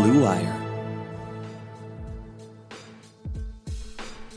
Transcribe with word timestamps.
Blue 0.00 0.22
Wire. 0.22 0.56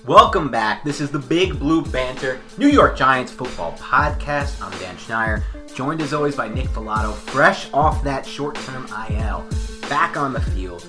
Welcome 0.05 0.52
back. 0.52 0.83
This 0.83 1.00
is 1.00 1.09
the 1.09 1.20
Big 1.20 1.58
Blue 1.58 1.81
Banter 1.86 2.42
New 2.58 2.67
York 2.67 2.97
Giants 2.97 3.31
football 3.31 3.72
podcast. 3.78 4.61
I'm 4.61 4.78
Dan 4.80 4.97
Schneier, 4.97 5.42
joined 5.73 6.02
as 6.02 6.14
always 6.14 6.36
by 6.36 6.50
Nick 6.50 6.67
Falato, 6.67 7.14
fresh 7.14 7.72
off 7.72 8.03
that 8.03 8.25
short 8.25 8.55
term 8.55 8.86
IL, 9.10 9.45
back 9.87 10.17
on 10.17 10.33
the 10.33 10.42
field, 10.42 10.86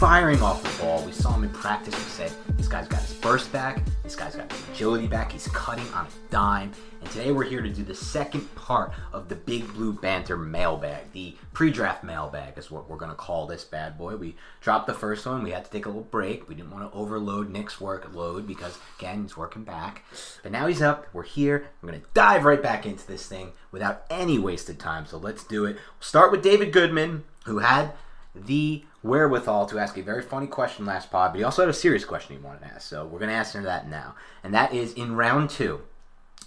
firing 0.00 0.40
off 0.40 0.62
the 0.62 0.82
ball. 0.82 1.04
We 1.04 1.12
saw 1.12 1.34
him 1.34 1.44
in 1.44 1.50
practice. 1.50 1.94
We 1.94 2.00
said, 2.10 2.32
this 2.56 2.68
guy's 2.68 2.88
got 2.88 3.02
his 3.02 3.12
burst 3.12 3.52
back, 3.52 3.82
this 4.02 4.16
guy's 4.16 4.34
got 4.34 4.50
his 4.50 4.66
agility 4.70 5.06
back, 5.06 5.30
he's 5.30 5.46
cutting 5.48 5.86
on 5.92 6.06
a 6.06 6.30
dime. 6.30 6.72
And 7.02 7.10
today 7.10 7.32
we're 7.32 7.44
here 7.44 7.60
to 7.60 7.68
do 7.68 7.82
the 7.82 7.94
second 7.94 8.54
part 8.54 8.92
of 9.12 9.28
the 9.28 9.34
Big 9.34 9.70
Blue 9.74 9.92
Banter 9.92 10.38
mailbag. 10.38 11.12
The 11.12 11.36
pre 11.52 11.70
draft 11.70 12.02
mailbag 12.02 12.56
is 12.56 12.70
what 12.70 12.88
we're 12.88 12.96
going 12.96 13.10
to 13.10 13.16
call 13.16 13.46
this 13.46 13.62
bad 13.62 13.98
boy. 13.98 14.16
We 14.16 14.36
dropped 14.62 14.86
the 14.86 14.94
first 14.94 15.26
one. 15.26 15.42
We 15.42 15.50
had 15.50 15.66
to 15.66 15.70
take 15.70 15.84
a 15.84 15.90
little 15.90 16.04
break. 16.04 16.48
We 16.48 16.54
didn't 16.54 16.70
want 16.70 16.90
to 16.90 16.98
overload 16.98 17.50
Nick's 17.50 17.76
workload 17.76 18.46
because, 18.46 18.78
again, 18.98 19.20
he's 19.20 19.36
working 19.36 19.64
back. 19.64 20.02
But 20.42 20.52
now 20.52 20.66
he's 20.66 20.80
up. 20.80 21.08
We're 21.12 21.24
here. 21.24 21.68
I'm 21.82 21.88
going 21.90 22.00
to 22.00 22.06
dive 22.14 22.46
right 22.46 22.62
back 22.62 22.86
into 22.86 23.06
this 23.06 23.26
thing 23.26 23.52
without 23.70 24.06
any 24.08 24.38
wasted 24.38 24.78
time. 24.78 25.04
So 25.04 25.18
let's 25.18 25.44
do 25.44 25.66
it. 25.66 25.74
We'll 25.74 25.82
start 26.00 26.32
with 26.32 26.42
David 26.42 26.72
Goodman, 26.72 27.24
who 27.44 27.58
had 27.58 27.92
the 28.34 28.84
wherewithal 29.02 29.66
to 29.66 29.78
ask 29.78 29.96
a 29.96 30.02
very 30.02 30.22
funny 30.22 30.46
question 30.46 30.86
last 30.86 31.10
pod, 31.10 31.32
but 31.32 31.38
he 31.38 31.44
also 31.44 31.62
had 31.62 31.68
a 31.68 31.74
serious 31.74 32.04
question 32.04 32.36
he 32.36 32.42
wanted 32.42 32.60
to 32.60 32.74
ask. 32.74 32.88
So 32.88 33.04
we're 33.04 33.18
going 33.18 33.30
to 33.30 33.36
answer 33.36 33.62
that 33.62 33.88
now. 33.88 34.14
And 34.44 34.54
that 34.54 34.72
is 34.72 34.92
in 34.92 35.16
round 35.16 35.50
two 35.50 35.82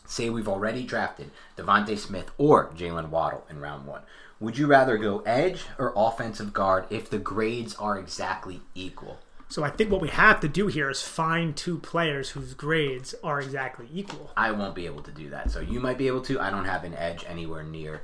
say 0.06 0.30
we've 0.30 0.48
already 0.48 0.84
drafted 0.84 1.32
DeVonta 1.58 1.98
Smith 1.98 2.32
or 2.38 2.70
Jalen 2.72 3.10
Waddle 3.10 3.46
in 3.50 3.60
round 3.60 3.86
one. 3.86 4.02
Would 4.40 4.58
you 4.58 4.68
rather 4.68 4.98
go 4.98 5.20
edge 5.20 5.66
or 5.78 5.94
offensive 5.96 6.54
guard 6.54 6.86
if 6.90 7.10
the 7.10 7.20
grades 7.20 7.76
are 7.76 7.98
exactly 7.98 8.62
equal? 8.76 9.20
So 9.48 9.64
I 9.64 9.70
think 9.70 9.92
what 9.92 10.02
we 10.02 10.10
have 10.10 10.40
to 10.40 10.48
do 10.48 10.68
here 10.68 10.90
is 10.90 11.02
find 11.02 11.56
two 11.56 11.78
players 11.78 12.32
whose 12.32 12.54
grades 12.54 13.14
are 13.24 13.40
exactly 13.40 13.88
equal. 13.94 14.32
I 14.36 14.52
won't 14.52 14.76
be 14.76 14.88
able 14.88 15.04
to 15.04 15.12
do 15.12 15.30
that. 15.30 15.52
So 15.52 15.60
you 15.60 15.80
might 15.80 15.98
be 15.98 16.08
able 16.08 16.22
to. 16.24 16.40
I 16.40 16.50
don't 16.50 16.66
have 16.66 16.84
an 16.84 16.96
edge 16.96 17.24
anywhere 17.28 17.64
near. 17.64 18.02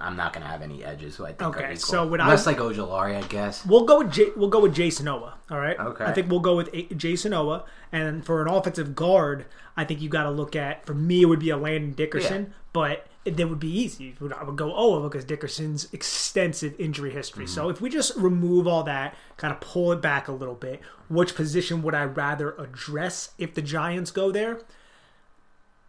I'm 0.00 0.16
not 0.16 0.32
going 0.32 0.42
to 0.44 0.48
have 0.50 0.62
any 0.62 0.82
edges, 0.84 1.14
so 1.14 1.24
I 1.24 1.28
think 1.32 1.42
Okay, 1.56 1.64
are 1.64 1.72
equal. 1.72 1.76
so 1.80 2.06
would 2.06 2.20
unless 2.20 2.46
I- 2.46 2.52
like 2.52 2.60
Ojulari, 2.60 3.16
I 3.16 3.26
guess. 3.26 3.64
We'll 3.66 3.84
go 3.84 3.98
with 3.98 4.10
J- 4.12 4.30
we'll 4.36 4.48
go 4.48 4.60
with 4.60 4.74
Jayson 4.74 5.04
Oweh. 5.06 5.32
All 5.50 5.58
right. 5.58 5.78
Okay. 5.78 6.04
I 6.04 6.12
think 6.12 6.30
we'll 6.30 6.40
go 6.40 6.56
with 6.56 6.68
A- 6.72 6.86
Jayson 6.94 7.32
Oweh, 7.32 7.62
and 7.92 8.24
for 8.24 8.40
an 8.42 8.48
offensive 8.48 8.94
guard, 8.94 9.44
I 9.76 9.84
think 9.84 10.00
you 10.00 10.08
got 10.08 10.24
to 10.24 10.30
look 10.30 10.56
at. 10.56 10.86
For 10.86 10.94
me, 10.94 11.22
it 11.22 11.26
would 11.26 11.40
be 11.40 11.50
a 11.50 11.56
Landon 11.56 11.92
Dickerson, 11.92 12.42
Yeah. 12.44 12.52
but 12.72 13.06
it, 13.26 13.36
that 13.36 13.48
would 13.48 13.60
be 13.60 13.68
easy. 13.70 14.16
I 14.38 14.42
would 14.44 14.56
go 14.56 14.72
Oweh 14.72 15.02
because 15.02 15.24
Dickerson's 15.26 15.86
extensive 15.92 16.74
injury 16.78 17.10
history. 17.10 17.46
So 17.46 17.62
Mm-hmm. 17.64 17.70
if 17.72 17.80
we 17.82 17.90
just 17.90 18.16
remove 18.16 18.66
all 18.66 18.82
that, 18.84 19.14
kind 19.36 19.52
of 19.52 19.60
pull 19.60 19.92
it 19.92 20.00
back 20.00 20.28
a 20.28 20.32
little 20.32 20.54
bit, 20.54 20.80
which 21.08 21.34
position 21.34 21.82
would 21.82 21.94
I 21.94 22.04
rather 22.04 22.52
address 22.52 23.30
if 23.36 23.54
the 23.54 23.62
Giants 23.62 24.10
go 24.10 24.30
there? 24.32 24.60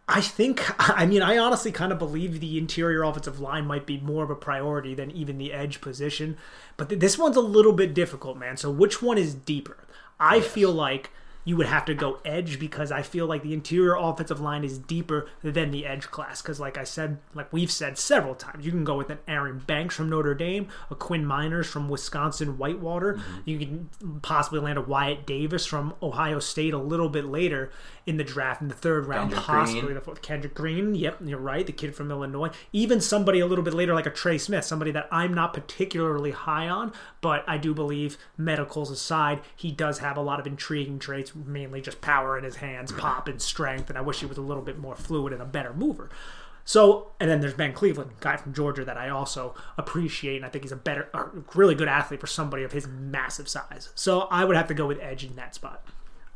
I 0.08 0.20
think, 0.20 0.62
I 0.78 1.06
mean, 1.06 1.22
I 1.22 1.38
honestly 1.38 1.72
kind 1.72 1.92
of 1.92 1.98
believe 1.98 2.40
the 2.40 2.58
interior 2.58 3.02
offensive 3.02 3.40
line 3.40 3.66
might 3.66 3.86
be 3.86 3.98
more 3.98 4.24
of 4.24 4.30
a 4.30 4.36
priority 4.36 4.94
than 4.94 5.10
even 5.10 5.38
the 5.38 5.52
edge 5.52 5.80
position. 5.80 6.36
But 6.76 6.88
th- 6.88 7.00
this 7.00 7.18
one's 7.18 7.36
a 7.36 7.40
little 7.40 7.72
bit 7.72 7.94
difficult, 7.94 8.36
man. 8.36 8.56
So, 8.56 8.70
which 8.70 9.02
one 9.02 9.18
is 9.18 9.34
deeper? 9.34 9.84
I 10.18 10.40
feel 10.40 10.72
like 10.72 11.10
you 11.44 11.56
would 11.56 11.66
have 11.66 11.84
to 11.84 11.94
go 11.94 12.20
edge 12.24 12.60
because 12.60 12.92
I 12.92 13.02
feel 13.02 13.26
like 13.26 13.42
the 13.42 13.52
interior 13.52 13.96
offensive 13.96 14.40
line 14.40 14.62
is 14.62 14.78
deeper 14.78 15.28
than 15.42 15.72
the 15.72 15.84
edge 15.84 16.10
class. 16.10 16.40
Because, 16.40 16.60
like 16.60 16.78
I 16.78 16.84
said, 16.84 17.18
like 17.34 17.52
we've 17.52 17.70
said 17.70 17.98
several 17.98 18.34
times, 18.34 18.64
you 18.64 18.70
can 18.70 18.84
go 18.84 18.96
with 18.96 19.10
an 19.10 19.18
Aaron 19.26 19.58
Banks 19.58 19.96
from 19.96 20.08
Notre 20.08 20.34
Dame, 20.34 20.68
a 20.90 20.94
Quinn 20.94 21.24
Meinerz 21.24 21.66
from 21.66 21.88
Wisconsin 21.88 22.58
Whitewater. 22.58 23.14
Mm-hmm. 23.14 23.40
You 23.44 23.58
can 23.58 24.20
possibly 24.22 24.60
land 24.60 24.78
a 24.78 24.82
Wyatt 24.82 25.26
Davis 25.26 25.66
from 25.66 25.94
Ohio 26.00 26.38
State 26.38 26.74
a 26.74 26.78
little 26.78 27.08
bit 27.08 27.24
later 27.24 27.72
in 28.06 28.16
the 28.16 28.24
draft 28.24 28.60
in 28.60 28.68
the 28.68 28.74
third 28.74 29.06
round, 29.06 29.30
Kendrick 29.30 29.46
possibly 29.46 29.80
Green. 29.82 29.94
the 29.94 30.00
fourth. 30.00 30.22
Kendrick 30.22 30.54
Green. 30.54 30.94
Yep, 30.94 31.18
you're 31.24 31.38
right. 31.38 31.66
The 31.66 31.72
kid 31.72 31.94
from 31.94 32.10
Illinois. 32.10 32.50
Even 32.72 33.00
somebody 33.00 33.40
a 33.40 33.46
little 33.46 33.64
bit 33.64 33.74
later, 33.74 33.94
like 33.94 34.06
a 34.06 34.10
Trey 34.10 34.38
Smith, 34.38 34.64
somebody 34.64 34.90
that 34.92 35.08
I'm 35.10 35.32
not 35.34 35.52
particularly 35.54 36.32
high 36.32 36.68
on, 36.68 36.92
but 37.20 37.44
I 37.46 37.58
do 37.58 37.74
believe 37.74 38.18
medicals 38.36 38.90
aside, 38.90 39.40
he 39.54 39.70
does 39.70 39.98
have 39.98 40.16
a 40.16 40.22
lot 40.22 40.40
of 40.40 40.46
intriguing 40.46 40.98
traits, 40.98 41.34
mainly 41.34 41.80
just 41.80 42.00
power 42.00 42.36
in 42.36 42.44
his 42.44 42.56
hands, 42.56 42.92
pop 42.92 43.28
and 43.28 43.40
strength. 43.40 43.88
And 43.88 43.98
I 43.98 44.02
wish 44.02 44.20
he 44.20 44.26
was 44.26 44.38
a 44.38 44.42
little 44.42 44.62
bit 44.62 44.78
more 44.78 44.96
fluid 44.96 45.32
and 45.32 45.42
a 45.42 45.46
better 45.46 45.72
mover. 45.72 46.10
So, 46.64 47.12
and 47.18 47.28
then 47.28 47.40
there's 47.40 47.54
Ben 47.54 47.72
Cleveland, 47.72 48.12
guy 48.20 48.36
from 48.36 48.54
Georgia 48.54 48.84
that 48.84 48.96
I 48.96 49.08
also 49.08 49.54
appreciate, 49.76 50.36
and 50.36 50.44
I 50.44 50.48
think 50.48 50.64
he's 50.64 50.72
a 50.72 50.76
better, 50.76 51.08
a 51.12 51.26
really 51.54 51.74
good 51.74 51.88
athlete 51.88 52.20
for 52.20 52.28
somebody 52.28 52.62
of 52.62 52.72
his 52.72 52.86
massive 52.86 53.48
size. 53.48 53.90
So 53.94 54.22
I 54.30 54.44
would 54.44 54.56
have 54.56 54.68
to 54.68 54.74
go 54.74 54.86
with 54.86 55.00
Edge 55.00 55.24
in 55.24 55.34
that 55.36 55.54
spot. 55.54 55.84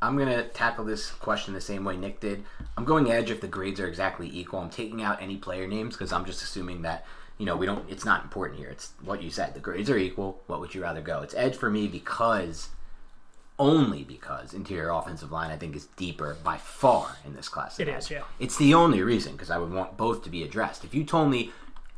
I'm 0.03 0.19
gonna 0.19 0.45
tackle 0.49 0.85
this 0.85 1.11
question 1.11 1.55
the 1.55 1.61
same 1.61 1.85
way 1.85 1.97
Nick 1.97 2.21
did. 2.21 2.45
I'm 2.77 2.85
going 2.85 3.11
edge 3.11 3.31
if 3.31 3.41
the 3.41 3.49
grades 3.49 3.81
are 3.81 3.87
exactly 3.87 4.29
equal. 4.33 4.61
I'm 4.61 4.71
taking 4.71 5.03
out 5.03 5.23
any 5.23 5.37
player 5.37 5.67
names 5.67 5.95
because 5.95 6.13
I'm 6.13 6.25
just 6.25 6.43
assuming 6.43 6.83
that 6.83 7.07
you 7.39 7.47
know 7.47 7.57
we 7.57 7.67
don't. 7.67 7.89
It's 7.89 8.05
not 8.05 8.23
important 8.23 8.59
here. 8.59 8.69
It's 8.69 8.93
what 9.03 9.23
you 9.23 9.31
said. 9.31 9.55
The 9.55 9.61
grades 9.61 9.89
are 9.89 9.97
equal. 9.97 10.43
What 10.47 10.61
would 10.61 10.75
you 10.75 10.83
rather 10.83 11.01
go? 11.01 11.23
It's 11.23 11.35
edge 11.35 11.57
for 11.57 11.71
me 11.71 11.89
because 11.89 12.69
only 13.59 14.05
because 14.05 14.53
interior 14.53 14.91
offensive 14.91 15.33
line 15.33 15.51
I 15.51 15.57
think 15.57 15.75
is 15.75 15.87
deeper 15.97 16.37
by 16.45 16.59
far 16.59 17.17
in 17.25 17.35
this 17.35 17.49
class. 17.49 17.81
It 17.81 17.89
is, 17.89 18.11
yeah. 18.11 18.23
It's 18.39 18.59
the 18.59 18.75
only 18.75 19.03
reason 19.03 19.33
because 19.33 19.51
I 19.51 19.57
would 19.57 19.73
want 19.73 19.97
both 19.97 20.23
to 20.25 20.31
be 20.31 20.43
addressed. 20.43 20.85
If 20.85 20.95
you 20.95 21.05
told 21.05 21.31
me 21.31 21.53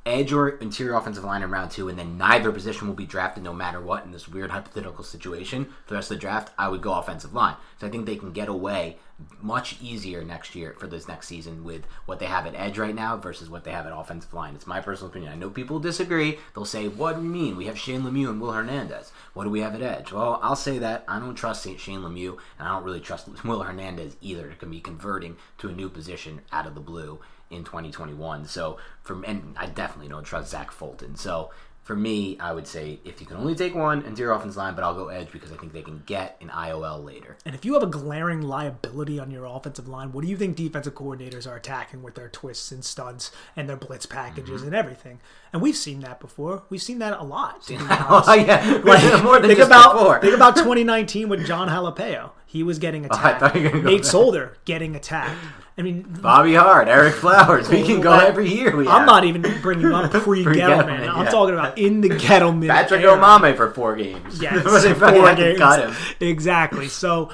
edge 0.09 0.33
or 0.33 0.49
interior 0.49 0.95
offensive 0.95 1.25
line 1.25 1.43
in 1.43 1.51
round 1.51 1.71
two, 1.71 1.89
and 1.89 1.99
then 1.99 2.17
neither 2.19 2.51
position 2.51 2.89
will 2.89 2.95
be 2.95 3.07
drafted 3.07 3.45
no 3.45 3.53
matter 3.53 3.81
what 3.81 4.05
in 4.05 4.13
this 4.13 4.29
weird 4.29 4.51
hypothetical 4.51 5.05
situation 5.05 5.67
for 5.85 5.91
the 5.91 5.95
rest 5.97 6.11
of 6.11 6.17
the 6.17 6.21
draft, 6.21 6.53
I 6.59 6.69
would 6.69 6.83
go 6.83 6.95
offensive 6.95 7.35
line. 7.35 7.57
So 7.81 7.87
I 7.87 7.91
think 7.91 8.07
they 8.07 8.17
can 8.17 8.33
get 8.33 8.49
away 8.49 8.99
much 9.41 9.77
easier 9.81 10.23
next 10.23 10.55
year 10.55 10.77
for 10.79 10.87
this 10.87 11.09
next 11.09 11.27
season 11.27 11.65
with 11.65 11.85
what 12.07 12.21
they 12.21 12.27
have 12.27 12.47
at 12.47 12.55
edge 12.55 12.79
right 12.79 12.95
now 12.95 13.17
versus 13.17 13.51
what 13.51 13.65
they 13.65 13.73
have 13.73 13.87
at 13.87 13.93
offensive 13.93 14.33
line. 14.33 14.55
It's 14.55 14.67
my 14.67 14.81
personal 14.81 15.11
opinion. 15.11 15.33
I 15.33 15.37
know 15.37 15.51
people 15.51 15.81
disagree. 15.81 16.39
They'll 16.55 16.65
say, 16.65 16.87
"What 16.87 17.17
do 17.17 17.23
you 17.23 17.29
mean? 17.29 17.57
We 17.57 17.67
have 17.67 17.79
Shane 17.79 18.03
Lemieux 18.03 18.31
and 18.31 18.41
Will 18.41 18.53
Hernandez. 18.53 19.13
What 19.35 19.45
do 19.45 19.51
we 19.51 19.61
have 19.61 19.75
at 19.75 19.83
edge?" 19.83 20.13
Well, 20.13 20.39
I'll 20.43 20.57
say 20.57 20.79
that 20.79 21.05
I 21.09 21.19
don't 21.19 21.35
trust 21.35 21.65
Shane 21.65 22.03
Lemieux, 22.03 22.39
and 22.59 22.69
I 22.69 22.73
don't 22.73 22.85
really 22.85 23.01
trust 23.01 23.29
Will 23.45 23.63
Hernandez 23.63 24.17
either 24.21 24.55
to 24.61 24.67
be 24.67 24.81
converting 24.81 25.37
to 25.59 25.69
a 25.69 25.73
new 25.73 25.89
position 25.89 26.43
out 26.53 26.67
of 26.67 26.75
the 26.75 26.81
blue 26.81 27.19
in 27.51 27.65
2021. 27.65 28.47
So, 28.47 28.79
from 29.03 29.25
and 29.25 29.55
I 29.57 29.67
definitely 29.67 30.09
don't 30.09 30.25
trust 30.25 30.51
Zach 30.51 30.71
Fulton. 30.71 31.17
So 31.17 31.51
for 31.89 31.97
me, 31.97 32.39
I 32.39 32.53
would 32.53 32.67
say 32.67 33.01
if 33.07 33.19
you 33.19 33.27
can 33.27 33.39
only 33.39 33.55
take 33.55 33.75
one 33.75 34.03
interior 34.03 34.33
offense 34.33 34.59
line, 34.59 34.75
but 34.75 34.85
I'll 34.85 34.95
go 34.95 35.09
edge 35.09 35.33
because 35.33 35.51
I 35.51 35.57
think 35.57 35.73
they 35.73 35.81
can 35.81 36.03
get 36.05 36.37
an 36.43 36.49
IOL 36.49 37.03
later. 37.03 37.39
And 37.47 37.55
if 37.55 37.65
you 37.65 37.73
have 37.73 37.83
a 37.83 37.87
glaring 37.87 38.43
liability 38.43 39.19
on 39.19 39.31
your 39.31 39.47
offensive 39.47 39.89
line, 39.89 40.13
what 40.13 40.23
do 40.23 40.29
you 40.29 40.37
think 40.37 40.55
defensive 40.55 40.95
coordinators 40.95 41.51
are 41.51 41.57
attacking 41.57 42.03
with 42.03 42.15
their 42.15 42.29
twists 42.29 42.71
and 42.73 42.85
studs 42.85 43.33
and 43.57 43.71
their 43.71 43.79
blitz 43.79 44.05
packages 44.05 44.61
mm-hmm. 44.61 44.67
and 44.67 44.77
everything? 44.77 45.21
And 45.51 45.63
we've 45.63 45.79
seen 45.79 46.01
that 46.01 46.21
before. 46.21 46.65
We've 46.69 46.83
seen 46.83 46.99
that 46.99 47.19
a 47.19 47.25
lot. 47.25 47.67
oh, 47.71 48.35
yeah, 48.35 48.83
like, 48.85 49.25
more 49.25 49.39
than 49.41 49.49
think 49.49 49.61
about 49.61 49.95
before. 49.95 50.21
think 50.21 50.35
about 50.35 50.57
2019 50.59 51.31
with 51.31 51.47
Jon 51.47 51.71
Halapio. 51.71 52.33
He 52.45 52.63
was 52.63 52.79
getting 52.79 53.05
oh, 53.05 53.15
attacked. 53.15 53.57
Oh, 53.57 53.81
Nate 53.81 54.05
Solder 54.05 54.59
getting 54.67 54.95
attacked. 54.95 55.39
I 55.79 55.83
mean, 55.83 56.03
Bobby 56.21 56.55
Hart, 56.55 56.89
Ereck 56.89 57.13
Flowers. 57.21 57.69
We 57.69 57.85
can 57.85 58.01
go 58.01 58.13
every 58.13 58.49
year. 58.49 58.77
I'm 58.81 58.85
have. 58.85 59.07
not 59.07 59.25
even 59.25 59.43
bringing 59.63 59.87
up 59.87 60.11
pre 60.23 60.45
Gettleman. 60.45 61.05
Yeah. 61.05 61.15
I'm 61.15 61.27
talking 61.27 61.55
about 61.55 61.79
in 61.79 62.01
the 62.01 62.09
Gettleman. 62.09 62.67
Patrick 62.69 63.03
era. 63.03 63.17
Omameh 63.17 63.57
for 63.57 63.71
four 63.71 63.95
games. 63.95 64.43
Yes, 64.43 64.65
four 64.99 65.35
games. 65.37 65.97
Exactly. 66.19 66.89
So 66.89 67.31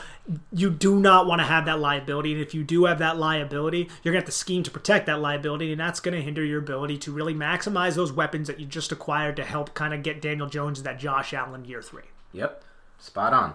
you 0.52 0.68
do 0.68 1.00
not 1.00 1.26
want 1.26 1.40
to 1.40 1.44
have 1.44 1.64
that 1.64 1.80
liability. 1.80 2.32
And 2.32 2.42
if 2.42 2.54
you 2.54 2.64
do 2.64 2.84
have 2.84 2.98
that 2.98 3.16
liability, 3.16 3.88
you're 4.02 4.12
going 4.12 4.20
to 4.22 4.26
have 4.26 4.26
to 4.26 4.32
scheme 4.32 4.62
to 4.64 4.70
protect 4.70 5.06
that 5.06 5.20
liability. 5.20 5.72
And 5.72 5.80
that's 5.80 6.00
going 6.00 6.14
to 6.14 6.22
hinder 6.22 6.44
your 6.44 6.58
ability 6.58 6.98
to 6.98 7.12
really 7.12 7.34
maximize 7.34 7.94
those 7.94 8.12
weapons 8.12 8.48
that 8.48 8.60
you 8.60 8.66
just 8.66 8.92
acquired 8.92 9.36
to 9.36 9.44
help 9.44 9.72
kind 9.72 9.94
of 9.94 10.02
get 10.02 10.20
Daniel 10.20 10.48
Jones 10.48 10.82
that 10.82 10.98
Josh 10.98 11.32
Allen 11.32 11.64
year 11.64 11.80
three. 11.80 12.04
Yep. 12.32 12.62
Spot 12.98 13.32
on. 13.32 13.54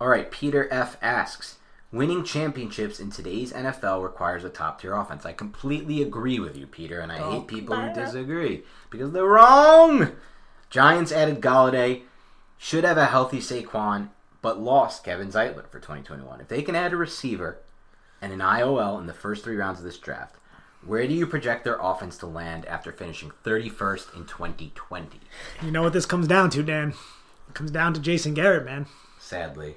All 0.00 0.08
right. 0.08 0.30
Peter 0.30 0.68
F. 0.72 0.96
asks 1.02 1.57
Winning 1.90 2.22
championships 2.22 3.00
in 3.00 3.10
today's 3.10 3.50
NFL 3.50 4.02
requires 4.02 4.44
a 4.44 4.50
top 4.50 4.78
tier 4.78 4.94
offense. 4.94 5.24
I 5.24 5.32
completely 5.32 6.02
agree 6.02 6.38
with 6.38 6.54
you, 6.54 6.66
Peter, 6.66 7.00
and 7.00 7.10
I 7.10 7.18
oh, 7.18 7.30
hate 7.30 7.46
people 7.46 7.74
who 7.76 7.94
disagree 7.94 8.62
because 8.90 9.12
they're 9.12 9.24
wrong. 9.24 10.12
Giants 10.68 11.12
added 11.12 11.40
Golladay, 11.40 12.02
should 12.58 12.84
have 12.84 12.98
a 12.98 13.06
healthy 13.06 13.38
Saquon, 13.38 14.10
but 14.42 14.60
lost 14.60 15.02
Kevin 15.02 15.28
Zeitler 15.28 15.66
for 15.66 15.78
2021. 15.78 16.42
If 16.42 16.48
they 16.48 16.60
can 16.60 16.74
add 16.74 16.92
a 16.92 16.96
receiver 16.96 17.56
and 18.20 18.34
an 18.34 18.40
IOL 18.40 19.00
in 19.00 19.06
the 19.06 19.14
first 19.14 19.42
three 19.42 19.56
rounds 19.56 19.78
of 19.78 19.86
this 19.86 19.96
draft, 19.96 20.36
where 20.84 21.06
do 21.06 21.14
you 21.14 21.26
project 21.26 21.64
their 21.64 21.78
offense 21.80 22.18
to 22.18 22.26
land 22.26 22.66
after 22.66 22.92
finishing 22.92 23.32
31st 23.44 24.14
in 24.14 24.26
2020? 24.26 25.20
You 25.62 25.70
know 25.70 25.84
what 25.84 25.94
this 25.94 26.04
comes 26.04 26.28
down 26.28 26.50
to, 26.50 26.62
Dan? 26.62 26.92
It 27.48 27.54
comes 27.54 27.70
down 27.70 27.94
to 27.94 28.00
Jason 28.00 28.34
Garrett, 28.34 28.66
man. 28.66 28.86
Sadly 29.18 29.76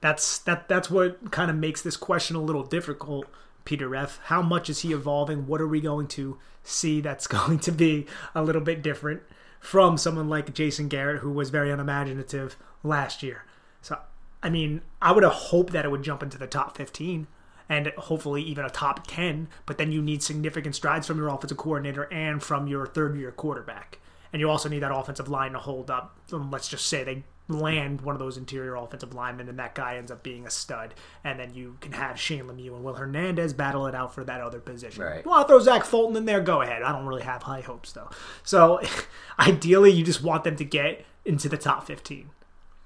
that's 0.00 0.38
that 0.40 0.68
that's 0.68 0.90
what 0.90 1.30
kind 1.30 1.50
of 1.50 1.56
makes 1.56 1.82
this 1.82 1.96
question 1.96 2.36
a 2.36 2.42
little 2.42 2.62
difficult 2.62 3.26
peter 3.64 3.94
f 3.96 4.20
how 4.24 4.40
much 4.42 4.70
is 4.70 4.80
he 4.80 4.92
evolving? 4.92 5.46
What 5.46 5.60
are 5.60 5.68
we 5.68 5.80
going 5.80 6.06
to 6.08 6.38
see 6.62 7.00
that's 7.00 7.26
going 7.38 7.58
to 7.60 7.72
be 7.72 8.06
a 8.34 8.42
little 8.42 8.62
bit 8.62 8.82
different 8.82 9.22
from 9.60 9.98
someone 9.98 10.28
like 10.28 10.54
jason 10.54 10.88
garrett 10.88 11.20
who 11.20 11.32
was 11.32 11.50
very 11.50 11.70
unimaginative 11.70 12.56
last 12.82 13.22
year? 13.22 13.44
So 13.82 13.98
i 14.42 14.48
mean 14.48 14.82
i 15.02 15.12
would 15.12 15.24
have 15.24 15.32
hoped 15.32 15.72
that 15.72 15.84
it 15.84 15.90
would 15.90 16.02
jump 16.02 16.22
into 16.22 16.38
the 16.38 16.46
top 16.46 16.76
15 16.76 17.26
and 17.68 17.88
hopefully 17.98 18.42
even 18.42 18.64
a 18.64 18.70
top 18.70 19.06
10 19.06 19.48
but 19.66 19.78
then 19.78 19.92
you 19.92 20.00
need 20.00 20.22
significant 20.22 20.74
strides 20.74 21.06
from 21.06 21.18
your 21.18 21.28
offensive 21.28 21.58
coordinator 21.58 22.04
and 22.12 22.42
from 22.42 22.66
your 22.66 22.86
third 22.86 23.16
year 23.16 23.30
quarterback. 23.32 23.98
And 24.32 24.40
you 24.40 24.50
also 24.50 24.68
need 24.68 24.80
that 24.80 24.94
offensive 24.94 25.28
line 25.28 25.52
to 25.52 25.58
hold 25.58 25.90
up. 25.90 26.18
Let's 26.30 26.68
just 26.68 26.86
say 26.86 27.02
they 27.02 27.24
land 27.48 28.02
one 28.02 28.14
of 28.14 28.18
those 28.18 28.36
interior 28.36 28.74
offensive 28.76 29.14
linemen, 29.14 29.48
and 29.48 29.58
that 29.58 29.74
guy 29.74 29.96
ends 29.96 30.10
up 30.10 30.22
being 30.22 30.46
a 30.46 30.50
stud. 30.50 30.94
And 31.24 31.40
then 31.40 31.54
you 31.54 31.76
can 31.80 31.92
have 31.92 32.20
Shane 32.20 32.44
Lemieux 32.44 32.74
and 32.74 32.84
Will 32.84 32.94
Hernandez 32.94 33.52
battle 33.52 33.86
it 33.86 33.94
out 33.94 34.14
for 34.14 34.24
that 34.24 34.40
other 34.40 34.60
position. 34.60 35.02
Right. 35.02 35.24
Want 35.24 35.46
to 35.46 35.52
throw 35.52 35.60
Zach 35.60 35.84
Fulton 35.84 36.16
in 36.16 36.24
there? 36.26 36.40
Go 36.40 36.62
ahead. 36.62 36.82
I 36.82 36.92
don't 36.92 37.06
really 37.06 37.22
have 37.22 37.42
high 37.42 37.62
hopes 37.62 37.92
though. 37.92 38.10
So 38.42 38.80
ideally, 39.38 39.90
you 39.90 40.04
just 40.04 40.22
want 40.22 40.44
them 40.44 40.56
to 40.56 40.64
get 40.64 41.04
into 41.24 41.48
the 41.48 41.58
top 41.58 41.86
fifteen. 41.86 42.30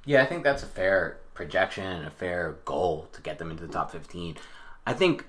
Yeah, 0.05 0.23
I 0.23 0.26
think 0.26 0.44
that's 0.44 0.62
a 0.62 0.67
fair 0.67 1.19
projection 1.35 1.85
and 1.85 2.06
a 2.06 2.11
fair 2.11 2.56
goal 2.64 3.09
to 3.12 3.20
get 3.20 3.38
them 3.38 3.50
into 3.50 3.67
the 3.67 3.73
top 3.73 3.91
fifteen. 3.91 4.37
I 4.87 4.93
think 4.93 5.26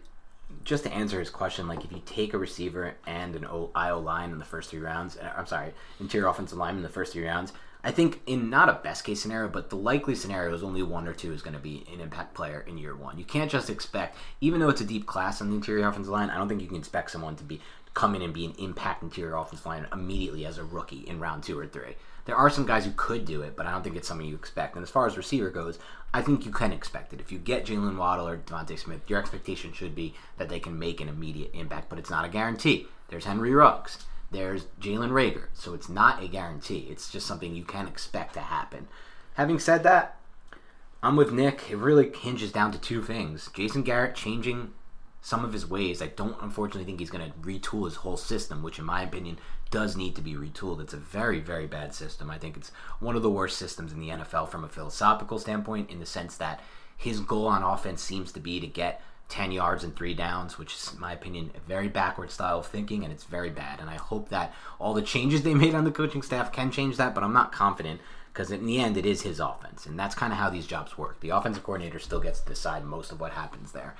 just 0.63 0.83
to 0.83 0.93
answer 0.93 1.19
his 1.19 1.29
question, 1.29 1.67
like 1.67 1.83
if 1.83 1.91
you 1.91 2.01
take 2.05 2.33
a 2.33 2.37
receiver 2.37 2.95
and 3.05 3.35
an 3.35 3.45
IO 3.75 3.99
line 3.99 4.31
in 4.31 4.39
the 4.39 4.45
first 4.45 4.69
three 4.69 4.79
rounds, 4.79 5.17
uh, 5.17 5.31
I'm 5.35 5.45
sorry, 5.45 5.73
interior 5.99 6.27
offensive 6.27 6.57
line 6.57 6.75
in 6.75 6.83
the 6.83 6.89
first 6.89 7.13
three 7.13 7.25
rounds, 7.25 7.53
I 7.83 7.91
think 7.91 8.21
in 8.25 8.49
not 8.49 8.69
a 8.69 8.79
best 8.81 9.03
case 9.03 9.21
scenario, 9.21 9.49
but 9.49 9.69
the 9.69 9.75
likely 9.75 10.15
scenario 10.15 10.53
is 10.53 10.63
only 10.63 10.81
one 10.81 11.07
or 11.07 11.13
two 11.13 11.33
is 11.33 11.41
going 11.41 11.55
to 11.55 11.59
be 11.59 11.85
an 11.91 11.99
impact 11.99 12.33
player 12.33 12.63
in 12.65 12.77
year 12.77 12.95
one. 12.95 13.17
You 13.17 13.25
can't 13.25 13.51
just 13.51 13.69
expect, 13.69 14.15
even 14.39 14.59
though 14.61 14.69
it's 14.69 14.79
a 14.81 14.85
deep 14.85 15.05
class 15.05 15.41
on 15.41 15.49
the 15.49 15.55
interior 15.55 15.87
offensive 15.87 16.11
line, 16.11 16.29
I 16.29 16.37
don't 16.37 16.47
think 16.47 16.61
you 16.61 16.67
can 16.67 16.77
expect 16.77 17.11
someone 17.11 17.35
to 17.35 17.43
be 17.43 17.59
come 17.93 18.15
in 18.15 18.21
and 18.21 18.33
be 18.33 18.45
an 18.45 18.55
impact 18.57 19.03
interior 19.03 19.35
offensive 19.35 19.65
line 19.65 19.85
immediately 19.91 20.45
as 20.45 20.57
a 20.57 20.63
rookie 20.63 21.01
in 21.07 21.19
round 21.19 21.43
two 21.43 21.59
or 21.59 21.67
three. 21.67 21.95
There 22.25 22.35
are 22.35 22.49
some 22.49 22.65
guys 22.65 22.85
who 22.85 22.91
could 22.95 23.25
do 23.25 23.41
it, 23.41 23.55
but 23.55 23.65
I 23.65 23.71
don't 23.71 23.83
think 23.83 23.97
it's 23.97 24.07
something 24.07 24.25
you 24.25 24.35
expect. 24.35 24.75
And 24.75 24.83
as 24.83 24.89
far 24.89 25.05
as 25.05 25.17
receiver 25.17 25.49
goes, 25.49 25.77
I 26.13 26.21
think 26.21 26.45
you 26.45 26.51
can 26.51 26.71
expect 26.71 27.11
it. 27.11 27.19
If 27.19 27.31
you 27.31 27.37
get 27.37 27.65
Jalen 27.65 27.97
Waddle 27.97 28.27
or 28.27 28.37
DeVonta 28.37 28.79
Smith, 28.79 29.01
your 29.07 29.19
expectation 29.19 29.73
should 29.73 29.93
be 29.93 30.13
that 30.37 30.47
they 30.47 30.59
can 30.59 30.79
make 30.79 31.01
an 31.01 31.09
immediate 31.09 31.51
impact, 31.53 31.89
but 31.89 31.99
it's 31.99 32.09
not 32.09 32.25
a 32.25 32.29
guarantee. 32.29 32.87
There's 33.09 33.25
Henry 33.25 33.53
Ruggs. 33.53 34.05
There's 34.33 34.65
Jalen 34.81 35.11
Reagor. 35.11 35.45
So 35.53 35.73
it's 35.73 35.87
not 35.87 36.21
a 36.21 36.27
guarantee. 36.27 36.87
It's 36.89 37.09
just 37.09 37.27
something 37.27 37.55
you 37.55 37.63
can 37.63 37.87
expect 37.87 38.33
to 38.33 38.41
happen. 38.41 38.87
Having 39.35 39.59
said 39.59 39.83
that, 39.83 40.17
I'm 41.01 41.15
with 41.15 41.31
Nick. 41.31 41.69
It 41.69 41.77
really 41.77 42.11
hinges 42.11 42.51
down 42.51 42.71
to 42.71 42.79
two 42.79 43.01
things. 43.01 43.49
Jason 43.53 43.83
Garrett 43.83 44.15
changing 44.15 44.73
some 45.21 45.45
of 45.45 45.53
his 45.53 45.69
ways. 45.69 46.01
I 46.01 46.07
don't 46.07 46.35
unfortunately 46.41 46.83
think 46.83 46.99
he's 46.99 47.09
going 47.09 47.31
to 47.31 47.37
retool 47.37 47.85
his 47.85 47.97
whole 47.97 48.17
system, 48.17 48.63
which 48.63 48.79
in 48.79 48.85
my 48.85 49.03
opinion 49.03 49.37
does 49.69 49.95
need 49.95 50.15
to 50.15 50.21
be 50.21 50.33
retooled. 50.33 50.81
It's 50.81 50.93
a 50.93 50.97
very, 50.97 51.39
very 51.39 51.67
bad 51.67 51.93
system. 51.93 52.29
I 52.29 52.37
think 52.37 52.57
it's 52.57 52.71
one 52.99 53.15
of 53.15 53.21
the 53.21 53.29
worst 53.29 53.57
systems 53.57 53.93
in 53.93 53.99
the 53.99 54.09
NFL 54.09 54.49
from 54.49 54.63
a 54.63 54.69
philosophical 54.69 55.39
standpoint, 55.39 55.89
in 55.89 55.99
the 55.99 56.05
sense 56.05 56.35
that 56.37 56.59
his 56.97 57.19
goal 57.19 57.47
on 57.47 57.63
offense 57.63 58.01
seems 58.01 58.31
to 58.31 58.39
be 58.39 58.59
to 58.59 58.67
get 58.67 59.01
10 59.29 59.51
yards 59.51 59.83
and 59.83 59.95
three 59.95 60.13
downs, 60.13 60.57
which 60.57 60.73
is, 60.73 60.93
in 60.93 60.99
my 60.99 61.13
opinion, 61.13 61.51
a 61.55 61.59
very 61.67 61.87
backward 61.87 62.29
style 62.29 62.59
of 62.59 62.67
thinking, 62.67 63.03
and 63.03 63.11
it's 63.11 63.23
very 63.23 63.49
bad. 63.49 63.79
And 63.79 63.89
I 63.89 63.95
hope 63.95 64.29
that 64.29 64.53
all 64.79 64.93
the 64.93 65.01
changes 65.01 65.41
they 65.41 65.53
made 65.55 65.75
on 65.75 65.83
the 65.83 65.91
coaching 65.91 66.21
staff 66.21 66.51
can 66.51 66.71
change 66.71 66.97
that, 66.97 67.15
but 67.15 67.23
I'm 67.23 67.33
not 67.33 67.51
confident 67.51 68.01
because 68.33 68.51
in 68.51 68.65
the 68.65 68.79
end, 68.79 68.97
it 68.97 69.05
is 69.05 69.21
his 69.21 69.39
offense. 69.39 69.85
And 69.85 69.97
that's 69.97 70.15
kind 70.15 70.33
of 70.33 70.39
how 70.39 70.49
these 70.49 70.65
jobs 70.65 70.97
work. 70.97 71.19
The 71.19 71.29
offensive 71.29 71.63
coordinator 71.63 71.99
still 71.99 72.19
gets 72.19 72.39
to 72.39 72.49
decide 72.49 72.83
most 72.83 73.11
of 73.11 73.19
what 73.19 73.31
happens 73.31 73.71
there. 73.71 73.95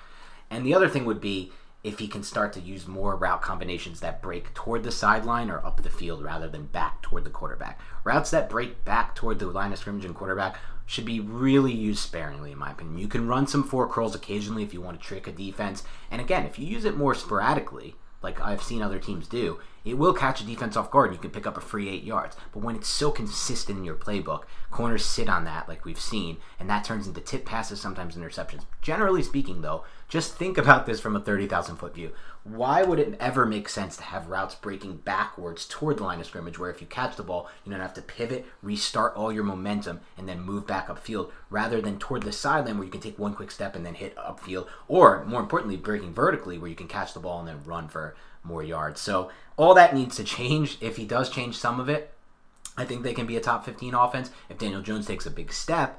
And 0.50 0.66
the 0.66 0.74
other 0.74 0.90
thing 0.90 1.06
would 1.06 1.22
be 1.22 1.52
if 1.84 2.00
he 2.00 2.08
can 2.08 2.24
start 2.24 2.54
to 2.54 2.60
use 2.60 2.88
more 2.88 3.16
route 3.16 3.42
combinations 3.42 4.00
that 4.00 4.22
break 4.22 4.54
toward 4.54 4.84
the 4.84 4.92
sideline 4.92 5.50
or 5.50 5.64
up 5.66 5.84
the 5.84 5.90
field 5.90 6.24
rather 6.24 6.48
than 6.48 6.66
back 6.66 7.02
toward 7.02 7.26
the 7.26 7.30
quarterback. 7.30 7.80
Routes 8.04 8.32
that 8.32 8.50
break 8.50 8.86
back 8.86 9.14
toward 9.16 9.38
the 9.40 9.48
line 9.48 9.74
of 9.74 9.80
scrimmage 9.80 10.06
and 10.06 10.16
quarterback 10.16 10.58
should 10.86 11.06
be 11.06 11.20
really 11.20 11.72
used 11.72 12.00
sparingly, 12.00 12.52
in 12.52 12.58
my 12.58 12.72
opinion. 12.72 12.98
You 12.98 13.08
can 13.08 13.28
run 13.28 13.48
some 13.48 13.64
four 13.64 13.88
curls 13.88 14.16
occasionally 14.16 14.64
if 14.64 14.74
you 14.74 14.82
want 14.82 15.00
to 15.00 15.06
trick 15.06 15.28
a 15.28 15.32
defense. 15.32 15.84
And 16.12 16.22
again, 16.22 16.46
if 16.46 16.60
you 16.60 16.66
use 16.66 16.86
it 16.86 16.98
more 16.98 17.16
sporadically, 17.16 17.96
like 18.22 18.40
I've 18.42 18.64
seen 18.64 18.82
other 18.82 19.00
teams 19.00 19.28
do, 19.28 19.60
it 19.84 19.98
will 19.98 20.14
catch 20.14 20.40
a 20.40 20.46
defense 20.46 20.78
off 20.78 20.90
guard 20.90 21.10
and 21.10 21.18
you 21.18 21.22
can 21.22 21.32
pick 21.32 21.46
up 21.46 21.58
a 21.58 21.62
free 21.62 21.90
eight 21.90 22.04
yards. 22.04 22.38
But 22.54 22.64
when 22.64 22.76
it's 22.76 22.88
so 22.88 23.12
consistent 23.12 23.80
in 23.80 23.84
your 23.84 23.96
playbook, 23.96 24.44
corners 24.72 25.04
sit 25.04 25.28
on 25.28 25.44
that, 25.44 25.68
like 25.68 25.84
we've 25.84 26.00
seen, 26.00 26.38
and 26.58 26.70
that 26.70 26.86
turns 26.86 27.06
into 27.06 27.20
tip 27.20 27.46
passes, 27.46 27.82
sometimes 27.82 28.16
interceptions. 28.16 28.66
Generally 28.82 29.24
speaking, 29.24 29.62
though, 29.62 29.84
just 30.08 30.36
think 30.36 30.58
about 30.58 30.86
this 30.86 31.02
from 31.02 31.16
a 31.16 31.20
30,000 31.20 31.76
foot 31.76 31.94
view. 31.94 32.12
Why 32.44 32.84
would 32.84 33.00
it 33.00 33.16
ever 33.22 33.46
make 33.46 33.70
sense 33.70 33.96
to 33.96 34.04
have 34.04 34.28
routes 34.28 34.54
breaking 34.56 34.98
backwards 34.98 35.66
toward 35.66 35.98
the 35.98 36.04
line 36.04 36.20
of 36.20 36.26
scrimmage 36.26 36.60
where 36.60 36.70
if 36.70 36.82
you 36.82 36.88
catch 36.88 37.16
the 37.16 37.24
ball, 37.24 37.50
you 37.64 37.72
don't 37.72 37.80
have 37.80 37.94
to 37.94 38.02
pivot, 38.02 38.46
restart 38.62 39.16
all 39.16 39.32
your 39.32 39.46
momentum, 39.46 40.02
and 40.18 40.28
then 40.28 40.42
move 40.42 40.68
back 40.68 40.88
upfield 40.88 41.32
rather 41.50 41.80
than 41.80 41.98
toward 41.98 42.24
the 42.24 42.34
sideline 42.34 42.78
where 42.78 42.86
you 42.86 42.92
can 42.92 43.00
take 43.00 43.18
one 43.18 43.34
quick 43.34 43.50
step 43.50 43.78
and 43.78 43.86
then 43.86 43.94
hit 43.94 44.14
upfield, 44.18 44.68
or 44.90 45.24
more 45.24 45.40
importantly, 45.40 45.78
breaking 45.78 46.14
vertically 46.14 46.58
where 46.58 46.70
you 46.70 46.76
can 46.76 46.90
catch 46.90 47.14
the 47.14 47.20
ball 47.22 47.40
and 47.40 47.48
then 47.48 47.64
run 47.64 47.88
for 47.88 48.14
more 48.44 48.62
yards. 48.62 49.00
So 49.00 49.32
all 49.56 49.74
that 49.76 49.96
needs 49.96 50.18
to 50.18 50.26
change. 50.26 50.78
If 50.82 50.98
he 50.98 51.06
does 51.06 51.30
change 51.30 51.58
some 51.58 51.80
of 51.80 51.88
it, 51.88 52.14
I 52.78 52.84
think 52.84 53.04
they 53.04 53.14
can 53.14 53.26
be 53.26 53.38
a 53.38 53.42
top 53.42 53.64
15 53.64 53.94
offense. 53.94 54.32
If 54.50 54.58
Daniel 54.58 54.82
Jones 54.82 55.08
takes 55.08 55.26
a 55.26 55.32
big 55.32 55.54
step, 55.54 55.98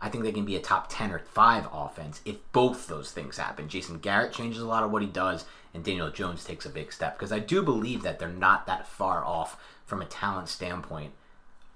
I 0.00 0.10
think 0.10 0.24
they 0.24 0.32
can 0.32 0.44
be 0.44 0.56
a 0.56 0.60
top 0.60 0.88
10 0.90 1.10
or 1.10 1.20
5 1.20 1.68
offense 1.72 2.20
if 2.24 2.36
both 2.52 2.86
those 2.86 3.12
things 3.12 3.38
happen. 3.38 3.68
Jason 3.68 3.98
Garrett 3.98 4.32
changes 4.32 4.60
a 4.60 4.66
lot 4.66 4.82
of 4.82 4.90
what 4.90 5.02
he 5.02 5.08
does, 5.08 5.46
and 5.76 5.84
Daniel 5.84 6.10
Jones 6.10 6.42
takes 6.42 6.66
a 6.66 6.70
big 6.70 6.92
step. 6.92 7.16
Because 7.16 7.30
I 7.30 7.38
do 7.38 7.62
believe 7.62 8.02
that 8.02 8.18
they're 8.18 8.28
not 8.28 8.66
that 8.66 8.88
far 8.88 9.24
off 9.24 9.60
from 9.84 10.02
a 10.02 10.06
talent 10.06 10.48
standpoint 10.48 11.12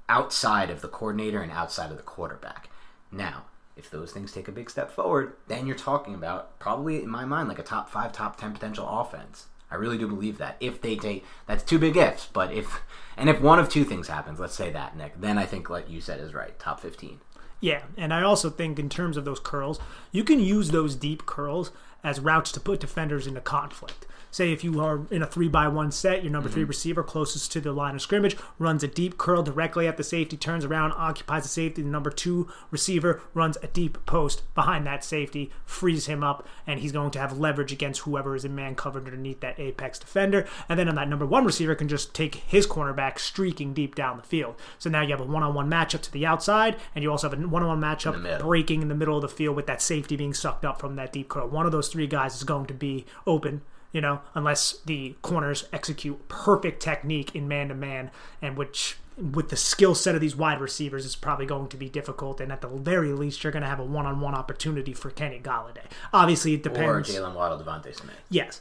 outside 0.09 0.71
of 0.71 0.80
the 0.80 0.88
coordinator 0.88 1.40
and 1.42 1.52
outside 1.52 1.90
of 1.92 1.97
the 1.99 2.02
quarterback. 2.02 2.71
Now, 3.12 3.45
If 3.76 3.90
those 3.90 4.12
things 4.12 4.33
take 4.33 4.47
a 4.49 4.52
big 4.52 4.69
step 4.69 4.90
forward, 4.90 5.35
then 5.49 5.66
you're 5.66 5.76
talking 5.76 6.14
about 6.14 6.59
probably, 6.59 7.02
in 7.02 7.09
my 7.09 7.25
mind, 7.25 7.49
like 7.49 7.59
a 7.59 7.62
top 7.62 7.88
five, 7.88 8.12
top 8.12 8.38
10 8.38 8.52
potential 8.52 8.87
offense. 8.87 9.47
I 9.71 9.76
really 9.76 9.97
do 9.97 10.09
believe 10.09 10.37
that. 10.38 10.57
If 10.61 10.83
they 10.83 10.97
take, 10.97 11.25
that's 11.47 11.62
two 11.62 11.78
big 11.78 11.97
ifs, 11.97 12.26
but 12.26 12.52
if, 12.52 12.83
and 13.16 13.30
if 13.30 13.40
one 13.40 13.59
of 13.59 13.69
two 13.69 13.85
things 13.85 14.09
happens, 14.09 14.38
let's 14.40 14.54
say 14.54 14.71
that, 14.71 14.97
Nick, 14.97 15.19
then 15.21 15.38
I 15.38 15.47
think 15.47 15.71
what 15.71 15.88
you 15.88 16.00
said 16.00 16.21
is 16.21 16.35
right, 16.35 16.59
top 16.59 16.80
15. 16.80 17.21
Yeah, 17.61 17.83
and 17.97 18.12
I 18.12 18.23
also 18.23 18.50
think 18.50 18.78
in 18.78 18.88
terms 18.88 19.16
of 19.16 19.25
those 19.25 19.40
curls, 19.40 19.78
you 20.12 20.25
can 20.25 20.40
use 20.40 20.71
those 20.71 20.95
deep 20.95 21.25
curls 21.25 21.71
as 22.02 22.21
routes 22.21 22.52
to 22.52 22.61
put 22.61 22.80
defenders 22.80 23.26
into 23.26 23.40
conflict. 23.40 24.07
Say 24.31 24.53
if 24.53 24.63
you 24.63 24.81
are 24.81 25.03
in 25.11 25.23
a 25.23 25.27
three 25.27 25.49
by 25.49 25.69
one 25.69 25.91
set, 25.91 26.23
your 26.23 26.33
number 26.33 26.49
three 26.49 26.63
mm-hmm. 26.63 26.69
receiver 26.69 27.03
closest 27.03 27.51
to 27.53 27.61
the 27.61 27.73
line 27.73 27.95
of 27.95 28.03
scrimmage 28.03 28.37
runs 28.59 28.83
a 28.83 28.89
deep 28.89 29.19
curl 29.19 29.43
directly 29.43 29.87
at 29.87 29.97
the 29.97 30.05
safety, 30.05 30.37
turns 30.37 30.65
around, 30.65 30.93
occupies 30.93 31.43
the 31.43 31.49
safety. 31.49 31.83
The 31.83 31.89
number 31.89 32.11
two 32.11 32.49
receiver 32.71 33.23
runs 33.35 33.57
a 33.63 33.67
deep 33.67 34.05
post 34.07 34.43
behind 34.55 34.87
that 34.87 35.05
safety, 35.05 35.51
frees 35.65 36.07
him 36.07 36.23
up, 36.23 36.47
and 36.67 36.81
he's 36.81 36.93
going 36.93 37.11
to 37.13 37.19
have 37.19 37.39
leverage 37.39 37.73
against 37.73 38.03
whoever 38.03 38.35
is 38.35 38.45
in 38.45 38.55
man 38.55 38.75
covered 38.75 39.07
underneath 39.07 39.41
that 39.41 39.59
apex 39.59 39.99
defender. 39.99 40.47
And 40.69 40.79
then 40.79 40.89
on 40.89 40.95
that 40.95 41.09
number 41.09 41.27
one 41.27 41.45
receiver 41.45 41.75
can 41.75 41.89
just 41.89 42.15
take 42.15 42.37
his 42.37 42.67
cornerback 42.67 43.19
streaking 43.19 43.75
deep 43.75 43.95
down 43.95 44.17
the 44.17 44.23
field. 44.23 44.55
So 44.79 44.91
now 44.91 45.03
you 45.03 45.11
have 45.11 45.21
a 45.21 45.25
one 45.25 45.43
on 45.43 45.55
one 45.55 45.71
matchup 45.71 46.03
to 46.03 46.13
the 46.13 46.27
outside, 46.27 46.77
and 46.95 47.03
you 47.03 47.11
also 47.11 47.29
have 47.29 47.39
a 47.39 47.49
one 47.49 47.63
on 47.63 47.81
one 47.81 47.81
matchup 47.81 48.21
middle. 48.21 48.47
breaking 48.47 48.83
in 48.83 48.89
the 48.89 48.95
middle 48.95 49.17
of 49.17 49.23
the 49.23 49.29
field 49.29 49.57
with 49.57 49.67
that 49.67 49.83
safety 49.83 50.17
being 50.17 50.35
sucked 50.35 50.65
up 50.65 50.81
from 50.81 50.97
that 50.97 51.13
deep 51.13 51.29
curl. 51.29 51.49
One 51.49 51.67
of 51.67 51.73
those 51.73 51.89
three 51.89 52.07
guys 52.07 52.37
is 52.37 52.45
going 52.45 52.67
to 52.67 52.75
be 52.75 53.07
open, 53.27 53.63
you 53.92 54.00
know, 54.00 54.20
unless 54.35 54.80
the 54.85 55.16
corners 55.23 55.64
execute 55.73 56.28
perfect 56.28 56.82
technique 56.82 57.35
in 57.35 57.49
man 57.49 57.68
to 57.68 57.75
man, 57.75 58.11
and 58.40 58.56
which 58.56 58.97
with 59.16 59.50
the 59.50 59.56
skill 59.56 59.94
set 59.94 60.14
of 60.14 60.20
these 60.20 60.35
wide 60.35 60.61
receivers 60.61 61.04
is 61.04 61.14
probably 61.14 61.47
going 61.47 61.68
to 61.68 61.76
be 61.76 61.88
difficult. 61.88 62.40
And 62.40 62.50
at 62.50 62.61
the 62.61 62.68
very 62.68 63.12
least, 63.12 63.44
you're 63.44 63.52
going 63.52 63.62
to 63.62 63.68
have 63.68 63.80
a 63.80 63.85
one 63.85 64.06
on 64.06 64.20
one 64.20 64.35
opportunity 64.35 64.94
for 64.94 65.11
Kenny 65.11 65.40
Golladay. 65.40 65.85
Obviously, 66.12 66.54
it 66.54 66.62
depends. 66.62 67.11
Or. 67.11 67.20
Jalen 67.20 67.35
Waddle, 67.35 67.59
DeVonta 67.59 67.94
Smith. 67.94 68.16
Yes. 68.30 68.61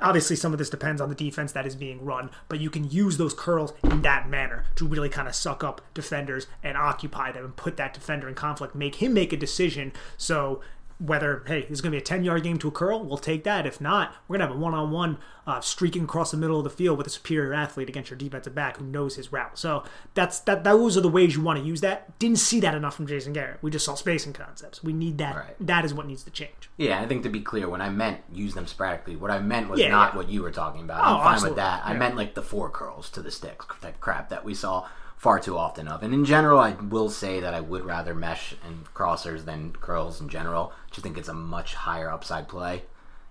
Obviously, 0.00 0.34
some 0.34 0.52
of 0.52 0.58
this 0.58 0.70
depends 0.70 1.00
on 1.00 1.08
the 1.08 1.14
defense 1.14 1.52
that 1.52 1.66
is 1.66 1.76
being 1.76 2.04
run, 2.04 2.30
but 2.48 2.58
you 2.58 2.68
can 2.68 2.90
use 2.90 3.16
those 3.16 3.32
curls 3.32 3.72
in 3.84 4.02
that 4.02 4.28
manner 4.28 4.64
to 4.74 4.86
really 4.86 5.08
kind 5.08 5.28
of 5.28 5.34
suck 5.36 5.62
up 5.62 5.80
defenders 5.94 6.48
and 6.64 6.76
occupy 6.76 7.30
them 7.30 7.44
and 7.44 7.56
put 7.56 7.76
that 7.76 7.94
defender 7.94 8.28
in 8.28 8.34
conflict, 8.34 8.74
make 8.74 8.96
him 8.96 9.14
make 9.14 9.32
a 9.32 9.36
decision. 9.36 9.92
So, 10.16 10.60
whether, 10.98 11.42
hey, 11.46 11.62
this 11.62 11.70
is 11.72 11.80
going 11.80 11.90
to 11.92 11.96
be 11.96 12.00
a 12.00 12.04
10 12.04 12.24
yard 12.24 12.42
game 12.42 12.58
to 12.58 12.68
a 12.68 12.70
curl, 12.70 13.04
we'll 13.04 13.18
take 13.18 13.44
that. 13.44 13.66
If 13.66 13.80
not, 13.80 14.14
we're 14.28 14.38
going 14.38 14.46
to 14.48 14.52
have 14.52 14.56
a 14.56 14.60
one 14.60 14.74
on 14.74 14.90
one 14.90 15.18
streaking 15.60 16.04
across 16.04 16.30
the 16.30 16.36
middle 16.36 16.58
of 16.58 16.64
the 16.64 16.70
field 16.70 16.96
with 16.98 17.06
a 17.06 17.10
superior 17.10 17.52
athlete 17.52 17.88
against 17.88 18.10
your 18.10 18.16
defensive 18.16 18.54
back 18.54 18.78
who 18.78 18.84
knows 18.86 19.16
his 19.16 19.32
route. 19.32 19.58
So, 19.58 19.84
that's 20.14 20.40
that. 20.40 20.64
those 20.64 20.96
are 20.96 21.00
the 21.00 21.08
ways 21.08 21.34
you 21.36 21.42
want 21.42 21.58
to 21.58 21.64
use 21.64 21.80
that. 21.82 22.18
Didn't 22.18 22.38
see 22.38 22.60
that 22.60 22.74
enough 22.74 22.94
from 22.96 23.06
Jason 23.06 23.32
Garrett. 23.32 23.58
We 23.62 23.70
just 23.70 23.84
saw 23.84 23.94
spacing 23.94 24.32
concepts. 24.32 24.82
We 24.82 24.92
need 24.92 25.18
that. 25.18 25.36
Right. 25.36 25.56
That 25.60 25.84
is 25.84 25.92
what 25.92 26.06
needs 26.06 26.22
to 26.24 26.30
change. 26.30 26.70
Yeah, 26.76 27.00
I 27.00 27.06
think 27.06 27.22
to 27.24 27.28
be 27.28 27.40
clear, 27.40 27.68
when 27.68 27.80
I 27.82 27.90
meant 27.90 28.20
use 28.32 28.54
them 28.54 28.66
sporadically, 28.66 29.16
what 29.16 29.30
I 29.30 29.38
meant 29.40 29.68
was 29.68 29.80
Yeah, 29.80 29.88
not 29.88 30.12
yeah. 30.12 30.16
what 30.18 30.28
you 30.28 30.42
were 30.42 30.50
talking 30.50 30.82
about. 30.82 31.00
Oh, 31.00 31.18
I'm 31.18 31.24
fine 31.24 31.32
absolutely. 31.34 31.50
with 31.50 31.56
that. 31.56 31.82
I 31.84 31.94
meant 31.94 32.16
like 32.16 32.34
the 32.34 32.42
four 32.42 32.70
curls 32.70 33.10
to 33.10 33.20
the 33.22 33.30
sticks 33.30 33.66
type 33.82 34.00
crap 34.00 34.28
that 34.30 34.44
we 34.44 34.54
saw 34.54 34.86
far 35.24 35.40
too 35.40 35.56
often 35.56 35.88
of. 35.88 36.02
And 36.02 36.12
in 36.12 36.26
general, 36.26 36.60
I 36.60 36.72
will 36.72 37.08
say 37.08 37.40
that 37.40 37.54
I 37.54 37.60
would 37.62 37.86
rather 37.86 38.14
mesh 38.14 38.54
and 38.62 38.84
crossers 38.92 39.46
than 39.46 39.72
curls 39.72 40.20
in 40.20 40.28
general. 40.28 40.74
Just 40.90 41.02
think 41.02 41.16
it's 41.16 41.30
a 41.30 41.32
much 41.32 41.72
higher 41.72 42.10
upside 42.10 42.46
play 42.46 42.82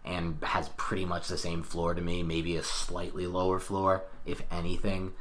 and 0.03 0.39
has 0.41 0.69
pretty 0.69 1.05
much 1.05 1.27
the 1.27 1.37
same 1.37 1.61
floor 1.61 1.93
to 1.93 2.01
me, 2.01 2.23
maybe 2.23 2.57
a 2.57 2.63
slightly 2.63 3.27
lower 3.27 3.59
floor, 3.59 4.01
if 4.25 4.41
anything. 4.51 5.13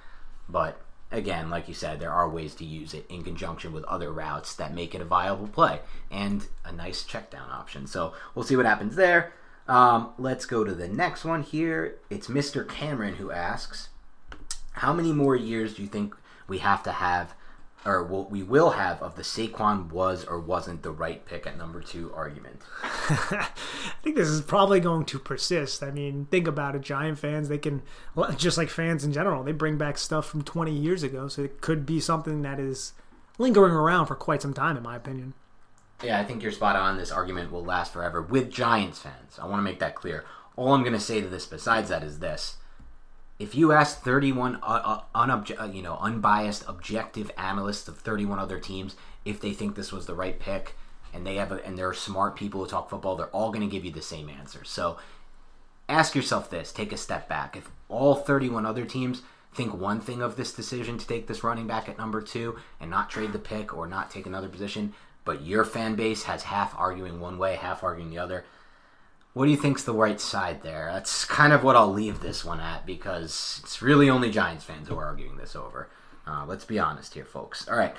But 0.49 0.81
again, 1.11 1.51
like 1.51 1.69
you 1.69 1.75
said, 1.75 2.01
there 2.01 2.11
are 2.11 2.27
ways 2.27 2.55
to 2.55 2.65
use 2.65 2.95
it 2.95 3.05
in 3.11 3.23
conjunction 3.23 3.75
with 3.75 3.85
other 3.85 4.11
routes 4.11 4.55
that 4.55 4.73
make 4.73 4.95
it 4.95 5.03
a 5.03 5.05
viable 5.05 5.49
play 5.49 5.81
and 6.11 6.49
a 6.65 6.73
nice 6.73 7.05
check 7.05 7.31
down 7.31 7.51
option. 7.51 7.87
So 7.87 8.15
we'll 8.35 8.47
see 8.47 8.57
what 8.57 8.65
happens 8.65 8.97
there. 8.97 9.35
Um, 9.69 10.15
let's 10.17 10.47
go 10.47 10.65
to 10.65 10.75
the 10.75 10.89
next 10.89 11.23
one 11.23 11.43
here. 11.43 11.99
It's 12.09 12.29
Mr. 12.29 12.67
Cameron 12.67 13.17
who 13.17 13.31
asks, 13.31 13.91
How 14.73 14.95
many 14.95 15.13
more 15.13 15.37
years 15.37 15.75
do 15.75 15.83
you 15.83 15.89
think 15.89 16.15
we 16.53 16.59
have 16.59 16.83
to 16.83 16.93
have, 16.93 17.35
or 17.87 18.05
what 18.05 18.31
we 18.31 18.43
will 18.43 18.73
have, 18.73 19.01
of 19.01 19.17
the 19.17 19.23
Saquon 19.23 19.91
was 19.91 20.23
or 20.27 20.39
wasn't 20.39 20.83
the 20.83 20.91
right 20.91 21.25
pick 21.25 21.47
at 21.47 21.57
number 21.57 21.81
two 21.81 22.13
argument? 22.15 22.61
I 22.83 23.49
think 24.03 24.17
this 24.17 24.29
is 24.29 24.43
probably 24.43 24.79
going 24.79 25.07
to 25.07 25.19
persist. 25.19 25.83
I 25.83 25.91
mean, 25.91 26.27
think 26.31 26.47
about 26.47 26.77
it. 26.77 26.83
Giant 26.83 27.19
fans, 27.19 27.49
they 27.49 27.57
can, 27.57 27.81
just 28.37 28.59
like 28.59 28.69
fans 28.69 29.03
in 29.03 29.15
general, 29.15 29.43
they 29.43 29.53
bring 29.53 29.79
back 29.79 29.97
stuff 29.97 30.27
from 30.27 30.43
20 30.43 30.71
years 30.71 31.03
ago. 31.03 31.27
So 31.27 31.43
it 31.43 31.63
could 31.63 31.87
be 31.87 32.01
something 32.01 32.43
that 32.43 32.61
is 32.61 32.93
lingering 33.39 33.73
around 33.73 34.05
for 34.05 34.15
quite 34.15 34.43
some 34.43 34.53
time, 34.53 34.77
in 34.77 34.83
my 34.83 34.97
opinion. 34.97 35.33
Yeah, 36.03 36.21
I 36.21 36.25
think 36.25 36.43
you're 36.43 36.53
spot 36.53 36.77
on. 36.77 36.99
This 36.99 37.11
argument 37.11 37.51
will 37.51 37.65
last 37.65 37.95
forever 37.95 38.21
with 38.21 38.51
Giants 38.51 38.99
fans. 38.99 39.39
I 39.41 39.47
want 39.47 39.57
to 39.57 39.63
make 39.63 39.79
that 39.79 39.95
clear. 39.95 40.27
All 40.57 40.75
I'm 40.75 40.83
going 40.83 40.93
to 40.93 41.01
say 41.01 41.23
to 41.23 41.29
this, 41.29 41.47
besides 41.47 41.89
that, 41.89 42.03
is 42.03 42.19
this: 42.19 42.59
if 43.43 43.57
you 43.57 43.73
ask 43.73 44.01
31 44.03 44.57
uh, 44.57 44.59
uh, 44.63 45.03
uh, 45.15 45.65
you 45.65 45.83
know 45.83 45.99
unbiased, 46.01 46.65
objective 46.69 47.29
analysts 47.37 47.89
of 47.89 47.99
31 47.99 48.39
other 48.39 48.61
teams 48.61 48.95
if 49.25 49.41
they 49.41 49.53
think 49.53 49.75
this 49.75 49.91
was 49.91 50.07
the 50.07 50.15
right 50.15 50.39
pick, 50.39 50.77
and 51.13 51.27
they 51.27 51.37
have 51.37 51.51
a, 51.51 51.65
and 51.65 51.77
they're 51.77 51.93
smart 51.93 52.37
people 52.37 52.63
who 52.63 52.71
talk 52.71 52.89
football, 52.89 53.17
they're 53.17 53.27
all 53.27 53.51
going 53.51 53.69
to 53.69 53.73
give 53.73 53.85
you 53.85 53.91
the 53.91 54.01
same 54.01 54.29
answer. 54.29 54.63
So 54.63 54.97
ask 55.89 56.15
yourself 56.15 56.51
this: 56.51 56.71
take 56.71 56.93
a 56.93 56.97
step 56.97 57.29
back. 57.29 57.57
If 57.57 57.69
all 57.89 58.15
31 58.15 58.65
other 58.65 58.85
teams 58.85 59.23
think 59.53 59.75
one 59.75 60.01
thing 60.01 60.23
of 60.23 60.37
this 60.37 60.55
decision 60.55 60.97
to 60.99 61.07
take 61.07 61.27
this 61.27 61.43
running 61.43 61.67
back 61.67 61.89
at 61.89 61.99
number 61.99 62.23
two 62.23 62.59
and 62.81 62.91
not 62.91 63.11
trade 63.11 63.33
the 63.33 63.39
pick 63.41 63.77
or 63.77 63.89
not 63.89 64.09
take 64.09 64.27
another 64.27 64.49
position, 64.49 64.95
but 65.25 65.43
your 65.43 65.65
fan 65.65 65.97
base 65.97 66.23
has 66.25 66.45
half 66.45 66.75
arguing 66.79 67.19
one 67.19 67.39
way, 67.39 67.57
half 67.57 67.83
arguing 67.83 68.11
the 68.11 68.19
other. 68.19 68.45
What 69.35 69.47
do 69.47 69.51
you 69.51 69.57
think's 69.57 69.85
the 69.85 69.95
right 69.95 70.21
side 70.21 70.63
there? 70.63 70.91
That's 70.93 71.25
kind 71.25 71.53
of 71.53 71.65
what 71.65 71.75
I'll 71.77 71.93
leave 71.93 72.21
this 72.21 72.45
one 72.45 72.61
at 72.61 72.85
because 72.85 73.61
it's 73.63 73.81
really 73.81 74.11
only 74.11 74.31
Giants 74.31 74.65
fans 74.65 74.89
who 74.89 74.99
are 74.99 75.07
arguing 75.07 75.37
this 75.37 75.57
over. 75.57 75.89
Uh, 76.27 76.45
let's 76.47 76.65
be 76.67 76.79
honest 76.79 77.15
here, 77.15 77.25
folks. 77.25 77.67
All 77.69 77.77
right. 77.77 77.95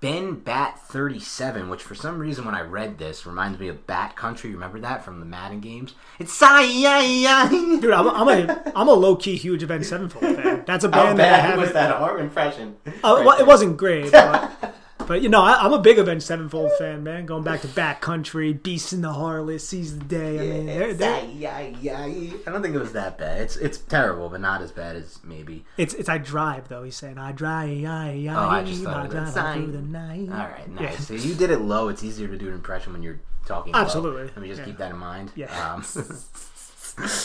Ben 0.00 0.34
Bat 0.34 0.78
37, 0.88 1.68
which 1.68 1.82
for 1.82 1.94
some 1.94 2.18
reason 2.18 2.44
when 2.44 2.54
I 2.54 2.60
read 2.60 2.98
this 2.98 3.26
reminds 3.26 3.58
me 3.58 3.68
of 3.68 3.86
Bat 3.86 4.14
Country. 4.14 4.50
Remember 4.52 4.78
that 4.80 5.04
from 5.04 5.20
the 5.20 5.26
Madden 5.26 5.60
games? 5.60 5.94
It's 6.18 6.32
Sai 6.34 6.62
Dude, 7.80 7.90
I'm, 7.90 8.06
I'm 8.08 8.28
a 8.28 8.72
I'm 8.76 8.88
a 8.88 8.92
low 8.92 9.16
key 9.16 9.36
huge 9.36 9.62
Avenged 9.62 9.86
Sevenfold 9.88 10.36
fan. 10.36 10.64
That's 10.66 10.84
a 10.84 10.88
band 10.88 11.08
How 11.18 11.24
that 11.24 11.32
I 11.34 11.38
have. 11.38 11.58
was 11.58 11.72
that 11.72 11.90
our 11.92 12.18
impression? 12.18 12.76
Uh, 12.86 13.22
well, 13.24 13.40
it 13.40 13.46
wasn't 13.46 13.78
great, 13.78 14.12
but, 14.12 14.74
but 15.06 15.22
you 15.22 15.28
know, 15.28 15.42
I, 15.42 15.54
I'm 15.64 15.72
a 15.72 15.78
big 15.78 15.98
Avenged 15.98 16.24
Sevenfold 16.26 16.70
fan, 16.78 17.02
man. 17.02 17.26
Going 17.26 17.42
back 17.42 17.60
to 17.62 17.68
Bat 17.68 18.00
Country, 18.00 18.52
Beast 18.52 18.92
and 18.92 19.02
the 19.04 19.08
Harlot, 19.12 19.60
Seize 19.60 19.98
the 19.98 20.04
Day. 20.04 20.38
I 20.38 20.52
mean, 20.52 20.66
they're, 20.66 20.94
they're, 20.94 21.14
I 21.16 22.50
don't 22.50 22.62
think 22.62 22.74
it 22.74 22.78
was 22.78 22.92
that 22.92 23.18
bad. 23.18 23.40
It's 23.42 23.56
it's 23.56 23.78
terrible, 23.78 24.28
but 24.28 24.40
not 24.40 24.62
as 24.62 24.72
bad 24.72 24.96
as 24.96 25.18
maybe. 25.24 25.64
it's 25.76 25.94
it's 25.94 26.08
I 26.08 26.18
drive 26.18 26.68
though. 26.68 26.82
He's 26.82 26.96
saying 26.96 27.18
I 27.18 27.32
drive, 27.32 27.84
I, 27.84 28.26
I, 28.28 28.34
Oh, 28.34 28.48
I 28.48 28.64
just 28.64 28.82
thought 28.82 29.06
I 29.06 29.06
drive 29.08 29.54
through 29.54 29.72
the 29.72 29.82
night. 29.82 30.28
All 30.30 30.36
right, 30.38 30.68
nice. 30.68 30.82
Yeah. 30.82 30.96
So 30.98 31.14
you 31.14 31.34
did 31.34 31.50
it 31.50 31.60
low. 31.60 31.88
It's 31.88 32.02
easier 32.04 32.28
to 32.28 32.36
do 32.36 32.48
an 32.48 32.54
impression 32.54 32.92
when 32.92 33.02
you're 33.02 33.20
talking. 33.46 33.72
low. 33.72 33.80
Absolutely. 33.80 34.24
Let 34.24 34.38
me 34.38 34.48
just 34.48 34.60
Yeah. 34.60 34.66
keep 34.66 34.78
that 34.78 34.90
in 34.90 34.98
mind. 34.98 35.32
Yeah. 35.34 35.46
Um, 35.74 35.84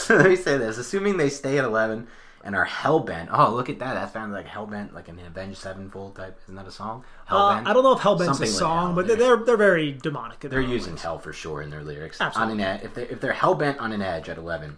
let 0.09 0.27
me 0.29 0.35
say 0.35 0.57
this: 0.57 0.77
assuming 0.77 1.17
they 1.17 1.29
stay 1.29 1.57
at 1.57 1.65
eleven 1.65 2.07
and 2.43 2.55
are 2.55 2.65
hell 2.65 3.00
bent. 3.00 3.29
Oh, 3.31 3.53
look 3.53 3.69
at 3.69 3.79
that! 3.79 3.93
That 3.93 4.12
sounds 4.13 4.33
like 4.33 4.45
hell 4.48 4.65
bent, 4.65 4.93
like 4.93 5.07
an 5.07 5.19
Avenged 5.19 5.57
Sevenfold 5.57 6.15
type. 6.15 6.39
Isn't 6.43 6.55
that 6.55 6.67
a 6.67 6.71
song? 6.71 7.03
Uh, 7.29 7.33
Hellbent? 7.33 7.67
I 7.67 7.74
don't 7.74 7.83
know 7.83 7.93
if 7.93 8.00
Hellbent's 8.00 8.25
Something 8.25 8.48
a 8.48 8.51
song, 8.51 8.86
hell 8.88 8.95
but 8.95 9.07
they're 9.17 9.38
they're 9.38 9.57
very 9.57 9.91
demonic. 9.91 10.39
They're 10.39 10.62
using 10.62 10.93
ways. 10.93 11.01
hell 11.03 11.19
for 11.19 11.33
sure 11.33 11.62
in 11.62 11.69
their 11.69 11.83
lyrics. 11.83 12.19
Absolutely. 12.19 12.53
On 12.53 12.60
an 12.60 12.65
ed- 12.79 12.83
if 12.86 12.93
they 12.93 13.03
if 13.03 13.21
they're 13.21 13.33
hell 13.33 13.55
bent 13.55 13.79
on 13.79 13.91
an 13.91 14.01
edge 14.01 14.29
at 14.29 14.38
eleven, 14.38 14.77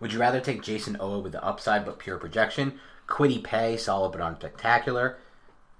would 0.00 0.12
you 0.12 0.18
rather 0.20 0.40
take 0.40 0.62
Jayson 0.62 0.96
Oweh 0.98 1.22
with 1.22 1.32
the 1.32 1.44
upside 1.44 1.84
but 1.84 1.98
pure 1.98 2.18
projection, 2.18 2.78
Kwity 3.06 3.42
Paye 3.42 3.76
solid 3.76 4.12
but 4.12 4.20
unspectacular, 4.20 5.14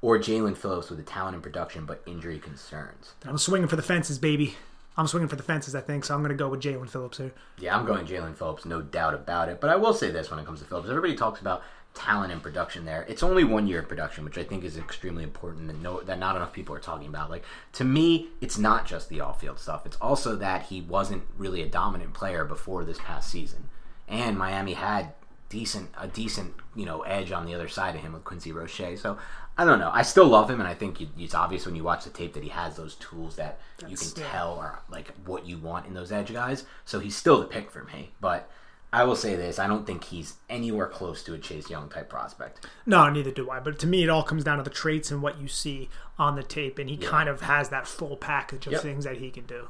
or 0.02 0.18
Jaelan 0.18 0.56
Phillips 0.56 0.90
with 0.90 0.98
the 0.98 1.04
talent 1.04 1.34
and 1.34 1.42
production 1.42 1.84
but 1.86 2.02
injury 2.06 2.38
concerns? 2.38 3.14
I'm 3.24 3.38
swinging 3.38 3.68
for 3.68 3.76
the 3.76 3.82
fences, 3.82 4.18
baby. 4.18 4.56
I'm 4.96 5.06
swinging 5.06 5.28
for 5.28 5.36
the 5.36 5.42
fences, 5.42 5.74
I 5.74 5.80
think. 5.80 6.04
So 6.04 6.14
I'm 6.14 6.20
going 6.20 6.30
to 6.30 6.36
go 6.36 6.48
with 6.48 6.62
Jaelan 6.62 6.88
Phillips 6.88 7.18
here. 7.18 7.32
Yeah, 7.58 7.76
I'm 7.76 7.84
going 7.84 8.06
Jaelan 8.06 8.36
Phillips, 8.36 8.64
no 8.64 8.80
doubt 8.80 9.14
about 9.14 9.48
it. 9.48 9.60
But 9.60 9.70
I 9.70 9.76
will 9.76 9.92
say 9.92 10.10
this 10.10 10.30
when 10.30 10.40
it 10.40 10.46
comes 10.46 10.60
to 10.60 10.66
Phillips, 10.66 10.88
everybody 10.88 11.14
talks 11.14 11.40
about 11.40 11.62
talent 11.96 12.30
and 12.30 12.42
production 12.42 12.84
there. 12.84 13.04
It's 13.08 13.22
only 13.22 13.42
one 13.42 13.66
year 13.66 13.80
of 13.80 13.88
production, 13.88 14.24
which 14.24 14.38
I 14.38 14.44
think 14.44 14.62
is 14.62 14.76
extremely 14.76 15.24
important 15.24 15.70
and 15.70 15.82
no, 15.82 16.02
that 16.02 16.18
not 16.18 16.36
enough 16.36 16.52
people 16.52 16.74
are 16.74 16.80
talking 16.80 17.08
about. 17.08 17.30
Like 17.30 17.44
to 17.72 17.84
me, 17.84 18.28
it's 18.40 18.58
not 18.58 18.86
just 18.86 19.08
the 19.08 19.20
off-field 19.20 19.58
stuff. 19.58 19.86
It's 19.86 19.96
also 19.96 20.36
that 20.36 20.64
he 20.64 20.82
wasn't 20.82 21.24
really 21.36 21.62
a 21.62 21.68
dominant 21.68 22.14
player 22.14 22.44
before 22.44 22.84
this 22.84 22.98
past 22.98 23.30
season, 23.30 23.70
and 24.06 24.38
Miami 24.38 24.74
had 24.74 25.14
decent 25.48 25.88
a 25.96 26.08
decent 26.08 26.54
you 26.74 26.84
know 26.84 27.02
edge 27.02 27.30
on 27.32 27.46
the 27.46 27.54
other 27.54 27.68
side 27.68 27.94
of 27.94 28.02
him 28.02 28.12
with 28.12 28.24
Quincy 28.24 28.52
Roche. 28.52 28.98
So 28.98 29.16
I 29.58 29.64
don't 29.64 29.78
know. 29.78 29.90
I 29.92 30.02
still 30.02 30.26
love 30.26 30.50
him, 30.50 30.60
and 30.60 30.68
I 30.68 30.74
think 30.74 31.00
it's 31.18 31.34
obvious 31.34 31.64
when 31.64 31.74
you 31.76 31.82
watch 31.82 32.04
the 32.04 32.10
tape 32.10 32.34
that 32.34 32.42
he 32.42 32.50
has 32.50 32.76
those 32.76 32.94
tools 32.96 33.36
that 33.36 33.58
you 33.88 33.96
can 33.96 34.08
yeah. 34.16 34.30
tell 34.30 34.58
are 34.58 34.82
like 34.90 35.12
what 35.24 35.46
you 35.46 35.56
want 35.58 35.86
in 35.86 35.94
those 35.94 36.12
edge 36.12 36.32
guys. 36.32 36.64
So 36.84 37.00
he's 37.00 37.16
still 37.16 37.40
the 37.40 37.46
pick 37.46 37.70
for 37.70 37.84
me, 37.84 38.10
but. 38.20 38.50
I 38.92 39.02
will 39.02 39.16
say 39.16 39.34
this: 39.34 39.58
I 39.58 39.66
don't 39.66 39.84
think 39.84 40.04
he's 40.04 40.34
anywhere 40.48 40.86
close 40.86 41.22
to 41.24 41.34
a 41.34 41.38
Chase 41.38 41.68
Young 41.68 41.88
type 41.88 42.08
prospect. 42.08 42.64
No, 42.86 43.10
neither 43.10 43.32
do 43.32 43.50
I. 43.50 43.58
But 43.58 43.78
to 43.80 43.86
me, 43.86 44.04
it 44.04 44.08
all 44.08 44.22
comes 44.22 44.44
down 44.44 44.58
to 44.58 44.62
the 44.62 44.70
traits 44.70 45.10
and 45.10 45.20
what 45.20 45.38
you 45.38 45.48
see 45.48 45.90
on 46.18 46.36
the 46.36 46.42
tape, 46.42 46.78
and 46.78 46.88
he 46.88 46.96
kind 46.96 47.28
of 47.28 47.42
has 47.42 47.68
that 47.70 47.86
full 47.88 48.16
package 48.16 48.66
of 48.68 48.74
Yep. 48.74 48.82
things 48.82 49.04
that 49.04 49.16
he 49.18 49.30
can 49.30 49.44
do. 49.44 49.68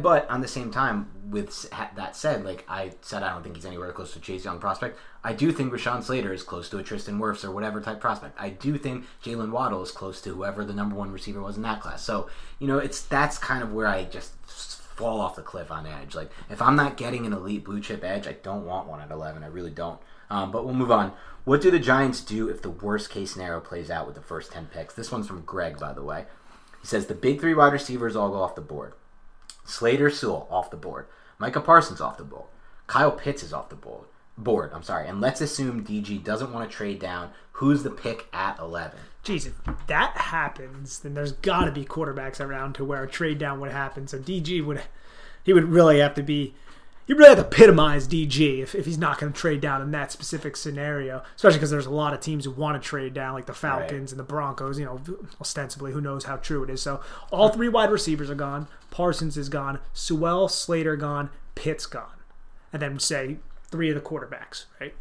But 0.00 0.28
on 0.30 0.40
the 0.40 0.48
same 0.48 0.70
time, 0.70 1.08
with 1.28 1.70
that 1.70 2.16
said, 2.16 2.44
like 2.44 2.64
I 2.68 2.92
said, 3.00 3.22
I 3.22 3.30
don't 3.30 3.42
think 3.42 3.56
he's 3.56 3.66
anywhere 3.66 3.92
close 3.92 4.12
to 4.12 4.20
Chase 4.20 4.44
Young 4.44 4.58
prospect. 4.58 4.98
I 5.24 5.32
do 5.32 5.52
think 5.52 5.72
Rashawn 5.72 6.02
Slater 6.02 6.32
is 6.32 6.42
close 6.42 6.68
to 6.70 6.78
a 6.78 6.82
Tristan 6.82 7.18
Wirfs 7.18 7.44
or 7.44 7.50
whatever 7.50 7.80
type 7.80 8.00
prospect. 8.00 8.38
I 8.40 8.50
do 8.50 8.78
think 8.78 9.04
Jalen 9.24 9.50
Waddle 9.50 9.82
is 9.82 9.90
close 9.90 10.20
to 10.22 10.30
whoever 10.30 10.64
the 10.64 10.74
number 10.74 10.94
one 10.94 11.10
receiver 11.10 11.42
was 11.42 11.56
in 11.56 11.62
that 11.62 11.80
class. 11.80 12.02
So 12.02 12.28
you 12.58 12.66
know, 12.66 12.78
it's 12.78 13.02
that's 13.02 13.38
kind 13.38 13.62
of 13.62 13.72
where 13.72 13.86
I 13.86 14.04
just 14.04 14.32
fall 14.92 15.20
off 15.20 15.36
the 15.36 15.42
cliff 15.42 15.70
on 15.70 15.86
edge. 15.86 16.14
Like 16.14 16.30
if 16.50 16.62
I'm 16.62 16.76
not 16.76 16.96
getting 16.96 17.26
an 17.26 17.32
elite 17.32 17.64
blue 17.64 17.80
chip 17.80 18.04
edge, 18.04 18.26
I 18.26 18.32
don't 18.32 18.66
want 18.66 18.88
one 18.88 19.00
at 19.00 19.10
11. 19.10 19.42
I 19.42 19.48
really 19.48 19.70
don't. 19.70 20.00
Um, 20.30 20.50
but 20.50 20.64
we'll 20.64 20.74
move 20.74 20.92
on. 20.92 21.12
What 21.44 21.60
do 21.60 21.70
the 21.70 21.78
Giants 21.78 22.20
do 22.20 22.48
if 22.48 22.62
the 22.62 22.70
worst 22.70 23.10
case 23.10 23.32
scenario 23.32 23.60
plays 23.60 23.90
out 23.90 24.06
with 24.06 24.14
the 24.14 24.22
first 24.22 24.52
10 24.52 24.66
picks? 24.66 24.94
This 24.94 25.10
one's 25.10 25.26
from 25.26 25.42
Greg, 25.42 25.78
by 25.78 25.92
the 25.92 26.02
way. 26.02 26.26
He 26.80 26.86
says 26.86 27.06
the 27.06 27.14
big 27.14 27.40
three 27.40 27.54
wide 27.54 27.72
receivers 27.72 28.16
all 28.16 28.30
go 28.30 28.42
off 28.42 28.54
the 28.54 28.60
board. 28.60 28.94
Slater 29.64 30.10
Sewell 30.10 30.46
off 30.50 30.70
the 30.70 30.76
board. 30.76 31.06
Micah 31.38 31.60
Parsons 31.60 32.00
off 32.00 32.18
the 32.18 32.24
board. 32.24 32.46
Kyle 32.86 33.12
Pitts 33.12 33.42
is 33.42 33.52
off 33.52 33.68
the 33.68 33.76
board. 33.76 34.06
Board, 34.36 34.70
I'm 34.72 34.82
sorry. 34.82 35.08
And 35.08 35.20
let's 35.20 35.40
assume 35.40 35.84
DG 35.84 36.22
doesn't 36.24 36.52
want 36.52 36.70
to 36.70 36.76
trade 36.76 36.98
down. 36.98 37.30
Who's 37.52 37.82
the 37.82 37.90
pick 37.90 38.26
at 38.32 38.58
11? 38.58 38.98
Jeez, 39.24 39.46
if 39.46 39.86
that 39.86 40.16
happens, 40.16 40.98
then 40.98 41.14
there's 41.14 41.32
got 41.32 41.66
to 41.66 41.72
be 41.72 41.84
quarterbacks 41.84 42.40
around 42.40 42.74
to 42.74 42.84
where 42.84 43.04
a 43.04 43.08
trade 43.08 43.38
down 43.38 43.60
would 43.60 43.70
happen. 43.70 44.08
So 44.08 44.18
DG 44.18 44.64
would, 44.64 44.82
he 45.44 45.52
would 45.52 45.64
really 45.64 46.00
have 46.00 46.14
to 46.14 46.22
be, 46.22 46.54
he 47.06 47.12
really 47.12 47.28
have 47.28 47.38
to 47.38 47.44
epitomize 47.44 48.06
DG 48.06 48.62
if, 48.62 48.74
if 48.74 48.86
he's 48.86 48.98
not 48.98 49.18
going 49.18 49.32
to 49.32 49.38
trade 49.38 49.60
down 49.60 49.82
in 49.82 49.90
that 49.90 50.12
specific 50.12 50.56
scenario. 50.56 51.22
Especially 51.34 51.58
because 51.58 51.70
there's 51.70 51.86
a 51.86 51.90
lot 51.90 52.14
of 52.14 52.20
teams 52.20 52.44
who 52.44 52.50
want 52.52 52.80
to 52.80 52.88
trade 52.88 53.12
down, 53.12 53.34
like 53.34 53.46
the 53.46 53.54
Falcons 53.54 54.12
and 54.12 54.18
the 54.18 54.24
Broncos. 54.24 54.78
You 54.78 54.84
know, 54.84 55.00
ostensibly, 55.40 55.92
who 55.92 56.00
knows 56.00 56.24
how 56.24 56.36
true 56.36 56.62
it 56.62 56.70
is. 56.70 56.82
So 56.82 57.00
all 57.30 57.48
three 57.48 57.68
wide 57.68 57.90
receivers 57.90 58.30
are 58.30 58.36
gone. 58.36 58.68
Parsons 58.90 59.36
is 59.36 59.48
gone. 59.48 59.80
Sewell, 59.92 60.48
Slater 60.48 60.96
gone. 60.96 61.30
Pitts 61.54 61.86
gone, 61.86 62.16
and 62.72 62.80
then 62.80 62.98
say 62.98 63.36
three 63.70 63.90
of 63.90 63.94
the 63.94 64.00
quarterbacks, 64.00 64.64
right? 64.80 64.94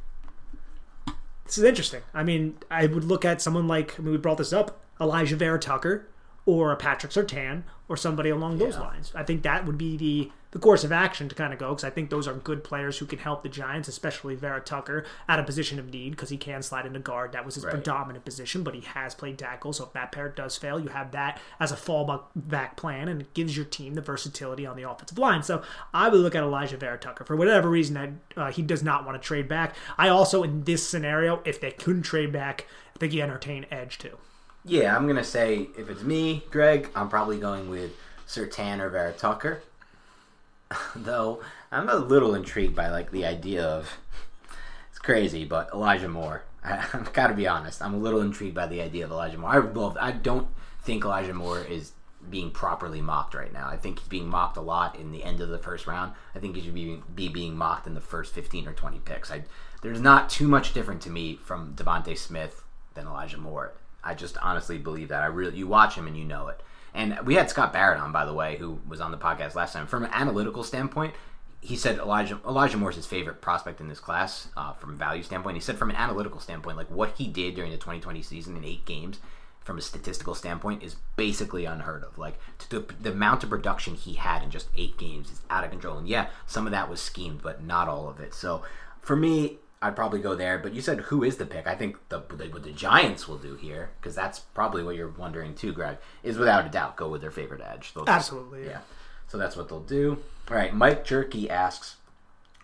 This 1.46 1.58
is 1.58 1.64
interesting. 1.64 2.02
I 2.14 2.24
mean, 2.24 2.58
I 2.70 2.88
would 2.88 3.04
look 3.04 3.26
at 3.26 3.42
someone 3.42 3.68
like 3.68 4.00
I 4.00 4.02
mean, 4.02 4.12
we 4.12 4.18
brought 4.18 4.38
this 4.38 4.54
up, 4.54 4.82
Alijah 5.00 5.36
Vera 5.36 5.60
Tucker, 5.60 6.08
or 6.46 6.72
a 6.72 6.76
Patrick 6.76 7.12
Surtain, 7.12 7.64
or 7.92 7.98
somebody 7.98 8.30
along 8.30 8.58
those 8.58 8.78
lines. 8.78 9.12
I 9.14 9.24
think 9.24 9.44
that 9.44 9.66
would 9.66 9.78
be 9.78 9.98
the 9.98 10.32
the 10.52 10.60
course 10.60 10.84
of 10.84 10.92
action 10.92 11.30
to 11.30 11.36
kind 11.36 11.54
of 11.54 11.60
go 11.60 11.70
because 11.70 11.84
I 11.84 11.90
think 11.90 12.10
those 12.10 12.28
are 12.28 12.34
good 12.34 12.64
players 12.64 12.98
who 12.98 13.06
can 13.06 13.20
help 13.20 13.44
the 13.44 13.50
Giants, 13.50 13.88
especially 13.88 14.36
Vera 14.36 14.62
Tucker, 14.62 15.06
at 15.28 15.40
a 15.40 15.44
position 15.44 15.78
of 15.80 15.92
need 15.92 16.12
because 16.12 16.30
he 16.30 16.38
can 16.38 16.62
slide 16.62 16.86
into 16.86 17.00
guard. 17.00 17.34
That 17.34 17.46
was 17.46 17.56
his 17.56 17.66
predominant 17.66 18.24
position, 18.24 18.64
but 18.64 18.76
he 18.76 18.82
has 18.82 19.14
played 19.14 19.38
tackle. 19.38 19.74
So 19.74 19.86
if 19.86 19.94
that 19.94 20.12
pair 20.14 20.30
does 20.30 20.58
fail, 20.58 20.80
you 20.80 20.90
have 20.90 21.12
that 21.12 21.40
as 21.60 21.72
a 21.72 21.76
fallback 21.76 22.24
back 22.36 22.78
plan, 22.78 23.10
and 23.10 23.22
it 23.22 23.34
gives 23.34 23.56
your 23.56 23.66
team 23.66 23.94
the 23.94 24.02
versatility 24.02 24.66
on 24.66 24.78
the 24.78 24.90
offensive 24.90 25.18
line. 25.18 25.44
So 25.44 25.64
I 25.94 26.08
would 26.08 26.20
look 26.20 26.36
at 26.36 26.44
Alijah 26.44 26.80
Vera 26.80 26.98
Tucker 26.98 27.26
for 27.26 27.36
whatever 27.36 27.70
reason 27.70 27.96
that 27.96 28.10
uh, 28.42 28.52
he 28.52 28.62
does 28.62 28.84
not 28.84 29.06
want 29.06 29.22
to 29.22 29.26
trade 29.26 29.48
back. 29.50 29.76
I 29.98 30.08
also, 30.08 30.44
in 30.44 30.64
this 30.64 30.88
scenario, 30.88 31.42
if 31.46 31.60
they 31.60 31.72
couldn't 31.72 32.04
trade 32.04 32.32
back, 32.32 32.68
I 32.96 33.00
think 33.00 33.12
you 33.14 33.22
entertain 33.22 33.66
edge 33.70 33.98
too. 33.98 34.18
Yeah, 34.64 34.96
I'm 34.96 35.08
gonna 35.08 35.24
say 35.24 35.70
if 35.78 35.90
it's 35.90 36.04
me, 36.04 36.44
Greg, 36.52 36.90
I'm 36.96 37.10
probably 37.10 37.40
going 37.40 37.70
with 37.70 37.92
Surtain 38.28 38.80
or 38.80 38.90
Vera 38.90 39.12
Tucker. 39.12 39.64
Though 40.96 41.42
I'm 41.72 41.90
a 41.90 41.96
little 41.96 42.36
intrigued 42.36 42.76
by 42.76 42.90
like 42.90 43.12
the 43.12 43.26
idea 43.26 43.64
of 43.64 43.98
it's 44.90 45.00
crazy, 45.00 45.46
but 45.46 45.70
Elijah 45.74 46.08
Moore. 46.08 46.44
I, 46.64 46.86
I've 46.94 47.12
got 47.14 47.28
to 47.28 47.34
be 47.34 47.48
honest. 47.48 47.82
I'm 47.82 47.96
a 47.96 47.98
little 47.98 48.22
intrigued 48.22 48.56
by 48.56 48.68
the 48.68 48.82
idea 48.82 49.06
of 49.06 49.12
Elijah 49.12 49.38
Moore. 49.38 49.50
I 49.50 49.58
love. 49.58 49.98
I 50.00 50.12
don't 50.12 50.48
think 50.84 51.04
Elijah 51.04 51.34
Moore 51.34 51.60
is 51.60 51.94
being 52.30 52.52
properly 52.52 53.02
mocked 53.02 53.34
right 53.34 53.52
now. 53.52 53.68
I 53.68 53.78
think 53.78 53.98
he's 53.98 54.08
being 54.08 54.28
mocked 54.28 54.58
a 54.58 54.62
lot 54.62 54.96
in 54.96 55.12
the 55.12 55.24
end 55.24 55.42
of 55.42 55.50
the 55.50 55.58
first 55.58 55.88
round. 55.88 56.14
I 56.36 56.40
think 56.40 56.56
he 56.56 56.62
should 56.62 56.76
be 56.76 57.02
be 57.16 57.30
being 57.30 57.58
mocked 57.58 57.88
in 57.88 57.96
the 57.96 58.02
first 58.02 58.34
15 58.34 58.68
or 58.68 58.74
20 58.74 59.00
picks. 59.00 59.32
I, 59.32 59.44
there's 59.82 60.00
not 60.00 60.30
too 60.30 60.48
much 60.48 60.74
different 60.74 61.02
to 61.02 61.10
me 61.10 61.38
from 61.38 61.74
DeVonta 61.74 62.16
Smith 62.16 62.64
than 62.94 63.08
Elijah 63.08 63.40
Moore. 63.40 63.74
I 64.04 64.14
just 64.14 64.38
honestly 64.42 64.78
believe 64.78 65.10
that. 65.10 65.24
I 65.24 65.28
really 65.28 65.58
you 65.58 65.68
watch 65.68 65.96
him 65.96 66.08
and 66.08 66.18
you 66.18 66.26
know 66.26 66.48
it. 66.48 66.62
And 66.94 67.20
we 67.26 67.36
had 67.36 67.50
Scott 67.50 67.72
Barrett 67.72 68.02
on, 68.02 68.12
by 68.12 68.26
the 68.26 68.34
way, 68.34 68.58
who 68.58 68.80
was 68.88 69.00
on 69.00 69.12
the 69.12 69.18
podcast 69.18 69.56
last 69.56 69.74
time. 69.74 69.88
From 69.88 70.04
an 70.04 70.12
analytical 70.14 70.64
standpoint, 70.64 71.14
he 71.62 71.76
said 71.76 72.00
Elijah 72.00 72.40
Elijah 72.46 72.78
Moore's 72.78 72.96
his 72.96 73.06
favorite 73.06 73.40
prospect 73.40 73.80
in 73.80 73.88
this 73.88 74.00
class 74.00 74.50
uh, 74.58 74.74
from 74.74 74.94
a 74.94 74.96
value 74.96 75.24
standpoint. 75.24 75.56
He 75.56 75.62
said 75.62 75.78
from 75.78 75.92
an 75.92 75.96
analytical 75.96 76.40
standpoint, 76.40 76.78
like 76.78 76.90
what 76.90 77.14
he 77.18 77.28
did 77.28 77.56
during 77.56 77.72
the 77.72 77.78
2020 77.78 78.22
season 78.24 78.58
in 78.58 78.66
eight 78.66 78.86
games, 78.86 79.20
from 79.62 79.78
a 79.78 79.82
statistical 79.82 80.34
standpoint, 80.34 80.82
is 80.82 80.96
basically 81.16 81.66
unheard 81.66 82.04
of. 82.04 82.18
Like 82.18 82.40
the, 82.70 82.84
the 83.00 83.12
amount 83.12 83.44
of 83.44 83.50
production 83.52 83.94
he 83.94 84.14
had 84.14 84.42
in 84.42 84.50
just 84.50 84.70
eight 84.76 84.98
games 84.98 85.32
is 85.32 85.42
out 85.52 85.64
of 85.64 85.70
control. 85.70 85.98
And 85.98 86.08
yeah, 86.08 86.30
some 86.48 86.66
of 86.66 86.72
that 86.72 86.90
was 86.90 87.00
schemed, 87.00 87.42
but 87.44 87.64
not 87.64 87.88
all 87.88 88.10
of 88.10 88.20
it. 88.20 88.34
So 88.34 88.64
for 89.00 89.16
me, 89.16 89.60
I'd 89.82 89.96
probably 89.96 90.20
go 90.20 90.36
there. 90.36 90.60
But 90.60 90.74
you 90.74 90.82
said 90.82 91.00
who 91.02 91.24
is 91.24 91.38
the 91.38 91.46
pick? 91.46 91.68
I 91.68 91.76
think 91.76 91.98
the, 92.10 92.20
the 92.30 92.48
what 92.48 92.64
the 92.64 92.72
Giants 92.72 93.28
will 93.28 93.38
do 93.38 93.56
here, 93.56 93.92
because 94.00 94.16
that's 94.16 94.40
probably 94.40 94.84
what 94.84 94.96
you're 94.96 95.10
wondering 95.10 95.56
too, 95.56 95.74
Greg, 95.74 95.98
is 96.24 96.38
without 96.38 96.66
a 96.66 96.70
doubt 96.70 96.98
go 96.98 97.10
with 97.10 97.22
their 97.22 97.32
favorite 97.32 97.62
edge. 97.62 97.94
They'll 97.94 98.08
Absolutely, 98.08 98.64
yeah. 98.64 98.70
yeah. 98.70 98.80
So 99.28 99.38
that's 99.38 99.56
what 99.56 99.70
they'll 99.70 99.80
do. 99.80 100.20
All 100.50 100.58
right. 100.58 100.76
Mike 100.76 101.06
Jerky 101.06 101.50
asks, 101.50 101.96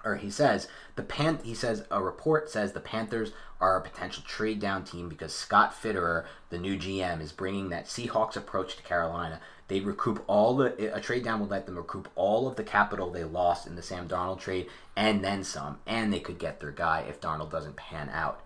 or 0.04 0.18
he 0.18 0.30
says 0.30 0.68
the 0.96 1.04
pan. 1.04 1.40
He 1.44 1.56
says 1.56 1.86
a 1.90 2.04
report 2.04 2.50
says 2.50 2.74
the 2.74 2.80
Panthers 2.80 3.32
are 3.60 3.78
a 3.78 3.82
potential 3.82 4.24
trade 4.28 4.60
down 4.60 4.84
team 4.84 5.10
because 5.10 5.34
Scott 5.34 5.74
Fitterer, 5.74 6.26
the 6.50 6.58
new 6.58 6.78
GM, 6.78 7.22
is 7.22 7.32
bringing 7.32 7.70
that 7.70 7.86
Seahawks 7.86 8.36
approach 8.36 8.76
to 8.78 8.84
Carolina. 8.84 9.40
They 9.68 9.82
recoup 9.82 10.24
all 10.28 10.56
the 10.56 10.96
a 10.96 11.02
trade 11.02 11.24
down 11.24 11.42
would 11.42 11.50
let 11.50 11.66
them 11.66 11.78
recoup 11.78 12.08
all 12.16 12.48
of 12.48 12.56
the 12.56 12.64
capital 12.64 13.12
they 13.12 13.24
lost 13.26 13.68
in 13.68 13.76
the 13.76 13.82
Sam 13.82 14.08
Darnold 14.08 14.40
trade 14.40 14.68
and 14.96 15.24
then 15.24 15.44
some, 15.44 15.80
and 15.86 16.12
they 16.12 16.20
could 16.20 16.40
get 16.40 16.60
their 16.60 16.72
guy 16.72 17.06
if 17.08 17.20
Darnold 17.20 17.52
doesn't 17.52 17.76
pan 17.76 18.10
out. 18.10 18.42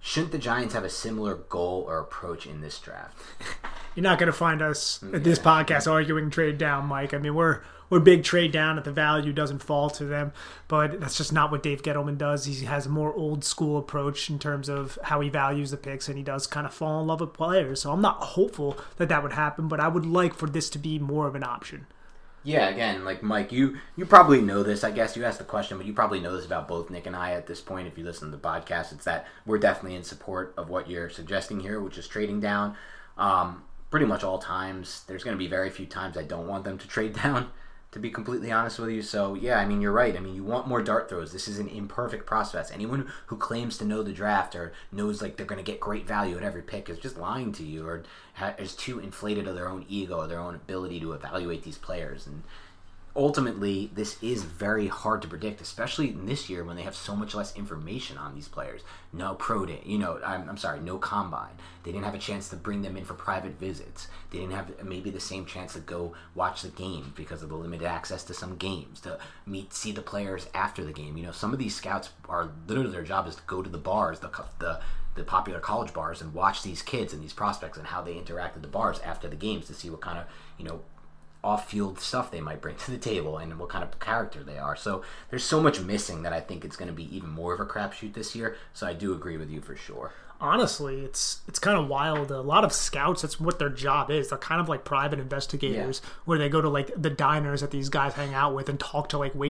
Shouldn't 0.00 0.32
the 0.32 0.38
Giants 0.38 0.74
have 0.74 0.84
a 0.84 0.90
similar 0.90 1.34
goal 1.34 1.84
or 1.86 1.98
approach 1.98 2.46
in 2.46 2.60
this 2.60 2.78
draft? 2.78 3.18
You're 3.94 4.04
not 4.04 4.18
going 4.18 4.28
to 4.28 4.32
find 4.32 4.62
us 4.62 5.00
mm, 5.02 5.14
at 5.14 5.24
this 5.24 5.38
podcast 5.38 5.90
arguing 5.90 6.30
trade 6.30 6.56
down, 6.56 6.86
Mike. 6.86 7.12
I 7.12 7.18
mean, 7.18 7.34
we're 7.34 7.62
we're 7.90 8.00
big 8.00 8.24
trade 8.24 8.52
down 8.52 8.78
if 8.78 8.84
the 8.84 8.92
value 8.92 9.32
doesn't 9.32 9.60
fall 9.60 9.90
to 9.90 10.04
them, 10.04 10.32
but 10.66 11.00
that's 11.00 11.16
just 11.16 11.32
not 11.32 11.50
what 11.50 11.62
Dave 11.62 11.82
Gettleman 11.82 12.18
does. 12.18 12.44
He 12.44 12.64
has 12.66 12.86
a 12.86 12.90
more 12.90 13.14
old 13.14 13.44
school 13.44 13.78
approach 13.78 14.28
in 14.30 14.38
terms 14.38 14.68
of 14.68 14.98
how 15.04 15.20
he 15.20 15.28
values 15.28 15.70
the 15.70 15.76
picks, 15.76 16.08
and 16.08 16.16
he 16.16 16.24
does 16.24 16.46
kind 16.46 16.66
of 16.66 16.74
fall 16.74 17.00
in 17.00 17.06
love 17.06 17.20
with 17.20 17.32
players. 17.32 17.82
So 17.82 17.92
I'm 17.92 18.02
not 18.02 18.22
hopeful 18.22 18.78
that 18.96 19.08
that 19.08 19.22
would 19.22 19.32
happen, 19.32 19.68
but 19.68 19.80
I 19.80 19.88
would 19.88 20.06
like 20.06 20.34
for 20.34 20.48
this 20.48 20.68
to 20.70 20.78
be 20.78 20.98
more 20.98 21.26
of 21.26 21.34
an 21.34 21.44
option. 21.44 21.86
Yeah, 22.44 22.68
again, 22.68 23.04
like 23.04 23.22
Mike, 23.22 23.52
you 23.52 23.78
you 23.96 24.06
probably 24.06 24.40
know 24.40 24.62
this. 24.62 24.84
I 24.84 24.90
guess 24.90 25.16
you 25.16 25.24
asked 25.24 25.38
the 25.38 25.44
question, 25.44 25.76
but 25.76 25.86
you 25.86 25.92
probably 25.92 26.20
know 26.20 26.34
this 26.34 26.46
about 26.46 26.68
both 26.68 26.88
Nick 26.88 27.06
and 27.06 27.16
I 27.16 27.32
at 27.32 27.46
this 27.46 27.60
point. 27.60 27.88
If 27.88 27.98
you 27.98 28.04
listen 28.04 28.30
to 28.30 28.36
the 28.36 28.42
podcast, 28.42 28.92
it's 28.92 29.04
that 29.04 29.26
we're 29.44 29.58
definitely 29.58 29.96
in 29.96 30.04
support 30.04 30.54
of 30.56 30.70
what 30.70 30.88
you're 30.88 31.10
suggesting 31.10 31.60
here, 31.60 31.80
which 31.80 31.98
is 31.98 32.06
trading 32.06 32.40
down. 32.40 32.76
Um, 33.16 33.64
pretty 33.90 34.06
much 34.06 34.22
all 34.22 34.38
times. 34.38 35.02
There's 35.06 35.24
going 35.24 35.36
to 35.36 35.38
be 35.38 35.48
very 35.48 35.70
few 35.70 35.86
times 35.86 36.16
I 36.16 36.22
don't 36.22 36.46
want 36.46 36.64
them 36.64 36.78
to 36.78 36.88
trade 36.88 37.14
down. 37.14 37.50
To 37.98 38.02
be 38.02 38.10
completely 38.10 38.52
honest 38.52 38.78
with 38.78 38.90
you, 38.90 39.02
so 39.02 39.34
yeah, 39.34 39.58
I 39.58 39.66
mean 39.66 39.80
you're 39.80 39.90
right. 39.90 40.16
I 40.16 40.20
mean 40.20 40.36
you 40.36 40.44
want 40.44 40.68
more 40.68 40.80
dart 40.80 41.08
throws. 41.08 41.32
This 41.32 41.48
is 41.48 41.58
an 41.58 41.66
imperfect 41.66 42.26
process. 42.26 42.70
Anyone 42.70 43.10
who 43.26 43.36
claims 43.36 43.76
to 43.78 43.84
know 43.84 44.04
the 44.04 44.12
draft 44.12 44.54
or 44.54 44.72
knows 44.92 45.20
like 45.20 45.36
they're 45.36 45.44
going 45.44 45.58
to 45.58 45.68
get 45.68 45.80
great 45.80 46.06
value 46.06 46.36
at 46.36 46.44
every 46.44 46.62
pick 46.62 46.88
is 46.88 47.00
just 47.00 47.18
lying 47.18 47.50
to 47.54 47.64
you 47.64 47.88
or 47.88 48.04
is 48.56 48.76
too 48.76 49.00
inflated 49.00 49.48
of 49.48 49.56
their 49.56 49.68
own 49.68 49.84
ego 49.88 50.18
or 50.18 50.28
their 50.28 50.38
own 50.38 50.54
ability 50.54 51.00
to 51.00 51.12
evaluate 51.12 51.64
these 51.64 51.76
players. 51.76 52.24
And 52.24 52.44
ultimately, 53.18 53.90
this 53.94 54.16
is 54.22 54.44
very 54.44 54.86
hard 54.86 55.20
to 55.22 55.28
predict, 55.28 55.60
especially 55.60 56.10
in 56.10 56.24
this 56.24 56.48
year 56.48 56.62
when 56.62 56.76
they 56.76 56.82
have 56.82 56.94
so 56.94 57.16
much 57.16 57.34
less 57.34 57.54
information 57.56 58.16
on 58.16 58.32
these 58.32 58.46
players. 58.46 58.82
No 59.12 59.34
pro 59.34 59.66
day, 59.66 59.80
you 59.84 59.98
know, 59.98 60.20
I'm, 60.24 60.48
I'm 60.48 60.56
sorry, 60.56 60.78
no 60.78 60.98
combine. 60.98 61.54
They 61.82 61.90
didn't 61.90 62.04
have 62.04 62.14
a 62.14 62.18
chance 62.18 62.48
to 62.50 62.56
bring 62.56 62.82
them 62.82 62.96
in 62.96 63.04
for 63.04 63.14
private 63.14 63.58
visits. 63.58 64.06
They 64.30 64.38
didn't 64.38 64.52
have 64.52 64.84
maybe 64.84 65.10
the 65.10 65.18
same 65.18 65.46
chance 65.46 65.72
to 65.72 65.80
go 65.80 66.14
watch 66.36 66.62
the 66.62 66.68
game 66.68 67.12
because 67.16 67.42
of 67.42 67.48
the 67.48 67.56
limited 67.56 67.86
access 67.86 68.22
to 68.24 68.34
some 68.34 68.56
games, 68.56 69.00
to 69.00 69.18
meet, 69.46 69.74
see 69.74 69.90
the 69.90 70.00
players 70.00 70.46
after 70.54 70.84
the 70.84 70.92
game. 70.92 71.16
You 71.16 71.24
know, 71.24 71.32
some 71.32 71.52
of 71.52 71.58
these 71.58 71.74
scouts 71.74 72.10
are 72.28 72.52
literally 72.68 72.92
their 72.92 73.02
job 73.02 73.26
is 73.26 73.34
to 73.34 73.42
go 73.48 73.62
to 73.62 73.68
the 73.68 73.78
bars, 73.78 74.20
the, 74.20 74.30
the, 74.60 74.80
the 75.16 75.24
popular 75.24 75.58
college 75.58 75.92
bars 75.92 76.22
and 76.22 76.32
watch 76.32 76.62
these 76.62 76.82
kids 76.82 77.12
and 77.12 77.20
these 77.20 77.32
prospects 77.32 77.78
and 77.78 77.88
how 77.88 78.00
they 78.00 78.16
interact 78.16 78.54
at 78.54 78.62
the 78.62 78.68
bars 78.68 79.00
after 79.00 79.28
the 79.28 79.34
games 79.34 79.66
to 79.66 79.74
see 79.74 79.90
what 79.90 80.00
kind 80.00 80.18
of, 80.18 80.26
you 80.56 80.64
know, 80.64 80.82
off-field 81.44 82.00
stuff 82.00 82.30
they 82.30 82.40
might 82.40 82.60
bring 82.60 82.76
to 82.84 82.90
the 82.90 82.98
table 82.98 83.38
and 83.38 83.58
what 83.58 83.68
kind 83.68 83.84
of 83.84 83.98
character 84.00 84.42
they 84.42 84.58
are. 84.58 84.76
So 84.76 85.02
there's 85.30 85.44
so 85.44 85.60
much 85.60 85.80
missing 85.80 86.22
that 86.22 86.32
I 86.32 86.40
think 86.40 86.64
it's 86.64 86.76
going 86.76 86.88
to 86.88 86.94
be 86.94 87.14
even 87.14 87.30
more 87.30 87.54
of 87.54 87.60
a 87.60 87.66
crapshoot 87.66 88.14
this 88.14 88.34
year. 88.34 88.56
So 88.72 88.86
I 88.86 88.92
do 88.92 89.12
agree 89.12 89.36
with 89.36 89.50
you 89.50 89.60
for 89.60 89.76
sure. 89.76 90.12
Honestly, 90.40 91.00
it's 91.00 91.40
it's 91.48 91.58
kind 91.58 91.76
of 91.76 91.88
wild. 91.88 92.30
A 92.30 92.40
lot 92.40 92.62
of 92.62 92.72
scouts, 92.72 93.22
that's 93.22 93.40
what 93.40 93.58
their 93.58 93.68
job 93.68 94.08
is. 94.08 94.28
They're 94.28 94.38
kind 94.38 94.60
of 94.60 94.68
like 94.68 94.84
private 94.84 95.18
investigators, 95.18 96.00
where 96.26 96.38
they 96.38 96.48
go 96.48 96.60
to 96.60 96.68
like 96.68 96.92
the 96.96 97.10
diners 97.10 97.60
that 97.60 97.72
these 97.72 97.88
guys 97.88 98.12
hang 98.12 98.34
out 98.34 98.54
with 98.54 98.68
and 98.68 98.78
talk 98.78 99.08
to 99.08 99.18
like 99.18 99.34
wait. 99.34 99.50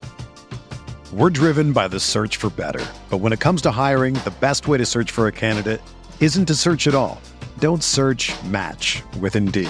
We're 1.14 1.30
driven 1.30 1.72
by 1.72 1.88
the 1.88 2.02
search 2.02 2.36
for 2.36 2.50
better. 2.50 2.86
But 3.10 3.20
when 3.20 3.32
it 3.32 3.40
comes 3.40 3.62
to 3.62 3.72
hiring, 3.72 4.16
the 4.16 4.34
best 4.42 4.68
way 4.68 4.78
to 4.78 4.86
search 4.86 5.12
for 5.12 5.28
a 5.28 5.32
candidate 5.32 5.80
isn't 6.20 6.48
to 6.48 6.56
search 6.56 6.88
at 6.88 6.96
all. 6.96 7.22
Don't 7.60 7.84
search 7.84 8.34
match 8.44 9.04
with 9.20 9.38
Indeed. 9.38 9.70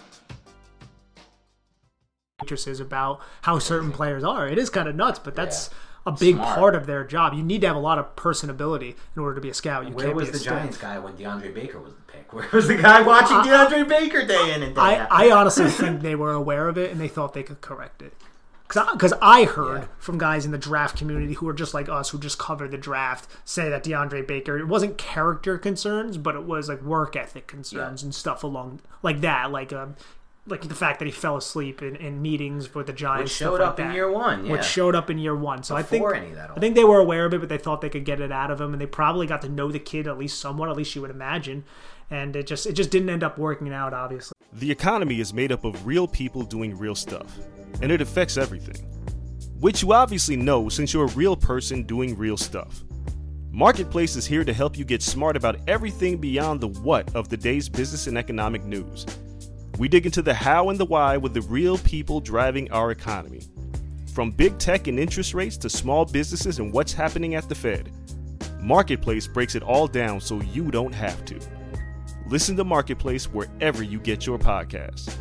About 2.79 3.21
how 3.43 3.59
certain 3.59 3.91
players 3.91 4.23
are. 4.23 4.47
It 4.47 4.57
is 4.57 4.69
kind 4.69 4.87
of 4.87 4.95
nuts, 4.95 5.19
but 5.19 5.35
that's 5.35 5.69
a 6.05 6.11
big 6.11 6.35
Smart. 6.35 6.57
part 6.57 6.75
of 6.75 6.87
their 6.87 7.03
job. 7.03 7.33
You 7.33 7.43
need 7.43 7.61
to 7.61 7.67
have 7.67 7.75
a 7.75 7.79
lot 7.79 7.99
of 7.99 8.15
personability 8.15 8.95
in 9.15 9.21
order 9.21 9.35
to 9.35 9.41
be 9.41 9.49
a 9.49 9.53
scout. 9.53 9.87
You 9.87 9.93
Where 9.93 10.05
can't 10.07 10.15
was 10.15 10.31
be 10.31 10.37
the. 10.39 10.43
Giants 10.43 10.77
guy 10.77 10.97
when 10.99 11.13
DeAndre 11.13 11.53
Baker 11.53 11.79
was 11.79 11.93
the 11.93 12.01
pick? 12.01 12.33
Where 12.33 12.49
was 12.51 12.67
the 12.67 12.75
guy 12.77 13.01
watching 13.03 13.37
DeAndre 13.37 13.87
Baker 13.87 14.25
day 14.25 14.53
in 14.55 14.63
and 14.63 14.73
day 14.75 14.81
I, 14.81 14.95
out? 14.99 15.07
I 15.11 15.31
honestly 15.31 15.69
think 15.69 16.01
they 16.01 16.15
were 16.15 16.33
aware 16.33 16.67
of 16.67 16.77
it 16.77 16.91
and 16.91 16.99
they 16.99 17.07
thought 17.07 17.33
they 17.33 17.43
could 17.43 17.61
correct 17.61 18.01
it. 18.01 18.13
Because 18.67 19.11
I, 19.21 19.41
I 19.41 19.43
heard 19.43 19.81
Yeah. 19.81 19.87
from 19.99 20.17
guys 20.17 20.45
in 20.45 20.51
the 20.51 20.57
draft 20.57 20.97
community 20.97 21.33
who 21.33 21.47
are 21.49 21.53
just 21.53 21.73
like 21.73 21.89
us, 21.89 22.09
who 22.09 22.17
just 22.19 22.39
cover 22.39 22.67
the 22.69 22.77
draft, 22.77 23.29
say 23.43 23.69
that 23.69 23.83
DeAndre 23.83 24.25
Baker, 24.25 24.57
it 24.57 24.65
wasn't 24.67 24.97
character 24.97 25.57
concerns, 25.57 26.17
but 26.17 26.35
it 26.35 26.43
was 26.43 26.69
like 26.69 26.81
work 26.81 27.15
ethic 27.17 27.47
concerns 27.47 28.01
Yeah. 28.01 28.05
and 28.07 28.15
stuff 28.15 28.43
along 28.45 28.79
like 29.03 29.19
that. 29.21 29.51
Like, 29.51 29.73
um, 29.73 29.95
like 30.47 30.67
the 30.67 30.75
fact 30.75 30.99
that 30.99 31.05
he 31.05 31.11
fell 31.11 31.37
asleep 31.37 31.81
in, 31.81 31.95
in 31.95 32.21
meetings 32.21 32.73
with 32.73 32.87
the 32.87 32.93
Giants. 32.93 33.29
Which 33.29 33.35
stuff 33.35 33.45
showed 33.45 33.59
like 33.59 33.69
up 33.69 33.79
in 33.79 33.91
year 33.91 34.11
one, 34.11 34.45
yeah. 34.45 34.53
Which 34.53 34.63
showed 34.63 34.95
up 34.95 35.09
in 35.09 35.19
year 35.19 35.35
one. 35.35 35.63
So 35.63 35.75
I 35.75 35.83
think 35.83 36.05
any 36.15 36.29
of 36.29 36.35
that. 36.35 36.51
I 36.51 36.59
think 36.59 36.75
they 36.75 36.83
were 36.83 36.99
aware 36.99 37.25
of 37.25 37.33
it, 37.33 37.39
but 37.39 37.49
they 37.49 37.57
thought 37.57 37.81
they 37.81 37.89
could 37.89 38.05
get 38.05 38.19
it 38.19 38.31
out 38.31 38.49
of 38.49 38.59
him, 38.59 38.73
and 38.73 38.81
they 38.81 38.87
probably 38.87 39.27
got 39.27 39.41
to 39.43 39.49
know 39.49 39.71
the 39.71 39.79
kid 39.79 40.07
at 40.07 40.17
least 40.17 40.39
somewhat. 40.39 40.69
At 40.69 40.75
least 40.77 40.95
you 40.95 41.01
would 41.01 41.11
imagine, 41.11 41.63
and 42.09 42.35
it 42.35 42.47
just 42.47 42.65
it 42.65 42.73
just 42.73 42.89
didn't 42.89 43.09
end 43.09 43.23
up 43.23 43.37
working 43.37 43.71
out. 43.71 43.93
Obviously, 43.93 44.33
The 44.53 44.71
economy 44.71 45.19
is 45.19 45.33
made 45.33 45.51
up 45.51 45.63
of 45.63 45.85
real 45.85 46.07
people 46.07 46.41
doing 46.41 46.77
real 46.77 46.95
stuff, 46.95 47.37
and 47.81 47.91
it 47.91 48.01
affects 48.01 48.37
everything. 48.37 48.87
Which 49.59 49.83
you 49.83 49.93
obviously 49.93 50.37
know 50.37 50.69
since 50.69 50.91
you're 50.91 51.05
a 51.05 51.11
real 51.11 51.35
person 51.35 51.83
doing 51.83 52.17
real 52.17 52.37
stuff. 52.37 52.83
Marketplace 53.51 54.15
is 54.15 54.25
here 54.25 54.43
to 54.45 54.53
help 54.53 54.77
you 54.77 54.85
get 54.85 55.03
smart 55.03 55.35
about 55.35 55.57
everything 55.67 56.17
beyond 56.17 56.61
the 56.61 56.69
what 56.69 57.13
of 57.13 57.29
the 57.29 57.37
day's 57.37 57.69
business 57.69 58.07
and 58.07 58.17
economic 58.17 58.63
news. 58.63 59.05
We 59.77 59.87
dig 59.87 60.05
into 60.05 60.21
the 60.21 60.33
how 60.33 60.69
and 60.69 60.79
the 60.79 60.85
why 60.85 61.17
with 61.17 61.33
the 61.33 61.41
real 61.41 61.77
people 61.79 62.19
driving 62.19 62.71
our 62.71 62.91
economy. 62.91 63.41
From 64.13 64.31
big 64.31 64.57
tech 64.57 64.87
and 64.87 64.99
interest 64.99 65.33
rates 65.33 65.57
to 65.57 65.69
small 65.69 66.05
businesses 66.05 66.59
and 66.59 66.71
what's 66.73 66.93
happening 66.93 67.35
at 67.35 67.47
the 67.47 67.55
Fed. 67.55 67.91
Marketplace 68.61 69.27
breaks 69.27 69.55
it 69.55 69.63
all 69.63 69.87
down 69.87 70.19
so 70.19 70.41
you 70.41 70.69
don't 70.69 70.93
have 70.93 71.25
to. 71.25 71.39
Listen 72.27 72.55
to 72.57 72.63
Marketplace 72.63 73.25
wherever 73.25 73.83
you 73.83 73.99
get 73.99 74.25
your 74.25 74.37
podcasts. 74.37 75.15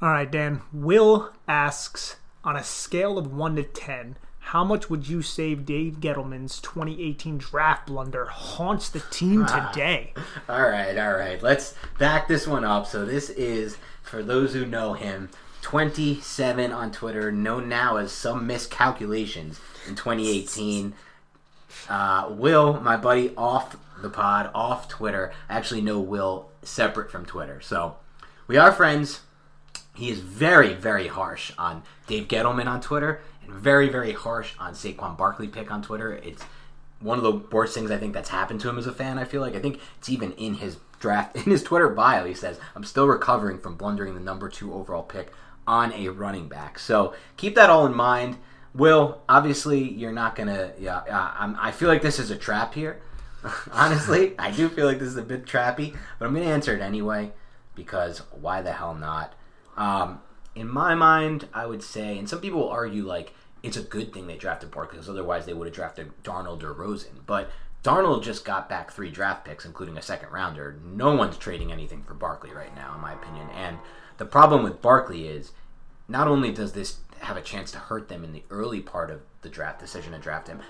All 0.00 0.08
right, 0.10 0.30
Dan. 0.30 0.62
Will 0.72 1.32
asks 1.46 2.16
on 2.42 2.56
a 2.56 2.64
scale 2.64 3.18
of 3.18 3.32
1 3.32 3.56
to 3.56 3.62
10, 3.62 4.16
how 4.46 4.64
much 4.64 4.90
would 4.90 5.08
you 5.08 5.22
save 5.22 5.64
Dave 5.64 5.98
Gettleman's 6.00 6.60
2018 6.60 7.38
draft 7.38 7.86
blunder 7.86 8.26
haunts 8.26 8.90
the 8.90 9.00
team 9.00 9.46
today? 9.46 10.12
All 10.48 10.68
right, 10.68 10.98
all 10.98 11.14
right. 11.14 11.42
Let's 11.42 11.74
back 11.98 12.28
this 12.28 12.46
one 12.46 12.64
up. 12.64 12.86
So 12.86 13.06
this 13.06 13.30
is 13.30 13.78
for 14.02 14.22
those 14.22 14.52
who 14.52 14.66
know 14.66 14.92
him, 14.92 15.30
27 15.62 16.72
on 16.72 16.90
Twitter, 16.90 17.32
known 17.32 17.68
now 17.68 17.96
as 17.96 18.12
some 18.12 18.46
miscalculations 18.46 19.58
in 19.88 19.94
2018. 19.94 20.92
Uh, 21.88 22.26
Will, 22.30 22.78
my 22.80 22.96
buddy, 22.96 23.34
off 23.36 23.76
the 24.02 24.10
pod, 24.10 24.50
off 24.54 24.88
Twitter. 24.88 25.32
I 25.48 25.56
actually 25.56 25.80
know 25.80 26.00
Will 26.00 26.50
separate 26.62 27.10
from 27.10 27.24
Twitter, 27.24 27.60
so 27.62 27.96
we 28.46 28.58
are 28.58 28.72
friends. 28.72 29.20
He 29.94 30.10
is 30.10 30.20
very, 30.20 30.74
very 30.74 31.08
harsh 31.08 31.52
on 31.56 31.84
Dave 32.06 32.28
Gettleman 32.28 32.66
on 32.66 32.80
Twitter, 32.80 33.20
very, 33.52 33.88
very 33.88 34.12
harsh 34.12 34.54
on 34.58 34.74
Saquon 34.74 35.16
Barkley 35.16 35.48
pick 35.48 35.70
on 35.70 35.82
Twitter. 35.82 36.14
It's 36.14 36.42
one 37.00 37.18
of 37.18 37.24
the 37.24 37.32
worst 37.54 37.74
things 37.74 37.90
I 37.90 37.98
think 37.98 38.14
that's 38.14 38.28
happened 38.28 38.60
to 38.60 38.68
him 38.68 38.78
as 38.78 38.86
a 38.86 38.92
fan. 38.92 39.18
I 39.18 39.24
feel 39.24 39.40
like 39.40 39.54
I 39.54 39.58
think 39.58 39.80
it's 39.98 40.08
even 40.08 40.32
in 40.32 40.54
his 40.54 40.78
draft, 41.00 41.36
in 41.36 41.44
his 41.44 41.62
Twitter 41.62 41.88
bio, 41.88 42.24
he 42.24 42.34
says, 42.34 42.58
"I'm 42.74 42.84
still 42.84 43.06
recovering 43.06 43.58
from 43.58 43.76
blundering 43.76 44.14
the 44.14 44.20
number 44.20 44.48
two 44.48 44.72
overall 44.72 45.02
pick 45.02 45.32
on 45.66 45.92
a 45.92 46.08
running 46.08 46.48
back." 46.48 46.78
So 46.78 47.14
keep 47.36 47.54
that 47.56 47.70
all 47.70 47.86
in 47.86 47.94
mind. 47.94 48.38
Will, 48.74 49.20
obviously, 49.28 49.82
you're 49.82 50.12
not 50.12 50.34
gonna. 50.34 50.72
Yeah, 50.78 51.02
I 51.60 51.72
feel 51.72 51.88
like 51.88 52.02
this 52.02 52.18
is 52.18 52.30
a 52.30 52.36
trap 52.36 52.74
here. 52.74 53.02
Honestly, 53.72 54.34
I 54.38 54.50
do 54.50 54.68
feel 54.68 54.86
like 54.86 54.98
this 54.98 55.08
is 55.08 55.16
a 55.16 55.22
bit 55.22 55.44
trappy, 55.44 55.96
but 56.18 56.26
I'm 56.26 56.32
gonna 56.34 56.46
answer 56.46 56.74
it 56.74 56.80
anyway 56.80 57.32
because 57.74 58.18
why 58.30 58.62
the 58.62 58.72
hell 58.72 58.94
not? 58.94 59.34
Um, 59.76 60.20
in 60.54 60.68
my 60.68 60.94
mind, 60.94 61.48
I 61.52 61.66
would 61.66 61.82
say, 61.82 62.18
and 62.18 62.28
some 62.28 62.40
people 62.40 62.60
will 62.60 62.68
argue 62.68 63.04
like 63.04 63.34
it's 63.62 63.76
a 63.76 63.82
good 63.82 64.12
thing 64.12 64.26
they 64.26 64.36
drafted 64.36 64.70
Barkley 64.70 64.96
because 64.96 65.08
otherwise 65.08 65.46
they 65.46 65.54
would 65.54 65.66
have 65.66 65.74
drafted 65.74 66.10
Darnold 66.24 66.62
or 66.62 66.72
Rosen. 66.72 67.20
But 67.26 67.50
Darnold 67.82 68.22
just 68.22 68.44
got 68.44 68.68
back 68.68 68.90
three 68.90 69.10
draft 69.10 69.44
picks, 69.44 69.64
including 69.64 69.96
a 69.96 70.02
second 70.02 70.30
rounder. 70.30 70.78
No 70.84 71.14
one's 71.14 71.36
trading 71.36 71.72
anything 71.72 72.02
for 72.02 72.14
Barkley 72.14 72.52
right 72.52 72.74
now, 72.74 72.94
in 72.94 73.00
my 73.00 73.12
opinion. 73.12 73.48
And 73.50 73.78
the 74.18 74.24
problem 74.24 74.62
with 74.62 74.82
Barkley 74.82 75.26
is 75.26 75.52
not 76.08 76.28
only 76.28 76.52
does 76.52 76.72
this 76.72 76.98
have 77.20 77.36
a 77.36 77.42
chance 77.42 77.70
to 77.72 77.78
hurt 77.78 78.08
them 78.08 78.24
in 78.24 78.32
the 78.32 78.42
early 78.50 78.80
part 78.80 79.10
of 79.10 79.20
the 79.42 79.48
draft 79.48 79.80
decision 79.80 80.12
to 80.12 80.18
draft 80.18 80.48
him, 80.48 80.60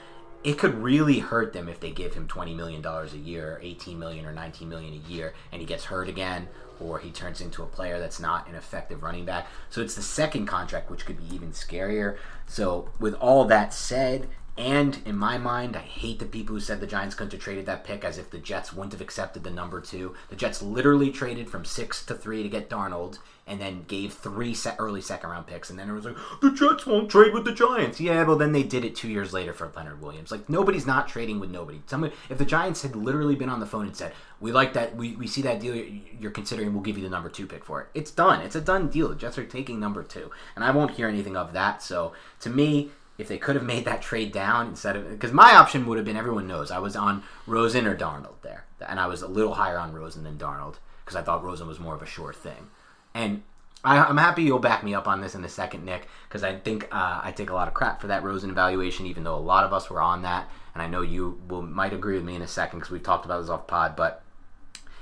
it 0.45 0.59
could 0.59 0.75
really 0.83 1.21
hurt 1.21 1.53
them 1.53 1.69
if 1.69 1.81
they 1.81 1.93
give 1.93 2.15
him 2.15 2.27
twenty 2.27 2.55
million 2.55 2.83
dollars 2.83 3.13
a 3.13 3.19
year, 3.19 3.55
or 3.55 3.61
18 3.63 3.99
million 3.99 4.27
or 4.27 4.33
19 4.33 4.69
million 4.69 4.93
a 4.95 5.09
year, 5.09 5.35
and 5.53 5.61
he 5.61 5.67
gets 5.67 5.85
hurt 5.85 6.09
again, 6.09 6.49
or 6.81 6.99
he 6.99 7.11
turns 7.11 7.41
into 7.41 7.63
a 7.63 7.67
player 7.67 7.99
that's 7.99 8.21
not 8.21 8.49
an 8.49 8.55
effective 8.55 9.03
running 9.03 9.25
back. 9.25 9.47
So 9.71 9.81
it's 9.81 9.95
the 9.95 10.03
second 10.03 10.47
contract 10.47 10.91
which 10.91 11.07
could 11.07 11.19
be 11.19 11.35
even 11.35 11.53
scarier. 11.53 12.17
So 12.47 12.91
with 12.99 13.15
all 13.15 13.45
that 13.47 13.73
said, 13.73 14.29
and 14.57 14.99
in 15.07 15.17
my 15.17 15.39
mind, 15.39 15.77
I 15.77 15.81
hate 15.81 16.19
the 16.19 16.27
people 16.27 16.55
who 16.55 16.61
said 16.61 16.81
the 16.81 16.87
Giants 16.87 17.15
couldn't 17.15 17.33
have 17.33 17.41
traded 17.41 17.65
that 17.67 17.85
pick 17.85 18.05
as 18.05 18.19
if 18.19 18.31
the 18.31 18.39
Jets 18.39 18.73
wouldn't 18.73 18.93
have 18.93 19.01
accepted 19.01 19.45
the 19.45 19.51
number 19.51 19.81
two. 19.81 20.15
The 20.29 20.37
Jets 20.37 20.61
literally 20.61 21.11
traded 21.11 21.49
from 21.49 21.65
six 21.65 22.05
to 22.07 22.15
three 22.15 22.43
to 22.43 22.51
get 22.51 22.69
Darnold, 22.69 23.19
and 23.47 23.61
then 23.61 23.85
gave 23.89 24.13
three 24.13 24.57
early 24.79 25.01
second 25.01 25.31
round 25.31 25.47
picks, 25.47 25.69
and 25.69 25.79
then 25.79 25.89
it 25.89 25.93
was 25.93 26.05
like 26.05 26.17
the 26.41 26.53
Jets 26.53 26.87
won't 26.87 27.11
trade 27.11 27.35
with 27.35 27.45
the 27.45 27.53
Giants. 27.53 28.01
Yeah, 28.01 28.23
well 28.23 28.37
then 28.37 28.53
they 28.53 28.63
did 28.63 28.85
it 28.85 28.95
two 28.95 29.09
years 29.09 29.33
later 29.33 29.53
for 29.53 29.71
Leonard 29.75 30.01
Williams. 30.01 30.31
Like 30.31 30.49
nobody's 30.49 30.87
not 30.87 31.09
trading 31.09 31.41
with 31.41 31.51
nobody. 31.51 31.83
Somebody, 31.87 32.15
if 32.31 32.39
the 32.39 32.45
Giants 32.45 32.83
had 32.83 32.95
literally 32.95 33.35
been 33.35 33.49
on 33.49 33.61
the 33.61 33.67
phone 33.67 33.87
and 33.87 33.97
said, 33.97 34.13
"We 34.41 34.53
like 34.53 34.75
that, 34.75 34.95
we, 34.97 35.17
we 35.17 35.27
see 35.27 35.43
that 35.43 35.61
deal 35.61 35.75
you're 35.75 36.31
considering, 36.31 36.73
we'll 36.73 36.83
give 36.83 36.97
you 36.97 37.05
the 37.05 37.11
number 37.11 37.29
two 37.29 37.47
pick 37.47 37.65
for 37.65 37.81
it," 37.83 37.89
it's 37.95 38.11
done. 38.11 38.41
It's 38.43 38.57
a 38.57 38.61
done 38.61 38.89
deal. 38.89 39.09
The 39.09 39.17
Jets 39.17 39.39
are 39.39 39.45
taking 39.45 39.81
number 39.81 40.03
two, 40.03 40.31
and 40.55 40.65
I 40.65 40.71
won't 40.71 40.93
hear 40.93 41.09
anything 41.09 41.37
of 41.37 41.53
that. 41.53 41.83
So 41.83 42.13
to 42.41 42.51
me, 42.51 42.91
if 43.19 43.29
they 43.29 43.39
could 43.39 43.57
have 43.57 43.65
made 43.65 43.85
that 43.85 44.03
trade 44.03 44.33
down 44.33 44.69
instead 44.69 44.97
of 44.97 45.11
because 45.11 45.33
my 45.33 45.55
option 45.55 45.87
would 45.87 45.99
have 45.99 46.05
been 46.07 46.17
everyone 46.17 46.47
knows 46.47 46.71
I 46.71 46.79
was 46.79 46.97
on 46.97 47.25
Rosen 47.47 47.87
or 47.87 47.97
Darnold 47.97 48.41
there, 48.43 48.65
and 48.87 49.01
I 49.01 49.07
was 49.09 49.23
a 49.23 49.29
little 49.29 49.55
higher 49.55 49.79
on 49.79 49.93
Rosen 49.93 50.23
than 50.23 50.39
Darnold 50.39 50.77
because 51.05 51.17
I 51.17 51.23
thought 51.23 51.45
Rosen 51.45 51.67
was 51.67 51.81
more 51.81 51.95
of 51.95 52.03
a 52.03 52.07
sure 52.07 52.33
thing. 52.33 52.69
And 53.15 53.43
I, 53.85 53.99
I'm 53.99 54.17
happy 54.17 54.43
you'll 54.43 54.59
back 54.59 54.85
me 54.85 54.95
up 54.95 55.09
on 55.09 55.21
this 55.21 55.35
in 55.35 55.45
a 55.45 55.49
second, 55.49 55.85
Nick, 55.85 56.09
because 56.29 56.43
I 56.43 56.57
think 56.57 56.85
uh, 56.93 57.21
I 57.23 57.33
take 57.33 57.51
a 57.51 57.55
lot 57.55 57.69
of 57.69 57.75
crap 57.75 58.01
for 58.01 58.07
that 58.09 58.23
Rosen 58.23 58.51
evaluation, 58.51 59.07
even 59.07 59.25
though 59.25 59.37
a 59.37 59.37
lot 59.37 59.65
of 59.65 59.73
us 59.73 59.91
were 59.91 60.01
on 60.01 60.23
that, 60.23 60.49
and 60.75 60.83
I 60.83 60.87
know 60.87 61.03
you 61.03 61.41
will 61.49 61.63
might 61.63 61.93
agree 61.93 62.15
with 62.15 62.25
me 62.25 62.37
in 62.37 62.43
a 62.43 62.49
second 62.49 62.79
because 62.79 62.91
we've 62.91 63.03
talked 63.03 63.25
about 63.25 63.41
this 63.41 63.51
off 63.51 63.67
pod, 63.67 63.97
but. 63.97 64.23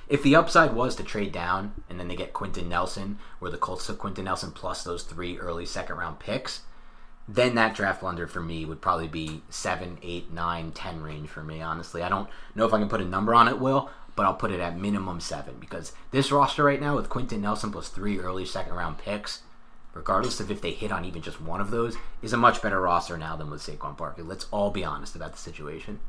If 0.08 0.24
the 0.24 0.34
upside 0.34 0.74
was 0.74 0.96
to 0.96 1.04
trade 1.04 1.30
down 1.30 1.84
and 1.88 2.00
then 2.00 2.08
they 2.08 2.16
get 2.16 2.32
Quenton 2.32 2.68
Nelson, 2.68 3.20
where 3.38 3.52
the 3.52 3.56
Colts 3.56 3.86
took 3.86 4.00
Quenton 4.00 4.24
Nelson 4.24 4.50
plus 4.50 4.82
those 4.82 5.04
three 5.04 5.38
early 5.38 5.64
second 5.64 5.98
round 5.98 6.18
picks, 6.18 6.62
then 7.28 7.54
that 7.54 7.76
draft 7.76 8.00
blunder 8.00 8.26
for 8.26 8.40
me 8.40 8.64
would 8.64 8.80
probably 8.80 9.06
be 9.06 9.42
seven, 9.50 9.98
eight, 10.02 10.32
nine, 10.32 10.72
ten 10.72 11.00
range 11.00 11.28
for 11.28 11.44
me. 11.44 11.62
Honestly, 11.62 12.02
I 12.02 12.08
don't 12.08 12.28
know 12.56 12.66
if 12.66 12.74
I 12.74 12.78
can 12.78 12.88
put 12.88 13.00
a 13.00 13.04
number 13.04 13.36
on 13.36 13.46
it, 13.46 13.60
Will, 13.60 13.88
but 14.20 14.26
I'll 14.26 14.34
put 14.34 14.50
it 14.50 14.60
at 14.60 14.76
minimum 14.76 15.18
seven 15.18 15.54
because 15.58 15.94
this 16.10 16.30
roster 16.30 16.62
right 16.62 16.78
now 16.78 16.94
with 16.94 17.08
Quenton 17.08 17.40
Nelson 17.40 17.72
plus 17.72 17.88
three 17.88 18.18
early 18.18 18.44
second 18.44 18.74
round 18.74 18.98
picks, 18.98 19.40
regardless 19.94 20.40
of 20.40 20.50
if 20.50 20.60
they 20.60 20.72
hit 20.72 20.92
on 20.92 21.06
even 21.06 21.22
just 21.22 21.40
one 21.40 21.58
of 21.58 21.70
those, 21.70 21.96
is 22.20 22.34
a 22.34 22.36
much 22.36 22.60
better 22.60 22.82
roster 22.82 23.16
now 23.16 23.34
than 23.34 23.48
with 23.48 23.62
Saquon 23.62 23.96
Barkley. 23.96 24.22
Let's 24.22 24.46
all 24.50 24.70
be 24.70 24.84
honest 24.84 25.16
about 25.16 25.32
the 25.32 25.38
situation. 25.38 26.00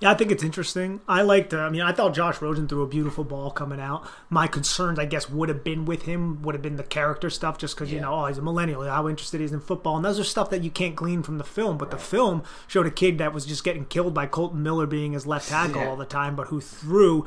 Yeah, 0.00 0.12
I 0.12 0.14
think 0.14 0.30
it's 0.30 0.44
interesting. 0.44 1.00
I 1.08 1.22
liked. 1.22 1.52
Uh, 1.52 1.58
I 1.58 1.70
mean, 1.70 1.80
I 1.80 1.90
thought 1.92 2.14
Josh 2.14 2.40
Rosen 2.40 2.68
threw 2.68 2.82
a 2.82 2.86
beautiful 2.86 3.24
ball 3.24 3.50
coming 3.50 3.80
out. 3.80 4.08
My 4.30 4.46
concerns, 4.46 4.96
I 4.98 5.06
guess, 5.06 5.28
would 5.28 5.48
have 5.48 5.64
been 5.64 5.84
with 5.86 6.02
him 6.02 6.40
would 6.42 6.54
have 6.54 6.62
been 6.62 6.76
the 6.76 6.84
character 6.84 7.28
stuff, 7.30 7.58
just 7.58 7.74
because 7.74 7.92
you 7.92 8.00
know, 8.00 8.14
oh, 8.14 8.26
he's 8.26 8.38
a 8.38 8.42
millennial. 8.42 8.84
How 8.84 9.08
interested 9.08 9.40
he 9.40 9.44
is 9.44 9.52
in 9.52 9.60
football, 9.60 9.96
and 9.96 10.04
those 10.04 10.20
are 10.20 10.24
stuff 10.24 10.50
that 10.50 10.62
you 10.62 10.70
can't 10.70 10.94
glean 10.94 11.22
from 11.24 11.38
the 11.38 11.44
film. 11.44 11.78
But 11.78 11.90
the 11.90 11.98
film 11.98 12.44
showed 12.68 12.86
a 12.86 12.92
kid 12.92 13.18
that 13.18 13.32
was 13.32 13.44
just 13.44 13.64
getting 13.64 13.86
killed 13.86 14.14
by 14.14 14.26
Kolton 14.26 14.62
Miller 14.62 14.86
being 14.86 15.12
his 15.12 15.26
left 15.26 15.48
tackle 15.48 15.82
Yeah. 15.82 15.88
all 15.88 15.96
the 15.96 16.04
time, 16.04 16.36
but 16.36 16.46
who 16.48 16.60
threw 16.60 17.24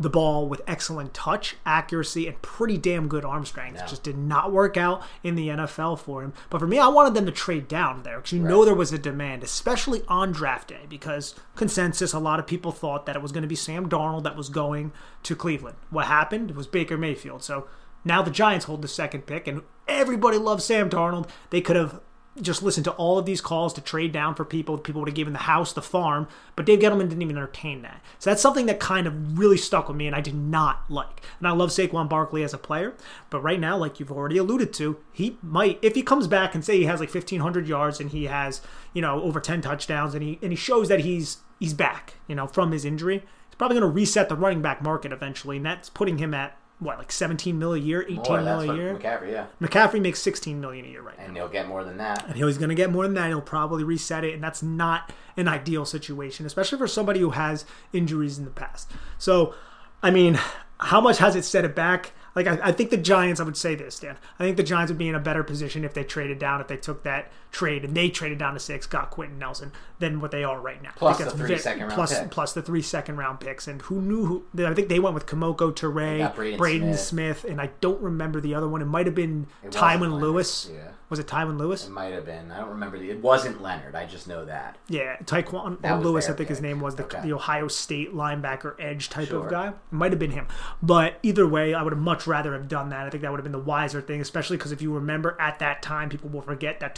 the 0.00 0.08
ball 0.08 0.48
with 0.48 0.62
excellent 0.66 1.12
touch, 1.12 1.56
accuracy, 1.66 2.26
and 2.26 2.40
pretty 2.40 2.78
damn 2.78 3.06
good 3.06 3.22
arm 3.22 3.44
strength. 3.44 3.78
It 3.78 3.86
just 3.86 4.02
did 4.02 4.16
not 4.16 4.50
work 4.50 4.78
out 4.78 5.02
in 5.22 5.34
the 5.34 5.48
NFL 5.48 5.98
for 5.98 6.22
him. 6.22 6.32
But 6.48 6.58
for 6.58 6.66
me, 6.66 6.78
I 6.78 6.88
wanted 6.88 7.12
them 7.12 7.26
to 7.26 7.32
trade 7.32 7.68
down 7.68 8.02
there 8.02 8.16
because 8.16 8.32
you 8.32 8.40
know 8.40 8.64
there 8.64 8.74
was 8.74 8.94
a 8.94 8.98
demand, 8.98 9.44
especially 9.44 10.02
on 10.08 10.32
draft 10.32 10.68
day, 10.68 10.86
because 10.88 11.34
consensus, 11.54 12.14
a 12.14 12.18
lot 12.18 12.40
of 12.40 12.46
people 12.46 12.72
thought 12.72 13.04
that 13.04 13.14
it 13.14 13.22
was 13.22 13.30
going 13.30 13.42
to 13.42 13.48
be 13.48 13.54
Sam 13.54 13.90
Darnold 13.90 14.22
that 14.22 14.36
was 14.36 14.48
going 14.48 14.92
to 15.22 15.36
Cleveland. 15.36 15.76
What 15.90 16.06
happened? 16.06 16.52
Was 16.52 16.66
Baker 16.66 16.96
Mayfield. 16.96 17.42
So 17.42 17.68
now 18.02 18.22
the 18.22 18.30
Giants 18.30 18.64
hold 18.64 18.80
the 18.80 18.88
second 18.88 19.26
pick, 19.26 19.46
and 19.46 19.60
everybody 19.86 20.38
loves 20.38 20.64
Sam 20.64 20.88
Darnold. 20.88 21.28
They 21.50 21.60
could 21.60 21.76
have 21.76 22.00
just 22.40 22.62
listen 22.62 22.84
to 22.84 22.92
all 22.92 23.18
of 23.18 23.26
these 23.26 23.40
calls 23.40 23.72
to 23.74 23.80
trade 23.80 24.12
down 24.12 24.34
for 24.34 24.44
people. 24.44 24.78
People 24.78 25.00
would 25.00 25.08
have 25.08 25.16
given 25.16 25.32
the 25.32 25.40
house, 25.40 25.72
the 25.72 25.82
farm, 25.82 26.28
but 26.54 26.64
Dave 26.64 26.78
Gettleman 26.78 27.08
didn't 27.08 27.22
even 27.22 27.36
entertain 27.36 27.82
that. 27.82 28.00
So 28.18 28.30
that's 28.30 28.42
something 28.42 28.66
that 28.66 28.78
kind 28.78 29.06
of 29.06 29.38
really 29.38 29.56
stuck 29.56 29.88
with 29.88 29.96
me, 29.96 30.06
and 30.06 30.14
I 30.14 30.20
did 30.20 30.34
not 30.34 30.84
like. 30.88 31.22
And 31.38 31.48
I 31.48 31.50
love 31.50 31.70
Saquon 31.70 32.08
Barkley 32.08 32.42
as 32.42 32.54
a 32.54 32.58
player, 32.58 32.94
but 33.30 33.40
right 33.40 33.58
now, 33.58 33.76
like 33.76 33.98
you've 33.98 34.12
already 34.12 34.38
alluded 34.38 34.72
to, 34.74 34.98
he 35.12 35.38
might, 35.42 35.78
if 35.82 35.94
he 35.94 36.02
comes 36.02 36.26
back 36.26 36.54
and 36.54 36.64
say 36.64 36.78
he 36.78 36.84
has 36.84 37.00
like 37.00 37.12
1,500 37.12 37.66
yards 37.66 38.00
and 38.00 38.10
he 38.10 38.24
has, 38.24 38.60
you 38.92 39.02
know, 39.02 39.20
over 39.22 39.40
10 39.40 39.60
touchdowns, 39.60 40.14
and 40.14 40.22
he 40.22 40.38
and 40.40 40.52
he 40.52 40.56
shows 40.56 40.88
that 40.88 41.00
he's 41.00 41.38
he's 41.58 41.74
back, 41.74 42.14
you 42.28 42.34
know, 42.34 42.46
from 42.46 42.72
his 42.72 42.84
injury, 42.84 43.18
he's 43.18 43.56
probably 43.58 43.78
going 43.78 43.88
to 43.88 43.94
reset 43.94 44.28
the 44.28 44.36
running 44.36 44.62
back 44.62 44.82
market 44.82 45.12
eventually, 45.12 45.56
and 45.56 45.66
that's 45.66 45.90
putting 45.90 46.18
him 46.18 46.32
at 46.32 46.56
what 46.80 46.98
like 46.98 47.12
17 47.12 47.58
mil 47.58 47.74
a 47.74 47.78
year, 47.78 48.02
18 48.02 48.16
More, 48.16 48.40
mil 48.40 48.58
that's 48.58 48.70
a 48.70 48.74
year. 48.74 48.94
McCaffrey, 48.98 49.32
yeah, 49.32 49.46
McCaffrey 49.60 50.00
makes 50.00 50.20
16 50.20 50.60
million 50.60 50.84
a 50.84 50.88
year 50.88 51.02
right 51.02 51.16
now. 51.18 51.24
and 51.26 51.36
he'll 51.36 51.48
get 51.48 51.68
more 51.68 51.84
than 51.84 51.98
that. 51.98 52.26
And 52.26 52.36
he's 52.36 52.58
going 52.58 52.70
to 52.70 52.74
get 52.74 52.90
more 52.90 53.04
than 53.04 53.14
that. 53.14 53.28
He'll 53.28 53.40
probably 53.40 53.84
reset 53.84 54.24
it, 54.24 54.34
and 54.34 54.42
that's 54.42 54.62
not 54.62 55.12
an 55.36 55.46
ideal 55.46 55.84
situation, 55.84 56.46
especially 56.46 56.78
for 56.78 56.88
somebody 56.88 57.20
who 57.20 57.30
has 57.30 57.64
injuries 57.92 58.38
in 58.38 58.44
the 58.44 58.50
past. 58.50 58.90
So, 59.18 59.54
I 60.02 60.10
mean, 60.10 60.38
how 60.78 61.00
much 61.00 61.18
has 61.18 61.36
it 61.36 61.44
set 61.44 61.64
it 61.64 61.74
back? 61.76 62.12
Like, 62.34 62.46
I, 62.46 62.58
I 62.68 62.72
think 62.72 62.90
the 62.90 62.96
Giants, 62.96 63.40
I 63.40 63.44
would 63.44 63.56
say 63.56 63.74
this, 63.74 63.98
Dan. 63.98 64.16
I 64.38 64.44
think 64.44 64.56
the 64.56 64.62
Giants 64.62 64.90
would 64.90 64.98
be 64.98 65.08
in 65.08 65.14
a 65.14 65.20
better 65.20 65.42
position 65.42 65.84
if 65.84 65.94
they 65.94 66.04
traded 66.04 66.38
down, 66.38 66.60
if 66.60 66.68
they 66.68 66.76
took 66.76 67.02
that 67.02 67.30
trade 67.50 67.84
and 67.84 67.96
they 67.96 68.08
traded 68.10 68.38
down 68.38 68.54
to 68.54 68.60
six, 68.60 68.86
got 68.86 69.10
Quenton 69.10 69.38
Nelson, 69.38 69.72
than 69.98 70.20
what 70.20 70.30
they 70.30 70.44
are 70.44 70.60
right 70.60 70.82
now. 70.82 70.90
Plus 70.96 71.18
the 71.18 71.30
three 71.30 71.48
ve- 71.48 71.58
second-round 71.58 71.92
plus- 71.94 72.18
picks. 72.18 72.34
plus 72.34 72.52
the 72.52 72.62
three 72.62 72.82
second 72.82 73.16
round 73.16 73.40
picks. 73.40 73.66
And 73.68 73.82
who 73.82 74.00
knew 74.00 74.24
who? 74.26 74.66
I 74.66 74.72
think 74.74 74.88
they 74.88 75.00
went 75.00 75.14
with 75.14 75.26
Kemoko 75.26 75.72
Turay, 75.74 76.34
Braden 76.34 76.58
Braden 76.58 76.94
Smith. 76.96 77.40
Smith. 77.40 77.50
and 77.50 77.60
I 77.60 77.70
don't 77.80 78.00
remember 78.00 78.40
the 78.40 78.54
other 78.54 78.68
one. 78.68 78.80
It 78.82 78.86
might 78.86 79.06
have 79.06 79.14
been 79.14 79.46
Leonard, 79.62 80.12
Lewis. 80.12 80.70
yeah. 80.72 80.88
Was 81.10 81.18
it 81.18 81.26
Tyron 81.26 81.58
Lewis? 81.58 81.86
It 81.86 81.90
might 81.90 82.12
have 82.12 82.24
been. 82.24 82.52
I 82.52 82.58
don't 82.60 82.68
remember. 82.68 82.96
The, 82.96 83.10
it 83.10 83.20
wasn't 83.20 83.60
Leonard. 83.60 83.96
I 83.96 84.06
just 84.06 84.28
know 84.28 84.44
that. 84.44 84.78
Yeah, 84.88 85.16
Tyquan 85.24 85.82
Lewis, 86.04 86.28
I 86.28 86.34
think 86.34 86.48
his 86.48 86.60
name 86.60 86.78
was 86.80 86.94
the, 86.94 87.02
Okay. 87.02 87.20
the 87.22 87.32
Ohio 87.32 87.66
State 87.66 88.14
linebacker 88.14 88.74
edge 88.78 89.08
type 89.08 89.26
Sure. 89.26 89.44
of 89.44 89.50
guy. 89.50 89.68
It 89.70 89.74
might 89.90 90.12
have 90.12 90.20
been 90.20 90.30
him, 90.30 90.46
but 90.80 91.14
either 91.24 91.48
way, 91.48 91.74
I 91.74 91.82
would 91.82 91.92
have 91.92 92.00
much 92.00 92.28
rather 92.28 92.52
have 92.52 92.68
done 92.68 92.90
that. 92.90 93.06
I 93.06 93.10
think 93.10 93.22
that 93.22 93.30
would 93.32 93.38
have 93.38 93.44
been 93.44 93.50
the 93.50 93.58
wiser 93.58 94.00
thing, 94.00 94.20
especially 94.20 94.56
because 94.56 94.70
if 94.70 94.80
you 94.80 94.92
remember 94.94 95.36
at 95.40 95.58
that 95.58 95.82
time, 95.82 96.10
people 96.10 96.30
will 96.30 96.42
forget 96.42 96.78
that 96.78 96.94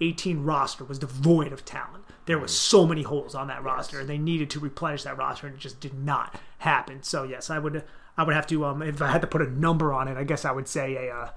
2018 0.00 0.42
roster 0.42 0.84
was 0.84 0.98
devoid 0.98 1.52
of 1.52 1.64
talent. 1.64 2.04
There 2.26 2.38
was 2.38 2.56
so 2.56 2.86
many 2.86 3.02
holes 3.02 3.34
on 3.34 3.48
that 3.48 3.62
roster, 3.62 4.00
and 4.00 4.08
they 4.08 4.18
needed 4.18 4.50
to 4.50 4.60
replenish 4.60 5.04
that 5.04 5.18
roster, 5.18 5.46
and 5.46 5.56
it 5.56 5.60
just 5.60 5.80
did 5.80 5.94
not 5.94 6.40
happen. 6.58 7.02
So 7.02 7.24
yes, 7.24 7.50
I 7.50 7.58
would 7.58 7.84
I 8.16 8.22
would 8.22 8.34
have 8.34 8.46
to 8.48 8.64
um 8.64 8.82
if 8.82 9.00
I 9.02 9.08
had 9.08 9.20
to 9.22 9.26
put 9.26 9.42
a 9.42 9.50
number 9.50 9.92
on 9.92 10.08
it, 10.08 10.16
I 10.16 10.24
guess 10.24 10.44
I 10.44 10.52
would 10.52 10.68
say 10.68 11.08
a. 11.08 11.14
Uh, 11.14 11.30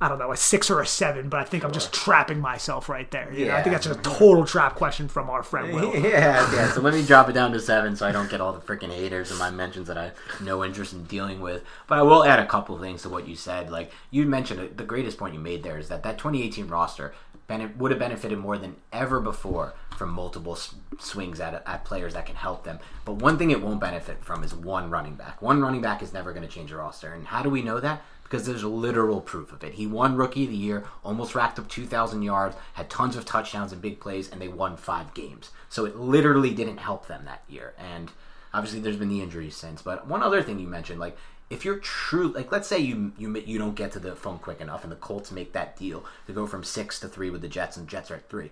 I 0.00 0.08
don't 0.08 0.18
know, 0.18 0.32
a 0.32 0.36
six 0.36 0.70
or 0.70 0.80
a 0.80 0.86
seven, 0.86 1.28
but 1.28 1.38
I 1.38 1.44
think 1.44 1.64
I'm 1.64 1.72
just 1.72 1.92
trapping 1.92 2.40
myself 2.40 2.88
right 2.88 3.08
there. 3.12 3.32
You 3.32 3.46
know, 3.46 3.54
I 3.54 3.62
think 3.62 3.74
that's 3.74 3.86
just 3.86 4.00
a 4.00 4.02
total 4.02 4.44
trap 4.44 4.74
question 4.74 5.06
from 5.06 5.30
our 5.30 5.44
friend 5.44 5.72
Will. 5.72 5.94
yeah, 5.94 6.52
yeah. 6.52 6.72
So 6.72 6.80
let 6.80 6.94
me 6.94 7.06
drop 7.06 7.28
it 7.28 7.32
down 7.32 7.52
to 7.52 7.60
seven, 7.60 7.94
so 7.94 8.06
I 8.06 8.10
don't 8.10 8.28
get 8.28 8.40
all 8.40 8.52
the 8.52 8.60
freaking 8.60 8.90
haters 8.90 9.30
in 9.30 9.38
my 9.38 9.50
mentions 9.50 9.86
that 9.86 9.96
I 9.96 10.06
have 10.06 10.40
no 10.42 10.64
interest 10.64 10.92
in 10.92 11.04
dealing 11.04 11.40
with. 11.40 11.62
But 11.86 11.98
I 11.98 12.02
will 12.02 12.24
add 12.24 12.40
a 12.40 12.46
couple 12.46 12.76
things 12.78 13.02
to 13.02 13.08
what 13.08 13.28
you 13.28 13.36
said. 13.36 13.70
Like 13.70 13.92
you 14.10 14.26
mentioned, 14.26 14.76
the 14.76 14.84
greatest 14.84 15.16
point 15.16 15.32
you 15.32 15.40
made 15.40 15.62
there 15.62 15.78
is 15.78 15.88
that 15.88 16.02
that 16.02 16.18
2018 16.18 16.66
roster 16.66 17.14
would 17.48 17.90
have 17.90 18.00
benefited 18.00 18.38
more 18.38 18.58
than 18.58 18.76
ever 18.92 19.20
before 19.20 19.74
from 19.96 20.10
multiple 20.10 20.58
swings 20.98 21.40
at 21.40 21.62
at 21.66 21.84
players 21.84 22.14
that 22.14 22.26
can 22.26 22.36
help 22.36 22.64
them. 22.64 22.78
But 23.04 23.14
one 23.14 23.38
thing 23.38 23.50
it 23.50 23.62
won't 23.62 23.80
benefit 23.80 24.24
from 24.24 24.42
is 24.42 24.54
one 24.54 24.90
running 24.90 25.14
back. 25.14 25.40
One 25.42 25.60
running 25.60 25.80
back 25.80 26.02
is 26.02 26.12
never 26.12 26.32
going 26.32 26.46
to 26.46 26.52
change 26.52 26.72
a 26.72 26.76
roster. 26.76 27.12
And 27.12 27.26
how 27.26 27.42
do 27.42 27.50
we 27.50 27.62
know 27.62 27.80
that? 27.80 28.02
because 28.34 28.46
there's 28.46 28.64
literal 28.64 29.20
proof 29.20 29.52
of 29.52 29.62
it. 29.62 29.74
He 29.74 29.86
won 29.86 30.16
Rookie 30.16 30.44
of 30.44 30.50
the 30.50 30.56
Year, 30.56 30.84
almost 31.04 31.36
racked 31.36 31.58
up 31.58 31.68
2,000 31.68 32.22
yards, 32.22 32.56
had 32.72 32.90
tons 32.90 33.14
of 33.16 33.24
touchdowns 33.24 33.70
and 33.70 33.80
big 33.80 34.00
plays, 34.00 34.28
and 34.28 34.40
they 34.40 34.48
won 34.48 34.76
five 34.76 35.14
games. 35.14 35.50
So 35.68 35.84
it 35.84 35.96
literally 35.96 36.52
didn't 36.52 36.78
help 36.78 37.06
them 37.06 37.26
that 37.26 37.44
year. 37.48 37.74
And 37.78 38.10
obviously, 38.52 38.80
there's 38.80 38.96
been 38.96 39.10
the 39.10 39.22
injuries 39.22 39.54
since. 39.54 39.82
But 39.82 40.08
one 40.08 40.22
other 40.22 40.42
thing 40.42 40.58
you 40.58 40.66
mentioned, 40.66 40.98
like 40.98 41.16
if 41.54 41.64
you're 41.64 41.78
true, 41.78 42.28
like 42.28 42.50
let's 42.50 42.68
say 42.68 42.78
you 42.78 43.12
you 43.16 43.34
you 43.38 43.58
don't 43.58 43.76
get 43.76 43.92
to 43.92 44.00
the 44.00 44.16
phone 44.16 44.38
quick 44.38 44.60
enough, 44.60 44.82
and 44.82 44.92
the 44.92 44.96
Colts 44.96 45.30
make 45.30 45.52
that 45.52 45.76
deal 45.76 46.04
to 46.26 46.32
go 46.32 46.46
from 46.46 46.64
six 46.64 46.98
to 47.00 47.08
three 47.08 47.30
with 47.30 47.42
the 47.42 47.48
Jets, 47.48 47.76
and 47.76 47.88
Jets 47.88 48.10
are 48.10 48.16
at 48.16 48.28
three. 48.28 48.50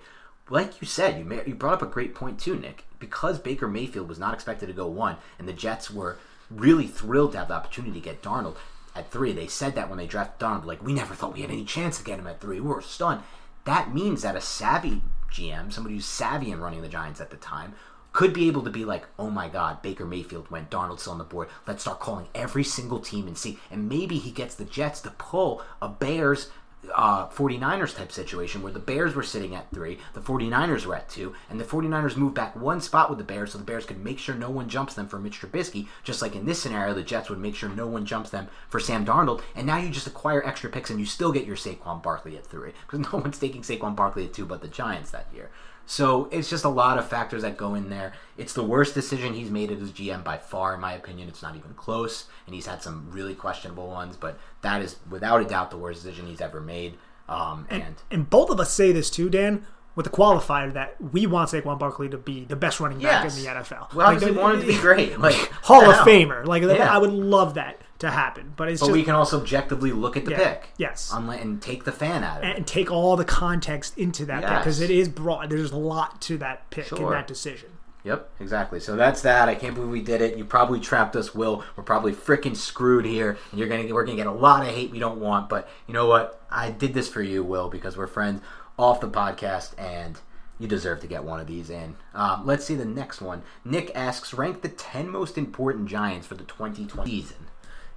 Like 0.48 0.80
you 0.80 0.86
said, 0.86 1.18
you 1.18 1.24
may, 1.24 1.42
you 1.44 1.54
brought 1.54 1.74
up 1.74 1.82
a 1.82 1.86
great 1.86 2.14
point 2.14 2.38
too, 2.38 2.56
Nick. 2.56 2.84
Because 2.98 3.38
Baker 3.38 3.66
Mayfield 3.66 4.08
was 4.08 4.18
not 4.18 4.34
expected 4.34 4.66
to 4.66 4.72
go 4.72 4.86
one, 4.86 5.16
and 5.38 5.48
the 5.48 5.52
Jets 5.52 5.90
were 5.90 6.18
really 6.48 6.86
thrilled 6.86 7.32
to 7.32 7.38
have 7.38 7.48
the 7.48 7.54
opportunity 7.54 7.94
to 7.94 8.04
get 8.04 8.22
Darnold 8.22 8.56
at 8.94 9.10
three. 9.10 9.32
They 9.32 9.48
said 9.48 9.74
that 9.74 9.88
when 9.88 9.98
they 9.98 10.06
drafted 10.06 10.46
Darnold, 10.46 10.64
like 10.64 10.82
we 10.82 10.92
never 10.92 11.14
thought 11.14 11.34
we 11.34 11.42
had 11.42 11.50
any 11.50 11.64
chance 11.64 11.98
to 11.98 12.04
get 12.04 12.20
him 12.20 12.28
at 12.28 12.40
three. 12.40 12.60
We 12.60 12.68
were 12.68 12.80
stunned. 12.80 13.22
That 13.64 13.92
means 13.92 14.22
that 14.22 14.36
a 14.36 14.40
savvy 14.40 15.02
GM, 15.30 15.72
somebody 15.72 15.96
who's 15.96 16.06
savvy 16.06 16.52
in 16.52 16.60
running 16.60 16.82
the 16.82 16.88
Giants 16.88 17.20
at 17.20 17.30
the 17.30 17.36
time, 17.36 17.74
could 18.12 18.32
be 18.32 18.46
able 18.48 18.62
to 18.62 18.70
be 18.70 18.84
like, 18.84 19.06
oh 19.18 19.30
my 19.30 19.48
God, 19.48 19.82
Baker 19.82 20.04
Mayfield 20.04 20.50
went, 20.50 20.70
Darnold's 20.70 21.08
on 21.08 21.18
the 21.18 21.24
board. 21.24 21.48
Let's 21.66 21.82
start 21.82 22.00
calling 22.00 22.28
every 22.34 22.64
single 22.64 23.00
team 23.00 23.26
and 23.26 23.36
see. 23.36 23.58
And 23.70 23.88
maybe 23.88 24.18
he 24.18 24.30
gets 24.30 24.54
the 24.54 24.64
Jets 24.64 25.00
to 25.02 25.10
pull 25.10 25.62
a 25.80 25.88
Bears 25.88 26.50
uh, 26.94 27.28
49ers 27.28 27.96
type 27.96 28.10
situation 28.10 28.62
where 28.62 28.72
the 28.72 28.78
Bears 28.78 29.14
were 29.14 29.22
sitting 29.22 29.54
at 29.54 29.70
three, 29.70 29.98
the 30.14 30.20
49ers 30.20 30.84
were 30.84 30.96
at 30.96 31.08
two, 31.08 31.34
and 31.48 31.60
the 31.60 31.64
49ers 31.64 32.16
moved 32.16 32.34
back 32.34 32.56
one 32.56 32.80
spot 32.80 33.08
with 33.08 33.18
the 33.18 33.24
Bears 33.24 33.52
so 33.52 33.58
the 33.58 33.64
Bears 33.64 33.86
could 33.86 34.02
make 34.02 34.18
sure 34.18 34.34
no 34.34 34.50
one 34.50 34.68
jumps 34.68 34.94
them 34.94 35.06
for 35.06 35.18
Mitch 35.18 35.40
Trubisky, 35.40 35.86
just 36.02 36.22
like 36.22 36.34
in 36.34 36.44
this 36.44 36.60
scenario, 36.60 36.94
the 36.94 37.02
Jets 37.02 37.30
would 37.30 37.38
make 37.38 37.54
sure 37.54 37.68
no 37.68 37.86
one 37.86 38.04
jumps 38.04 38.30
them 38.30 38.48
for 38.68 38.80
Sam 38.80 39.06
Darnold, 39.06 39.42
and 39.54 39.66
now 39.66 39.78
you 39.78 39.90
just 39.90 40.06
acquire 40.06 40.44
extra 40.44 40.70
picks 40.70 40.90
and 40.90 40.98
you 40.98 41.06
still 41.06 41.32
get 41.32 41.46
your 41.46 41.56
Saquon 41.56 42.02
Barkley 42.02 42.36
at 42.36 42.46
three, 42.46 42.72
because 42.86 43.00
no 43.12 43.18
one's 43.20 43.38
taking 43.38 43.62
Saquon 43.62 43.94
Barkley 43.94 44.24
at 44.24 44.32
two 44.32 44.44
but 44.44 44.60
the 44.60 44.68
Giants 44.68 45.12
that 45.12 45.28
year. 45.32 45.50
So 45.86 46.28
it's 46.30 46.48
just 46.48 46.64
a 46.64 46.68
lot 46.68 46.98
of 46.98 47.06
factors 47.08 47.42
that 47.42 47.56
go 47.56 47.74
in 47.74 47.90
there. 47.90 48.12
It's 48.38 48.52
the 48.52 48.62
worst 48.62 48.94
decision 48.94 49.34
he's 49.34 49.50
made 49.50 49.70
as 49.70 49.90
GM 49.92 50.24
by 50.24 50.38
far, 50.38 50.74
in 50.74 50.80
my 50.80 50.92
opinion. 50.94 51.28
It's 51.28 51.42
not 51.42 51.56
even 51.56 51.74
close, 51.74 52.26
and 52.46 52.54
he's 52.54 52.66
had 52.66 52.82
some 52.82 53.08
really 53.10 53.34
questionable 53.34 53.88
ones, 53.88 54.16
but 54.16 54.38
that 54.62 54.80
is 54.80 54.96
without 55.10 55.42
a 55.42 55.44
doubt 55.44 55.70
the 55.70 55.76
worst 55.76 56.02
decision 56.02 56.26
he's 56.26 56.40
ever 56.40 56.60
made. 56.60 56.94
Um, 57.28 57.66
and, 57.70 57.96
And 58.10 58.28
both 58.30 58.50
of 58.50 58.58
us 58.60 58.72
say 58.72 58.92
this 58.92 59.10
too, 59.10 59.28
Dan, 59.28 59.66
with 59.94 60.04
the 60.04 60.10
qualifier 60.10 60.72
that 60.72 60.96
we 61.12 61.26
want 61.26 61.50
Saquon 61.50 61.78
Barkley 61.78 62.08
to 62.08 62.16
be 62.18 62.44
the 62.44 62.56
best 62.56 62.80
running 62.80 62.98
back 63.00 63.24
Yes. 63.24 63.36
in 63.36 63.44
the 63.44 63.50
NFL. 63.50 63.94
we 63.94 64.02
obviously 64.02 64.30
Like, 64.32 64.40
want 64.42 64.54
him 64.56 64.60
to 64.62 64.66
be 64.68 64.78
great, 64.78 65.18
like 65.18 65.34
Hall 65.62 65.82
of. 65.90 65.96
Famer. 66.06 66.46
Like 66.46 66.62
Yeah. 66.62 66.92
I 66.94 66.98
would 66.98 67.12
love 67.12 67.54
that 67.54 67.78
to 68.02 68.10
happen, 68.10 68.52
but 68.56 68.68
it's 68.68 68.80
But 68.80 68.86
just 68.88 68.92
we 68.92 69.02
can 69.02 69.14
also 69.14 69.40
objectively 69.40 69.90
look 69.92 70.16
at 70.16 70.24
the 70.26 70.32
Yeah. 70.32 70.38
pick, 70.52 70.68
Yes. 70.76 71.12
and 71.12 71.60
take 71.62 71.84
the 71.84 71.92
fan 71.92 72.22
out 72.22 72.38
of 72.38 72.44
it. 72.44 72.56
and 72.56 72.66
take 72.66 72.90
all 72.90 73.16
the 73.16 73.24
context 73.24 73.96
into 73.98 74.24
that 74.26 74.40
pick 74.44 74.58
because 74.58 74.80
Yes. 74.80 74.90
it 74.90 74.94
is 74.94 75.08
broad. 75.08 75.50
There's 75.50 75.72
a 75.72 75.76
lot 75.76 76.20
to 76.22 76.36
that 76.38 76.68
pick 76.70 76.92
and 76.92 77.10
that 77.10 77.26
decision. 77.26 77.70
Yep, 78.04 78.30
exactly. 78.40 78.80
So 78.80 78.96
that's 78.96 79.22
that. 79.22 79.48
I 79.48 79.54
can't 79.54 79.74
believe 79.76 79.90
we 79.90 80.02
did 80.02 80.20
it. 80.20 80.36
You 80.36 80.44
probably 80.44 80.80
trapped 80.80 81.14
us, 81.14 81.34
Will. 81.34 81.62
We're 81.76 81.84
probably 81.84 82.12
freaking 82.12 82.56
screwed 82.56 83.04
here, 83.04 83.38
and 83.52 83.58
you're 83.60 83.68
gonna 83.68 83.94
we're 83.94 84.04
gonna 84.04 84.16
get 84.16 84.26
a 84.26 84.32
lot 84.32 84.66
of 84.66 84.74
hate 84.74 84.90
we 84.90 84.98
don't 84.98 85.20
want. 85.20 85.48
But 85.48 85.68
you 85.86 85.94
know 85.94 86.06
what? 86.06 86.40
I 86.50 86.70
did 86.70 86.94
this 86.94 87.08
for 87.08 87.22
you, 87.22 87.44
Will, 87.44 87.68
because 87.70 87.96
we're 87.96 88.08
friends 88.08 88.42
off 88.76 89.00
the 89.00 89.08
podcast, 89.08 89.74
and 89.78 90.18
you 90.58 90.66
deserve 90.66 90.98
to 91.00 91.06
get 91.06 91.22
one 91.22 91.38
of 91.38 91.46
these 91.46 91.70
in. 91.70 91.94
Um, 92.14 92.42
let's 92.44 92.64
see 92.64 92.74
the 92.74 92.84
next 92.84 93.20
one. 93.20 93.42
Nick 93.64 93.92
asks, 93.94 94.34
rank 94.34 94.62
the 94.62 94.68
ten 94.68 95.08
most 95.08 95.38
important 95.38 95.86
Giants 95.86 96.26
for 96.26 96.34
the 96.34 96.44
2020 96.44 97.08
season. 97.08 97.46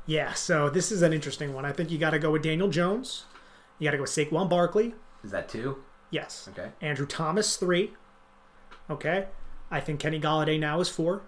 Yeah, 0.05 0.33
so 0.33 0.69
this 0.69 0.91
is 0.91 1.01
an 1.01 1.13
interesting 1.13 1.53
one. 1.53 1.65
I 1.65 1.71
think 1.71 1.89
you 1.91 1.97
got 1.97 2.11
to 2.11 2.19
go 2.19 2.31
with 2.31 2.43
Daniel 2.43 2.67
Jones. 2.67 3.25
You 3.79 3.85
got 3.85 3.91
to 3.91 3.97
go 3.97 4.03
with 4.03 4.11
Saquon 4.11 4.49
Barkley. 4.49 4.93
Is 5.23 5.31
that 5.31 5.49
two? 5.49 5.83
Yes. 6.11 6.47
Okay. 6.51 6.69
Andrew 6.81 7.05
Thomas 7.05 7.57
three. 7.57 7.93
Okay. 8.89 9.25
I 9.71 9.79
think 9.79 9.99
Kenny 9.99 10.19
Golladay 10.19 10.59
now 10.59 10.79
is 10.79 10.89
four. 10.89 11.23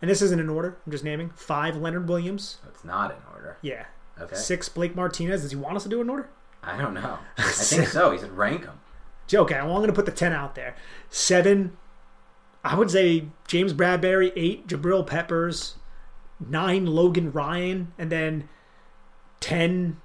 And 0.00 0.10
this 0.10 0.22
isn't 0.22 0.40
in 0.40 0.48
order. 0.48 0.78
I'm 0.84 0.92
just 0.92 1.04
naming 1.04 1.30
five. 1.30 1.76
Leonard 1.76 2.08
Williams. 2.08 2.58
It's 2.68 2.84
not 2.84 3.10
in 3.10 3.18
order. 3.32 3.58
Yeah. 3.62 3.86
Okay. 4.20 4.34
Six. 4.34 4.68
Blake 4.68 4.96
Martinez. 4.96 5.42
Does 5.42 5.50
he 5.50 5.56
want 5.56 5.76
us 5.76 5.82
to 5.84 5.88
do 5.88 5.98
it 5.98 6.02
in 6.02 6.10
order? 6.10 6.28
I 6.62 6.80
don't 6.80 6.94
know. 6.94 7.18
I 7.38 7.42
think 7.50 7.88
so. 7.88 8.10
He 8.10 8.18
said 8.18 8.32
rank 8.32 8.64
them. 8.64 8.80
Okay, 9.32 9.54
well, 9.56 9.70
I'm 9.70 9.76
going 9.78 9.88
to 9.88 9.92
put 9.92 10.06
the 10.06 10.12
10 10.12 10.32
out 10.32 10.54
there. 10.54 10.76
Seven, 11.10 11.76
I 12.64 12.76
would 12.76 12.90
say 12.90 13.26
James 13.48 13.72
Bradberry. 13.72 14.32
Eight, 14.36 14.68
Jabril 14.68 15.06
Peppers. 15.06 15.74
Nine, 16.40 16.86
Logan 16.86 17.32
Ryan. 17.32 17.92
And 17.98 18.10
then 18.10 18.48
10, 19.40 20.00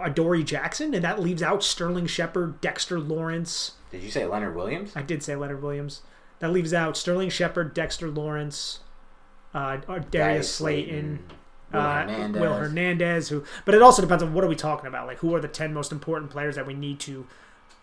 Adoree 0.00 0.44
Jackson. 0.44 0.94
And 0.94 1.04
that 1.04 1.20
leaves 1.20 1.42
out 1.42 1.62
Sterling 1.62 2.06
Shepard, 2.06 2.60
Dexter 2.60 2.98
Lawrence. 2.98 3.72
Did 3.90 4.02
you 4.02 4.10
say 4.10 4.26
Leonard 4.26 4.54
Williams? 4.54 4.92
I 4.94 5.02
did 5.02 5.22
say 5.22 5.36
Leonard 5.36 5.62
Williams. 5.62 6.02
That 6.40 6.52
leaves 6.52 6.72
out 6.72 6.96
Sterling 6.96 7.30
Shepard, 7.30 7.74
Dexter 7.74 8.10
Lawrence, 8.10 8.80
uh, 9.54 9.76
Darius 9.78 10.06
Darius 10.10 10.54
Slayton. 10.54 11.18
Will 11.72 11.80
uh, 11.80 12.00
Hernandez. 12.02 12.40
Will 12.40 12.54
Hernandez, 12.54 13.28
who, 13.28 13.44
but 13.64 13.74
it 13.74 13.82
also 13.82 14.00
depends 14.00 14.22
on 14.22 14.32
what 14.32 14.44
are 14.44 14.48
we 14.48 14.56
talking 14.56 14.86
about. 14.86 15.06
Like, 15.06 15.18
who 15.18 15.34
are 15.34 15.40
the 15.40 15.48
ten 15.48 15.74
most 15.74 15.92
important 15.92 16.30
players 16.30 16.54
that 16.54 16.66
we 16.66 16.74
need 16.74 17.00
to, 17.00 17.26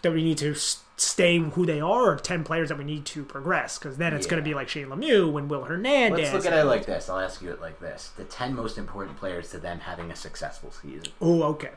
that 0.02 0.12
we 0.12 0.24
need 0.24 0.38
to 0.40 0.56
stay 0.98 1.38
who 1.38 1.66
they 1.66 1.82
are, 1.82 2.12
or 2.12 2.16
ten 2.18 2.44
players 2.44 2.70
that 2.70 2.78
we 2.78 2.84
need 2.84 3.06
to 3.08 3.24
progress? 3.24 3.78
Because 3.78 3.98
then 3.98 4.14
it's 4.14 4.28
going 4.28 4.42
to 4.42 4.48
be 4.48 4.54
like 4.54 4.70
Shane 4.70 4.88
Lemieux 4.88 5.38
and 5.38 5.50
Will 5.50 5.64
Hernandez. 5.64 6.34
Let's 6.34 6.46
look 6.46 6.54
at 6.54 6.60
it 6.60 6.66
like 6.66 6.86
this. 6.86 7.10
I'll 7.10 7.20
ask 7.20 7.42
you 7.42 7.52
it 7.52 7.62
like 7.62 7.80
this: 7.80 8.12
the 8.18 8.24
ten 8.24 8.56
most 8.56 8.78
important 8.78 9.18
players 9.18 9.50
to 9.52 9.58
them 9.58 9.80
having 9.80 10.12
a 10.12 10.16
successful 10.16 10.72
season. 10.72 11.08
Oh, 11.22 11.44
okay. 11.44 11.72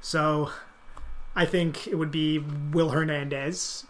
So, 0.00 0.50
I 1.34 1.44
think 1.44 1.86
it 1.86 1.94
would 1.96 2.10
be 2.10 2.38
Will 2.38 2.90
Hernandez 2.90 3.86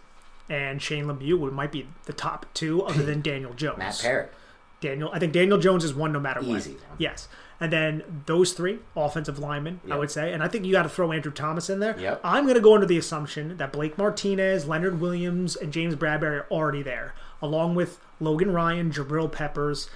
and 0.49 0.81
Shane 0.81 1.05
Lemieux 1.05 1.39
would 1.39 1.53
might 1.53 1.71
be 1.71 1.87
the 2.05 2.13
top 2.13 2.45
two, 2.53 2.83
other 2.83 3.03
than 3.03 3.21
Daniel 3.23 3.53
Jones. 3.53 3.77
Matt 3.77 3.99
Peart. 4.01 4.33
Daniel. 4.81 5.09
I 5.11 5.19
think 5.19 5.33
Daniel 5.33 5.57
Jones 5.57 5.83
is 5.83 5.93
one 5.93 6.11
no 6.11 6.19
matter 6.19 6.41
what. 6.41 6.57
Easy. 6.57 6.77
Yes. 6.97 7.27
And 7.59 7.71
then 7.71 8.23
those 8.25 8.51
three 8.53 8.79
offensive 8.95 9.39
linemen, 9.39 9.79
I 9.89 9.97
would 9.97 10.11
say, 10.11 10.33
and 10.33 10.43
I 10.43 10.47
think 10.49 10.65
you 10.65 10.73
got 10.73 10.83
to 10.83 10.89
throw 10.89 11.11
Andrew 11.11 11.31
Thomas 11.31 11.69
in 11.69 11.79
there. 11.79 11.97
Yep. 11.97 12.19
I'm 12.23 12.43
going 12.43 12.55
to 12.55 12.61
go 12.61 12.73
under 12.73 12.85
the 12.85 12.97
assumption 12.97 13.55
that 13.57 13.71
Blake 13.71 13.97
Martinez, 13.97 14.67
Leonard 14.67 14.99
Williams, 14.99 15.55
and 15.55 15.71
James 15.71 15.95
Bradberry 15.95 16.41
are 16.41 16.47
already 16.51 16.83
there, 16.83 17.13
along 17.41 17.75
with 17.75 17.99
Logan 18.19 18.51
Ryan, 18.51 18.91
Jabril 18.91 19.31
Peppers. 19.31 19.89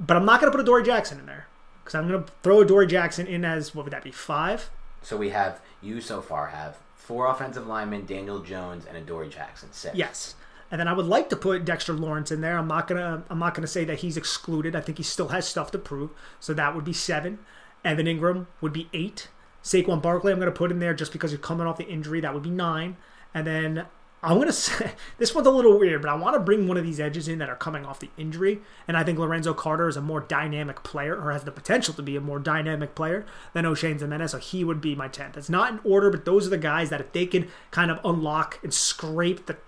But 0.00 0.16
I'm 0.16 0.24
not 0.24 0.40
going 0.40 0.50
to 0.50 0.56
put 0.56 0.62
Adoree 0.62 0.84
Jackson 0.84 1.18
in 1.18 1.26
there 1.26 1.46
because 1.84 1.94
I'm 1.94 2.08
going 2.08 2.24
to 2.24 2.32
throw 2.42 2.62
Adoree 2.62 2.86
Jackson 2.86 3.26
in 3.26 3.44
as 3.44 3.74
what 3.74 3.84
would 3.84 3.92
that 3.92 4.04
be 4.04 4.10
five? 4.10 4.70
So 5.02 5.16
we 5.16 5.30
have 5.30 5.60
you 5.82 6.00
so 6.00 6.22
far 6.22 6.48
have 6.48 6.78
four 6.94 7.26
offensive 7.26 7.66
linemen: 7.66 8.06
Daniel 8.06 8.38
Jones 8.40 8.86
and 8.86 8.96
Adoree 8.96 9.28
Jackson. 9.28 9.72
Six. 9.72 9.94
Yes. 9.94 10.34
And 10.72 10.80
then 10.80 10.88
I 10.88 10.94
would 10.94 11.06
like 11.06 11.28
to 11.28 11.36
put 11.36 11.66
Dexter 11.66 11.92
Lawrence 11.92 12.32
in 12.32 12.40
there. 12.40 12.56
I'm 12.56 12.66
not 12.66 12.88
gonna 12.88 13.24
I'm 13.28 13.38
not 13.38 13.54
gonna 13.54 13.66
say 13.66 13.84
that 13.84 13.98
he's 13.98 14.16
excluded. 14.16 14.74
I 14.74 14.80
think 14.80 14.96
he 14.96 15.04
still 15.04 15.28
has 15.28 15.46
stuff 15.46 15.70
to 15.72 15.78
prove. 15.78 16.10
So 16.40 16.54
that 16.54 16.74
would 16.74 16.84
be 16.84 16.94
seven. 16.94 17.38
Evan 17.84 18.06
Engram 18.06 18.46
would 18.62 18.72
be 18.72 18.88
eight. 18.94 19.28
Saquon 19.62 20.00
Barkley 20.00 20.32
I'm 20.32 20.38
gonna 20.38 20.50
put 20.50 20.72
in 20.72 20.78
there 20.78 20.94
just 20.94 21.12
because 21.12 21.30
you're 21.30 21.38
coming 21.38 21.66
off 21.66 21.76
the 21.76 21.86
injury. 21.86 22.20
That 22.20 22.32
would 22.32 22.42
be 22.42 22.50
nine. 22.50 22.96
And 23.34 23.46
then 23.46 23.84
I'm 24.22 24.38
gonna 24.38 24.50
say 24.50 24.92
this 25.18 25.34
one's 25.34 25.46
a 25.46 25.50
little 25.50 25.78
weird, 25.78 26.00
but 26.00 26.10
I 26.10 26.14
want 26.14 26.36
to 26.36 26.40
bring 26.40 26.66
one 26.66 26.78
of 26.78 26.84
these 26.84 27.00
edges 27.00 27.28
in 27.28 27.38
that 27.40 27.50
are 27.50 27.56
coming 27.56 27.84
off 27.84 28.00
the 28.00 28.08
injury. 28.16 28.60
And 28.88 28.96
I 28.96 29.04
think 29.04 29.18
Lorenzo 29.18 29.52
Carter 29.52 29.88
is 29.88 29.98
a 29.98 30.00
more 30.00 30.20
dynamic 30.20 30.82
player, 30.84 31.14
or 31.14 31.32
has 31.32 31.44
the 31.44 31.52
potential 31.52 31.92
to 31.92 32.02
be 32.02 32.16
a 32.16 32.20
more 32.22 32.38
dynamic 32.38 32.94
player 32.94 33.26
than 33.52 33.66
Oshane 33.66 33.98
Ximines. 33.98 34.30
So 34.30 34.38
he 34.38 34.64
would 34.64 34.80
be 34.80 34.94
my 34.94 35.08
tenth. 35.08 35.36
It's 35.36 35.50
not 35.50 35.70
in 35.70 35.80
order, 35.84 36.08
but 36.08 36.24
those 36.24 36.46
are 36.46 36.50
the 36.50 36.56
guys 36.56 36.88
that 36.88 37.00
if 37.02 37.12
they 37.12 37.26
can 37.26 37.48
kind 37.70 37.90
of 37.90 38.00
unlock 38.06 38.58
and 38.62 38.72
scrape 38.72 39.44
the 39.44 39.58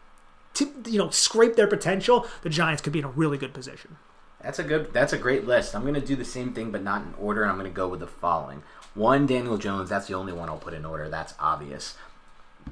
to 0.55 0.73
you 0.87 0.99
know 0.99 1.11
scrape 1.11 1.57
their 1.57 1.67
potential, 1.67 2.27
the 2.43 2.51
Giants 2.51 2.83
could 2.83 2.93
be 2.93 3.01
in 3.01 3.05
a 3.05 3.11
really 3.11 3.39
good 3.39 3.53
position. 3.53 3.97
That's 4.41 4.59
a 4.59 4.65
good. 4.65 4.93
That's 4.93 5.13
a 5.13 5.19
great 5.19 5.47
list. 5.47 5.75
I'm 5.75 5.83
going 5.83 5.95
to 5.95 6.01
do 6.01 6.17
the 6.17 6.25
same 6.25 6.53
thing, 6.53 6.71
but 6.71 6.83
not 6.83 7.03
in 7.03 7.15
order. 7.19 7.43
And 7.43 7.51
I'm 7.51 7.59
going 7.59 7.71
to 7.71 7.75
go 7.75 7.89
with 7.89 8.01
the 8.01 8.07
following: 8.07 8.63
one, 8.95 9.27
Daniel 9.27 9.57
Jones. 9.57 9.89
That's 9.89 10.07
the 10.07 10.15
only 10.15 10.33
one 10.33 10.49
I'll 10.49 10.59
put 10.59 10.75
in 10.75 10.85
order. 10.85 11.09
That's 11.09 11.35
obvious. 11.41 11.97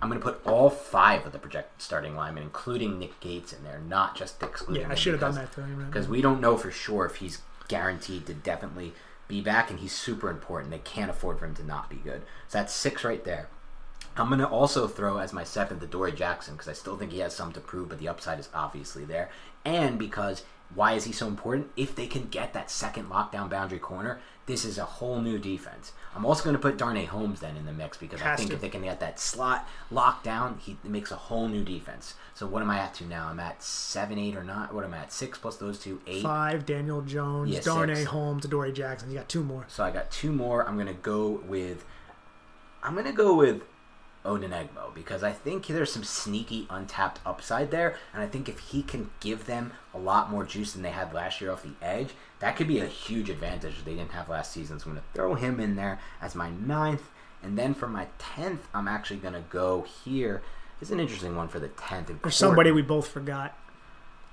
I'm 0.00 0.08
going 0.08 0.20
to 0.20 0.24
put 0.24 0.46
all 0.46 0.70
five 0.70 1.26
of 1.26 1.32
the 1.32 1.38
projected 1.38 1.82
starting 1.82 2.16
linemen, 2.16 2.44
including 2.44 2.98
Nick 2.98 3.20
Gates, 3.20 3.52
in 3.52 3.62
there, 3.62 3.78
not 3.78 4.16
just 4.16 4.42
excluding. 4.42 4.84
Yeah, 4.84 4.90
I 4.90 4.94
should 4.94 5.12
have 5.12 5.20
done 5.20 5.34
that 5.34 5.54
because 5.86 6.08
we 6.08 6.22
don't 6.22 6.40
know 6.40 6.56
for 6.56 6.70
sure 6.70 7.04
if 7.04 7.16
he's 7.16 7.42
guaranteed 7.68 8.26
to 8.26 8.34
definitely 8.34 8.92
be 9.28 9.40
back, 9.40 9.70
and 9.70 9.80
he's 9.80 9.92
super 9.92 10.30
important. 10.30 10.70
They 10.70 10.78
can't 10.78 11.10
afford 11.10 11.38
for 11.38 11.46
him 11.46 11.54
to 11.56 11.64
not 11.64 11.90
be 11.90 11.96
good. 11.96 12.22
So 12.48 12.58
that's 12.58 12.72
six 12.72 13.04
right 13.04 13.24
there. 13.24 13.48
I'm 14.16 14.28
going 14.28 14.40
to 14.40 14.48
also 14.48 14.86
throw 14.86 15.18
as 15.18 15.32
my 15.32 15.44
seventh 15.44 15.80
the 15.80 15.86
Dory 15.86 16.12
Jackson 16.12 16.54
because 16.54 16.68
I 16.68 16.74
still 16.74 16.96
think 16.96 17.12
he 17.12 17.20
has 17.20 17.34
some 17.34 17.52
to 17.52 17.60
prove, 17.60 17.88
but 17.88 17.98
the 17.98 18.08
upside 18.08 18.38
is 18.38 18.48
obviously 18.54 19.04
there. 19.04 19.30
And 19.64 19.98
because 19.98 20.44
why 20.74 20.92
is 20.92 21.04
he 21.04 21.12
so 21.12 21.26
important? 21.26 21.70
If 21.76 21.94
they 21.94 22.06
can 22.06 22.28
get 22.28 22.52
that 22.54 22.70
second 22.70 23.08
lockdown 23.08 23.48
boundary 23.50 23.78
corner, 23.78 24.20
this 24.46 24.64
is 24.64 24.76
a 24.76 24.84
whole 24.84 25.20
new 25.20 25.38
defense. 25.38 25.92
I'm 26.14 26.26
also 26.26 26.42
going 26.44 26.56
to 26.56 26.60
put 26.60 26.76
Darnay 26.76 27.04
Holmes 27.04 27.40
then 27.40 27.56
in 27.56 27.64
the 27.64 27.72
mix 27.72 27.96
because 27.96 28.20
I 28.20 28.36
think 28.36 28.50
to. 28.50 28.56
if 28.56 28.60
they 28.60 28.68
can 28.68 28.82
get 28.82 29.00
that 29.00 29.20
slot 29.20 29.68
lockdown, 29.90 30.58
he 30.60 30.76
makes 30.82 31.10
a 31.10 31.16
whole 31.16 31.48
new 31.48 31.64
defense. 31.64 32.14
So 32.34 32.46
what 32.46 32.60
am 32.62 32.70
I 32.70 32.80
at 32.80 32.94
to 32.94 33.04
now? 33.04 33.28
I'm 33.28 33.38
at 33.40 33.62
seven, 33.62 34.18
eight, 34.18 34.34
or 34.36 34.44
not? 34.44 34.74
What 34.74 34.84
am 34.84 34.92
I 34.94 34.98
at? 34.98 35.12
Six 35.12 35.38
plus 35.38 35.56
those 35.56 35.78
two, 35.78 36.00
eight. 36.06 36.22
Five, 36.22 36.66
Daniel 36.66 37.02
Jones, 37.02 37.50
Yeah, 37.50 37.60
Darnay 37.60 37.94
six. 37.94 38.10
Holmes, 38.10 38.44
Dory 38.46 38.72
Jackson. 38.72 39.10
You 39.10 39.18
got 39.18 39.28
two 39.28 39.44
more. 39.44 39.64
So 39.68 39.84
I 39.84 39.90
got 39.90 40.10
two 40.10 40.32
more. 40.32 40.66
I'm 40.68 40.76
gonna 40.76 40.92
go 40.92 41.40
with. 41.46 41.84
I'm 42.82 42.94
gonna 42.96 43.12
go 43.12 43.34
with 43.36 43.62
Odenigbo 44.24 44.94
because 44.94 45.22
I 45.22 45.32
think 45.32 45.66
there's 45.66 45.92
some 45.92 46.04
sneaky 46.04 46.66
untapped 46.70 47.20
upside 47.26 47.70
there, 47.70 47.96
and 48.12 48.22
I 48.22 48.26
think 48.26 48.48
if 48.48 48.58
he 48.58 48.82
can 48.82 49.10
give 49.20 49.46
them 49.46 49.72
a 49.94 49.98
lot 49.98 50.30
more 50.30 50.44
juice 50.44 50.72
than 50.72 50.82
they 50.82 50.90
had 50.90 51.12
last 51.12 51.40
year 51.40 51.50
off 51.50 51.62
the 51.62 51.74
edge, 51.84 52.10
that 52.40 52.56
could 52.56 52.68
be 52.68 52.78
a 52.78 52.86
huge 52.86 53.30
advantage 53.30 53.84
they 53.84 53.94
didn't 53.94 54.12
have 54.12 54.28
last 54.28 54.52
season. 54.52 54.78
So 54.78 54.86
I'm 54.86 54.92
gonna 54.92 55.04
throw 55.14 55.34
him 55.34 55.60
in 55.60 55.76
there 55.76 55.98
as 56.20 56.34
my 56.34 56.50
ninth, 56.50 57.08
and 57.42 57.58
then 57.58 57.74
for 57.74 57.88
my 57.88 58.08
tenth, 58.18 58.68
I'm 58.72 58.88
actually 58.88 59.18
gonna 59.18 59.44
go 59.50 59.86
here. 60.04 60.42
It's 60.80 60.90
an 60.90 61.00
interesting 61.00 61.36
one 61.36 61.48
for 61.48 61.60
the 61.60 61.68
tenth. 61.68 62.10
There's 62.22 62.34
somebody 62.34 62.72
we 62.72 62.82
both 62.82 63.08
forgot, 63.08 63.56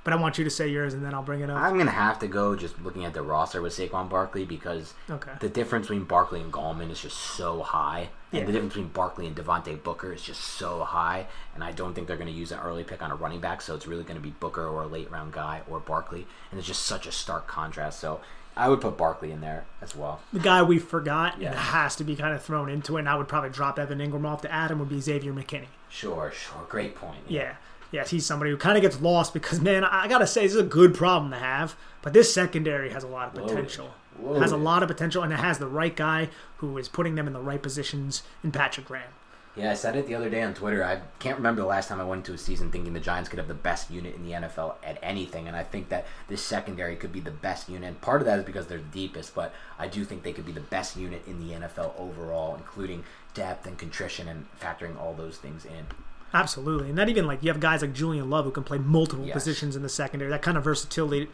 but 0.03 0.13
I 0.13 0.15
want 0.15 0.37
you 0.37 0.43
to 0.43 0.49
say 0.49 0.67
yours 0.67 0.93
and 0.93 1.05
then 1.05 1.13
I'll 1.13 1.23
bring 1.23 1.41
it 1.41 1.49
up. 1.49 1.57
I'm 1.57 1.77
gonna 1.77 1.91
have 1.91 2.19
to 2.19 2.27
go 2.27 2.55
just 2.55 2.81
looking 2.81 3.05
at 3.05 3.13
the 3.13 3.21
roster 3.21 3.61
with 3.61 3.73
Saquon 3.73 4.09
Barkley 4.09 4.45
because 4.45 4.93
Okay. 5.09 5.31
the 5.39 5.49
difference 5.49 5.87
between 5.87 6.05
Barkley 6.05 6.41
and 6.41 6.51
Gallman 6.51 6.89
is 6.89 7.01
just 7.01 7.17
so 7.17 7.61
high, 7.61 8.09
and 8.31 8.47
the 8.47 8.51
difference 8.51 8.73
between 8.73 8.89
Barkley 8.89 9.27
and 9.27 9.35
Devontae 9.35 9.81
Booker 9.83 10.13
is 10.13 10.21
just 10.21 10.41
so 10.41 10.83
high. 10.83 11.27
And 11.55 11.63
I 11.63 11.71
don't 11.71 11.93
think 11.93 12.07
they're 12.07 12.17
gonna 12.17 12.31
use 12.31 12.51
an 12.51 12.59
early 12.59 12.83
pick 12.83 13.01
on 13.01 13.11
a 13.11 13.15
running 13.15 13.39
back, 13.41 13.61
so 13.61 13.75
it's 13.75 13.87
really 13.87 14.03
gonna 14.03 14.19
be 14.19 14.31
Booker 14.31 14.65
or 14.67 14.83
a 14.83 14.87
late 14.87 15.11
round 15.11 15.33
guy 15.33 15.61
or 15.69 15.79
Barkley, 15.79 16.25
and 16.51 16.57
it's 16.59 16.67
just 16.67 16.83
such 16.83 17.05
a 17.05 17.11
stark 17.11 17.47
contrast. 17.47 17.99
So 17.99 18.21
I 18.57 18.67
would 18.67 18.81
put 18.81 18.97
Barkley 18.97 19.31
in 19.31 19.41
there 19.41 19.65
as 19.81 19.95
well. 19.95 20.19
the 20.33 20.39
guy 20.39 20.61
we 20.63 20.79
forgot 20.79 21.39
Yeah. 21.39 21.53
has 21.55 21.95
to 21.97 22.03
be 22.03 22.15
kind 22.15 22.33
of 22.33 22.41
thrown 22.43 22.69
into 22.69 22.97
it, 22.97 23.01
and 23.01 23.09
I 23.09 23.15
would 23.15 23.27
probably 23.27 23.49
drop 23.51 23.77
Evan 23.79 23.99
Engram 23.99 24.25
off 24.27 24.41
to 24.41 24.51
Adam 24.51 24.79
would 24.79 24.89
be 24.89 24.99
Xavier 24.99 25.31
McKinney. 25.33 25.67
Sure, 25.87 26.31
sure, 26.31 26.65
great 26.67 26.95
point. 26.95 27.19
Yeah. 27.27 27.53
Yes, 27.91 28.11
he's 28.11 28.25
somebody 28.25 28.51
who 28.51 28.57
kind 28.57 28.77
of 28.77 28.81
gets 28.83 29.01
lost 29.01 29.33
because, 29.33 29.59
man, 29.61 29.83
I 29.83 30.07
gotta 30.07 30.27
say, 30.27 30.43
this 30.43 30.53
is 30.53 30.61
a 30.61 30.63
good 30.63 30.93
problem 30.93 31.31
to 31.31 31.37
have. 31.37 31.75
But 32.01 32.13
this 32.13 32.33
secondary 32.33 32.91
has 32.91 33.03
a 33.03 33.07
lot 33.07 33.29
of 33.29 33.43
potential. 33.43 33.93
Loaded. 34.21 34.41
Has 34.41 34.51
a 34.51 34.57
lot 34.57 34.83
of 34.83 34.89
potential, 34.89 35.23
and 35.23 35.31
it 35.31 35.39
has 35.39 35.59
the 35.59 35.67
right 35.67 35.95
guy 35.95 36.29
who 36.57 36.77
is 36.77 36.89
putting 36.89 37.15
them 37.15 37.25
in 37.25 37.33
the 37.33 37.39
right 37.39 37.61
positions 37.61 38.23
in 38.43 38.51
Patrick 38.51 38.85
Graham. 38.85 39.11
Yeah, 39.55 39.71
I 39.71 39.73
said 39.73 39.95
it 39.95 40.07
the 40.07 40.15
other 40.15 40.29
day 40.29 40.43
on 40.43 40.53
Twitter. 40.53 40.83
I 40.83 41.01
can't 41.19 41.37
remember 41.37 41.61
the 41.61 41.67
last 41.67 41.89
time 41.89 41.99
I 41.99 42.03
went 42.03 42.19
into 42.19 42.33
a 42.33 42.37
season 42.37 42.71
thinking 42.71 42.93
the 42.93 42.99
Giants 42.99 43.29
could 43.29 43.39
have 43.39 43.47
the 43.47 43.53
best 43.53 43.89
unit 43.89 44.15
in 44.15 44.23
the 44.23 44.31
NFL 44.31 44.75
at 44.83 44.99
anything, 45.01 45.47
and 45.47 45.57
I 45.57 45.63
think 45.63 45.89
that 45.89 46.05
this 46.27 46.41
secondary 46.41 46.95
could 46.95 47.11
be 47.11 47.19
the 47.19 47.31
best 47.31 47.67
unit. 47.67 47.87
And 47.87 47.99
part 47.99 48.21
of 48.21 48.25
that 48.27 48.39
is 48.39 48.45
because 48.45 48.67
they're 48.67 48.77
the 48.77 48.83
deepest, 48.85 49.33
but 49.33 49.53
I 49.77 49.87
do 49.87 50.05
think 50.05 50.23
they 50.23 50.33
could 50.33 50.45
be 50.45 50.51
the 50.51 50.61
best 50.61 50.95
unit 50.95 51.23
in 51.27 51.45
the 51.45 51.55
NFL 51.55 51.93
overall, 51.97 52.55
including 52.55 53.03
depth 53.33 53.65
and 53.65 53.77
contrition 53.77 54.27
and 54.27 54.45
factoring 54.61 54.97
all 54.97 55.13
those 55.13 55.37
things 55.37 55.65
in. 55.65 55.87
Absolutely, 56.33 56.87
and 56.87 56.95
not 56.95 57.09
even 57.09 57.25
like 57.25 57.41
you 57.43 57.49
have 57.51 57.59
guys 57.59 57.81
like 57.81 57.93
Julian 57.93 58.29
Love 58.29 58.45
who 58.45 58.51
can 58.51 58.63
play 58.63 58.77
multiple 58.77 59.25
Yes. 59.25 59.33
positions 59.33 59.75
in 59.75 59.81
the 59.81 59.89
secondary. 59.89 60.29
That 60.29 60.41
kind 60.41 60.57
of 60.57 60.63
versatility, 60.63 61.27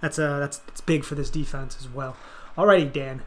that's 0.00 0.18
uh, 0.18 0.38
that's 0.38 0.58
that's 0.58 0.80
big 0.82 1.04
for 1.04 1.14
this 1.14 1.30
defense 1.30 1.76
as 1.80 1.88
well. 1.88 2.16
Alrighty, 2.56 2.92
Dan, 2.92 3.22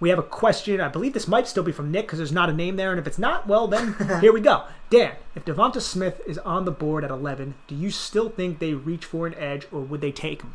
we 0.00 0.08
have 0.10 0.18
a 0.18 0.22
question. 0.24 0.80
I 0.80 0.88
believe 0.88 1.12
this 1.12 1.28
might 1.28 1.46
still 1.46 1.62
be 1.62 1.70
from 1.72 1.90
Nick 1.92 2.06
because 2.06 2.18
there's 2.18 2.32
not 2.32 2.50
a 2.50 2.52
name 2.52 2.74
there, 2.76 2.90
and 2.90 2.98
if 2.98 3.06
it's 3.06 3.18
not, 3.18 3.46
well 3.46 3.68
then 3.68 3.94
here 4.20 4.32
we 4.32 4.40
go. 4.40 4.64
Dan, 4.90 5.12
if 5.36 5.44
DeVonta 5.44 5.80
Smith 5.80 6.20
is 6.26 6.38
on 6.38 6.64
the 6.64 6.70
board 6.72 7.04
at 7.04 7.10
11, 7.10 7.54
do 7.68 7.74
you 7.76 7.90
still 7.90 8.28
think 8.28 8.58
they 8.58 8.74
reach 8.74 9.04
for 9.04 9.26
an 9.26 9.34
edge, 9.34 9.66
or 9.72 9.80
would 9.80 10.00
they 10.00 10.12
take 10.12 10.42
him? 10.42 10.54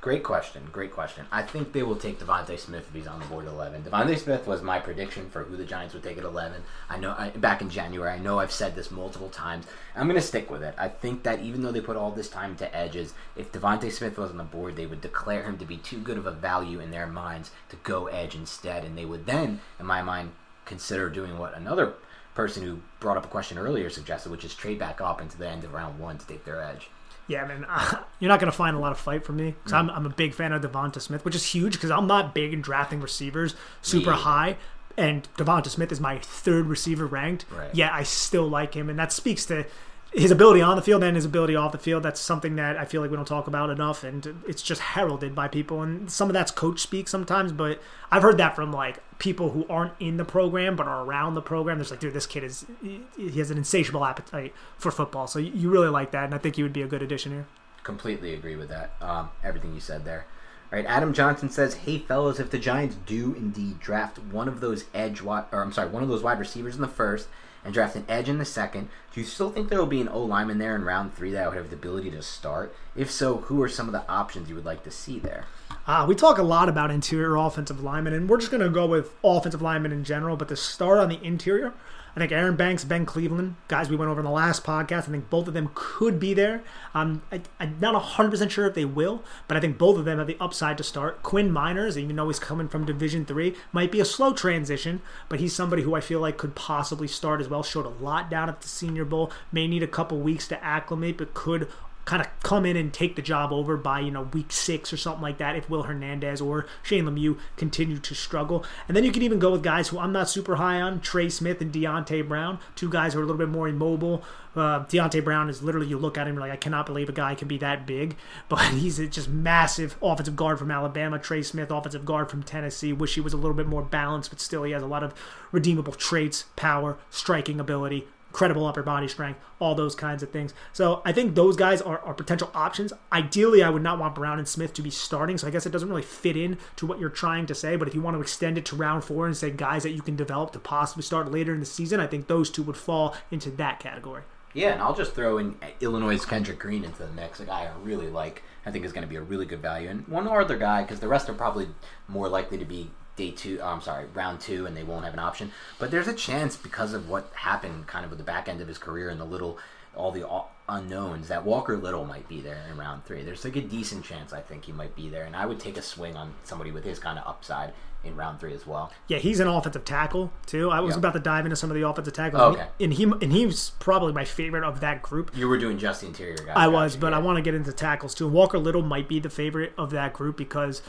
Great 0.00 0.22
question. 0.22 0.66
Great 0.72 0.94
question. 0.94 1.26
I 1.30 1.42
think 1.42 1.74
they 1.74 1.82
will 1.82 1.96
take 1.96 2.18
DeVonta 2.18 2.58
Smith 2.58 2.86
if 2.88 2.94
he's 2.94 3.06
on 3.06 3.20
the 3.20 3.26
board 3.26 3.44
at 3.44 3.52
11. 3.52 3.82
DeVonta 3.82 4.18
Smith 4.18 4.46
was 4.46 4.62
my 4.62 4.78
prediction 4.78 5.28
for 5.28 5.44
who 5.44 5.58
the 5.58 5.64
Giants 5.66 5.92
would 5.92 6.02
take 6.02 6.16
at 6.16 6.24
11. 6.24 6.62
I 6.88 6.96
know 6.96 7.14
I, 7.18 7.28
back 7.28 7.60
in 7.60 7.68
January. 7.68 8.10
I 8.10 8.18
know 8.18 8.38
I've 8.38 8.50
said 8.50 8.74
this 8.74 8.90
multiple 8.90 9.28
times. 9.28 9.66
I'm 9.94 10.06
going 10.06 10.18
to 10.18 10.26
stick 10.26 10.50
with 10.50 10.62
it. 10.62 10.74
I 10.78 10.88
think 10.88 11.22
that 11.24 11.40
even 11.40 11.60
though 11.60 11.70
they 11.70 11.82
put 11.82 11.98
all 11.98 12.12
this 12.12 12.30
time 12.30 12.56
to 12.56 12.74
edges, 12.74 13.12
if 13.36 13.52
DeVonta 13.52 13.92
Smith 13.92 14.16
was 14.16 14.30
on 14.30 14.38
the 14.38 14.44
board, 14.44 14.76
they 14.76 14.86
would 14.86 15.02
declare 15.02 15.42
him 15.42 15.58
to 15.58 15.66
be 15.66 15.76
too 15.76 15.98
good 15.98 16.16
of 16.16 16.26
a 16.26 16.30
value 16.30 16.80
in 16.80 16.92
their 16.92 17.06
minds 17.06 17.50
to 17.68 17.76
go 17.76 18.06
edge 18.06 18.34
instead, 18.34 18.84
and 18.84 18.96
they 18.96 19.04
would 19.04 19.26
then, 19.26 19.60
in 19.78 19.84
my 19.84 20.00
mind, 20.00 20.32
consider 20.64 21.10
doing 21.10 21.36
what 21.36 21.54
another 21.54 21.92
person 22.34 22.62
who 22.62 22.80
brought 23.00 23.18
up 23.18 23.26
a 23.26 23.28
question 23.28 23.58
earlier 23.58 23.90
suggested, 23.90 24.30
which 24.30 24.46
is 24.46 24.54
trade 24.54 24.78
back 24.78 25.02
up 25.02 25.20
into 25.20 25.36
the 25.36 25.46
end 25.46 25.62
of 25.62 25.74
round 25.74 25.98
one 25.98 26.16
to 26.16 26.26
take 26.26 26.46
their 26.46 26.62
edge. 26.62 26.88
Yeah, 27.30 27.46
man, 27.46 27.64
uh, 27.68 28.02
you're 28.18 28.28
not 28.28 28.40
going 28.40 28.50
to 28.50 28.56
find 28.56 28.76
a 28.76 28.80
lot 28.80 28.90
of 28.90 28.98
fight 28.98 29.24
from 29.24 29.36
me 29.36 29.52
because 29.52 29.72
I'm, 29.72 29.88
I'm 29.90 30.04
a 30.04 30.10
big 30.10 30.34
fan 30.34 30.52
of 30.52 30.62
DeVonta 30.62 31.00
Smith, 31.00 31.24
which 31.24 31.36
is 31.36 31.46
huge 31.46 31.74
because 31.74 31.90
I'm 31.90 32.06
not 32.08 32.34
big 32.34 32.52
in 32.52 32.60
drafting 32.60 33.00
receivers 33.00 33.54
super 33.82 34.10
Me. 34.10 34.16
high. 34.16 34.56
And 34.96 35.28
DeVonta 35.38 35.68
Smith 35.68 35.92
is 35.92 36.00
my 36.00 36.18
third 36.18 36.66
receiver 36.66 37.06
ranked. 37.06 37.46
Right. 37.56 37.72
Yet 37.72 37.92
I 37.92 38.02
still 38.02 38.48
like 38.48 38.74
him, 38.74 38.90
and 38.90 38.98
that 38.98 39.12
speaks 39.12 39.46
to 39.46 39.64
his 40.12 40.30
ability 40.30 40.60
on 40.60 40.74
the 40.74 40.82
field 40.82 41.04
and 41.04 41.14
his 41.14 41.24
ability 41.24 41.54
off 41.54 41.72
the 41.72 41.78
field. 41.78 42.02
That's 42.02 42.20
something 42.20 42.56
that 42.56 42.76
I 42.76 42.84
feel 42.84 43.00
like 43.00 43.10
we 43.10 43.16
don't 43.16 43.26
talk 43.26 43.46
about 43.46 43.70
enough, 43.70 44.02
and 44.02 44.42
it's 44.46 44.62
just 44.62 44.80
heralded 44.80 45.34
by 45.34 45.46
people. 45.46 45.82
And 45.82 46.10
some 46.10 46.28
of 46.28 46.34
that's 46.34 46.50
coach 46.50 46.80
speak 46.80 47.06
sometimes, 47.06 47.52
but 47.52 47.80
I've 48.10 48.22
heard 48.22 48.38
that 48.38 48.56
from 48.56 48.72
like 48.72 48.98
people 49.18 49.50
who 49.50 49.66
aren't 49.68 49.92
in 50.00 50.16
the 50.16 50.24
program 50.24 50.74
but 50.74 50.88
are 50.88 51.04
around 51.04 51.34
the 51.34 51.42
program. 51.42 51.78
There's 51.78 51.90
like, 51.90 52.00
dude, 52.00 52.14
this 52.14 52.26
kid 52.26 52.42
is 52.42 52.66
he 52.82 53.38
has 53.38 53.50
an 53.50 53.58
insatiable 53.58 54.04
appetite 54.04 54.52
for 54.78 54.90
football. 54.90 55.26
So 55.26 55.38
you 55.38 55.70
really 55.70 55.88
like 55.88 56.10
that, 56.10 56.24
and 56.24 56.34
I 56.34 56.38
think 56.38 56.56
he 56.56 56.62
would 56.62 56.72
be 56.72 56.82
a 56.82 56.88
good 56.88 57.02
addition 57.02 57.32
here. 57.32 57.46
Completely 57.84 58.34
agree 58.34 58.56
with 58.56 58.68
that. 58.68 58.92
Um, 59.00 59.30
everything 59.44 59.74
you 59.74 59.80
said 59.80 60.04
there. 60.04 60.26
All 60.72 60.78
right, 60.78 60.86
Adam 60.86 61.12
Johnson 61.12 61.50
says, 61.50 61.74
"Hey 61.74 61.98
fellas, 61.98 62.38
if 62.40 62.50
the 62.50 62.58
Giants 62.58 62.96
do 63.06 63.34
indeed 63.34 63.78
draft 63.80 64.18
one 64.18 64.48
of 64.48 64.60
those 64.60 64.84
edge 64.92 65.20
wide, 65.20 65.44
or 65.52 65.62
I'm 65.62 65.72
sorry, 65.72 65.88
one 65.88 66.02
of 66.02 66.08
those 66.08 66.22
wide 66.22 66.38
receivers 66.38 66.74
in 66.74 66.80
the 66.80 66.88
first, 66.88 67.28
and 67.64 67.74
draft 67.74 67.96
an 67.96 68.04
edge 68.08 68.28
in 68.28 68.38
the 68.38 68.44
second, 68.44 68.88
do 69.12 69.20
you 69.20 69.26
still 69.26 69.50
think 69.50 69.68
there 69.68 69.78
will 69.78 69.86
be 69.86 70.00
an 70.00 70.08
O 70.08 70.22
lineman 70.22 70.58
there 70.58 70.74
in 70.74 70.84
round 70.84 71.14
three 71.14 71.30
that 71.32 71.48
would 71.48 71.56
have 71.56 71.70
the 71.70 71.76
ability 71.76 72.10
to 72.10 72.22
start? 72.22 72.74
If 72.96 73.10
so, 73.10 73.38
who 73.38 73.62
are 73.62 73.68
some 73.68 73.86
of 73.86 73.92
the 73.92 74.08
options 74.08 74.48
you 74.48 74.54
would 74.54 74.64
like 74.64 74.84
to 74.84 74.90
see 74.90 75.18
there?" 75.18 75.44
Uh, 75.86 76.04
we 76.08 76.14
talk 76.14 76.38
a 76.38 76.42
lot 76.42 76.68
about 76.68 76.90
interior 76.90 77.36
offensive 77.36 77.82
linemen, 77.82 78.12
and 78.12 78.28
we're 78.28 78.38
just 78.38 78.50
going 78.50 78.62
to 78.62 78.68
go 78.68 78.86
with 78.86 79.12
offensive 79.24 79.62
linemen 79.62 79.92
in 79.92 80.04
general. 80.04 80.36
But 80.36 80.48
to 80.48 80.56
start 80.56 80.98
on 80.98 81.08
the 81.08 81.22
interior, 81.24 81.72
I 82.16 82.20
think 82.20 82.32
Aaron 82.32 82.56
Banks, 82.56 82.84
Ben 82.84 83.06
Cleveland, 83.06 83.56
guys 83.68 83.88
we 83.88 83.96
went 83.96 84.10
over 84.10 84.20
in 84.20 84.24
the 84.24 84.30
last 84.30 84.64
podcast, 84.64 85.08
I 85.08 85.12
think 85.12 85.30
both 85.30 85.46
of 85.46 85.54
them 85.54 85.70
could 85.74 86.18
be 86.18 86.34
there. 86.34 86.62
Um, 86.92 87.22
I, 87.30 87.42
I'm 87.58 87.78
not 87.80 88.00
100% 88.00 88.50
sure 88.50 88.66
if 88.66 88.74
they 88.74 88.84
will, 88.84 89.22
but 89.46 89.56
I 89.56 89.60
think 89.60 89.78
both 89.78 89.96
of 89.96 90.04
them 90.04 90.18
have 90.18 90.26
the 90.26 90.36
upside 90.40 90.76
to 90.78 90.84
start. 90.84 91.22
Quinn 91.22 91.50
Meinerz, 91.50 91.96
even 91.96 92.16
though 92.16 92.28
he's 92.28 92.38
coming 92.38 92.68
from 92.68 92.84
Division 92.84 93.24
Three, 93.24 93.54
might 93.72 93.92
be 93.92 94.00
a 94.00 94.04
slow 94.04 94.32
transition, 94.32 95.02
but 95.28 95.40
he's 95.40 95.54
somebody 95.54 95.82
who 95.82 95.94
I 95.94 96.00
feel 96.00 96.20
like 96.20 96.36
could 96.36 96.54
possibly 96.54 97.08
start 97.08 97.40
as 97.40 97.48
well. 97.48 97.62
Showed 97.62 97.86
a 97.86 98.02
lot 98.02 98.30
down 98.30 98.48
at 98.48 98.60
the 98.60 98.68
Senior 98.68 99.04
Bowl, 99.04 99.30
may 99.52 99.66
need 99.68 99.82
a 99.82 99.88
couple 99.88 100.18
weeks 100.18 100.48
to 100.48 100.64
acclimate, 100.64 101.18
but 101.18 101.34
could 101.34 101.68
kind 102.10 102.20
of 102.20 102.28
come 102.42 102.66
in 102.66 102.76
and 102.76 102.92
take 102.92 103.14
the 103.14 103.22
job 103.22 103.52
over 103.52 103.76
by 103.76 104.00
you 104.00 104.10
know 104.10 104.22
week 104.22 104.50
six 104.50 104.92
or 104.92 104.96
something 104.96 105.22
like 105.22 105.38
that 105.38 105.54
if 105.54 105.70
Will 105.70 105.84
Hernandez 105.84 106.40
or 106.40 106.66
Shane 106.82 107.04
Lemieux 107.04 107.38
continue 107.56 107.98
to 107.98 108.14
struggle. 108.16 108.64
And 108.88 108.96
then 108.96 109.04
you 109.04 109.12
can 109.12 109.22
even 109.22 109.38
go 109.38 109.52
with 109.52 109.62
guys 109.62 109.88
who 109.88 109.98
I'm 110.00 110.10
not 110.10 110.28
super 110.28 110.56
high 110.56 110.80
on, 110.80 111.00
Trey 111.00 111.28
Smith 111.28 111.60
and 111.60 111.72
Deonte 111.72 112.26
Brown, 112.26 112.58
two 112.74 112.90
guys 112.90 113.12
who 113.12 113.20
are 113.20 113.22
a 113.22 113.26
little 113.26 113.38
bit 113.38 113.48
more 113.48 113.68
immobile. 113.68 114.24
Uh, 114.56 114.84
Deonte 114.86 115.22
Brown 115.22 115.48
is 115.48 115.62
literally 115.62 115.86
you 115.86 115.98
look 115.98 116.18
at 116.18 116.26
him 116.26 116.34
like 116.34 116.50
I 116.50 116.56
cannot 116.56 116.86
believe 116.86 117.08
a 117.08 117.12
guy 117.12 117.36
can 117.36 117.46
be 117.46 117.58
that 117.58 117.86
big, 117.86 118.16
but 118.48 118.72
he's 118.72 118.98
just 118.98 119.28
massive 119.28 119.96
offensive 120.02 120.34
guard 120.34 120.58
from 120.58 120.72
Alabama. 120.72 121.16
Trey 121.16 121.42
Smith, 121.42 121.70
offensive 121.70 122.04
guard 122.04 122.28
from 122.28 122.42
Tennessee. 122.42 122.92
Wish 122.92 123.14
he 123.14 123.20
was 123.20 123.34
a 123.34 123.36
little 123.36 123.54
bit 123.54 123.68
more 123.68 123.82
balanced, 123.82 124.30
but 124.30 124.40
still 124.40 124.64
he 124.64 124.72
has 124.72 124.82
a 124.82 124.86
lot 124.86 125.04
of 125.04 125.14
redeemable 125.52 125.92
traits, 125.92 126.46
power, 126.56 126.98
striking 127.08 127.60
ability, 127.60 128.08
incredible 128.30 128.64
upper 128.64 128.82
body 128.82 129.08
strength, 129.08 129.40
all 129.58 129.74
those 129.74 129.94
kinds 129.94 130.22
of 130.22 130.30
things. 130.30 130.54
So 130.72 131.02
I 131.04 131.12
think 131.12 131.34
those 131.34 131.56
guys 131.56 131.82
are, 131.82 131.98
are 132.00 132.14
potential 132.14 132.50
options. 132.54 132.92
Ideally, 133.12 133.62
I 133.62 133.70
would 133.70 133.82
not 133.82 133.98
want 133.98 134.14
Brown 134.14 134.38
and 134.38 134.48
Smith 134.48 134.72
to 134.74 134.82
be 134.82 134.90
starting. 134.90 135.36
So 135.36 135.48
I 135.48 135.50
guess 135.50 135.66
it 135.66 135.70
doesn't 135.70 135.88
really 135.88 136.02
fit 136.02 136.36
in 136.36 136.56
to 136.76 136.86
what 136.86 137.00
you're 137.00 137.10
trying 137.10 137.46
to 137.46 137.54
say. 137.54 137.76
But 137.76 137.88
if 137.88 137.94
you 137.94 138.00
want 138.00 138.16
to 138.16 138.20
extend 138.20 138.56
it 138.56 138.64
to 138.66 138.76
round 138.76 139.04
four 139.04 139.26
and 139.26 139.36
say 139.36 139.50
guys 139.50 139.82
that 139.82 139.90
you 139.90 140.02
can 140.02 140.16
develop 140.16 140.52
to 140.52 140.60
possibly 140.60 141.02
start 141.02 141.30
later 141.30 141.52
in 141.52 141.60
the 141.60 141.66
season, 141.66 142.00
I 142.00 142.06
think 142.06 142.28
those 142.28 142.50
two 142.50 142.62
would 142.62 142.76
fall 142.76 143.16
into 143.30 143.50
that 143.52 143.80
category. 143.80 144.22
Yeah, 144.52 144.72
and 144.72 144.82
I'll 144.82 144.94
just 144.94 145.14
throw 145.14 145.38
in 145.38 145.56
Illinois' 145.80 146.24
Kendrick 146.24 146.58
Green 146.58 146.84
into 146.84 146.98
the 146.98 147.12
mix, 147.12 147.38
a 147.38 147.44
guy 147.44 147.66
I 147.66 147.84
really 147.84 148.08
like. 148.08 148.42
I 148.66 148.70
think 148.70 148.84
is 148.84 148.92
going 148.92 149.02
to 149.02 149.08
be 149.08 149.16
a 149.16 149.22
really 149.22 149.46
good 149.46 149.62
value, 149.62 149.88
and 149.88 150.06
one 150.06 150.28
other 150.28 150.58
guy 150.58 150.82
because 150.82 151.00
the 151.00 151.08
rest 151.08 151.30
are 151.30 151.34
probably 151.34 151.68
more 152.08 152.28
likely 152.28 152.58
to 152.58 152.64
be 152.64 152.90
day 153.20 153.30
two. 153.30 153.58
Oh, 153.62 153.68
I'm 153.68 153.80
sorry, 153.82 154.06
round 154.14 154.40
two, 154.40 154.66
and 154.66 154.76
they 154.76 154.82
won't 154.82 155.04
have 155.04 155.12
an 155.14 155.20
option. 155.20 155.52
But 155.78 155.90
there's 155.90 156.08
a 156.08 156.14
chance 156.14 156.56
because 156.56 156.94
of 156.94 157.08
what 157.08 157.30
happened, 157.34 157.86
kind 157.86 158.04
of 158.04 158.10
with 158.10 158.18
the 158.18 158.24
back 158.24 158.48
end 158.48 158.60
of 158.60 158.68
his 158.68 158.78
career 158.78 159.08
and 159.10 159.20
the 159.20 159.24
little, 159.24 159.58
all 159.94 160.10
the 160.12 160.26
all 160.26 160.52
unknowns, 160.68 161.28
that 161.28 161.44
Walker 161.44 161.76
Little 161.76 162.04
might 162.04 162.28
be 162.28 162.40
there 162.40 162.62
in 162.70 162.78
round 162.78 163.04
three. 163.04 163.22
There's 163.24 163.44
like 163.44 163.56
a 163.56 163.60
decent 163.60 164.04
chance 164.04 164.32
I 164.32 164.40
think 164.40 164.64
he 164.64 164.72
might 164.72 164.94
be 164.96 165.08
there, 165.08 165.24
and 165.24 165.36
I 165.36 165.44
would 165.46 165.60
take 165.60 165.76
a 165.76 165.82
swing 165.82 166.16
on 166.16 166.32
somebody 166.44 166.70
with 166.70 166.84
his 166.84 166.98
kind 166.98 167.18
of 167.18 167.26
upside 167.26 167.72
in 168.02 168.16
round 168.16 168.40
three 168.40 168.54
as 168.54 168.66
well. 168.66 168.90
Yeah, 169.08 169.18
he's 169.18 169.40
an 169.40 169.48
offensive 169.48 169.84
tackle 169.84 170.32
too. 170.46 170.70
I 170.70 170.80
was 170.80 170.94
Yeah. 170.94 171.00
about 171.00 171.12
to 171.12 171.18
dive 171.20 171.44
into 171.44 171.56
some 171.56 171.70
of 171.70 171.74
the 171.74 171.86
offensive 171.86 172.14
tackles, 172.14 172.40
Oh, 172.42 172.52
okay. 172.52 172.68
and 172.80 172.94
he 172.94 173.02
and 173.04 173.30
he's 173.32 173.70
probably 173.78 174.12
my 174.14 174.24
favorite 174.24 174.64
of 174.64 174.80
that 174.80 175.02
group. 175.02 175.36
You 175.36 175.46
were 175.48 175.58
doing 175.58 175.76
just 175.76 176.00
the 176.00 176.06
interior 176.06 176.36
guys. 176.36 176.54
I 176.56 176.68
was, 176.68 176.96
but 176.96 177.10
yeah. 177.10 177.18
I 177.18 177.20
want 177.20 177.36
to 177.36 177.42
get 177.42 177.54
into 177.54 177.72
tackles 177.74 178.14
too. 178.14 178.26
Walker 178.26 178.58
Little 178.58 178.80
might 178.82 179.06
be 179.08 179.20
the 179.20 179.28
favorite 179.28 179.74
of 179.76 179.90
that 179.90 180.14
group 180.14 180.38
because 180.38 180.80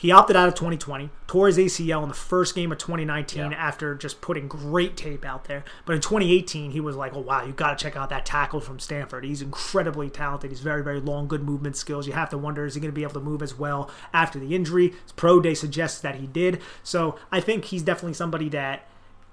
he 0.00 0.10
opted 0.10 0.34
out 0.34 0.48
of 0.48 0.54
2020, 0.54 1.10
tore 1.26 1.46
his 1.46 1.58
ACL 1.58 2.02
in 2.02 2.08
the 2.08 2.14
first 2.14 2.54
game 2.54 2.72
of 2.72 2.78
2019 2.78 3.50
Yeah. 3.50 3.56
after 3.58 3.94
just 3.94 4.22
putting 4.22 4.48
great 4.48 4.96
tape 4.96 5.26
out 5.26 5.44
there. 5.44 5.62
But 5.84 5.94
in 5.94 6.00
2018, 6.00 6.70
he 6.70 6.80
was 6.80 6.96
like, 6.96 7.14
"Oh 7.14 7.20
wow, 7.20 7.44
you 7.44 7.52
got 7.52 7.76
to 7.78 7.82
check 7.84 7.96
out 7.96 8.08
that 8.08 8.24
tackle 8.24 8.60
from 8.60 8.78
Stanford. 8.78 9.24
He's 9.24 9.42
incredibly 9.42 10.08
talented. 10.08 10.50
He's 10.50 10.60
very, 10.60 10.82
very 10.82 11.00
long, 11.00 11.28
good 11.28 11.42
movement 11.42 11.76
skills. 11.76 12.06
You 12.06 12.14
have 12.14 12.30
to 12.30 12.38
wonder 12.38 12.64
is 12.64 12.74
he 12.76 12.80
going 12.80 12.90
to 12.90 12.94
be 12.94 13.02
able 13.02 13.12
to 13.12 13.20
move 13.20 13.42
as 13.42 13.58
well 13.58 13.90
after 14.14 14.38
the 14.38 14.54
injury? 14.54 14.94
His 15.02 15.12
pro 15.12 15.38
day 15.38 15.52
suggests 15.52 16.00
that 16.00 16.14
he 16.14 16.26
did. 16.26 16.62
So 16.82 17.16
I 17.30 17.40
think 17.40 17.66
he's 17.66 17.82
definitely 17.82 18.14
somebody 18.14 18.48
that 18.48 18.88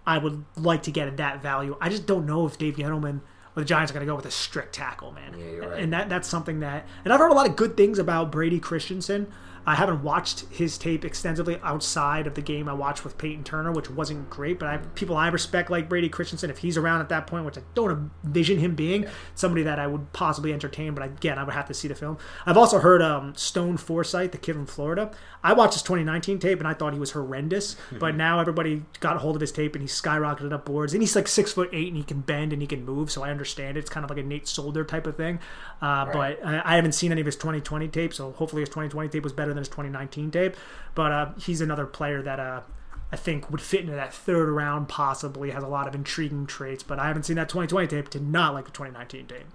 I 0.06 0.18
would 0.18 0.44
like 0.58 0.84
to 0.84 0.92
get 0.92 1.08
at 1.08 1.16
that 1.16 1.42
value. 1.42 1.78
I 1.80 1.88
just 1.88 2.06
don't 2.06 2.26
know 2.26 2.46
if 2.46 2.58
Dave 2.58 2.76
Gettleman 2.76 3.22
or 3.56 3.62
the 3.62 3.66
Giants 3.66 3.92
are 3.92 3.94
going 3.94 4.06
to 4.06 4.12
go 4.12 4.16
with 4.18 4.26
a 4.26 4.32
strict 4.32 4.76
tackle, 4.76 5.14
man. 5.14 5.34
Yeah, 5.40 5.46
you're 5.46 5.70
right. 5.70 5.80
And 5.82 5.94
that 5.94 6.10
that's 6.10 6.28
something 6.28 6.60
that, 6.60 6.86
and 7.06 7.14
I've 7.14 7.20
heard 7.22 7.32
a 7.32 7.36
lot 7.36 7.48
of 7.48 7.56
good 7.56 7.78
things 7.78 7.98
about 8.00 8.32
Brady 8.34 8.60
Christensen. 8.60 9.32
I 9.68 9.76
haven't 9.76 10.02
watched 10.02 10.46
his 10.50 10.78
tape 10.78 11.04
extensively 11.04 11.60
outside 11.62 12.26
of 12.26 12.36
the 12.36 12.42
game 12.42 12.70
I 12.70 12.74
watched 12.74 13.04
with 13.04 13.18
Peyton 13.18 13.44
Turner, 13.44 13.74
which 13.74 13.90
wasn't 13.90 14.30
great. 14.30 14.60
But 14.60 14.70
I, 14.70 14.78
people 14.78 15.18
I 15.18 15.28
respect 15.28 15.70
like 15.70 15.90
Brady 15.90 16.08
Christensen, 16.08 16.50
if 16.50 16.60
he's 16.60 16.78
around 16.78 17.02
at 17.02 17.10
that 17.10 17.28
point, 17.28 17.44
which 17.44 17.58
I 17.58 17.62
don't 17.74 18.10
envision 18.24 18.60
him 18.60 18.76
being, 18.76 19.06
somebody 19.36 19.64
that 19.64 19.78
I 19.78 19.86
would 19.86 20.14
possibly 20.14 20.54
entertain. 20.54 20.94
But 20.96 21.04
again, 21.04 21.38
I 21.38 21.44
would 21.44 21.54
have 21.54 21.68
to 21.68 21.74
see 21.74 21.90
the 21.90 21.96
film. 21.96 22.18
I've 22.46 22.56
also 22.56 22.80
heard 22.80 23.02
um, 23.02 23.36
Stone 23.36 23.76
Forsythe, 23.76 24.32
the 24.32 24.38
kid 24.38 24.54
from 24.54 24.68
Florida. 24.68 25.12
I 25.44 25.52
watched 25.52 25.74
his 25.74 25.84
2019 25.84 26.40
tape 26.40 26.60
and 26.60 26.68
I 26.68 26.74
thought 26.74 26.94
he 26.94 27.00
was 27.00 27.12
horrendous. 27.12 27.76
but 28.00 28.16
now 28.16 28.40
everybody 28.40 28.84
got 29.02 29.18
a 29.18 29.20
hold 29.20 29.36
of 29.36 29.42
his 29.42 29.52
tape 29.52 29.76
and 29.76 29.82
he's 29.82 30.02
skyrocketed 30.02 30.54
up 30.54 30.64
boards. 30.66 30.94
And 30.94 31.04
he's 31.04 31.14
like 31.16 31.28
six 31.28 31.52
foot 31.52 31.70
eight 31.74 31.90
and 31.90 31.98
he 31.98 32.04
can 32.04 32.22
bend 32.22 32.54
and 32.54 32.62
he 32.62 32.68
can 32.70 32.86
move. 32.86 33.12
So 33.12 33.22
I 33.22 33.32
understand 33.32 33.76
it. 33.76 33.82
It's 33.82 33.90
kind 33.90 34.06
of 34.06 34.10
like 34.10 34.20
a 34.20 34.24
Nate 34.24 34.48
Solder 34.48 34.86
type 34.86 35.08
of 35.08 35.18
thing. 35.18 35.40
Uh, 35.82 36.06
But 36.06 36.40
I, 36.46 36.62
I 36.64 36.76
haven't 36.78 36.94
seen 36.94 37.12
any 37.12 37.20
of 37.20 37.26
his 37.26 37.36
2020 37.36 37.90
tape. 37.90 38.14
So 38.14 38.32
hopefully 38.32 38.62
his 38.62 38.70
2020 38.70 39.10
tape 39.10 39.24
was 39.24 39.34
better 39.34 39.54
than 39.58 39.62
his 39.62 39.70
2019 39.70 40.32
tape. 40.32 40.56
But 40.96 41.12
uh, 41.12 41.30
he's 41.40 41.62
another 41.62 41.86
player 41.86 42.22
that. 42.22 42.40
Uh, 42.40 42.62
I 43.10 43.16
think 43.16 43.50
would 43.50 43.62
fit 43.62 43.82
into 43.82 43.94
that 43.94 44.14
third 44.14 44.50
round 44.50 44.90
possibly 44.90 45.52
has 45.52 45.64
a 45.64 45.68
lot 45.68 45.88
of 45.88 45.96
intriguing 45.96 46.46
traits, 46.46 46.84
but 46.84 47.00
I 47.00 47.08
haven't 47.08 47.24
seen 47.24 47.38
that 47.38 47.48
2020 47.48 47.88
tape. 47.88 48.10
Did 48.10 48.28
not 48.28 48.54
like 48.54 48.66
the 48.66 48.72
2019 48.72 49.28
tape. 49.28 49.46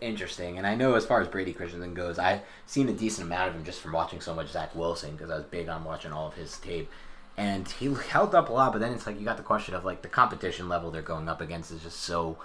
Interesting, 0.00 0.56
and 0.56 0.66
I 0.66 0.74
know 0.74 0.94
as 0.94 1.04
far 1.04 1.20
as 1.20 1.28
Brady 1.28 1.52
Christensen 1.52 1.92
goes, 1.92 2.18
I've 2.18 2.40
seen 2.64 2.88
a 2.88 2.94
decent 2.94 3.26
amount 3.26 3.50
of 3.50 3.56
him 3.56 3.64
just 3.64 3.82
from 3.82 3.92
watching 3.92 4.22
so 4.22 4.34
much 4.34 4.52
Zach 4.52 4.74
Wilson 4.74 5.12
because 5.12 5.28
I 5.28 5.36
was 5.36 5.44
big 5.44 5.68
on 5.68 5.84
watching 5.84 6.12
all 6.12 6.28
of 6.28 6.34
his 6.34 6.56
tape, 6.56 6.90
and 7.36 7.68
he 7.68 7.92
held 7.92 8.34
up 8.34 8.48
a 8.48 8.52
lot. 8.52 8.72
But 8.72 8.80
then 8.80 8.94
it's 8.94 9.06
like 9.06 9.18
you 9.18 9.24
got 9.26 9.36
the 9.36 9.42
question 9.42 9.74
of 9.74 9.84
like 9.84 10.00
the 10.00 10.08
competition 10.08 10.70
level 10.70 10.90
they're 10.90 11.02
going 11.02 11.28
up 11.28 11.42
against 11.42 11.72
is 11.72 11.82
just 11.82 12.00
so 12.00 12.38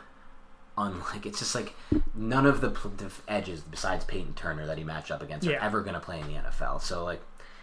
unlike. 0.80 1.28
It's 1.28 1.38
just 1.38 1.54
like 1.54 1.76
none 2.16 2.48
of 2.48 2.62
the, 2.62 2.70
the 2.70 3.12
edges 3.28 3.62
besides 3.62 4.04
Peyton 4.06 4.34
Turner 4.34 4.66
that 4.66 4.80
he 4.80 4.84
matched 4.84 5.12
up 5.12 5.22
against 5.22 5.48
are 5.48 5.56
ever 5.58 5.82
going 5.82 5.94
to 5.94 6.00
play 6.00 6.20
in 6.20 6.28
the 6.28 6.40
NFL. 6.40 6.82
So 6.82 7.04
like. 7.04 7.22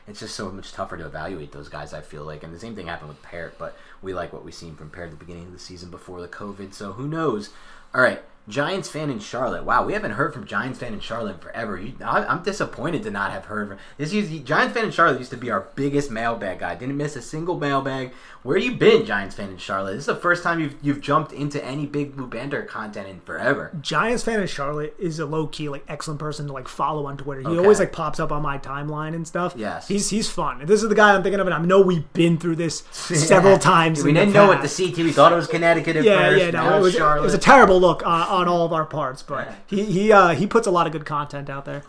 It's 0.08 0.20
just 0.20 0.36
so 0.36 0.52
much 0.52 0.70
tougher 0.70 0.96
to 0.96 1.04
evaluate 1.04 1.50
those 1.50 1.68
guys. 1.68 1.92
I 1.92 2.00
feel 2.00 2.22
like, 2.22 2.44
and 2.44 2.54
the 2.54 2.60
same 2.60 2.76
thing 2.76 2.86
happened 2.86 3.08
with 3.08 3.20
Peart. 3.22 3.56
But 3.58 3.76
we 4.02 4.14
like 4.14 4.32
what 4.32 4.44
we've 4.44 4.54
seen 4.54 4.76
from 4.76 4.88
Peart 4.88 5.06
at 5.06 5.10
the 5.10 5.16
beginning 5.16 5.46
of 5.46 5.52
the 5.52 5.58
season 5.58 5.90
before 5.90 6.20
the 6.20 6.28
COVID. 6.28 6.72
So 6.74 6.92
who 6.92 7.08
knows? 7.08 7.50
All 7.92 8.00
right, 8.00 8.22
Giants 8.48 8.88
fan 8.88 9.10
in 9.10 9.18
Charlotte. 9.18 9.64
Wow, 9.64 9.84
we 9.84 9.92
haven't 9.92 10.12
heard 10.12 10.32
from 10.32 10.46
Giants 10.46 10.78
fan 10.78 10.92
in 10.94 11.00
Charlotte 11.00 11.42
forever. 11.42 11.76
You, 11.78 11.94
I, 12.04 12.24
I'm 12.26 12.42
disappointed 12.42 13.02
to 13.04 13.10
not 13.10 13.32
have 13.32 13.46
heard 13.46 13.68
from 13.68 13.78
this. 13.98 14.12
Used, 14.12 14.46
Giants 14.46 14.74
fan 14.74 14.84
in 14.84 14.90
Charlotte 14.92 15.18
used 15.18 15.32
to 15.32 15.36
be 15.36 15.50
our 15.50 15.66
biggest 15.74 16.10
mailbag 16.10 16.60
guy. 16.60 16.74
Didn't 16.76 16.96
miss 16.96 17.16
a 17.16 17.22
single 17.22 17.58
mailbag. 17.58 18.12
Where 18.44 18.56
you 18.56 18.76
been, 18.76 19.04
Giants 19.04 19.34
fan 19.34 19.50
in 19.50 19.56
Charlotte? 19.58 19.94
This 19.94 20.02
is 20.02 20.06
the 20.06 20.14
first 20.14 20.44
time 20.44 20.60
you've 20.60 20.76
you've 20.80 21.00
jumped 21.00 21.32
into 21.32 21.62
any 21.64 21.84
Big 21.84 22.14
Blue 22.14 22.28
Bander 22.28 22.64
content 22.68 23.08
in 23.08 23.18
forever. 23.22 23.72
Giants 23.80 24.22
fan 24.22 24.40
in 24.40 24.46
Charlotte 24.46 24.94
is 25.00 25.18
a 25.18 25.26
low 25.26 25.48
key 25.48 25.68
like 25.68 25.82
excellent 25.88 26.20
person 26.20 26.46
to 26.46 26.52
like 26.52 26.68
follow 26.68 27.06
on 27.06 27.16
Twitter. 27.16 27.40
He 27.40 27.48
Okay. 27.48 27.58
always 27.58 27.80
like 27.80 27.90
pops 27.90 28.20
up 28.20 28.30
on 28.30 28.42
my 28.42 28.58
timeline 28.58 29.16
and 29.16 29.26
stuff. 29.26 29.54
Yes. 29.56 29.88
he's 29.88 30.08
he's 30.10 30.30
fun. 30.30 30.64
This 30.64 30.80
is 30.84 30.88
the 30.88 30.94
guy 30.94 31.12
I'm 31.16 31.24
thinking 31.24 31.40
of, 31.40 31.48
and 31.48 31.54
I 31.54 31.58
know 31.60 31.80
we've 31.80 32.12
been 32.12 32.38
through 32.38 32.54
this 32.56 32.84
several 32.92 33.58
times. 33.58 34.04
We 34.04 34.12
didn't 34.12 34.32
know 34.32 34.46
what 34.46 34.62
the. 34.62 34.68
CT. 34.76 34.98
We 34.98 35.10
thought 35.10 35.32
it 35.32 35.36
was 35.36 35.48
Connecticut 35.48 35.96
at 35.96 36.04
Yeah, 36.04 36.16
first. 36.30 36.44
yeah, 36.44 36.50
no, 36.50 36.76
it 36.76 36.80
was, 36.80 36.94
it 36.94 37.00
was 37.22 37.34
a 37.34 37.38
terrible 37.38 37.80
look 37.80 38.04
uh, 38.06 38.26
on 38.36 38.48
all 38.48 38.64
of 38.64 38.72
our 38.72 38.84
parts, 38.84 39.22
but 39.22 39.52
he 39.66 39.84
he 39.84 40.12
uh, 40.12 40.28
he 40.30 40.46
puts 40.46 40.66
a 40.66 40.70
lot 40.70 40.86
of 40.86 40.92
good 40.92 41.06
content 41.06 41.50
out 41.50 41.64
there. 41.64 41.82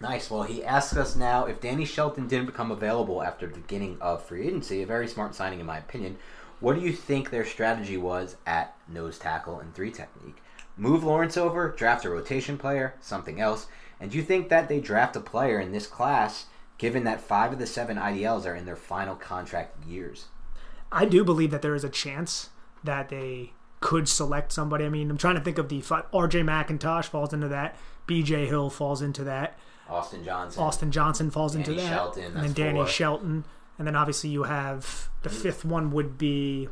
Nice. 0.00 0.30
Well, 0.30 0.42
he 0.42 0.64
asks 0.64 0.96
us 0.96 1.14
now 1.14 1.44
if 1.44 1.60
Danny 1.60 1.84
Shelton 1.84 2.26
didn't 2.26 2.46
become 2.46 2.72
available 2.72 3.22
after 3.22 3.46
the 3.46 3.60
beginning 3.60 3.98
of 4.00 4.24
free 4.24 4.48
agency, 4.48 4.82
a 4.82 4.86
very 4.86 5.06
smart 5.06 5.34
signing 5.34 5.60
in 5.60 5.66
my 5.66 5.78
opinion. 5.78 6.18
What 6.58 6.74
do 6.74 6.80
you 6.80 6.92
think 6.92 7.30
their 7.30 7.44
strategy 7.44 7.96
was 7.96 8.36
at 8.46 8.76
nose 8.88 9.18
tackle 9.18 9.60
and 9.60 9.74
three 9.74 9.90
technique? 9.90 10.42
Move 10.76 11.04
Lawrence 11.04 11.36
over, 11.36 11.68
draft 11.68 12.04
a 12.04 12.10
rotation 12.10 12.56
player, 12.56 12.94
something 13.00 13.40
else, 13.40 13.66
and 14.00 14.10
do 14.10 14.16
you 14.16 14.24
think 14.24 14.48
that 14.48 14.68
they 14.68 14.80
draft 14.80 15.14
a 15.14 15.20
player 15.20 15.60
in 15.60 15.70
this 15.70 15.86
class, 15.86 16.46
given 16.78 17.04
that 17.04 17.20
five 17.20 17.52
of 17.52 17.58
the 17.58 17.66
seven 17.66 17.96
IDLs 17.96 18.46
are 18.46 18.54
in 18.54 18.64
their 18.64 18.76
final 18.76 19.14
contract 19.14 19.86
years? 19.86 20.26
I 20.90 21.04
do 21.04 21.22
believe 21.24 21.50
that 21.52 21.62
there 21.62 21.74
is 21.74 21.84
a 21.84 21.88
chance 21.88 22.50
that 22.82 23.08
they 23.08 23.52
could 23.82 24.08
select 24.08 24.52
somebody. 24.52 24.86
I 24.86 24.88
mean, 24.88 25.10
I'm 25.10 25.18
trying 25.18 25.34
to 25.34 25.42
think 25.42 25.58
of 25.58 25.68
the 25.68 25.80
RJ 25.80 26.08
McIntosh 26.12 27.06
falls 27.06 27.34
into 27.34 27.48
that. 27.48 27.76
BJ 28.08 28.46
Hill 28.46 28.70
falls 28.70 29.02
into 29.02 29.24
that. 29.24 29.58
Austin 29.88 30.24
Johnson. 30.24 30.62
Austin 30.62 30.90
Johnson 30.90 31.30
falls 31.30 31.52
Danny 31.52 31.64
into 31.64 31.80
that. 31.82 31.88
Shelton, 31.88 32.24
and 32.24 32.36
then 32.36 32.52
Danny 32.52 32.78
four. 32.78 32.86
Shelton. 32.86 33.44
And 33.78 33.86
then 33.86 33.96
obviously 33.96 34.30
you 34.30 34.44
have 34.44 35.08
the 35.22 35.28
hmm. 35.28 35.36
fifth 35.36 35.64
one 35.64 35.90
would 35.90 36.16
be 36.16 36.68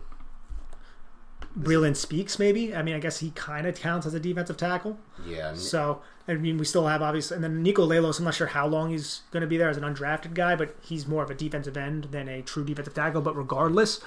Breeland 1.58 1.96
Speaks, 1.96 2.38
maybe. 2.38 2.74
I 2.74 2.82
mean, 2.82 2.94
I 2.94 3.00
guess 3.00 3.18
he 3.18 3.30
kind 3.32 3.66
of 3.66 3.74
counts 3.74 4.06
as 4.06 4.14
a 4.14 4.20
defensive 4.20 4.56
tackle. 4.56 4.98
Yeah. 5.26 5.54
So, 5.54 6.00
I 6.28 6.34
mean, 6.34 6.58
we 6.58 6.64
still 6.64 6.86
have 6.86 7.02
obviously, 7.02 7.34
and 7.34 7.42
then 7.42 7.64
Niko 7.64 7.86
Lalos. 7.88 8.18
I'm 8.18 8.24
not 8.24 8.34
sure 8.34 8.46
how 8.46 8.66
long 8.66 8.90
he's 8.90 9.22
going 9.32 9.40
to 9.40 9.46
be 9.46 9.56
there 9.56 9.68
as 9.68 9.76
an 9.76 9.82
undrafted 9.82 10.34
guy, 10.34 10.54
but 10.54 10.76
he's 10.80 11.06
more 11.06 11.22
of 11.22 11.30
a 11.30 11.34
defensive 11.34 11.76
end 11.76 12.04
than 12.04 12.28
a 12.28 12.42
true 12.42 12.64
defensive 12.64 12.94
tackle. 12.94 13.20
But 13.20 13.36
regardless, 13.36 14.00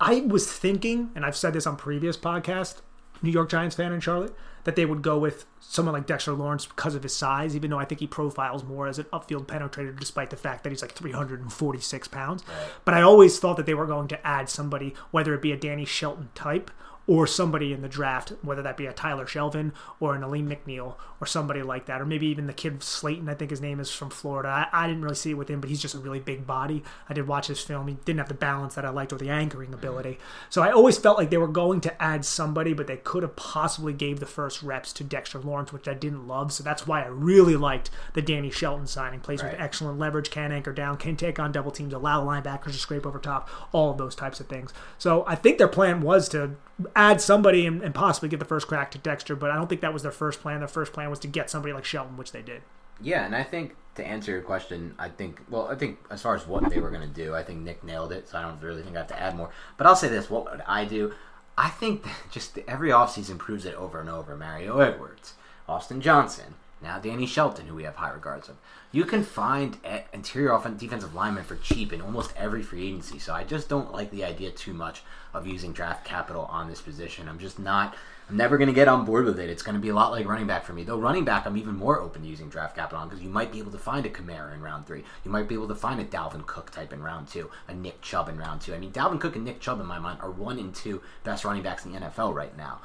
I 0.00 0.20
was 0.20 0.50
thinking, 0.50 1.10
and 1.14 1.24
I've 1.26 1.36
said 1.36 1.52
this 1.52 1.66
on 1.66 1.76
previous 1.76 2.16
podcast, 2.16 2.80
New 3.22 3.30
York 3.30 3.50
Giants 3.50 3.76
fan 3.76 3.92
in 3.92 4.00
Charlotte, 4.00 4.34
that 4.64 4.76
they 4.76 4.86
would 4.86 5.02
go 5.02 5.18
with 5.18 5.44
someone 5.60 5.92
like 5.92 6.06
Dexter 6.06 6.32
Lawrence 6.32 6.66
because 6.66 6.94
of 6.94 7.02
his 7.02 7.14
size, 7.14 7.54
even 7.54 7.70
though 7.70 7.78
I 7.78 7.84
think 7.84 8.00
he 8.00 8.06
profiles 8.06 8.64
more 8.64 8.86
as 8.86 8.98
an 8.98 9.06
upfield 9.06 9.46
penetrator, 9.46 9.98
despite 9.98 10.30
the 10.30 10.36
fact 10.36 10.64
that 10.64 10.70
he's 10.70 10.82
like 10.82 10.92
346 10.92 12.08
pounds. 12.08 12.44
But 12.84 12.94
I 12.94 13.02
always 13.02 13.38
thought 13.38 13.56
that 13.56 13.66
they 13.66 13.74
were 13.74 13.86
going 13.86 14.08
to 14.08 14.26
add 14.26 14.48
somebody, 14.48 14.94
whether 15.10 15.34
it 15.34 15.42
be 15.42 15.52
a 15.52 15.56
Danny 15.56 15.84
Shelton 15.84 16.30
type 16.34 16.70
or 17.10 17.26
somebody 17.26 17.72
in 17.72 17.82
the 17.82 17.88
draft, 17.88 18.32
whether 18.40 18.62
that 18.62 18.76
be 18.76 18.86
a 18.86 18.92
Tyler 18.92 19.26
Shelvin 19.26 19.72
or 19.98 20.14
an 20.14 20.22
Alim 20.22 20.48
McNeill 20.48 20.94
or 21.20 21.26
somebody 21.26 21.60
like 21.60 21.86
that, 21.86 22.00
or 22.00 22.06
maybe 22.06 22.28
even 22.28 22.46
the 22.46 22.52
kid 22.52 22.84
Slayton, 22.84 23.28
I 23.28 23.34
think 23.34 23.50
his 23.50 23.60
name 23.60 23.80
is 23.80 23.90
from 23.90 24.10
Florida. 24.10 24.48
I, 24.48 24.84
I 24.84 24.86
didn't 24.86 25.02
really 25.02 25.16
see 25.16 25.32
it 25.32 25.34
with 25.34 25.50
him, 25.50 25.60
but 25.60 25.68
he's 25.68 25.82
just 25.82 25.96
a 25.96 25.98
really 25.98 26.20
big 26.20 26.46
body. 26.46 26.84
I 27.08 27.14
did 27.14 27.26
watch 27.26 27.48
his 27.48 27.60
film. 27.60 27.88
He 27.88 27.94
didn't 28.04 28.20
have 28.20 28.28
the 28.28 28.34
balance 28.34 28.76
that 28.76 28.84
I 28.84 28.90
liked 28.90 29.12
or 29.12 29.16
the 29.16 29.28
anchoring 29.28 29.74
ability. 29.74 30.18
So 30.50 30.62
I 30.62 30.70
always 30.70 30.98
felt 30.98 31.18
like 31.18 31.30
they 31.30 31.36
were 31.36 31.48
going 31.48 31.80
to 31.80 32.00
add 32.00 32.24
somebody, 32.24 32.74
but 32.74 32.86
they 32.86 32.98
could 32.98 33.24
have 33.24 33.34
possibly 33.34 33.92
gave 33.92 34.20
the 34.20 34.26
first 34.26 34.62
reps 34.62 34.92
to 34.92 35.02
Dexter 35.02 35.40
Lawrence, 35.40 35.72
which 35.72 35.88
I 35.88 35.94
didn't 35.94 36.28
love. 36.28 36.52
So 36.52 36.62
that's 36.62 36.86
why 36.86 37.02
I 37.02 37.08
really 37.08 37.56
liked 37.56 37.90
the 38.14 38.22
Danny 38.22 38.52
Shelton 38.52 38.86
signing. 38.86 39.18
Plays 39.18 39.42
with 39.42 39.56
excellent 39.58 39.98
leverage, 39.98 40.30
can 40.30 40.52
anchor 40.52 40.72
down, 40.72 40.96
can 40.96 41.16
take 41.16 41.40
on 41.40 41.50
double 41.50 41.72
teams, 41.72 41.92
allow 41.92 42.24
linebackers 42.24 42.66
to 42.66 42.74
scrape 42.74 43.04
over 43.04 43.18
top, 43.18 43.50
all 43.72 43.90
of 43.90 43.98
those 43.98 44.14
types 44.14 44.38
of 44.38 44.46
things. 44.46 44.72
So 44.96 45.24
I 45.26 45.34
think 45.34 45.58
their 45.58 45.66
plan 45.66 46.02
was 46.02 46.28
to 46.28 46.52
add 46.96 47.20
somebody 47.20 47.66
and, 47.66 47.82
and 47.82 47.94
possibly 47.94 48.28
get 48.28 48.38
the 48.38 48.44
first 48.44 48.66
crack 48.66 48.90
to 48.92 48.98
Dexter, 48.98 49.36
but 49.36 49.50
I 49.50 49.56
don't 49.56 49.68
think 49.68 49.80
that 49.80 49.92
was 49.92 50.02
their 50.02 50.12
first 50.12 50.40
plan. 50.40 50.60
Their 50.60 50.68
first 50.68 50.92
plan 50.92 51.10
was 51.10 51.18
to 51.20 51.28
get 51.28 51.50
somebody 51.50 51.72
like 51.72 51.84
Shelton, 51.84 52.16
which 52.16 52.32
they 52.32 52.42
did. 52.42 52.62
Yeah, 53.00 53.24
and 53.24 53.34
I 53.34 53.42
think 53.42 53.76
to 53.94 54.06
answer 54.06 54.32
your 54.32 54.42
question, 54.42 54.94
I 54.98 55.08
think 55.08 55.40
well, 55.48 55.68
I 55.68 55.74
think 55.74 55.98
as 56.10 56.22
far 56.22 56.34
as 56.34 56.46
what 56.46 56.68
they 56.70 56.80
were 56.80 56.90
going 56.90 57.06
to 57.08 57.14
do, 57.14 57.34
I 57.34 57.42
think 57.42 57.60
Nick 57.60 57.82
nailed 57.82 58.12
it. 58.12 58.28
So 58.28 58.38
I 58.38 58.42
don't 58.42 58.60
really 58.62 58.82
think 58.82 58.96
I 58.96 59.00
have 59.00 59.08
to 59.08 59.20
add 59.20 59.36
more. 59.36 59.50
But 59.76 59.86
I'll 59.86 59.96
say 59.96 60.08
this: 60.08 60.30
what 60.30 60.50
would 60.50 60.62
I 60.66 60.84
do? 60.84 61.12
I 61.56 61.68
think 61.68 62.06
just 62.30 62.58
every 62.68 62.90
offseason 62.90 63.38
proves 63.38 63.64
it 63.64 63.74
over 63.74 64.00
and 64.00 64.08
over. 64.08 64.36
Mario 64.36 64.78
Edwards, 64.80 65.34
Austin 65.68 66.00
Johnson, 66.00 66.54
now 66.82 66.98
Danny 66.98 67.26
Shelton, 67.26 67.66
who 67.66 67.74
we 67.74 67.84
have 67.84 67.96
high 67.96 68.10
regards 68.10 68.48
of. 68.48 68.56
You 68.92 69.04
can 69.04 69.22
find 69.22 69.76
interior 70.12 70.52
offensive 70.52 70.80
defensive 70.80 71.14
linemen 71.14 71.44
for 71.44 71.56
cheap 71.56 71.92
in 71.92 72.00
almost 72.00 72.32
every 72.36 72.62
free 72.62 72.86
agency. 72.86 73.18
So 73.18 73.34
I 73.34 73.44
just 73.44 73.68
don't 73.68 73.92
like 73.92 74.10
the 74.10 74.24
idea 74.24 74.50
too 74.50 74.72
much 74.72 75.02
of 75.32 75.46
using 75.46 75.72
draft 75.72 76.04
capital 76.04 76.46
on 76.46 76.68
this 76.68 76.80
position. 76.80 77.28
I'm 77.28 77.38
just 77.38 77.58
not. 77.58 77.94
I'm 78.28 78.36
never 78.36 78.58
going 78.58 78.68
to 78.68 78.74
get 78.74 78.86
on 78.86 79.04
board 79.04 79.24
with 79.24 79.40
it. 79.40 79.50
It's 79.50 79.62
going 79.62 79.74
to 79.74 79.80
be 79.80 79.88
a 79.88 79.94
lot 79.94 80.12
like 80.12 80.26
running 80.26 80.46
back 80.46 80.64
for 80.64 80.72
me. 80.72 80.84
Though 80.84 80.98
running 80.98 81.24
back, 81.24 81.46
I'm 81.46 81.56
even 81.56 81.74
more 81.74 82.00
open 82.00 82.22
to 82.22 82.28
using 82.28 82.48
draft 82.48 82.76
capital 82.76 83.00
on 83.00 83.08
because 83.08 83.22
you 83.22 83.28
might 83.28 83.50
be 83.50 83.58
able 83.58 83.72
to 83.72 83.78
find 83.78 84.06
a 84.06 84.08
Kamara 84.08 84.54
in 84.54 84.60
round 84.60 84.86
three. 84.86 85.02
You 85.24 85.32
might 85.32 85.48
be 85.48 85.56
able 85.56 85.68
to 85.68 85.74
find 85.74 86.00
a 86.00 86.04
Dalvin 86.04 86.46
Cook 86.46 86.70
type 86.70 86.92
in 86.92 87.02
round 87.02 87.26
two, 87.26 87.50
a 87.66 87.74
Nick 87.74 88.00
Chubb 88.02 88.28
in 88.28 88.38
round 88.38 88.60
two. 88.60 88.72
I 88.72 88.78
mean, 88.78 88.92
Dalvin 88.92 89.20
Cook 89.20 89.34
and 89.34 89.44
Nick 89.44 89.60
Chubb 89.60 89.80
in 89.80 89.86
my 89.86 89.98
mind 89.98 90.20
are 90.20 90.30
one 90.30 90.58
and 90.58 90.72
two 90.72 91.02
best 91.24 91.44
running 91.44 91.64
backs 91.64 91.84
in 91.84 91.92
the 91.92 91.98
NFL 91.98 92.32
right 92.32 92.56
now. 92.56 92.80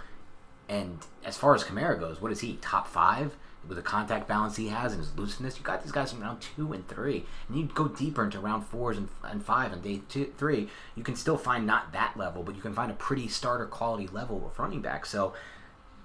And 0.67 0.97
as 1.23 1.37
far 1.37 1.53
as 1.53 1.63
Kamara 1.63 1.99
goes, 1.99 2.19
what 2.19 2.31
is 2.31 2.41
he? 2.41 2.57
Top 2.57 2.87
five? 2.87 3.35
With 3.67 3.77
the 3.77 3.83
contact 3.83 4.27
balance 4.27 4.55
he 4.55 4.67
has 4.67 4.93
and 4.93 5.01
his 5.01 5.15
looseness, 5.17 5.57
you 5.57 5.63
got 5.63 5.83
these 5.83 5.91
guys 5.91 6.13
in 6.13 6.19
round 6.19 6.41
two 6.41 6.73
and 6.73 6.87
three. 6.87 7.25
And 7.47 7.57
you 7.57 7.65
go 7.65 7.87
deeper 7.87 8.23
into 8.23 8.39
round 8.39 8.65
fours 8.65 8.97
and, 8.97 9.09
and 9.23 9.43
five 9.43 9.73
and 9.73 9.81
day 9.81 10.01
two, 10.07 10.31
three, 10.37 10.69
you 10.95 11.03
can 11.03 11.15
still 11.15 11.37
find 11.37 11.65
not 11.65 11.91
that 11.93 12.15
level, 12.15 12.43
but 12.43 12.55
you 12.55 12.61
can 12.61 12.73
find 12.73 12.91
a 12.91 12.95
pretty 12.95 13.27
starter 13.27 13.65
quality 13.65 14.07
level 14.07 14.45
of 14.45 14.59
running 14.59 14.81
back. 14.81 15.05
So 15.05 15.33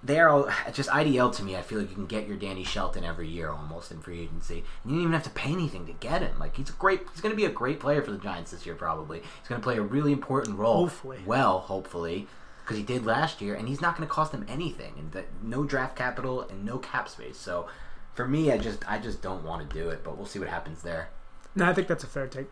they're 0.02 0.30
all, 0.30 0.48
just 0.72 0.88
IDL 0.88 1.34
to 1.36 1.42
me. 1.42 1.56
I 1.56 1.62
feel 1.62 1.78
like 1.78 1.90
you 1.90 1.94
can 1.94 2.06
get 2.06 2.26
your 2.26 2.36
Danny 2.36 2.64
Shelton 2.64 3.04
every 3.04 3.28
year 3.28 3.50
almost 3.50 3.92
in 3.92 4.00
free 4.00 4.20
agency. 4.20 4.64
And 4.82 4.92
you 4.92 4.98
don't 4.98 5.02
even 5.02 5.12
have 5.12 5.24
to 5.24 5.30
pay 5.30 5.52
anything 5.52 5.86
to 5.86 5.92
get 5.92 6.22
him. 6.22 6.38
Like 6.38 6.56
he's 6.56 6.70
a 6.70 6.72
great, 6.72 7.02
he's 7.12 7.20
going 7.20 7.32
to 7.32 7.36
be 7.36 7.44
a 7.44 7.50
great 7.50 7.80
player 7.80 8.02
for 8.02 8.10
the 8.10 8.18
Giants 8.18 8.50
this 8.50 8.64
year. 8.64 8.74
Probably 8.74 9.18
he's 9.18 9.48
going 9.48 9.60
to 9.60 9.64
play 9.64 9.76
a 9.76 9.82
really 9.82 10.12
important 10.12 10.56
role. 10.56 10.88
Hopefully. 10.88 11.18
well, 11.26 11.60
hopefully, 11.60 12.26
because 12.70 12.78
he 12.78 12.84
did 12.86 13.04
last 13.04 13.42
year, 13.42 13.56
and 13.56 13.66
he's 13.66 13.80
not 13.80 13.96
going 13.96 14.06
to 14.06 14.14
cost 14.14 14.30
them 14.30 14.46
anything, 14.48 14.92
and 14.96 15.10
that, 15.10 15.26
no 15.42 15.64
draft 15.64 15.96
capital 15.96 16.42
and 16.42 16.64
no 16.64 16.78
cap 16.78 17.08
space. 17.08 17.36
So 17.36 17.66
for 18.14 18.28
me, 18.28 18.52
I 18.52 18.58
just, 18.58 18.88
I 18.88 19.00
just 19.00 19.20
don't 19.20 19.42
want 19.42 19.68
to 19.68 19.76
do 19.76 19.88
it. 19.88 20.04
But 20.04 20.16
we'll 20.16 20.26
see 20.26 20.38
what 20.38 20.46
happens 20.46 20.82
there. 20.82 21.08
No, 21.56 21.68
I 21.68 21.74
think 21.74 21.88
that's 21.88 22.04
a 22.04 22.06
fair 22.06 22.28
take. 22.28 22.46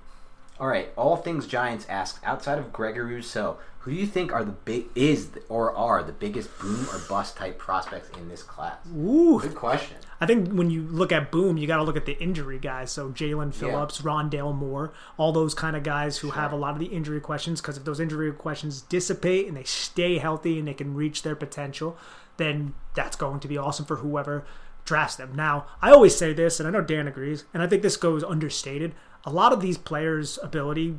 All 0.61 0.67
right, 0.67 0.93
all 0.97 1.17
things 1.17 1.47
Giants 1.47 1.87
asked 1.89 2.25
outside 2.25 2.59
of 2.59 2.73
Gregory 2.73 3.15
Rousseau, 3.15 3.59
who 3.81 3.93
do 3.93 3.97
you 3.97 4.07
think 4.07 4.33
are 4.33 4.45
the 4.45 4.53
big 4.53 4.87
is 4.97 5.29
or 5.49 5.75
are 5.75 6.03
the 6.03 6.13
biggest 6.13 6.59
boom 6.59 6.89
or 6.93 6.99
bust 7.09 7.37
type 7.37 7.59
prospects 7.59 8.11
in 8.19 8.29
this 8.29 8.43
class? 8.43 8.77
Ooh, 8.95 9.39
Good 9.41 9.55
question. 9.55 9.97
I 10.21 10.27
think 10.27 10.49
when 10.51 10.69
you 10.69 10.83
look 10.83 11.13
at 11.13 11.31
boom, 11.31 11.59
you 11.59 11.69
got 11.69 11.77
to 11.77 11.85
look 11.85 11.97
at 11.97 12.07
the 12.07 12.21
injury 12.21 12.59
guys. 12.59 12.91
So 12.91 13.11
Jaelan 13.11 13.55
Phillips, 13.55 14.03
Rondale 14.03 14.55
Moore, 14.55 14.93
all 15.17 15.31
those 15.31 15.55
kind 15.55 15.77
of 15.77 15.85
guys 15.85 16.19
who 16.19 16.31
have 16.33 16.53
a 16.53 16.57
lot 16.57 16.73
of 16.73 16.81
the 16.81 16.87
injury 16.87 17.21
questions. 17.21 17.61
Because 17.61 17.77
if 17.77 17.85
those 17.85 18.01
injury 18.01 18.33
questions 18.33 18.83
dissipate 18.83 19.47
and 19.47 19.57
they 19.57 19.63
stay 19.63 20.19
healthy 20.19 20.59
and 20.59 20.67
they 20.67 20.75
can 20.75 20.95
reach 20.95 21.23
their 21.23 21.37
potential, 21.37 21.97
then 22.37 22.75
that's 22.95 23.17
going 23.17 23.39
to 23.41 23.49
be 23.49 23.57
awesome 23.57 23.87
for 23.87 23.97
whoever 23.97 24.45
drafts 24.85 25.17
them. 25.17 25.35
Now, 25.37 25.67
I 25.81 25.93
always 25.93 26.17
say 26.17 26.33
this, 26.33 26.59
and 26.59 26.67
I 26.67 26.73
know 26.73 26.81
Dan 26.81 27.07
agrees, 27.07 27.45
and 27.55 27.63
I 27.63 27.69
think 27.69 27.83
this 27.83 27.97
goes 27.97 28.25
understated. 28.25 28.95
A 29.25 29.31
lot 29.31 29.53
of 29.53 29.61
these 29.61 29.77
players' 29.77 30.39
ability 30.43 30.99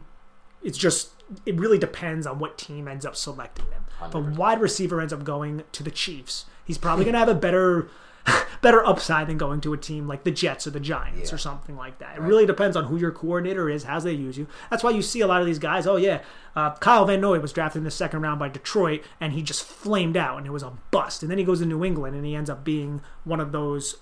it's 0.64 0.78
just 0.78 1.12
it 1.46 1.56
really 1.60 1.78
depends 1.78 2.26
on 2.26 2.40
what 2.40 2.58
team 2.58 2.88
ends 2.88 3.06
up 3.06 3.16
selecting 3.16 3.70
them. 3.70 3.86
If 4.04 4.16
a 4.16 4.20
wide 4.20 4.62
receiver 4.62 5.00
ends 5.02 5.14
up 5.14 5.24
going 5.24 5.64
to 5.72 5.84
the 5.84 5.92
Chiefs, 5.92 6.46
he's 6.66 6.78
probably 6.78 7.06
going 7.06 7.14
to 7.14 7.20
have 7.20 7.30
a 7.30 7.36
better 7.36 7.90
better 8.62 8.86
upside 8.86 9.28
than 9.28 9.38
going 9.38 9.62
to 9.62 9.74
a 9.74 9.78
team 9.78 10.08
like 10.08 10.24
the 10.24 10.32
Jets 10.32 10.68
or 10.68 10.72
the 10.72 10.80
Giants 10.80 11.32
or 11.32 11.38
something 11.38 11.78
like 11.78 12.00
that. 12.00 12.18
It 12.18 12.22
really 12.22 12.46
depends 12.46 12.76
on 12.76 12.86
who 12.86 12.98
your 12.98 13.12
coordinator 13.12 13.70
is, 13.70 13.84
how 13.84 14.00
they 14.00 14.12
use 14.12 14.38
you. 14.38 14.48
That's 14.70 14.84
why 14.84 14.92
you 14.92 15.02
see 15.02 15.22
a 15.22 15.28
lot 15.28 15.42
of 15.42 15.48
these 15.48 15.60
guys. 15.60 15.88
Oh 15.88 15.96
yeah, 15.98 16.22
uh, 16.56 16.76
Kyle 16.76 17.06
Van 17.06 17.22
Noy 17.22 17.40
was 17.40 17.54
drafted 17.54 17.80
in 17.80 17.84
the 17.84 17.92
second 17.92 18.22
round 18.22 18.40
by 18.40 18.50
Detroit, 18.50 19.04
and 19.22 19.34
he 19.34 19.42
just 19.42 19.64
flamed 19.64 20.18
out, 20.18 20.38
and 20.38 20.48
it 20.48 20.52
was 20.52 20.64
a 20.64 20.74
bust. 20.92 21.22
And 21.22 21.32
then 21.32 21.38
he 21.38 21.44
goes 21.44 21.60
to 21.60 21.66
New 21.66 21.84
England, 21.86 22.16
and 22.16 22.26
he 22.26 22.36
ends 22.36 22.50
up 22.50 22.64
being 22.64 23.02
one 23.24 23.40
of 23.40 23.52
those 23.52 23.98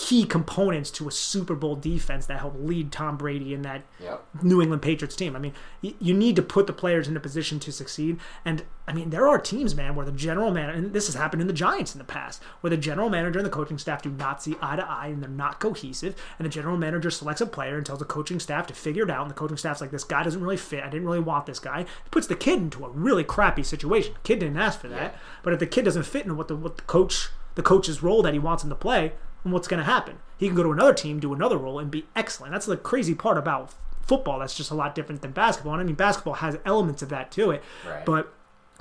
key 0.00 0.24
components 0.24 0.92
to 0.92 1.08
a 1.08 1.10
Super 1.10 1.56
Bowl 1.56 1.74
defense 1.74 2.26
that 2.26 2.38
helped 2.38 2.60
lead 2.60 2.92
Tom 2.92 3.16
Brady 3.16 3.52
in 3.52 3.62
that 3.62 3.82
Yep. 4.00 4.24
New 4.42 4.62
England 4.62 4.80
Patriots 4.80 5.16
team. 5.16 5.34
I 5.34 5.40
mean, 5.40 5.52
y- 5.82 5.94
you 5.98 6.14
need 6.14 6.36
to 6.36 6.42
put 6.42 6.68
the 6.68 6.72
players 6.72 7.08
in 7.08 7.16
a 7.16 7.20
position 7.20 7.58
to 7.60 7.72
succeed. 7.72 8.18
And 8.44 8.62
I 8.86 8.92
mean, 8.92 9.10
there 9.10 9.26
are 9.26 9.38
teams, 9.38 9.74
man, 9.74 9.96
where 9.96 10.06
the 10.06 10.12
general 10.12 10.52
manager, 10.52 10.78
and 10.78 10.92
this 10.92 11.06
has 11.06 11.16
happened 11.16 11.42
in 11.42 11.48
the 11.48 11.52
Giants 11.52 11.94
in 11.94 11.98
the 11.98 12.04
past, 12.04 12.40
where 12.60 12.70
the 12.70 12.76
general 12.76 13.10
manager 13.10 13.40
and 13.40 13.44
the 13.46 13.50
coaching 13.50 13.76
staff 13.76 14.00
do 14.02 14.08
not 14.10 14.40
see 14.40 14.54
eye 14.62 14.76
to 14.76 14.88
eye 14.88 15.08
and 15.08 15.20
they're 15.20 15.28
not 15.28 15.58
cohesive. 15.58 16.14
And 16.38 16.46
the 16.46 16.50
general 16.50 16.76
manager 16.76 17.10
selects 17.10 17.40
a 17.40 17.46
player 17.46 17.76
and 17.76 17.84
tells 17.84 17.98
the 17.98 18.04
coaching 18.04 18.38
staff 18.38 18.68
to 18.68 18.74
figure 18.74 19.02
it 19.02 19.10
out. 19.10 19.22
And 19.22 19.30
the 19.30 19.34
coaching 19.34 19.56
staff's 19.56 19.80
like, 19.80 19.90
this 19.90 20.04
guy 20.04 20.22
doesn't 20.22 20.40
really 20.40 20.56
fit. 20.56 20.84
I 20.84 20.88
didn't 20.90 21.06
really 21.06 21.18
want 21.18 21.46
this 21.46 21.58
guy. 21.58 21.80
It 21.80 21.88
puts 22.12 22.28
the 22.28 22.36
kid 22.36 22.60
into 22.60 22.84
a 22.84 22.88
really 22.90 23.24
crappy 23.24 23.64
situation. 23.64 24.14
The 24.14 24.20
kid 24.20 24.38
didn't 24.38 24.58
ask 24.58 24.80
for 24.80 24.88
that. 24.88 25.16
But 25.42 25.54
if 25.54 25.58
the 25.58 25.66
kid 25.66 25.86
doesn't 25.86 26.04
fit 26.04 26.24
in 26.24 26.36
what 26.36 26.46
the 26.46 26.54
what 26.56 26.76
the 26.76 26.82
coach 26.84 27.30
the 27.56 27.62
coach's 27.64 28.04
role 28.04 28.22
that 28.22 28.32
he 28.34 28.38
wants 28.38 28.62
him 28.62 28.70
to 28.70 28.76
play, 28.76 29.12
then 29.48 29.52
what's 29.52 29.68
going 29.68 29.78
to 29.78 29.84
happen? 29.84 30.18
He 30.36 30.46
can 30.46 30.56
go 30.56 30.62
to 30.62 30.72
another 30.72 30.94
team, 30.94 31.18
do 31.20 31.34
another 31.34 31.56
role, 31.56 31.78
and 31.78 31.90
be 31.90 32.06
excellent. 32.14 32.52
That's 32.52 32.66
the 32.66 32.76
crazy 32.76 33.14
part 33.14 33.38
about 33.38 33.72
football. 34.02 34.38
That's 34.38 34.54
just 34.54 34.70
a 34.70 34.74
lot 34.74 34.94
different 34.94 35.22
than 35.22 35.32
basketball. 35.32 35.72
And 35.74 35.82
I 35.82 35.84
mean, 35.84 35.94
basketball 35.96 36.34
has 36.34 36.58
elements 36.64 37.02
of 37.02 37.08
that 37.08 37.30
to 37.32 37.50
it, 37.50 37.62
Right. 37.86 38.04
but 38.04 38.32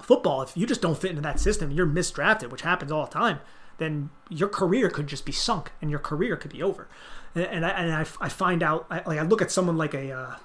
football, 0.02 0.42
if 0.42 0.56
you 0.56 0.66
just 0.66 0.82
don't 0.82 0.98
fit 0.98 1.10
into 1.10 1.22
that 1.24 1.40
system, 1.40 1.72
you're 1.72 1.88
misdrafted, 1.88 2.50
which 2.50 2.62
happens 2.62 2.92
all 2.92 3.06
the 3.06 3.12
time. 3.12 3.40
Then 3.78 4.10
your 4.30 4.50
career 4.50 4.90
could 4.90 5.08
just 5.08 5.26
be 5.26 5.32
sunk, 5.32 5.72
and 5.82 5.90
your 5.90 6.00
career 6.00 6.36
could 6.36 6.52
be 6.52 6.64
over. 6.64 6.88
And, 7.36 7.46
and 7.46 7.66
I 7.66 7.70
and 7.70 7.94
I, 7.94 8.02
I 8.22 8.30
find 8.30 8.64
out, 8.64 8.86
I, 8.90 9.02
like 9.06 9.20
I 9.20 9.24
look 9.24 9.42
at 9.42 9.52
someone 9.52 9.78
like 9.78 9.94
a. 9.94 10.12
Uh, 10.12 10.36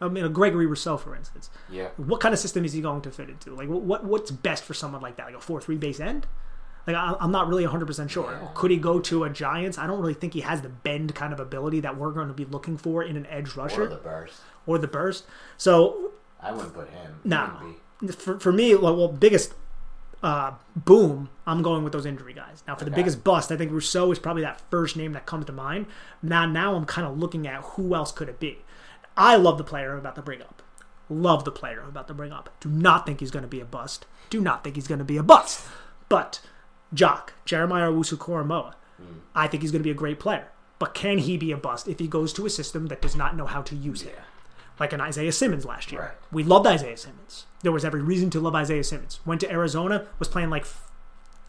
I 0.00 0.08
mean, 0.08 0.24
a 0.24 0.28
Gregory 0.28 0.66
Rousseau, 0.66 0.96
for 0.96 1.14
instance. 1.14 1.50
Yeah. 1.70 1.88
What 1.96 2.20
kind 2.20 2.34
of 2.34 2.38
system 2.40 2.64
is 2.64 2.72
he 2.72 2.80
going 2.82 3.00
to 3.02 3.10
fit 3.12 3.30
into? 3.30 3.54
Like, 3.54 3.68
what 3.68 4.04
what's 4.04 4.30
best 4.32 4.64
for 4.64 4.74
someone 4.74 5.00
like 5.00 5.16
that? 5.16 5.26
Like 5.26 5.36
a 5.36 5.40
four-three 5.40 5.76
base 5.76 6.00
end? 6.00 6.26
Like, 6.86 6.96
I, 6.96 7.14
I'm 7.20 7.30
not 7.30 7.48
really 7.48 7.62
100 7.64 7.86
percent 7.86 8.10
sure. 8.10 8.38
Could 8.54 8.70
he 8.70 8.76
go 8.76 9.00
to 9.00 9.24
a 9.24 9.30
Giants? 9.30 9.78
I 9.78 9.86
don't 9.86 10.00
really 10.00 10.14
think 10.14 10.34
he 10.34 10.40
has 10.40 10.62
the 10.62 10.68
bend 10.68 11.14
kind 11.14 11.32
of 11.32 11.40
ability 11.40 11.80
that 11.80 11.96
we're 11.96 12.12
going 12.12 12.28
to 12.28 12.34
be 12.34 12.44
looking 12.44 12.76
for 12.76 13.02
in 13.02 13.16
an 13.16 13.26
edge 13.26 13.54
rusher 13.56 13.84
Or 13.84 13.88
the 13.88 13.96
burst. 13.96 14.40
or 14.66 14.78
the 14.78 14.88
burst. 14.88 15.24
So 15.56 16.12
I 16.40 16.52
wouldn't 16.52 16.74
put 16.74 16.90
him. 16.90 17.20
Wouldn't 18.00 18.20
for, 18.20 18.38
for 18.38 18.52
me, 18.52 18.74
well, 18.74 18.96
well 18.96 19.08
biggest 19.08 19.54
uh, 20.24 20.54
boom, 20.74 21.28
I'm 21.46 21.60
going 21.60 21.84
with 21.84 21.92
those 21.92 22.06
injury 22.06 22.32
guys. 22.32 22.64
Now, 22.66 22.74
for 22.76 22.86
the 22.86 22.90
biggest 22.90 23.22
bust, 23.22 23.52
I 23.52 23.56
think 23.56 23.70
Rousseau 23.70 24.10
is 24.10 24.18
probably 24.18 24.42
that 24.42 24.62
first 24.70 24.96
name 24.96 25.12
that 25.12 25.26
comes 25.26 25.44
to 25.46 25.52
mind. 25.52 25.84
Now, 26.22 26.46
now 26.46 26.74
I'm 26.74 26.86
kind 26.86 27.06
of 27.06 27.18
looking 27.18 27.46
at 27.46 27.60
who 27.62 27.94
else 27.94 28.10
could 28.10 28.30
it 28.30 28.40
be. 28.40 28.58
I 29.18 29.36
love 29.36 29.58
the 29.58 29.64
player 29.64 29.92
I'm 29.92 29.98
about 29.98 30.14
to 30.16 30.22
bring 30.22 30.40
up. 30.40 30.62
Love 31.10 31.44
the 31.44 31.52
player 31.52 31.82
I'm 31.82 31.90
about 31.90 32.08
to 32.08 32.14
bring 32.14 32.32
up. 32.32 32.48
Do 32.60 32.70
not 32.70 33.04
think 33.04 33.20
he's 33.20 33.30
going 33.30 33.42
to 33.42 33.48
be 33.48 33.60
a 33.60 33.66
bust. 33.66 34.06
Do 34.30 34.40
not 34.40 34.64
think 34.64 34.76
he's 34.76 34.88
going 34.88 34.98
to 34.98 35.04
be 35.04 35.18
a 35.18 35.22
bust. 35.22 35.60
But 36.08 36.40
Jock, 36.94 37.34
Jeremiah 37.44 37.90
Owusu 37.90 38.16
Koramoah, 38.16 38.74
I 39.34 39.48
think 39.48 39.62
he's 39.62 39.72
going 39.72 39.80
to 39.80 39.84
be 39.84 39.90
a 39.90 39.94
great 39.94 40.20
player. 40.20 40.48
But 40.78 40.94
can 40.94 41.18
he 41.18 41.36
be 41.36 41.52
a 41.52 41.56
bust 41.56 41.88
if 41.88 41.98
he 41.98 42.08
goes 42.08 42.32
to 42.34 42.46
a 42.46 42.50
system 42.50 42.86
that 42.86 43.02
does 43.02 43.16
not 43.16 43.36
know 43.36 43.46
how 43.46 43.62
to 43.62 43.74
use 43.74 44.02
him, 44.02 44.14
Like 44.78 44.92
an 44.92 45.00
Isaiah 45.00 45.32
Simmons 45.32 45.64
last 45.64 45.92
year. 45.92 46.00
Right. 46.00 46.10
We 46.32 46.42
loved 46.44 46.66
Isaiah 46.66 46.96
Simmons. 46.96 47.46
There 47.62 47.72
was 47.72 47.84
every 47.84 48.02
reason 48.02 48.30
to 48.30 48.40
love 48.40 48.54
Isaiah 48.54 48.84
Simmons. 48.84 49.20
Went 49.24 49.40
to 49.42 49.50
Arizona, 49.50 50.06
was 50.18 50.28
playing 50.28 50.50
like 50.50 50.66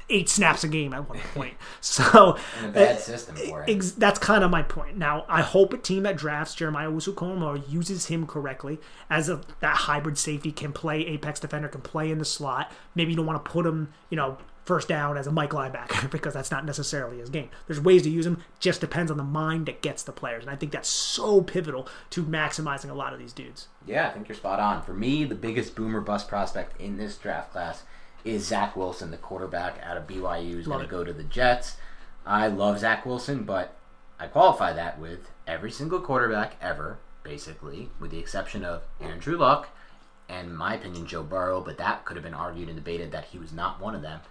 eight 0.09 0.29
snaps 0.29 0.63
a 0.63 0.67
game 0.67 0.93
at 0.93 1.09
one 1.09 1.19
point. 1.33 1.55
So 1.81 2.03
a 2.03 2.67
uh, 2.67 2.71
bad 2.71 2.99
system 2.99 3.35
for 3.35 3.63
him. 3.63 3.75
Ex- 3.75 3.91
that's 3.91 4.19
kind 4.19 4.43
of 4.43 4.51
my 4.51 4.61
point. 4.61 4.97
Now, 4.97 5.25
I 5.27 5.41
hope 5.41 5.73
a 5.73 5.77
team 5.77 6.03
that 6.03 6.15
drafts 6.17 6.55
Jeremiah 6.55 6.89
Owusu-Koramoah 6.89 7.69
uses 7.69 8.05
him 8.07 8.27
correctly 8.27 8.79
as 9.09 9.29
a 9.29 9.41
that 9.59 9.75
hybrid 9.75 10.17
safety 10.17 10.51
can 10.51 10.71
play 10.71 11.05
apex 11.05 11.39
defender, 11.39 11.67
can 11.67 11.81
play 11.81 12.11
in 12.11 12.19
the 12.19 12.25
slot. 12.25 12.71
Maybe 12.93 13.11
you 13.11 13.17
don't 13.17 13.25
want 13.25 13.43
to 13.43 13.51
put 13.51 13.65
him, 13.65 13.93
you 14.09 14.17
know, 14.17 14.37
first 14.65 14.87
down 14.87 15.15
as 15.15 15.27
a 15.27 15.31
Mike 15.31 15.51
linebacker 15.51 16.09
because 16.11 16.33
that's 16.33 16.51
not 16.51 16.65
necessarily 16.65 17.19
his 17.19 17.29
game. 17.29 17.49
There's 17.67 17.79
ways 17.79 18.03
to 18.03 18.09
use 18.09 18.25
him. 18.25 18.43
Just 18.59 18.81
depends 18.81 19.11
on 19.11 19.17
the 19.17 19.23
mind 19.23 19.67
that 19.67 19.81
gets 19.81 20.03
the 20.03 20.11
players, 20.11 20.43
and 20.43 20.51
I 20.51 20.55
think 20.55 20.71
that's 20.71 20.89
so 20.89 21.41
pivotal 21.41 21.87
to 22.11 22.23
maximizing 22.23 22.89
a 22.89 22.95
lot 22.95 23.13
of 23.13 23.19
these 23.19 23.33
dudes. 23.33 23.67
Yeah, 23.85 24.07
I 24.07 24.11
think 24.11 24.27
you're 24.27 24.35
spot 24.35 24.59
on. 24.59 24.81
For 24.81 24.93
me, 24.93 25.23
the 25.23 25.35
biggest 25.35 25.75
boomer 25.75 26.01
bust 26.01 26.27
prospect 26.27 26.79
in 26.81 26.97
this 26.97 27.17
draft 27.17 27.51
class 27.51 27.83
is 28.23 28.47
Zach 28.47 28.75
Wilson, 28.75 29.11
the 29.11 29.17
quarterback 29.17 29.79
out 29.83 29.97
of 29.97 30.07
BYU, 30.07 30.53
who's 30.53 30.67
going 30.67 30.81
to 30.81 30.87
go 30.87 31.03
to 31.03 31.13
the 31.13 31.23
Jets. 31.23 31.77
I 32.25 32.47
love 32.47 32.79
Zach 32.79 33.05
Wilson, 33.05 33.43
but 33.43 33.75
I 34.19 34.25
qualify 34.25 34.73
that 34.73 34.99
with 34.99 35.29
every 35.45 35.69
single 35.69 35.99
quarterback 35.99 36.55
ever, 36.59 36.97
basically, 37.23 37.89
with 37.99 38.09
the 38.09 38.17
exception 38.17 38.65
of 38.65 38.81
Andrew 38.99 39.37
Luck 39.37 39.69
and, 40.27 40.57
my 40.57 40.73
opinion, 40.73 41.05
Joe 41.05 41.21
Burrow, 41.21 41.61
but 41.61 41.77
that 41.77 42.03
could 42.03 42.17
have 42.17 42.23
been 42.23 42.33
argued 42.33 42.67
and 42.67 42.77
debated 42.77 43.11
that 43.11 43.25
he 43.25 43.37
was 43.37 43.53
not 43.53 43.79
one 43.79 43.93
of 43.93 44.01
them. 44.01 44.21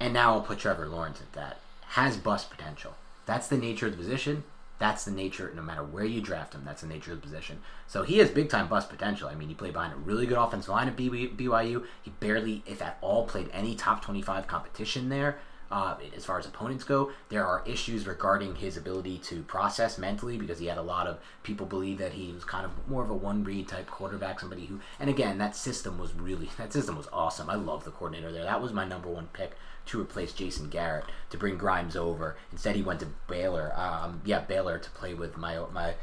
And 0.00 0.12
now 0.12 0.34
I'll 0.34 0.42
put 0.42 0.58
Trevor 0.58 0.86
Lawrence 0.86 1.20
at 1.20 1.32
that. 1.32 1.60
Has 1.88 2.16
bust 2.16 2.50
potential. 2.50 2.94
That's 3.26 3.48
the 3.48 3.58
nature 3.58 3.86
of 3.86 3.92
the 3.92 3.98
position. 3.98 4.44
That's 4.78 5.04
the 5.04 5.10
nature, 5.10 5.52
no 5.54 5.62
matter 5.62 5.82
where 5.82 6.04
you 6.04 6.20
draft 6.20 6.54
him, 6.54 6.62
that's 6.64 6.82
the 6.82 6.86
nature 6.86 7.12
of 7.12 7.20
the 7.20 7.26
position. 7.26 7.58
So 7.88 8.04
he 8.04 8.18
has 8.18 8.30
big 8.30 8.48
time 8.48 8.68
bust 8.68 8.88
potential. 8.88 9.28
I 9.28 9.34
mean, 9.34 9.48
he 9.48 9.54
played 9.54 9.72
behind 9.72 9.92
a 9.92 9.96
really 9.96 10.26
good 10.26 10.38
offensive 10.38 10.70
line 10.70 10.88
at 10.88 10.96
BYU. 10.96 11.84
He 12.02 12.10
barely, 12.20 12.62
if 12.64 12.80
at 12.80 12.96
all, 13.00 13.26
played 13.26 13.50
any 13.52 13.74
top 13.74 14.04
25 14.04 14.46
competition 14.46 15.08
there. 15.08 15.38
Uh, 15.70 15.96
as 16.16 16.24
far 16.24 16.38
as 16.38 16.46
opponents 16.46 16.82
go, 16.82 17.10
there 17.28 17.44
are 17.44 17.62
issues 17.66 18.06
regarding 18.06 18.54
his 18.54 18.78
ability 18.78 19.18
to 19.18 19.42
process 19.42 19.98
mentally 19.98 20.38
because 20.38 20.58
he 20.58 20.66
had 20.66 20.78
a 20.78 20.82
lot 20.82 21.06
of 21.06 21.18
people 21.42 21.66
believe 21.66 21.98
that 21.98 22.12
he 22.12 22.32
was 22.32 22.42
kind 22.42 22.64
of 22.64 22.70
more 22.88 23.02
of 23.02 23.10
a 23.10 23.14
one 23.14 23.44
read 23.44 23.68
type 23.68 23.86
quarterback, 23.86 24.40
somebody 24.40 24.64
who, 24.64 24.80
and 24.98 25.10
again, 25.10 25.36
that 25.36 25.54
system 25.54 25.98
was 25.98 26.14
really, 26.14 26.48
that 26.56 26.72
system 26.72 26.96
was 26.96 27.08
awesome. 27.12 27.50
I 27.50 27.56
love 27.56 27.84
the 27.84 27.90
coordinator 27.90 28.32
there. 28.32 28.44
That 28.44 28.62
was 28.62 28.72
my 28.72 28.86
number 28.86 29.10
one 29.10 29.28
pick 29.34 29.56
to 29.88 30.00
replace 30.00 30.32
Jason 30.32 30.68
Garrett 30.68 31.04
to 31.30 31.36
bring 31.36 31.56
Grimes 31.56 31.96
over. 31.96 32.36
Instead, 32.52 32.76
he 32.76 32.82
went 32.82 33.00
to 33.00 33.08
Baylor. 33.26 33.72
Um, 33.76 34.22
yeah, 34.24 34.40
Baylor 34.40 34.78
to 34.78 34.90
play 34.90 35.14
with 35.14 35.36
my 35.36 35.58
my 35.72 35.94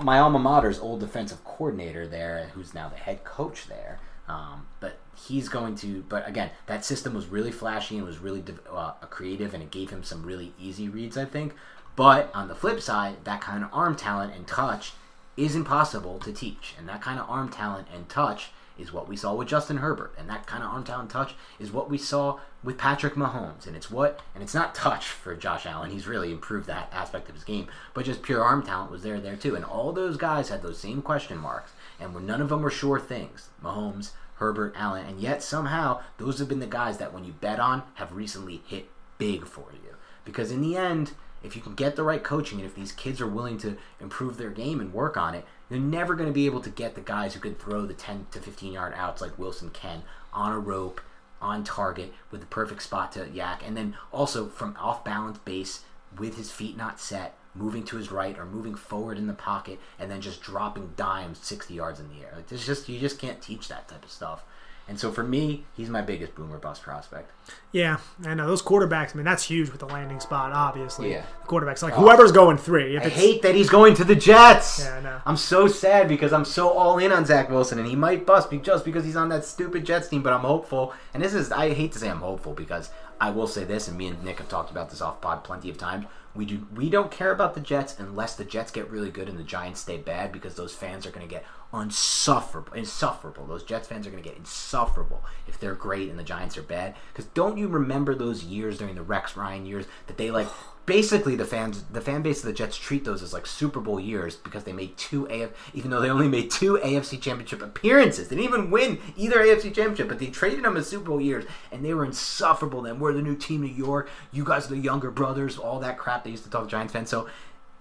my 0.00 0.18
alma 0.18 0.38
mater's 0.38 0.78
old 0.78 1.00
defensive 1.00 1.44
coordinator 1.44 2.06
there, 2.06 2.50
who's 2.54 2.72
now 2.72 2.88
the 2.88 2.96
head 2.96 3.24
coach 3.24 3.66
there. 3.66 3.98
Um, 4.28 4.66
but 4.80 4.98
he's 5.14 5.48
going 5.48 5.76
to. 5.76 6.02
But 6.08 6.28
again, 6.28 6.50
that 6.66 6.84
system 6.84 7.14
was 7.14 7.26
really 7.26 7.52
flashy 7.52 7.96
and 7.96 8.06
was 8.06 8.18
really 8.18 8.42
uh, 8.70 8.92
creative, 9.10 9.54
and 9.54 9.62
it 9.62 9.70
gave 9.70 9.90
him 9.90 10.02
some 10.02 10.24
really 10.24 10.52
easy 10.58 10.88
reads, 10.88 11.16
I 11.16 11.24
think. 11.24 11.54
But 11.94 12.30
on 12.34 12.48
the 12.48 12.54
flip 12.54 12.80
side, 12.80 13.24
that 13.24 13.40
kind 13.40 13.64
of 13.64 13.70
arm 13.72 13.96
talent 13.96 14.34
and 14.34 14.46
touch 14.46 14.92
is 15.36 15.54
impossible 15.54 16.18
to 16.20 16.32
teach, 16.32 16.74
and 16.78 16.88
that 16.88 17.02
kind 17.02 17.20
of 17.20 17.28
arm 17.28 17.48
talent 17.50 17.88
and 17.94 18.08
touch 18.08 18.50
is 18.78 18.92
what 18.92 19.08
we 19.08 19.16
saw 19.16 19.34
with 19.34 19.48
Justin 19.48 19.78
Herbert, 19.78 20.14
and 20.18 20.28
that 20.28 20.46
kind 20.46 20.62
of 20.62 20.70
arm 20.70 20.84
talent 20.84 21.10
touch 21.10 21.34
is 21.58 21.72
what 21.72 21.88
we 21.88 21.98
saw 21.98 22.38
with 22.62 22.78
Patrick 22.78 23.14
Mahomes, 23.14 23.66
and 23.66 23.76
it's 23.76 23.90
what 23.90 24.20
and 24.34 24.42
it's 24.42 24.54
not 24.54 24.74
touch 24.74 25.06
for 25.06 25.34
Josh 25.34 25.66
Allen. 25.66 25.90
He's 25.90 26.06
really 26.06 26.30
improved 26.30 26.66
that 26.66 26.92
aspect 26.92 27.28
of 27.28 27.34
his 27.34 27.44
game, 27.44 27.68
but 27.94 28.04
just 28.04 28.22
pure 28.22 28.42
arm 28.42 28.62
talent 28.62 28.90
was 28.90 29.02
there 29.02 29.20
there 29.20 29.36
too, 29.36 29.54
and 29.54 29.64
all 29.64 29.92
those 29.92 30.16
guys 30.16 30.48
had 30.48 30.62
those 30.62 30.78
same 30.78 31.02
question 31.02 31.38
marks, 31.38 31.72
and 32.00 32.14
none 32.26 32.40
of 32.40 32.48
them 32.48 32.62
were 32.62 32.70
sure 32.70 33.00
things, 33.00 33.50
Mahomes, 33.62 34.10
Herbert, 34.36 34.74
Allen, 34.76 35.06
and 35.06 35.20
yet 35.20 35.42
somehow 35.42 36.02
those 36.18 36.38
have 36.38 36.48
been 36.48 36.60
the 36.60 36.66
guys 36.66 36.98
that 36.98 37.12
when 37.14 37.24
you 37.24 37.32
bet 37.32 37.60
on 37.60 37.82
have 37.94 38.12
recently 38.12 38.62
hit 38.66 38.90
big 39.18 39.46
for 39.46 39.66
you, 39.72 39.94
because 40.24 40.50
in 40.50 40.62
the 40.62 40.76
end. 40.76 41.12
If 41.42 41.54
you 41.54 41.62
can 41.62 41.74
get 41.74 41.94
the 41.94 42.02
right 42.02 42.24
coaching 42.24 42.58
and 42.58 42.66
if 42.66 42.74
these 42.74 42.90
kids 42.90 43.20
are 43.20 43.26
willing 43.26 43.56
to 43.58 43.76
improve 44.00 44.36
their 44.36 44.50
game 44.50 44.80
and 44.80 44.92
work 44.92 45.16
on 45.16 45.34
it, 45.34 45.44
you're 45.68 45.78
never 45.78 46.14
going 46.14 46.28
to 46.28 46.34
be 46.34 46.46
able 46.46 46.60
to 46.60 46.70
get 46.70 46.94
the 46.94 47.00
guys 47.00 47.34
who 47.34 47.40
can 47.40 47.54
throw 47.54 47.86
the 47.86 47.94
10 47.94 48.26
to 48.32 48.40
15 48.40 48.72
yard 48.72 48.94
outs 48.96 49.20
like 49.20 49.38
Wilson 49.38 49.70
can 49.70 50.02
on 50.32 50.52
a 50.52 50.58
rope, 50.58 51.00
on 51.40 51.64
target, 51.64 52.12
with 52.30 52.40
the 52.40 52.46
perfect 52.46 52.82
spot 52.82 53.12
to 53.12 53.28
yak, 53.30 53.62
and 53.66 53.76
then 53.76 53.96
also 54.12 54.46
from 54.48 54.76
off 54.78 55.04
balance 55.04 55.38
base 55.38 55.84
with 56.16 56.36
his 56.36 56.50
feet 56.50 56.76
not 56.76 57.00
set, 57.00 57.36
moving 57.54 57.84
to 57.84 57.96
his 57.96 58.12
right 58.12 58.38
or 58.38 58.44
moving 58.44 58.74
forward 58.74 59.18
in 59.18 59.26
the 59.26 59.32
pocket, 59.32 59.78
and 59.98 60.10
then 60.10 60.20
just 60.20 60.42
dropping 60.42 60.92
dimes 60.96 61.38
60 61.38 61.74
yards 61.74 62.00
in 62.00 62.08
the 62.08 62.24
air. 62.24 62.32
Like, 62.36 62.48
just 62.48 62.88
you 62.88 62.98
just 62.98 63.18
can't 63.18 63.42
teach 63.42 63.68
that 63.68 63.88
type 63.88 64.04
of 64.04 64.10
stuff. 64.10 64.44
And 64.88 65.00
so 65.00 65.10
for 65.10 65.24
me, 65.24 65.64
he's 65.76 65.90
my 65.90 66.00
biggest 66.00 66.36
boomer 66.36 66.58
bust 66.58 66.82
prospect. 66.82 67.32
Yeah, 67.72 67.98
I 68.24 68.34
know 68.34 68.46
those 68.46 68.62
quarterbacks. 68.62 69.14
I 69.14 69.16
mean, 69.16 69.24
that's 69.24 69.42
huge 69.42 69.70
with 69.70 69.80
the 69.80 69.86
landing 69.86 70.20
spot. 70.20 70.52
Obviously, 70.52 71.10
Yeah. 71.10 71.24
the 71.42 71.48
quarterbacks 71.48 71.82
like 71.82 71.94
oh. 71.94 72.02
whoever's 72.02 72.30
going 72.30 72.56
three. 72.56 72.96
If 72.96 73.04
I 73.04 73.08
hate 73.08 73.42
that 73.42 73.56
he's 73.56 73.68
going 73.68 73.94
to 73.96 74.04
the 74.04 74.14
Jets. 74.14 74.84
Yeah, 74.84 74.96
I 74.96 75.00
know. 75.00 75.20
I'm 75.26 75.36
so 75.36 75.66
sad 75.66 76.06
because 76.08 76.32
I'm 76.32 76.44
so 76.44 76.68
all 76.68 76.98
in 76.98 77.10
on 77.10 77.26
Zach 77.26 77.50
Wilson, 77.50 77.78
and 77.80 77.88
he 77.88 77.96
might 77.96 78.24
bust 78.26 78.48
be- 78.48 78.58
just 78.58 78.84
because 78.84 79.04
he's 79.04 79.16
on 79.16 79.28
that 79.30 79.44
stupid 79.44 79.84
Jets 79.84 80.08
team. 80.08 80.22
But 80.22 80.32
I'm 80.32 80.40
hopeful, 80.40 80.94
and 81.12 81.22
this 81.22 81.34
is 81.34 81.50
I 81.50 81.74
hate 81.74 81.90
to 81.92 81.98
say 81.98 82.08
I'm 82.08 82.20
hopeful 82.20 82.52
because 82.52 82.90
I 83.20 83.30
will 83.30 83.46
say 83.46 83.64
this, 83.64 83.88
and 83.88 83.96
me 83.96 84.08
and 84.08 84.22
Nick 84.22 84.38
have 84.38 84.48
talked 84.48 84.70
about 84.70 84.90
this 84.90 85.00
off 85.00 85.20
pod 85.20 85.42
plenty 85.42 85.70
of 85.70 85.78
times. 85.78 86.06
We 86.34 86.44
do 86.44 86.66
we 86.74 86.90
don't 86.90 87.10
care 87.10 87.32
about 87.32 87.54
the 87.54 87.60
Jets 87.60 87.98
unless 87.98 88.34
the 88.34 88.44
Jets 88.44 88.70
get 88.70 88.90
really 88.90 89.10
good 89.10 89.28
and 89.28 89.38
the 89.38 89.42
Giants 89.42 89.80
stay 89.80 89.96
bad 89.96 90.32
because 90.32 90.54
those 90.54 90.74
fans 90.74 91.06
are 91.06 91.10
going 91.10 91.26
to 91.26 91.34
get 91.34 91.46
insufferable. 91.72 92.74
Insufferable. 92.74 93.46
Those 93.46 93.62
Jets 93.62 93.88
fans 93.88 94.06
are 94.06 94.10
going 94.10 94.22
to 94.22 94.28
get 94.28 94.38
insufferable 94.38 95.24
if 95.48 95.58
they're 95.58 95.74
great 95.74 96.10
and 96.10 96.18
the 96.18 96.22
Giants 96.24 96.58
are 96.58 96.62
bad. 96.62 96.94
Because 97.12 97.24
don't 97.32 97.56
you 97.56 97.68
remember 97.68 98.14
those 98.14 98.44
years 98.44 98.76
during 98.76 98.96
the 98.96 99.02
Rex 99.02 99.34
Ryan 99.34 99.64
years 99.64 99.86
that 100.08 100.18
they 100.18 100.30
like 100.30 100.48
basically 100.86 101.34
the 101.34 101.44
fans 101.44 101.82
the 101.90 102.00
fan 102.00 102.22
base 102.22 102.38
of 102.38 102.46
the 102.46 102.52
Jets 102.52 102.76
treat 102.76 103.04
those 103.04 103.22
as 103.22 103.32
like 103.32 103.46
Super 103.46 103.80
Bowl 103.80 104.00
years 104.00 104.36
because 104.36 104.64
they 104.64 104.72
made 104.72 104.96
two 104.96 105.26
AF 105.26 105.50
even 105.74 105.90
though 105.90 106.00
they 106.00 106.08
only 106.08 106.28
made 106.28 106.50
two 106.50 106.78
AFC 106.82 107.20
championship 107.20 107.60
appearances. 107.60 108.28
They 108.28 108.36
didn't 108.36 108.48
even 108.48 108.70
win 108.70 108.98
either 109.16 109.38
AFC 109.38 109.74
championship, 109.74 110.08
but 110.08 110.18
they 110.18 110.28
traded 110.28 110.64
them 110.64 110.76
as 110.76 110.86
Super 110.88 111.06
Bowl 111.06 111.20
years 111.20 111.44
and 111.72 111.84
they 111.84 111.92
were 111.92 112.04
insufferable 112.04 112.82
then. 112.82 113.00
We're 113.00 113.12
the 113.12 113.22
new 113.22 113.36
team 113.36 113.62
New 113.62 113.68
York, 113.68 114.08
you 114.32 114.44
guys 114.44 114.66
are 114.66 114.74
the 114.74 114.80
younger 114.80 115.10
brothers, 115.10 115.58
all 115.58 115.80
that 115.80 115.98
crap 115.98 116.24
they 116.24 116.30
used 116.30 116.44
to 116.44 116.50
talk 116.50 116.68
Giants 116.68 116.92
fans. 116.92 117.10
So 117.10 117.28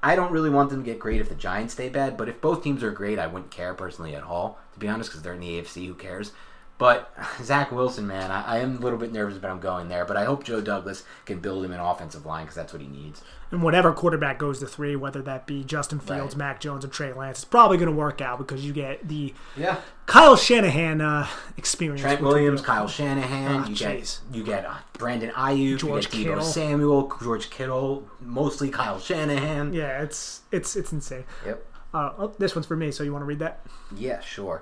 I 0.01 0.15
don't 0.15 0.31
really 0.31 0.49
want 0.49 0.69
them 0.69 0.83
to 0.83 0.85
get 0.85 0.99
great 0.99 1.21
if 1.21 1.29
the 1.29 1.35
Giants 1.35 1.73
stay 1.73 1.89
bad, 1.89 2.17
but 2.17 2.29
if 2.29 2.41
both 2.41 2.63
teams 2.63 2.83
are 2.83 2.91
great, 2.91 3.17
I 3.17 3.27
wouldn't 3.27 3.51
care 3.51 3.73
personally 3.73 4.15
at 4.15 4.23
all, 4.23 4.59
to 4.73 4.79
be 4.79 4.87
honest, 4.87 5.09
because 5.09 5.23
they're 5.23 5.33
in 5.33 5.39
the 5.39 5.59
AFC. 5.59 5.87
Who 5.87 5.95
cares? 5.95 6.31
But 6.77 7.13
Zach 7.41 7.71
Wilson, 7.71 8.05
man, 8.05 8.31
I, 8.31 8.43
I 8.55 8.57
am 8.59 8.77
a 8.77 8.79
little 8.79 8.99
bit 8.99 9.13
nervous 9.13 9.37
about 9.37 9.51
him 9.53 9.59
going 9.61 9.87
there. 9.87 10.03
But 10.05 10.17
I 10.17 10.25
hope 10.25 10.43
Joe 10.43 10.59
Douglas 10.61 11.03
can 11.25 11.39
build 11.39 11.63
him 11.63 11.71
an 11.71 11.79
offensive 11.79 12.25
line 12.25 12.43
because 12.43 12.55
that's 12.55 12.73
what 12.73 12.81
he 12.81 12.87
needs. 12.89 13.21
and 13.51 13.63
whatever 13.63 13.93
quarterback 13.93 14.37
goes 14.39 14.59
to 14.59 14.65
three, 14.65 14.93
whether 14.95 15.21
that 15.21 15.47
be 15.47 15.63
Justin 15.63 15.99
Fields, 15.99 16.33
Right. 16.35 16.37
Mac 16.37 16.59
Jones, 16.59 16.83
or 16.83 16.89
Trey 16.89 17.13
Lance, 17.13 17.37
it's 17.37 17.45
probably 17.45 17.77
going 17.77 17.89
to 17.89 17.95
work 17.95 18.19
out 18.19 18.37
because 18.39 18.65
you 18.65 18.73
get 18.73 19.07
the 19.07 19.33
Yeah. 19.55 19.77
Kyle 20.05 20.35
Shanahan 20.35 20.99
uh, 20.99 21.27
experience. 21.55 22.01
Trent 22.01 22.21
Williams, 22.21 22.61
Kyle 22.61 22.87
Shanahan, 22.89 23.55
Ah, 23.63 23.67
you 23.67 23.75
jeez. 23.75 23.79
get 23.79 24.19
you 24.37 24.43
get 24.43 24.65
uh, 24.65 24.73
Brandon 24.93 25.29
Aiyuk, 25.31 25.77
George 25.79 26.13
you 26.13 26.23
get 26.25 26.29
Kittle. 26.31 26.43
Samuel, 26.43 27.11
George 27.23 27.49
Kittle, 27.49 28.05
mostly 28.19 28.69
Kyle 28.69 28.99
Shanahan. 28.99 29.71
Yeah, 29.73 30.01
it's 30.01 30.41
it's 30.51 30.75
it's 30.75 30.91
insane. 30.91 31.23
Yep. 31.45 31.65
Uh, 31.93 32.11
oh, 32.17 32.33
this 32.37 32.53
one's 32.53 32.65
for 32.67 32.75
me, 32.75 32.91
so 32.91 33.03
you 33.03 33.13
want 33.13 33.21
to 33.21 33.25
read 33.27 33.39
that? 33.39 33.65
Yeah, 33.95 34.19
sure. 34.19 34.61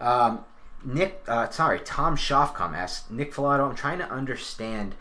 Um, 0.00 0.44
Nick, 0.84 1.22
uh, 1.28 1.48
sorry, 1.50 1.80
Tom 1.80 2.16
Shofcom 2.16 2.74
asks 2.74 3.10
Nick 3.10 3.34
Falato. 3.34 3.68
I'm 3.68 3.74
trying 3.76 3.98
to 3.98 4.10
understand 4.10 4.94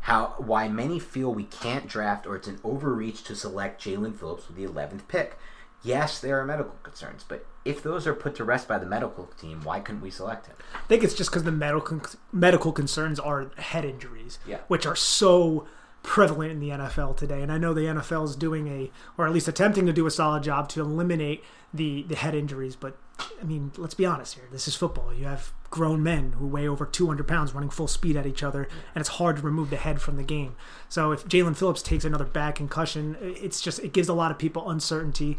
how 0.00 0.34
why 0.38 0.68
many 0.68 0.98
feel 0.98 1.32
we 1.32 1.44
can't 1.44 1.86
draft 1.86 2.26
or 2.26 2.36
it's 2.36 2.48
an 2.48 2.58
overreach 2.64 3.22
to 3.24 3.36
select 3.36 3.82
Jaelan 3.82 4.14
Phillips 4.16 4.48
with 4.48 4.56
the 4.56 4.64
11th 4.66 5.06
pick. 5.08 5.38
Yes, 5.84 6.20
there 6.20 6.38
are 6.40 6.44
medical 6.44 6.74
concerns, 6.84 7.24
but 7.26 7.44
if 7.64 7.82
those 7.82 8.06
are 8.06 8.14
put 8.14 8.34
to 8.36 8.44
rest 8.44 8.68
by 8.68 8.78
the 8.78 8.86
medical 8.86 9.26
team, 9.40 9.62
why 9.64 9.80
couldn't 9.80 10.00
we 10.00 10.10
select 10.10 10.46
him? 10.46 10.54
I 10.74 10.86
think 10.86 11.02
it's 11.02 11.14
just 11.14 11.30
because 11.30 11.42
the 11.44 11.50
medical 11.52 12.00
medical 12.32 12.72
concerns 12.72 13.18
are 13.18 13.50
head 13.56 13.84
injuries, 13.84 14.38
Yeah. 14.46 14.58
which 14.68 14.86
are 14.86 14.94
so 14.96 15.66
prevalent 16.04 16.50
in 16.52 16.60
the 16.60 16.70
NFL 16.70 17.16
today. 17.16 17.42
And 17.42 17.50
I 17.52 17.58
know 17.58 17.72
the 17.74 17.82
NFL 17.86 18.24
is 18.24 18.36
doing 18.36 18.66
a, 18.68 18.90
or 19.18 19.26
at 19.26 19.32
least 19.32 19.46
attempting 19.48 19.86
to 19.86 19.92
do 19.92 20.06
a 20.06 20.10
solid 20.10 20.42
job 20.44 20.68
to 20.70 20.80
eliminate 20.80 21.42
the 21.74 22.02
the 22.04 22.16
head 22.16 22.34
injuries. 22.34 22.74
But 22.76 22.96
I 23.40 23.44
mean, 23.44 23.72
let's 23.76 23.94
be 23.94 24.06
honest 24.06 24.34
here. 24.34 24.44
This 24.50 24.68
is 24.68 24.74
football. 24.74 25.12
You 25.12 25.24
have 25.24 25.52
grown 25.70 26.02
men 26.02 26.32
who 26.32 26.46
weigh 26.46 26.68
over 26.68 26.84
200 26.84 27.26
pounds 27.26 27.54
running 27.54 27.70
full 27.70 27.88
speed 27.88 28.16
at 28.16 28.26
each 28.26 28.42
other, 28.42 28.68
and 28.94 29.00
it's 29.00 29.10
hard 29.10 29.36
to 29.36 29.42
remove 29.42 29.70
the 29.70 29.76
head 29.76 30.00
from 30.00 30.16
the 30.16 30.22
game. 30.22 30.54
So 30.88 31.12
if 31.12 31.26
Jaelan 31.26 31.56
Phillips 31.56 31.82
takes 31.82 32.04
another 32.04 32.24
bad 32.24 32.54
concussion, 32.54 33.16
it's 33.20 33.60
just 33.60 33.78
it 33.80 33.92
gives 33.92 34.08
a 34.08 34.14
lot 34.14 34.30
of 34.30 34.38
people 34.38 34.70
uncertainty. 34.70 35.38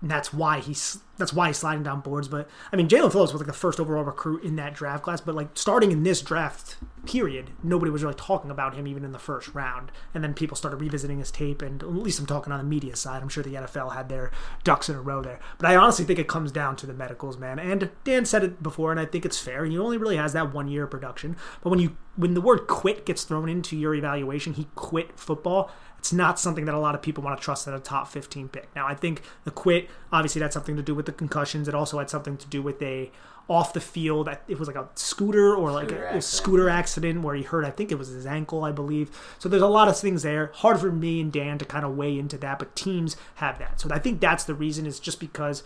And 0.00 0.10
that's 0.10 0.32
why 0.32 0.58
he's 0.58 0.98
that's 1.18 1.32
why 1.32 1.48
he's 1.48 1.58
sliding 1.58 1.82
down 1.82 2.00
boards. 2.00 2.28
But 2.28 2.48
I 2.72 2.76
mean, 2.76 2.88
Jaelan 2.88 3.12
Phillips 3.12 3.32
was 3.32 3.40
like 3.40 3.46
the 3.46 3.52
first 3.52 3.78
overall 3.78 4.04
recruit 4.04 4.42
in 4.42 4.56
that 4.56 4.74
draft 4.74 5.02
class. 5.02 5.20
But 5.20 5.34
like 5.34 5.48
starting 5.54 5.92
in 5.92 6.02
this 6.02 6.22
draft 6.22 6.76
period, 7.06 7.50
nobody 7.62 7.90
was 7.90 8.02
really 8.02 8.14
talking 8.14 8.50
about 8.50 8.74
him 8.74 8.86
even 8.86 9.04
in 9.04 9.12
the 9.12 9.18
first 9.18 9.54
round. 9.54 9.92
And 10.14 10.24
then 10.24 10.34
people 10.34 10.56
started 10.56 10.78
revisiting 10.78 11.18
his 11.18 11.30
tape, 11.30 11.62
and 11.62 11.82
at 11.82 11.88
least 11.88 12.18
I'm 12.18 12.26
talking 12.26 12.52
on 12.52 12.58
the 12.58 12.64
media 12.64 12.96
side. 12.96 13.22
I'm 13.22 13.28
sure 13.28 13.42
the 13.42 13.54
NFL 13.54 13.94
had 13.94 14.08
their 14.08 14.30
ducks 14.64 14.88
in 14.88 14.96
a 14.96 15.02
row 15.02 15.20
there. 15.22 15.40
But 15.58 15.68
I 15.68 15.76
honestly 15.76 16.04
think 16.04 16.18
it 16.18 16.28
comes 16.28 16.50
down 16.50 16.76
to 16.76 16.86
the 16.86 16.94
medicals, 16.94 17.38
man. 17.38 17.58
And 17.58 17.90
Dan 18.04 18.24
said 18.24 18.44
it 18.44 18.62
before, 18.62 18.90
and 18.90 19.00
I 19.00 19.04
think 19.04 19.24
it's 19.24 19.38
fair. 19.38 19.64
He 19.64 19.78
only 19.78 19.98
really 19.98 20.16
has 20.16 20.32
that 20.32 20.54
one 20.54 20.68
year 20.68 20.84
of 20.84 20.90
production. 20.90 21.36
But 21.62 21.70
when 21.70 21.78
you 21.78 21.96
when 22.14 22.34
the 22.34 22.42
word 22.42 22.66
quit 22.66 23.06
gets 23.06 23.24
thrown 23.24 23.48
into 23.48 23.74
your 23.74 23.94
evaluation, 23.94 24.52
he 24.52 24.68
quit 24.74 25.18
football 25.18 25.70
it's 26.02 26.12
not 26.12 26.36
something 26.36 26.64
that 26.64 26.74
a 26.74 26.80
lot 26.80 26.96
of 26.96 27.00
people 27.00 27.22
want 27.22 27.38
to 27.38 27.44
trust 27.44 27.68
at 27.68 27.74
a 27.74 27.78
top 27.78 28.08
15 28.08 28.48
pick. 28.48 28.68
Now, 28.74 28.88
I 28.88 28.94
think 28.96 29.22
the 29.44 29.52
quit, 29.52 29.88
obviously, 30.10 30.40
that's 30.40 30.52
something 30.52 30.74
to 30.74 30.82
do 30.82 30.96
with 30.96 31.01
the 31.06 31.12
concussions. 31.12 31.68
It 31.68 31.74
also 31.74 31.98
had 31.98 32.10
something 32.10 32.36
to 32.36 32.46
do 32.46 32.62
with 32.62 32.80
a 32.82 33.10
off 33.48 33.72
the 33.72 33.80
field. 33.80 34.28
It 34.48 34.58
was 34.58 34.68
like 34.68 34.76
a 34.76 34.88
scooter 34.94 35.54
or 35.54 35.72
like 35.72 35.88
scooter 35.88 36.06
a, 36.06 36.16
a, 36.16 36.22
scooter 36.22 36.68
accident 36.68 37.22
where 37.22 37.34
he 37.34 37.42
hurt. 37.42 37.64
I 37.64 37.70
think 37.70 37.90
it 37.90 37.96
was 37.96 38.08
his 38.08 38.26
ankle, 38.26 38.64
I 38.64 38.72
believe. 38.72 39.10
So 39.38 39.48
there's 39.48 39.62
a 39.62 39.68
lot 39.68 39.88
of 39.88 39.98
things 39.98 40.22
there. 40.22 40.50
Hard 40.54 40.80
for 40.80 40.92
me 40.92 41.20
and 41.20 41.32
Dan 41.32 41.58
to 41.58 41.64
kind 41.64 41.84
of 41.84 41.96
weigh 41.96 42.18
into 42.18 42.38
that, 42.38 42.58
but 42.58 42.76
teams 42.76 43.16
have 43.36 43.58
that. 43.58 43.80
So 43.80 43.88
I 43.92 43.98
think 43.98 44.20
that's 44.20 44.44
the 44.44 44.54
reason. 44.54 44.86
Is 44.86 45.00
just 45.00 45.20
because, 45.20 45.62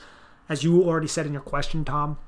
as 0.48 0.64
you 0.64 0.82
already 0.84 1.08
said 1.08 1.26
in 1.26 1.32
your 1.32 1.42
question, 1.42 1.84
Tom, 1.84 2.18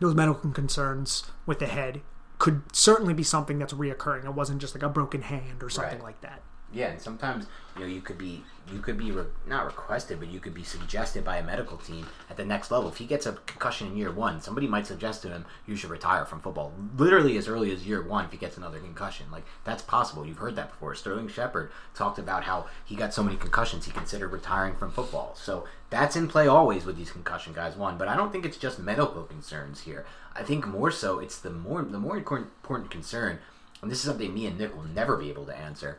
those 0.00 0.14
medical 0.14 0.50
concerns 0.50 1.30
with 1.44 1.58
the 1.58 1.66
head 1.66 2.00
could 2.38 2.62
certainly 2.72 3.14
be 3.14 3.22
something 3.22 3.58
that's 3.58 3.72
reoccurring. 3.72 4.24
It 4.24 4.34
wasn't 4.34 4.60
just 4.60 4.74
like 4.74 4.82
a 4.82 4.88
broken 4.88 5.22
hand 5.22 5.62
or 5.62 5.70
something 5.70 5.98
right. 5.98 6.04
like 6.04 6.20
that. 6.20 6.42
Yeah, 6.76 6.88
and 6.88 7.00
sometimes 7.00 7.46
you 7.74 7.80
know 7.80 7.86
you 7.86 8.02
could 8.02 8.18
be 8.18 8.44
you 8.70 8.80
could 8.80 8.98
be 8.98 9.10
re- 9.10 9.24
not 9.46 9.64
requested, 9.64 10.20
but 10.20 10.28
you 10.28 10.40
could 10.40 10.52
be 10.52 10.62
suggested 10.62 11.24
by 11.24 11.38
a 11.38 11.42
medical 11.42 11.78
team 11.78 12.06
at 12.28 12.36
the 12.36 12.44
next 12.44 12.70
level. 12.70 12.90
If 12.90 12.98
he 12.98 13.06
gets 13.06 13.24
a 13.24 13.32
concussion 13.32 13.86
in 13.86 13.96
year 13.96 14.12
one, 14.12 14.42
somebody 14.42 14.66
might 14.66 14.86
suggest 14.86 15.22
to 15.22 15.30
him 15.30 15.46
you 15.66 15.74
should 15.74 15.88
retire 15.88 16.26
from 16.26 16.42
football, 16.42 16.74
literally 16.98 17.38
as 17.38 17.48
early 17.48 17.72
as 17.72 17.86
year 17.86 18.02
one. 18.02 18.26
If 18.26 18.32
he 18.32 18.36
gets 18.36 18.58
another 18.58 18.78
concussion, 18.78 19.24
like 19.32 19.46
that's 19.64 19.82
possible. 19.82 20.26
You've 20.26 20.36
heard 20.36 20.54
that 20.56 20.70
before. 20.70 20.94
Sterling 20.94 21.28
Shepard 21.28 21.72
talked 21.94 22.18
about 22.18 22.44
how 22.44 22.66
he 22.84 22.94
got 22.94 23.14
so 23.14 23.22
many 23.22 23.38
concussions 23.38 23.86
he 23.86 23.90
considered 23.90 24.28
retiring 24.28 24.76
from 24.76 24.90
football. 24.90 25.34
So 25.34 25.64
that's 25.88 26.14
in 26.14 26.28
play 26.28 26.46
always 26.46 26.84
with 26.84 26.98
these 26.98 27.10
concussion 27.10 27.54
guys. 27.54 27.74
One, 27.74 27.96
but 27.96 28.08
I 28.08 28.16
don't 28.16 28.32
think 28.32 28.44
it's 28.44 28.58
just 28.58 28.78
medical 28.78 29.22
concerns 29.22 29.80
here. 29.80 30.04
I 30.34 30.42
think 30.42 30.66
more 30.66 30.90
so 30.90 31.20
it's 31.20 31.38
the 31.38 31.48
more 31.48 31.80
the 31.80 31.98
more 31.98 32.18
important 32.18 32.90
concern, 32.90 33.38
and 33.80 33.90
this 33.90 34.00
is 34.00 34.04
something 34.04 34.34
me 34.34 34.44
and 34.44 34.58
Nick 34.58 34.76
will 34.76 34.84
never 34.84 35.16
be 35.16 35.30
able 35.30 35.46
to 35.46 35.56
answer 35.56 35.96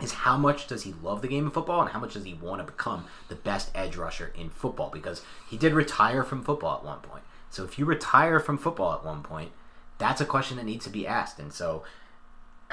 is 0.00 0.12
how 0.12 0.36
much 0.36 0.66
does 0.66 0.82
he 0.82 0.94
love 1.02 1.22
the 1.22 1.28
game 1.28 1.46
of 1.46 1.54
football 1.54 1.80
and 1.80 1.90
how 1.90 1.98
much 1.98 2.14
does 2.14 2.24
he 2.24 2.34
want 2.34 2.60
to 2.60 2.72
become 2.72 3.04
the 3.28 3.34
best 3.34 3.70
edge 3.74 3.96
rusher 3.96 4.32
in 4.36 4.50
football 4.50 4.90
because 4.90 5.22
he 5.48 5.56
did 5.56 5.72
retire 5.72 6.22
from 6.22 6.42
football 6.42 6.78
at 6.78 6.84
one 6.84 7.00
point. 7.00 7.22
So 7.50 7.64
if 7.64 7.78
you 7.78 7.84
retire 7.84 8.40
from 8.40 8.58
football 8.58 8.94
at 8.94 9.04
one 9.04 9.22
point, 9.22 9.52
that's 9.98 10.20
a 10.20 10.26
question 10.26 10.56
that 10.56 10.64
needs 10.64 10.84
to 10.84 10.90
be 10.90 11.06
asked. 11.06 11.38
And 11.38 11.52
so 11.52 11.84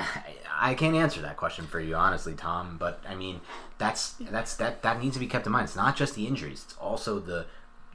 I 0.60 0.74
can't 0.74 0.96
answer 0.96 1.22
that 1.22 1.38
question 1.38 1.68
for 1.68 1.80
you 1.80 1.96
honestly, 1.96 2.34
Tom, 2.34 2.78
but 2.78 3.04
I 3.08 3.16
mean, 3.16 3.42
that's 3.78 4.16
that's 4.20 4.56
that 4.56 4.84
that 4.84 5.02
needs 5.02 5.16
to 5.16 5.20
be 5.20 5.28
kept 5.28 5.46
in 5.46 5.52
mind. 5.52 5.66
It's 5.66 5.76
not 5.76 5.96
just 5.96 6.16
the 6.16 6.28
injuries, 6.28 6.66
it's 6.68 6.78
also 6.78 7.20
the 7.20 7.46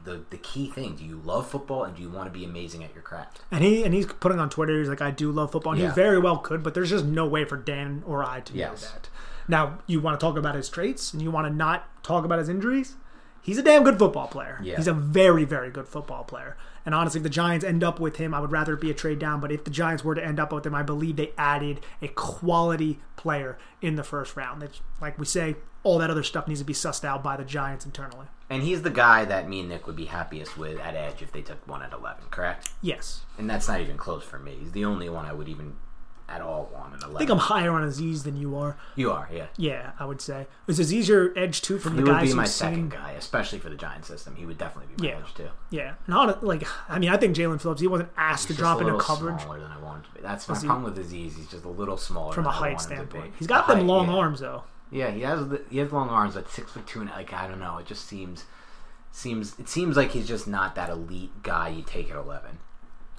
the, 0.05 0.25
the 0.31 0.37
key 0.37 0.69
thing. 0.69 0.97
Do 0.97 1.05
you 1.05 1.21
love 1.25 1.49
football 1.49 1.85
and 1.85 1.95
do 1.95 2.03
you 2.03 2.11
want 2.11 2.33
to 2.33 2.37
be 2.37 2.45
amazing 2.45 2.83
at 2.83 2.93
your 2.93 3.03
craft? 3.03 3.41
And 3.51 3.63
he 3.63 3.85
and 3.85 3.95
he's 3.95 4.07
putting 4.07 4.41
on 4.41 4.51
Twitter. 4.51 4.79
He's 4.79 4.89
like, 4.89 5.01
I 5.01 5.11
do 5.11 5.31
love 5.31 5.53
football, 5.53 5.73
and 5.73 5.81
yeah. 5.81 5.89
he 5.89 5.95
very 5.95 6.19
well 6.19 6.39
could, 6.39 6.63
but 6.63 6.75
there's 6.75 6.91
just 6.91 7.05
no 7.05 7.27
way 7.27 7.45
for 7.45 7.57
Dan 7.57 8.03
or 8.07 8.25
I 8.25 8.41
to 8.41 8.55
yes. 8.55 8.83
know 8.83 8.89
that. 8.89 9.09
Now, 9.53 9.81
you 9.87 10.01
want 10.01 10.19
to 10.19 10.25
talk 10.25 10.39
about 10.39 10.55
his 10.55 10.71
traits 10.71 11.13
and 11.13 11.21
you 11.21 11.31
want 11.31 11.47
to 11.47 11.53
not 11.53 12.03
talk 12.03 12.25
about 12.25 12.39
his 12.39 12.49
injuries? 12.49 12.97
He's 13.43 13.59
a 13.59 13.63
damn 13.63 13.85
good 13.85 13.99
football 13.99 14.27
player. 14.27 14.59
Yeah. 14.63 14.77
He's 14.77 14.87
a 14.87 14.95
very, 14.95 15.45
very 15.45 15.71
good 15.71 15.87
football 15.87 16.25
player. 16.25 16.57
And 16.87 16.95
honestly, 16.95 17.19
if 17.19 17.23
the 17.23 17.29
Giants 17.29 17.63
end 17.63 17.85
up 17.85 18.01
with 18.01 18.17
him, 18.17 18.33
I 18.33 18.41
would 18.41 18.51
rather 18.51 18.73
it 18.73 18.81
be 18.81 18.91
a 18.91 18.95
trade 18.95 19.19
down. 19.19 19.41
But 19.43 19.53
if 19.53 19.65
the 19.65 19.71
Giants 19.71 20.03
were 20.03 20.15
to 20.15 20.25
end 20.25 20.41
up 20.41 20.55
with 20.55 20.65
him, 20.65 20.75
I 20.75 20.83
believe 20.83 21.17
they 21.17 21.33
added 21.37 21.81
a 22.01 22.09
quality 22.09 22.99
player 23.17 23.59
in 23.83 23.97
the 23.97 24.03
first 24.03 24.37
round. 24.37 24.63
That, 24.63 24.81
like 25.03 25.19
we 25.19 25.27
say, 25.27 25.57
all 25.83 25.99
that 25.99 26.09
other 26.09 26.23
stuff 26.23 26.49
needs 26.49 26.61
to 26.61 26.65
be 26.65 26.73
sussed 26.73 27.05
out 27.05 27.23
by 27.23 27.37
the 27.37 27.45
Giants 27.45 27.85
internally. 27.85 28.29
And 28.49 28.63
he's 28.63 28.81
the 28.81 28.89
guy 28.89 29.27
that 29.27 29.51
me 29.51 29.61
and 29.61 29.69
Nick 29.69 29.87
would 29.87 29.97
be 29.97 30.07
happiest 30.07 30.57
with 30.57 30.81
at 30.81 30.95
edge 30.95 31.21
if 31.21 31.31
they 31.31 31.43
took 31.43 31.69
one 31.69 31.83
at 31.83 31.93
11, 31.93 32.25
correct? 32.31 32.71
Yes. 32.81 33.27
And 33.37 33.51
that's 33.51 33.69
not 33.69 33.83
even 33.83 33.99
close 33.99 34.25
for 34.25 34.39
me. 34.39 34.57
He's 34.61 34.73
the 34.73 34.87
only 34.87 35.11
one 35.11 35.27
I 35.27 35.35
would 35.35 35.49
even 35.49 35.77
at 36.33 36.41
all 36.41 36.73
on 36.75 36.95
an 36.95 37.01
11. 37.01 37.17
I 37.17 37.19
think 37.19 37.31
I'm 37.31 37.39
higher 37.39 37.71
on 37.73 37.89
Azeez 37.89 38.25
than 38.25 38.37
you 38.37 38.57
are. 38.57 38.77
You 38.97 39.11
are, 39.13 39.29
yeah. 39.33 39.47
Yeah, 39.57 39.93
I 39.99 40.07
would 40.07 40.21
say. 40.21 40.47
Is 40.67 40.81
Azeez 40.81 41.09
your 41.09 41.37
edge 41.39 41.61
two 41.61 41.79
from 41.79 41.95
he 41.95 42.01
the 42.01 42.07
guys? 42.07 42.23
He 42.23 42.29
would 42.29 42.33
be 42.33 42.37
my 42.37 42.45
second 42.47 42.91
guy, 42.91 43.13
especially 43.13 43.59
for 43.59 43.69
the 43.69 43.77
Giant 43.77 44.05
system. 44.05 44.37
He 44.37 44.47
would 44.47 44.59
definitely 44.59 44.95
be 44.95 45.03
my 45.03 45.09
yeah. 45.11 45.19
edge 45.19 45.35
two. 45.35 45.49
Yeah, 45.71 45.95
not 46.07 46.43
like 46.43 46.65
I 46.89 46.99
mean 46.99 47.11
I 47.11 47.17
think 47.17 47.37
Jaelan 47.37 47.61
Phillips. 47.61 47.81
He 47.81 47.87
wasn't 47.87 48.11
asked 48.17 48.49
he's 48.49 48.57
to 48.57 48.63
drop 48.63 48.81
into 48.81 48.97
coverage. 48.99 49.43
Smaller 49.43 49.61
than 49.61 49.71
I 49.71 49.79
wanted 49.79 50.05
to 50.05 50.11
be. 50.13 50.21
That's 50.21 50.49
my 50.49 50.59
problem 50.59 50.85
with 50.85 50.99
Azeez. 50.99 51.37
He's 51.37 51.49
just 51.49 51.65
a 51.65 51.69
little 51.69 51.97
smaller 51.97 52.33
from 52.33 52.47
a 52.47 52.51
height 52.51 52.81
standpoint. 52.81 53.35
He's 53.39 53.49
got 53.49 53.67
the 53.67 53.75
them 53.75 53.81
height, 53.83 53.89
long 53.89 54.09
yeah. 54.09 54.17
arms 54.17 54.41
though. 54.41 54.65
Yeah, 54.91 55.11
he 55.11 55.23
has 55.23 55.49
the, 55.49 55.63
he 55.71 55.79
has 55.79 55.93
long 55.93 56.09
arms, 56.09 56.35
but 56.35 56.51
six 56.51 56.73
foot 56.73 56.87
two 56.87 57.01
and 57.01 57.11
like 57.11 57.33
I 57.33 57.47
don't 57.47 57.61
know. 57.61 57.79
It 57.79 57.87
just 57.87 58.07
seems 58.07 58.45
seems 59.11 59.59
it 59.59 59.69
seems 59.69 59.97
like 59.97 60.11
he's 60.13 60.27
just 60.27 60.47
not 60.47 60.75
that 60.75 60.91
elite 60.91 61.43
guy 61.43 61.69
you 61.69 61.83
take 61.83 62.11
at 62.11 62.17
eleven. 62.17 62.59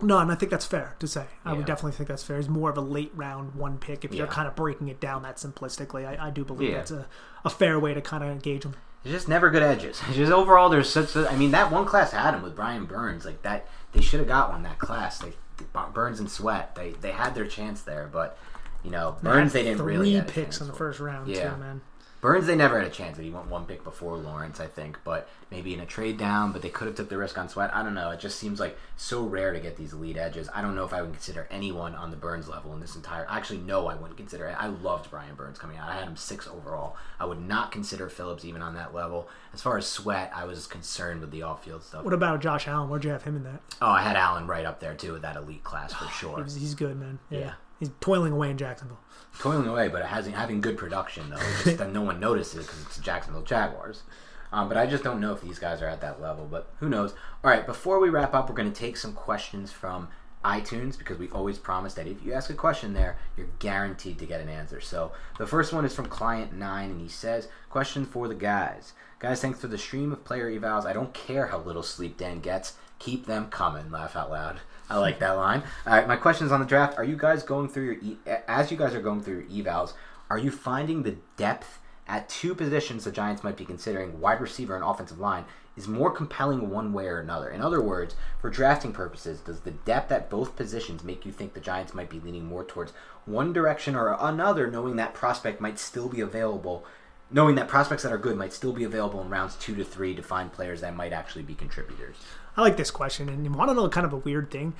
No, 0.03 0.19
and 0.19 0.31
I 0.31 0.35
think 0.35 0.51
that's 0.51 0.65
fair 0.65 0.95
to 0.99 1.07
say. 1.07 1.25
I 1.45 1.53
would 1.53 1.65
definitely 1.65 1.93
think 1.93 2.09
that's 2.09 2.23
fair. 2.23 2.37
He's 2.37 2.49
more 2.49 2.69
of 2.69 2.77
a 2.77 2.81
late 2.81 3.11
round 3.15 3.55
one 3.55 3.77
pick 3.77 4.03
if 4.03 4.13
you're 4.13 4.27
kind 4.27 4.47
of 4.47 4.55
breaking 4.55 4.89
it 4.89 4.99
down 4.99 5.23
that 5.23 5.37
simplistically. 5.37 6.05
I, 6.05 6.27
I 6.27 6.29
do 6.29 6.43
believe 6.43 6.71
yeah. 6.71 6.77
that's 6.77 6.91
a, 6.91 7.07
a 7.45 7.49
fair 7.49 7.79
way 7.79 7.93
to 7.93 8.01
kind 8.01 8.23
of 8.23 8.29
engage 8.29 8.63
him. 8.63 8.75
There's 9.03 9.15
just 9.15 9.27
never 9.27 9.49
good 9.49 9.63
edges. 9.63 10.01
It's 10.07 10.15
just 10.15 10.31
overall, 10.31 10.69
there's 10.69 10.89
such. 10.89 11.15
A, 11.15 11.29
I 11.29 11.35
mean, 11.35 11.51
that 11.51 11.71
one 11.71 11.85
class 11.85 12.11
had 12.11 12.33
him 12.33 12.41
with 12.41 12.55
Brian 12.55 12.85
Burns. 12.85 13.25
Like 13.25 13.41
that, 13.43 13.67
they 13.91 14.01
should 14.01 14.19
have 14.19 14.27
got 14.27 14.51
one 14.51 14.63
that 14.63 14.79
class. 14.79 15.19
They, 15.19 15.33
Burns 15.93 16.19
and 16.19 16.29
Sweat. 16.29 16.75
They 16.75 16.91
they 16.91 17.11
had 17.11 17.35
their 17.35 17.45
chance 17.45 17.81
there, 17.81 18.09
but 18.11 18.37
you 18.83 18.91
know 18.91 19.17
Burns 19.21 19.53
they, 19.53 19.63
didn't 19.63 19.79
three 19.79 19.93
really. 19.97 20.19
Three 20.19 20.43
picks 20.43 20.61
in 20.61 20.67
the 20.67 20.73
first 20.73 20.99
round, 20.99 21.27
yeah. 21.27 21.51
too, 21.51 21.57
man. 21.57 21.81
Burns, 22.23 22.47
they 22.47 22.55
never 22.55 22.79
had 22.79 22.87
a 22.87 22.89
chance. 22.89 23.17
He 23.17 23.29
went 23.29 23.49
one 23.49 23.65
pick 23.65 23.83
before 23.83 24.15
Lawrence, 24.15 24.61
I 24.61 24.65
think, 24.65 24.97
but 25.03 25.27
maybe 25.51 25.73
in 25.73 25.81
a 25.81 25.85
trade 25.85 26.17
down. 26.17 26.53
But 26.53 26.61
they 26.61 26.69
could 26.69 26.87
have 26.87 26.95
took 26.95 27.09
the 27.09 27.17
risk 27.17 27.37
on 27.37 27.49
Sweat. 27.49 27.75
I 27.75 27.83
don't 27.83 27.93
know. 27.93 28.11
It 28.11 28.21
just 28.21 28.39
seems 28.39 28.61
like 28.61 28.77
so 28.95 29.23
rare 29.23 29.51
to 29.51 29.59
get 29.59 29.75
these 29.75 29.91
elite 29.91 30.15
edges. 30.15 30.47
I 30.55 30.61
don't 30.61 30.73
know 30.73 30.85
if 30.85 30.93
I 30.93 31.01
would 31.01 31.11
consider 31.11 31.49
anyone 31.51 31.95
on 31.95 32.11
the 32.11 32.15
Burns 32.15 32.47
level 32.47 32.73
in 32.73 32.79
this 32.79 32.95
entire. 32.95 33.27
Actually, 33.29 33.59
no, 33.59 33.87
I 33.87 33.95
wouldn't 33.95 34.15
consider 34.15 34.47
it. 34.47 34.55
I 34.57 34.67
loved 34.67 35.11
Brian 35.11 35.35
Burns 35.35 35.59
coming 35.59 35.75
out. 35.75 35.89
I 35.89 35.95
had 35.95 36.07
him 36.07 36.15
six 36.15 36.47
overall. 36.47 36.95
I 37.19 37.25
would 37.25 37.41
not 37.41 37.73
consider 37.73 38.07
Phillips 38.07 38.45
even 38.45 38.61
on 38.61 38.73
that 38.75 38.95
level. 38.95 39.27
As 39.53 39.61
far 39.61 39.77
as 39.77 39.85
Sweat, 39.85 40.31
I 40.33 40.45
was 40.45 40.65
concerned 40.65 41.19
with 41.19 41.31
the 41.31 41.41
off-field 41.41 41.83
stuff. 41.83 42.05
What 42.05 42.13
about 42.13 42.39
Josh 42.39 42.69
Allen? 42.69 42.89
Where'd 42.89 43.03
you 43.03 43.11
have 43.11 43.23
him 43.23 43.35
in 43.35 43.43
that? 43.43 43.59
Oh, 43.81 43.89
I 43.91 44.01
had 44.01 44.15
Allen 44.15 44.47
right 44.47 44.65
up 44.65 44.79
there 44.79 44.95
too 44.95 45.11
with 45.11 45.23
that 45.23 45.35
elite 45.35 45.65
class 45.65 45.91
for 45.91 46.07
sure. 46.19 46.41
he's, 46.41 46.55
he's 46.55 46.73
good, 46.73 46.97
man. 46.97 47.19
yeah. 47.29 47.39
yeah. 47.39 47.53
He's 47.79 47.91
toiling 47.99 48.31
away 48.31 48.49
in 48.49 48.57
Jacksonville 48.57 48.99
toiling 49.39 49.67
away, 49.67 49.87
but 49.87 50.01
it 50.01 50.07
hasn't 50.07 50.35
having 50.35 50.61
good 50.61 50.77
production 50.77 51.29
though. 51.29 51.37
Just 51.63 51.77
that 51.77 51.91
no 51.91 52.01
one 52.01 52.19
notices 52.19 52.65
because 52.65 52.81
it's 52.81 52.97
Jacksonville 52.99 53.43
Jaguars. 53.43 54.03
Um, 54.51 54.67
but 54.67 54.77
I 54.77 54.85
just 54.85 55.03
don't 55.03 55.19
know 55.19 55.33
if 55.33 55.41
these 55.41 55.57
guys 55.57 55.81
are 55.81 55.87
at 55.87 56.01
that 56.01 56.21
level. 56.21 56.47
But 56.49 56.69
who 56.79 56.87
knows? 56.87 57.13
All 57.43 57.49
right, 57.49 57.65
before 57.65 57.99
we 57.99 58.09
wrap 58.09 58.33
up, 58.33 58.49
we're 58.49 58.55
going 58.55 58.71
to 58.71 58.79
take 58.79 58.97
some 58.97 59.13
questions 59.13 59.71
from 59.71 60.09
iTunes 60.45 60.97
because 60.97 61.17
we 61.17 61.29
always 61.29 61.57
promise 61.57 61.93
that 61.95 62.05
if 62.05 62.23
you 62.23 62.33
ask 62.33 62.49
a 62.49 62.53
question 62.53 62.93
there, 62.93 63.17
you're 63.35 63.47
guaranteed 63.59 64.19
to 64.19 64.25
get 64.25 64.41
an 64.41 64.49
answer. 64.49 64.79
So 64.79 65.11
the 65.37 65.47
first 65.47 65.73
one 65.73 65.85
is 65.85 65.95
from 65.95 66.05
Client 66.05 66.53
Nine, 66.53 66.91
and 66.91 67.01
he 67.01 67.07
says, 67.07 67.47
"Question 67.69 68.05
for 68.05 68.27
the 68.27 68.35
guys, 68.35 68.93
guys. 69.19 69.41
Thanks 69.41 69.59
for 69.59 69.67
the 69.67 69.77
stream 69.77 70.11
of 70.11 70.23
player 70.23 70.51
evals. 70.51 70.85
I 70.85 70.93
don't 70.93 71.13
care 71.13 71.47
how 71.47 71.59
little 71.59 71.83
sleep 71.83 72.17
Dan 72.17 72.39
gets. 72.39 72.73
Keep 72.99 73.25
them 73.25 73.49
coming. 73.49 73.89
Laugh 73.89 74.15
out 74.15 74.29
loud." 74.29 74.59
I 74.89 74.97
like 74.97 75.19
that 75.19 75.31
line. 75.31 75.63
All 75.87 75.93
right, 75.93 76.07
my 76.07 76.17
question 76.17 76.45
is 76.45 76.51
on 76.51 76.59
the 76.59 76.65
draft. 76.65 76.97
Are 76.97 77.03
you 77.03 77.15
guys 77.15 77.43
going 77.43 77.69
through 77.69 77.85
your 77.85 77.95
e- 77.95 78.17
as 78.47 78.69
you 78.71 78.77
guys 78.77 78.93
are 78.93 79.01
going 79.01 79.21
through 79.21 79.45
your 79.49 79.65
evals? 79.65 79.93
Are 80.29 80.37
you 80.37 80.51
finding 80.51 81.03
the 81.03 81.17
depth 81.37 81.79
at 82.07 82.27
two 82.29 82.53
positions 82.53 83.03
the 83.05 83.11
Giants 83.11 83.43
might 83.43 83.57
be 83.57 83.65
considering, 83.65 84.19
wide 84.19 84.41
receiver 84.41 84.75
and 84.75 84.83
offensive 84.83 85.19
line, 85.19 85.45
is 85.75 85.87
more 85.87 86.11
compelling 86.11 86.69
one 86.69 86.93
way 86.93 87.07
or 87.07 87.19
another? 87.19 87.49
In 87.49 87.61
other 87.61 87.81
words, 87.81 88.15
for 88.39 88.49
drafting 88.49 88.91
purposes, 88.91 89.39
does 89.39 89.61
the 89.61 89.71
depth 89.71 90.11
at 90.11 90.29
both 90.29 90.55
positions 90.55 91.03
make 91.03 91.25
you 91.25 91.31
think 91.31 91.53
the 91.53 91.59
Giants 91.59 91.93
might 91.93 92.09
be 92.09 92.19
leaning 92.19 92.45
more 92.45 92.63
towards 92.63 92.93
one 93.25 93.53
direction 93.53 93.95
or 93.95 94.17
another, 94.19 94.69
knowing 94.69 94.97
that 94.97 95.13
prospect 95.13 95.61
might 95.61 95.79
still 95.79 96.09
be 96.09 96.21
available? 96.21 96.85
Knowing 97.31 97.55
that 97.55 97.67
prospects 97.67 98.03
that 98.03 98.11
are 98.11 98.17
good 98.17 98.37
might 98.37 98.53
still 98.53 98.73
be 98.73 98.83
available 98.83 99.21
in 99.21 99.29
rounds 99.29 99.55
two 99.55 99.73
to 99.75 99.83
three 99.83 100.13
to 100.13 100.21
find 100.21 100.51
players 100.51 100.81
that 100.81 100.95
might 100.95 101.13
actually 101.13 101.41
be 101.41 101.55
contributors. 101.55 102.17
I 102.55 102.61
like 102.61 102.77
this 102.77 102.91
question, 102.91 103.29
and 103.29 103.43
you 103.43 103.51
want 103.51 103.69
to 103.69 103.75
know 103.75 103.87
kind 103.89 104.05
of 104.05 104.13
a 104.13 104.17
weird 104.17 104.51
thing. 104.51 104.73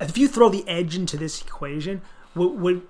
If 0.00 0.18
you 0.18 0.28
throw 0.28 0.48
the 0.48 0.66
edge 0.68 0.96
into 0.96 1.16
this 1.16 1.40
equation, 1.42 2.02
would 2.34 2.60
would, 2.60 2.82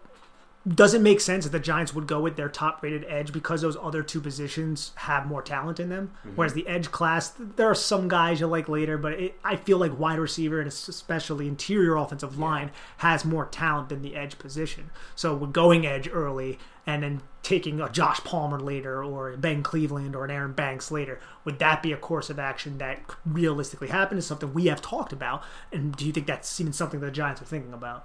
doesn't 0.67 1.03
make 1.03 1.21
sense 1.21 1.45
that 1.45 1.51
the 1.51 1.61
Giants 1.61 1.95
would 1.95 2.07
go 2.07 2.21
with 2.21 2.37
their 2.37 2.49
top 2.49 2.83
rated 2.83 3.05
edge 3.09 3.33
because 3.33 3.61
those 3.61 3.77
other 3.77 4.03
two 4.03 4.21
positions 4.21 4.93
have 4.97 5.27
more 5.27 5.43
talent 5.43 5.79
in 5.79 5.91
them. 5.91 6.11
Mm-hmm. 6.21 6.37
Whereas 6.37 6.55
the 6.55 6.67
edge 6.67 6.91
class, 6.91 7.33
there 7.39 7.69
are 7.71 7.75
some 7.75 8.09
guys 8.09 8.41
you 8.41 8.47
like 8.47 8.69
later, 8.69 8.99
but 8.99 9.13
it, 9.13 9.35
I 9.45 9.57
feel 9.57 9.79
like 9.79 9.97
wide 9.99 10.19
receiver 10.19 10.59
and 10.59 10.67
especially 10.69 11.47
interior 11.47 11.97
offensive 11.97 12.39
line 12.39 12.73
has 12.99 13.25
more 13.25 13.47
talent 13.47 13.91
than 13.91 14.03
the 14.03 14.17
edge 14.17 14.39
position. 14.39 14.91
So 15.15 15.37
we're 15.37 15.47
going 15.49 15.87
edge 15.87 16.09
early 16.11 16.59
and 16.85 17.03
then 17.03 17.23
taking 17.47 17.81
a 17.81 17.89
Josh 17.89 18.19
Palmer 18.25 18.59
later 18.59 19.05
or 19.05 19.33
a 19.33 19.37
Ben 19.37 19.63
Cleveland 19.63 20.17
or 20.17 20.25
an 20.25 20.33
Aaron 20.33 20.53
Banks 20.53 20.91
later. 20.91 21.21
Would 21.45 21.61
that 21.61 21.81
be 21.81 21.93
a 21.93 21.97
course 21.97 22.29
of 22.29 22.41
action 22.41 22.79
that 22.79 22.99
realistically 23.25 23.87
happen? 23.87 24.19
Is 24.19 24.27
something 24.27 24.53
we 24.53 24.67
have 24.67 24.83
talked 24.83 25.13
about, 25.13 25.45
and 25.71 25.95
do 25.95 26.05
you 26.05 26.13
think 26.13 26.27
that's 26.27 26.61
even 26.61 26.73
something 26.73 26.99
the 26.99 27.11
Giants 27.13 27.41
are 27.41 27.45
thinking 27.45 27.73
about? 27.73 28.05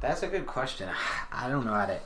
That's 0.00 0.22
a 0.22 0.28
good 0.28 0.46
question. 0.46 0.88
I 1.32 1.48
don't 1.48 1.66
know 1.66 1.72
how 1.72 1.86
to. 1.86 1.98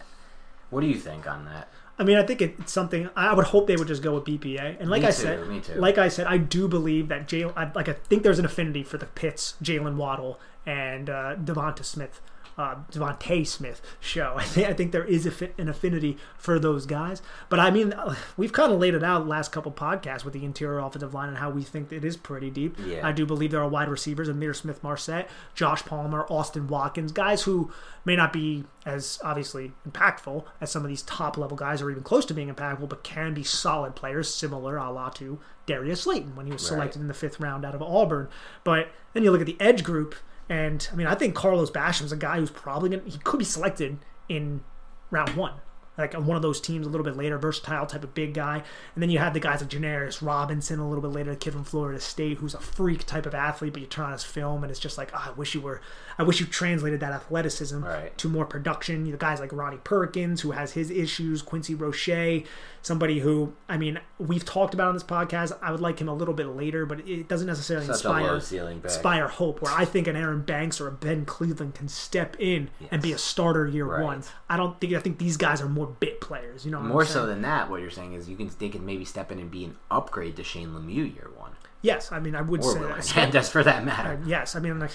What 0.71 0.81
do 0.81 0.87
you 0.87 0.95
think 0.95 1.31
on 1.31 1.45
that? 1.45 1.69
I 1.99 2.03
mean, 2.03 2.17
I 2.17 2.23
think 2.23 2.41
it's 2.41 2.73
something. 2.73 3.11
I 3.15 3.35
would 3.35 3.47
hope 3.47 3.67
they 3.67 3.77
would 3.77 3.89
just 3.89 4.03
go 4.03 4.15
with 4.15 4.25
BPA. 4.25 4.81
And 4.81 4.89
like 4.89 5.03
Me 5.03 5.09
I 5.09 5.11
too, 5.11 5.17
said, 5.17 5.77
like 5.77 5.99
I 5.99 6.09
said, 6.09 6.27
I 6.27 6.39
do 6.39 6.67
believe 6.67 7.09
that 7.09 7.29
Jalen. 7.29 7.75
Like 7.75 7.91
I 7.91 7.93
think 7.93 8.23
there's 8.23 8.39
an 8.39 8.47
affinity 8.47 8.83
for 8.83 8.97
the 8.97 9.05
Pitts, 9.05 9.55
Jalen 9.63 9.97
Waddle, 9.97 10.41
and 10.65 11.11
uh, 11.11 11.37
DeVonta 11.37 11.85
Smith, 11.85 12.23
uh, 12.61 12.75
DeVonta 12.93 13.47
Smith 13.47 13.81
show. 14.01 14.35
I 14.39 14.45
think 14.45 14.69
I 14.69 14.73
think 14.75 14.93
there 14.93 15.05
is 15.05 15.27
a 15.27 15.31
fi- 15.31 15.53
an 15.59 15.69
affinity 15.69 16.19
for 16.37 16.59
those 16.59 16.87
guys. 16.87 17.23
But 17.49 17.59
I 17.61 17.71
mean, 17.71 17.93
uh, 17.93 18.15
we've 18.37 18.53
kind 18.53 18.73
of 18.73 18.79
laid 18.79 18.95
it 18.95 19.03
out 19.03 19.27
last 19.27 19.51
couple 19.53 19.73
podcasts 19.73 20.25
with 20.25 20.35
the 20.35 20.45
interior 20.45 20.79
offensive 20.79 21.15
line 21.15 21.29
and 21.29 21.39
how 21.39 21.51
we 21.51 21.63
think 21.63 21.91
it 21.93 22.05
is 22.05 22.17
pretty 22.17 22.51
deep. 22.51 22.77
Yeah. 22.85 23.07
I 23.07 23.13
do 23.13 23.25
believe 23.27 23.51
there 23.51 23.63
are 23.63 23.69
wide 23.69 23.89
receivers: 23.89 24.29
Amir 24.29 24.55
Smith, 24.55 24.83
Marset, 24.83 25.27
Josh 25.55 25.85
Palmer, 25.85 26.27
Austin 26.29 26.69
Watkins, 26.69 27.13
guys 27.13 27.43
who 27.43 27.73
may 28.05 28.17
not 28.17 28.33
be 28.33 28.65
as 28.87 29.21
obviously 29.23 29.73
impactful 29.89 30.45
as 30.61 30.71
some 30.71 30.83
of 30.83 30.89
these 30.89 31.03
top 31.03 31.37
level 31.37 31.57
guys, 31.57 31.83
or 31.83 31.91
even 31.91 32.03
close 32.03 32.25
to 32.27 32.35
being 32.35 32.53
impactful, 32.53 32.89
but 32.89 33.03
can 33.05 33.35
be 33.35 33.43
solid 33.43 33.95
players, 33.95 34.33
similar 34.33 34.77
a 34.77 34.91
la 34.91 35.09
to 35.11 35.39
Darius 35.67 36.03
Slayton 36.03 36.35
when 36.35 36.47
he 36.47 36.53
was 36.53 36.67
selected 36.67 36.99
Right. 36.99 37.03
in 37.03 37.09
the 37.09 37.15
fifth 37.15 37.39
round 37.41 37.65
out 37.65 37.75
of 37.75 37.83
Auburn. 37.83 38.29
But 38.65 38.89
then 39.13 39.23
you 39.23 39.31
look 39.31 39.41
at 39.43 39.47
the 39.47 39.61
edge 39.61 39.85
group, 39.85 40.15
and 40.51 40.87
I 40.93 40.97
mean, 40.97 41.07
I 41.07 41.15
think 41.15 41.35
Carlos 41.35 41.71
Basham's 41.71 42.13
a 42.13 42.17
guy 42.17 42.39
who's 42.39 42.51
probably 42.51 42.91
going 42.91 43.05
to, 43.05 43.11
he 43.11 43.19
could 43.19 43.39
be 43.39 43.45
selected 43.45 43.97
in 44.29 44.63
round 45.11 45.31
one. 45.37 45.55
Like 45.99 46.15
on 46.15 46.25
one 46.25 46.37
of 46.37 46.41
those 46.41 46.63
teams 46.63 46.87
a 46.87 46.89
little 46.89 47.05
bit 47.05 47.17
later, 47.17 47.37
versatile 47.37 47.85
type 47.85 48.05
of 48.05 48.15
big 48.15 48.33
guy. 48.33 48.63
And 48.95 49.03
then 49.03 49.11
you 49.11 49.19
have 49.19 49.35
the 49.35 49.41
guys 49.41 49.61
like 49.61 49.69
Janarius 49.69 50.25
Robinson 50.27 50.79
a 50.79 50.89
little 50.89 51.03
bit 51.03 51.11
later, 51.11 51.31
the 51.31 51.37
kid 51.37 51.53
from 51.53 51.65
Florida 51.65 52.01
State 52.01 52.39
who's 52.39 52.55
a 52.55 52.61
freak 52.61 53.05
type 53.05 53.27
of 53.27 53.35
athlete, 53.35 53.75
but 53.75 53.83
you 53.83 53.87
turn 53.87 54.07
on 54.07 54.13
his 54.13 54.25
film 54.25 54.63
and 54.65 54.71
it's 54.71 54.81
just 54.81 54.97
like, 54.97 55.11
oh, 55.13 55.25
I 55.29 55.33
wish 55.33 55.55
you 55.55 55.61
were, 55.61 55.83
I 56.17 56.23
wish 56.23 56.41
you 56.41 56.47
translated 56.47 57.01
that 57.01 57.13
athleticism 57.13 57.85
Right. 57.85 58.17
to 58.17 58.29
more 58.31 58.47
production. 58.47 59.11
The 59.11 59.17
guys 59.19 59.41
like 59.41 59.53
Ronnie 59.53 59.77
Perkins, 59.85 60.41
who 60.41 60.53
has 60.53 60.73
his 60.73 60.91
issues, 60.91 61.43
Quincy 61.43 61.75
Roche, 61.75 62.45
somebody 62.83 63.21
who, 63.21 63.53
I 63.69 63.77
mean, 63.77 64.01
we've 64.19 64.45
talked 64.45 64.73
about 64.75 64.89
on 64.89 64.95
this 64.95 65.03
podcast. 65.03 65.57
I 65.63 65.71
would 65.71 65.81
like 65.81 66.01
him 66.01 66.09
a 66.09 66.15
little 66.15 66.35
bit 66.35 66.47
later, 66.49 66.87
but 66.87 67.07
it 67.09 67.29
doesn't 67.29 67.47
necessarily 67.47 67.87
Such 67.87 67.97
inspire 67.97 68.23
low 68.23 68.39
ceiling 68.39 68.77
pick. 68.81 68.91
inspire 68.91 69.29
hope. 69.29 69.61
Where 69.63 69.73
I 69.73 69.85
think 69.85 70.07
an 70.07 70.17
Aaron 70.17 70.43
Banks 70.43 70.81
or 70.81 70.89
a 70.89 70.93
Ben 70.93 71.25
Cleveland 71.27 71.75
can 71.75 71.89
step 71.89 72.37
in 72.39 72.71
and 72.91 73.03
be 73.03 73.13
a 73.13 73.19
starter 73.19 73.67
year 73.67 73.85
Right. 73.87 74.03
one. 74.05 74.23
I 74.49 74.57
don't 74.57 74.81
think 74.81 74.95
I 74.95 75.01
think 75.01 75.19
these 75.19 75.37
guys 75.37 75.61
are 75.61 75.69
more 75.69 75.87
bit 75.87 76.21
players. 76.21 76.65
You 76.65 76.71
know, 76.71 76.81
More 76.81 77.05
so 77.05 77.27
than 77.27 77.43
that, 77.43 77.69
what 77.71 77.81
you're 77.81 77.91
saying 77.91 78.15
is 78.15 78.29
you 78.29 78.37
can 78.37 78.51
they 78.59 78.69
can 78.69 78.85
maybe 78.87 79.05
step 79.05 79.31
in 79.31 79.39
and 79.39 79.51
be 79.51 79.65
an 79.65 79.77
upgrade 79.91 80.37
to 80.37 80.45
Shane 80.45 80.69
Lemieux 80.71 81.15
year 81.15 81.29
one, 81.37 81.53
yes. 81.83 82.11
I 82.13 82.19
mean, 82.21 82.35
I 82.35 82.41
would 82.43 82.61
or 82.61 82.73
say 82.73 82.81
Will 82.81 82.89
that. 82.89 83.07
Hernandez 83.09 83.49
for 83.51 83.63
that 83.63 83.85
matter. 83.85 84.19
Uh, 84.23 84.27
yes, 84.27 84.57
I 84.57 84.61
mean, 84.61 84.79
like 84.79 84.91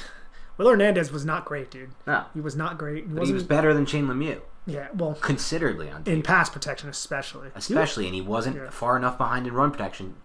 Will 0.57 0.69
Hernandez 0.69 1.11
was 1.11 1.25
not 1.25 1.45
great, 1.45 1.69
dude. 1.69 1.89
No, 2.07 2.23
He 2.33 2.39
was 2.41 2.55
not 2.55 2.77
great. 2.77 3.05
He 3.07 3.13
but 3.13 3.27
he 3.27 3.33
was 3.33 3.43
better 3.43 3.73
than 3.73 3.85
Shane 3.85 4.07
Lemieux, 4.07 4.41
yeah, 4.65 4.87
well, 4.93 5.13
considerably 5.15 5.89
on 5.89 6.03
in 6.05 6.21
pass 6.23 6.49
protection 6.49 6.89
especially. 6.89 7.49
especially, 7.55 8.05
and 8.05 8.15
he 8.15 8.21
wasn't 8.21 8.55
Yeah. 8.55 8.69
far 8.69 8.97
enough 8.97 9.17
behind 9.17 9.47
in 9.47 9.53
run 9.53 9.71
protection. 9.71 10.15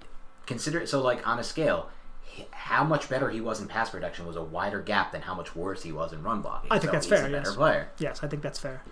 Consider 0.46 0.86
so 0.86 1.00
like 1.02 1.26
on 1.26 1.38
a 1.38 1.44
scale. 1.44 1.88
How 2.52 2.84
much 2.84 3.08
better 3.08 3.28
he 3.28 3.40
was 3.40 3.60
in 3.60 3.66
pass 3.66 3.90
protection 3.90 4.26
was 4.26 4.36
a 4.36 4.42
wider 4.42 4.80
gap 4.80 5.12
than 5.12 5.22
how 5.22 5.34
much 5.34 5.54
worse 5.54 5.82
he 5.82 5.92
was 5.92 6.12
in 6.12 6.22
run 6.22 6.40
blocking. 6.42 6.70
I 6.70 6.78
think 6.78 6.90
So 6.90 6.92
that's 6.92 7.06
he's 7.06 7.10
fair, 7.18 7.26
A 7.26 7.30
better 7.30 7.48
yes. 7.48 7.56
player. 7.56 7.88
Yes, 7.98 8.20
I 8.22 8.28
think 8.28 8.42
that's 8.42 8.58
fair. 8.58 8.82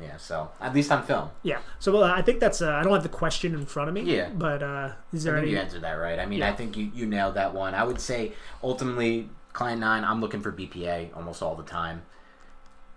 Yeah. 0.00 0.16
So 0.16 0.50
at 0.60 0.74
least 0.74 0.90
on 0.90 1.04
film, 1.04 1.30
Yeah. 1.42 1.60
So 1.78 2.02
uh, 2.02 2.12
I 2.14 2.22
think 2.22 2.40
that's. 2.40 2.60
Uh, 2.60 2.72
I 2.72 2.82
don't 2.82 2.92
have 2.92 3.04
the 3.04 3.08
question 3.08 3.54
in 3.54 3.64
front 3.66 3.88
of 3.88 3.94
me. 3.94 4.02
Yeah. 4.02 4.30
But 4.30 4.62
uh, 4.62 4.90
is 5.12 5.24
I 5.26 5.30
there 5.30 5.38
think 5.38 5.44
any? 5.46 5.52
you 5.52 5.58
answered 5.58 5.82
that 5.82 5.92
right. 5.92 6.18
I 6.18 6.26
mean, 6.26 6.40
Yeah. 6.40 6.50
I 6.50 6.52
think 6.54 6.76
you, 6.76 6.90
you 6.92 7.06
nailed 7.06 7.34
that 7.36 7.54
one. 7.54 7.74
I 7.74 7.84
would 7.84 8.00
say 8.00 8.32
ultimately, 8.64 9.30
Client 9.52 9.80
9, 9.80 10.02
I'm 10.04 10.20
looking 10.20 10.40
for 10.40 10.50
BPA 10.50 11.16
almost 11.16 11.40
all 11.40 11.54
the 11.54 11.62
time. 11.62 12.02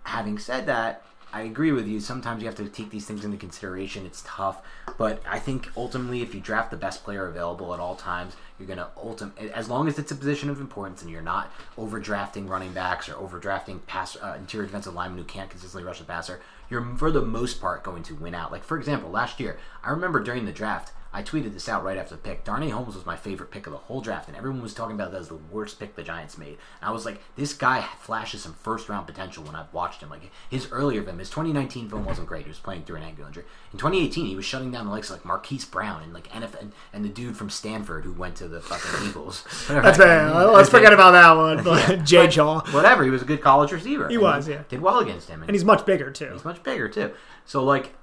Having 0.02 0.38
said 0.38 0.66
that, 0.66 1.02
I 1.36 1.42
agree 1.42 1.70
with 1.70 1.86
you. 1.86 2.00
Sometimes 2.00 2.40
you 2.40 2.48
have 2.48 2.56
to 2.56 2.66
take 2.66 2.88
these 2.88 3.04
things 3.04 3.22
into 3.22 3.36
consideration. 3.36 4.06
It's 4.06 4.24
tough. 4.26 4.62
But 4.96 5.20
I 5.28 5.38
think 5.38 5.68
ultimately, 5.76 6.22
if 6.22 6.34
you 6.34 6.40
draft 6.40 6.70
the 6.70 6.78
best 6.78 7.04
player 7.04 7.26
available 7.26 7.74
at 7.74 7.78
all 7.78 7.94
times, 7.94 8.34
you're 8.58 8.66
going 8.66 8.78
to 8.78 8.88
ultimately, 8.96 9.50
as 9.50 9.68
long 9.68 9.86
as 9.86 9.98
it's 9.98 10.10
a 10.10 10.14
position 10.14 10.48
of 10.48 10.62
importance 10.62 11.02
and 11.02 11.10
you're 11.10 11.20
not 11.20 11.52
overdrafting 11.76 12.48
running 12.48 12.72
backs 12.72 13.06
or 13.10 13.16
overdrafting 13.16 13.84
pass 13.86 14.16
uh, 14.16 14.34
interior 14.38 14.64
defensive 14.64 14.94
linemen 14.94 15.18
who 15.18 15.24
can't 15.24 15.50
consistently 15.50 15.86
rush 15.86 15.98
the 15.98 16.06
passer, 16.06 16.40
you're 16.70 16.96
for 16.96 17.10
the 17.10 17.20
most 17.20 17.60
part 17.60 17.82
going 17.82 18.02
to 18.04 18.14
win 18.14 18.34
out. 18.34 18.50
Like, 18.50 18.64
for 18.64 18.78
example, 18.78 19.10
last 19.10 19.38
year, 19.38 19.58
I 19.84 19.90
remember 19.90 20.20
during 20.20 20.46
the 20.46 20.52
draft, 20.52 20.92
I 21.16 21.22
tweeted 21.22 21.54
this 21.54 21.66
out 21.66 21.82
right 21.82 21.96
after 21.96 22.14
the 22.14 22.20
pick. 22.20 22.44
Darnay 22.44 22.68
Holmes 22.68 22.94
was 22.94 23.06
my 23.06 23.16
favorite 23.16 23.50
pick 23.50 23.66
of 23.66 23.72
the 23.72 23.78
whole 23.78 24.02
draft, 24.02 24.28
and 24.28 24.36
everyone 24.36 24.60
was 24.60 24.74
talking 24.74 24.94
about 24.94 25.12
that 25.12 25.20
as 25.22 25.28
the 25.28 25.38
worst 25.50 25.80
pick 25.80 25.96
the 25.96 26.02
Giants 26.02 26.36
made. 26.36 26.58
And 26.80 26.82
I 26.82 26.90
was 26.90 27.06
like, 27.06 27.22
this 27.36 27.54
guy 27.54 27.88
flashes 28.00 28.42
some 28.42 28.52
first 28.52 28.90
round 28.90 29.06
potential 29.06 29.42
when 29.42 29.54
I've 29.54 29.72
watched 29.72 30.02
him. 30.02 30.10
Like 30.10 30.30
his 30.50 30.70
earlier 30.70 31.02
film, 31.02 31.18
his 31.18 31.30
2019 31.30 31.88
film 31.88 32.04
wasn't 32.04 32.26
great. 32.26 32.42
He 32.42 32.50
was 32.50 32.58
playing 32.58 32.82
through 32.82 32.96
an 32.96 33.02
ankle 33.04 33.24
injury. 33.26 33.44
In 33.72 33.78
2018, 33.78 34.26
he 34.26 34.36
was 34.36 34.44
shutting 34.44 34.70
down 34.70 34.84
the 34.84 34.90
likes 34.92 35.08
of 35.08 35.16
like 35.16 35.24
Marquise 35.24 35.64
Brown 35.64 36.02
and 36.02 36.12
like 36.12 36.28
NFL 36.28 36.60
and, 36.60 36.72
and 36.92 37.02
the 37.02 37.08
dude 37.08 37.34
from 37.34 37.48
Stanford 37.48 38.04
who 38.04 38.12
went 38.12 38.36
to 38.36 38.46
the 38.46 38.60
fucking 38.60 39.08
Eagles. 39.08 39.42
That's 39.68 39.96
fair. 39.96 40.28
Let's 40.34 40.68
forget 40.68 40.92
about 40.92 41.12
that 41.12 41.32
one. 41.32 41.64
But 41.64 42.04
Jay 42.04 42.28
Jaw, 42.28 42.60
Whatever. 42.72 43.04
He 43.04 43.10
was 43.10 43.22
a 43.22 43.26
good 43.26 43.40
college 43.40 43.72
receiver. 43.72 44.10
He 44.10 44.18
was, 44.18 44.46
yeah. 44.46 44.64
Did 44.68 44.82
well 44.82 44.98
against 44.98 45.30
him. 45.30 45.40
and 45.40 45.52
he's 45.52 45.64
much 45.64 45.86
bigger 45.86 46.10
too. 46.10 46.32
He's 46.34 46.44
much 46.44 46.62
bigger 46.62 46.90
too. 46.90 47.12
So 47.46 47.64
like, 47.64 47.94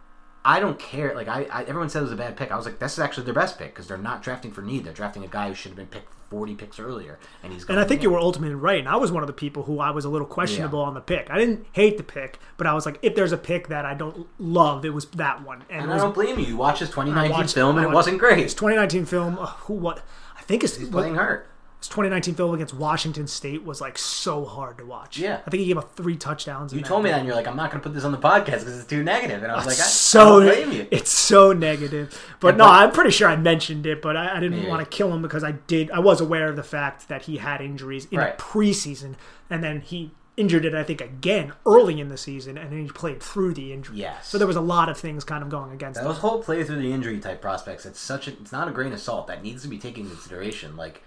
I 0.46 0.60
don't 0.60 0.78
care. 0.78 1.16
Like 1.16 1.28
I, 1.28 1.44
I 1.52 1.62
everyone 1.64 1.89
said 1.89 2.00
it 2.00 2.04
was 2.04 2.12
a 2.12 2.18
bad 2.18 2.36
pick. 2.36 2.52
I 2.52 2.58
was 2.58 2.66
like, 2.66 2.80
this 2.80 2.94
is 2.94 3.00
actually 3.00 3.24
their 3.26 3.34
best 3.34 3.58
pick 3.58 3.74
because 3.74 3.88
they're 3.88 3.98
not 3.98 4.22
drafting 4.22 4.52
for 4.52 4.62
need. 4.62 4.84
They're 4.84 4.94
drafting 4.94 5.24
a 5.24 5.28
guy 5.28 5.48
who 5.48 5.54
should 5.56 5.70
have 5.70 5.78
been 5.78 5.88
picked 5.88 6.12
forty 6.30 6.54
picks 6.56 6.80
earlier, 6.80 7.18
and 7.44 7.54
he's. 7.54 7.64
And 7.70 7.80
I 7.80 7.86
think 7.86 8.00
in. 8.00 8.04
you 8.04 8.12
were 8.12 8.20
ultimately 8.20 8.56
right. 8.56 8.80
And 8.80 8.89
I 8.89 8.98
was 8.98 9.12
one 9.12 9.24
of 9.24 9.28
the 9.28 9.34
people 9.34 9.64
who 9.64 9.80
I 9.80 9.91
was 9.91 10.04
a 10.04 10.10
little 10.10 10.28
questionable 10.28 10.82
on 10.82 10.96
the 10.96 11.02
pick. 11.02 11.30
I 11.30 11.38
didn't 11.38 11.66
hate 11.72 11.98
the 11.98 12.04
pick, 12.04 12.39
but 12.58 12.68
I 12.68 12.74
was 12.74 12.86
like, 12.86 13.00
if 13.02 13.16
there's 13.16 13.32
a 13.32 13.38
pick 13.38 13.70
that 13.70 13.86
I 13.86 13.94
don't 13.94 14.28
love, 14.38 14.84
it 14.84 14.94
was 14.94 15.06
that 15.12 15.46
one. 15.46 15.64
And, 15.70 15.82
And 15.84 15.89
it 15.89 15.91
I 15.91 15.96
was, 15.96 16.04
don't 16.04 16.14
blame 16.16 16.38
you. 16.39 16.46
You 16.46 16.58
watched 16.58 16.80
his 16.80 16.89
2019 16.89 17.32
watched- 17.32 17.54
film, 17.54 17.78
and 17.78 17.88
I 17.88 17.89
it 17.89 17.94
wasn't 17.94 18.20
great. 18.20 18.39
His 18.39 18.54
2019 18.54 19.06
film, 19.06 19.39
uh, 19.39 19.46
who 19.46 19.74
what? 19.76 20.04
I 20.38 20.41
think 20.41 20.64
his, 20.64 20.76
He's 20.76 20.89
playing 20.89 21.16
hurt. 21.16 21.48
His 21.84 21.90
2019 21.90 22.36
film 22.36 22.54
against 22.56 22.74
Washington 22.74 23.28
State 23.28 23.66
was 23.66 23.82
like 23.82 23.98
so 23.98 24.46
hard 24.46 24.78
to 24.78 24.86
watch. 24.86 25.18
Yeah. 25.18 25.42
I 25.46 25.50
think 25.50 25.60
he 25.62 25.68
gave 25.68 25.78
up 25.78 25.96
three 25.98 26.16
touchdowns. 26.16 26.72
in 26.72 26.80
You 26.80 26.86
told 26.86 27.04
me 27.04 27.10
that, 27.10 27.18
and 27.20 27.28
you're 27.28 27.36
like, 27.36 27.46
I'm 27.46 27.58
not 27.58 27.72
going 27.72 27.82
to 27.82 27.90
put 27.90 27.94
this 27.94 28.06
on 28.06 28.14
the 28.14 28.18
podcast 28.18 28.60
because 28.60 28.80
it's 28.80 28.88
too 28.88 29.04
negative. 29.04 29.44
And 29.44 29.52
I 29.52 29.56
was 29.56 29.66
uh, 29.66 29.70
like, 29.72 29.80
I, 29.80 29.82
so 29.82 30.42
I 30.42 30.46
blame 30.46 30.72
you. 30.72 30.88
it's 30.92 31.12
so 31.12 31.52
negative. 31.52 32.18
But 32.40 32.50
And 32.50 32.58
no, 32.60 32.64
but- 32.64 32.72
I'm 32.72 32.92
pretty 32.92 33.12
sure 33.12 33.28
I 33.28 33.36
mentioned 33.36 33.86
it, 33.86 34.02
but 34.02 34.16
I, 34.16 34.38
I 34.38 34.40
didn't 34.40 34.62
Yeah. 34.64 34.70
want 34.70 34.82
to 34.90 34.90
kill 34.98 35.14
him 35.14 35.22
because 35.22 35.44
I 35.44 35.52
did. 35.52 35.92
I 35.92 36.00
was 36.00 36.22
aware 36.22 36.48
of 36.48 36.56
the 36.56 36.64
fact 36.64 37.10
that 37.10 37.24
he 37.24 37.36
had 37.38 37.60
injuries 37.60 38.08
in 38.12 38.20
Right. 38.20 38.34
a 38.34 38.38
preseason, 38.42 39.16
and 39.50 39.62
then 39.62 39.82
he 39.82 40.12
injured 40.38 40.64
it. 40.66 40.74
I 40.74 40.84
think 40.84 41.02
again 41.02 41.52
early 41.66 42.00
in 42.00 42.08
the 42.08 42.18
season, 42.18 42.58
and 42.58 42.72
then 42.72 42.82
he 42.86 42.90
played 42.90 43.22
through 43.22 43.56
the 43.56 43.74
injury. 43.74 43.98
Yes. 43.98 44.30
So 44.30 44.38
there 44.38 44.48
was 44.48 44.56
a 44.56 44.62
lot 44.62 44.88
of 44.90 44.98
things 44.98 45.24
kind 45.26 45.44
of 45.44 45.50
going 45.50 45.72
against 45.74 46.00
him. 46.00 46.06
Those 46.06 46.20
whole 46.20 46.42
play 46.42 46.64
through 46.64 46.82
the 46.82 46.94
injury 46.94 47.20
type 47.20 47.42
prospects, 47.42 47.86
it's 47.86 48.00
such 48.00 48.28
a, 48.30 48.32
it's 48.32 48.52
not 48.54 48.70
a 48.70 48.72
grain 48.72 48.94
of 48.94 49.00
salt. 49.02 49.28
That 49.28 49.44
needs 49.44 49.62
to 49.64 49.68
be 49.68 49.78
taken 49.78 50.04
into 50.04 50.16
consideration. 50.16 50.76
Like, 50.78 51.04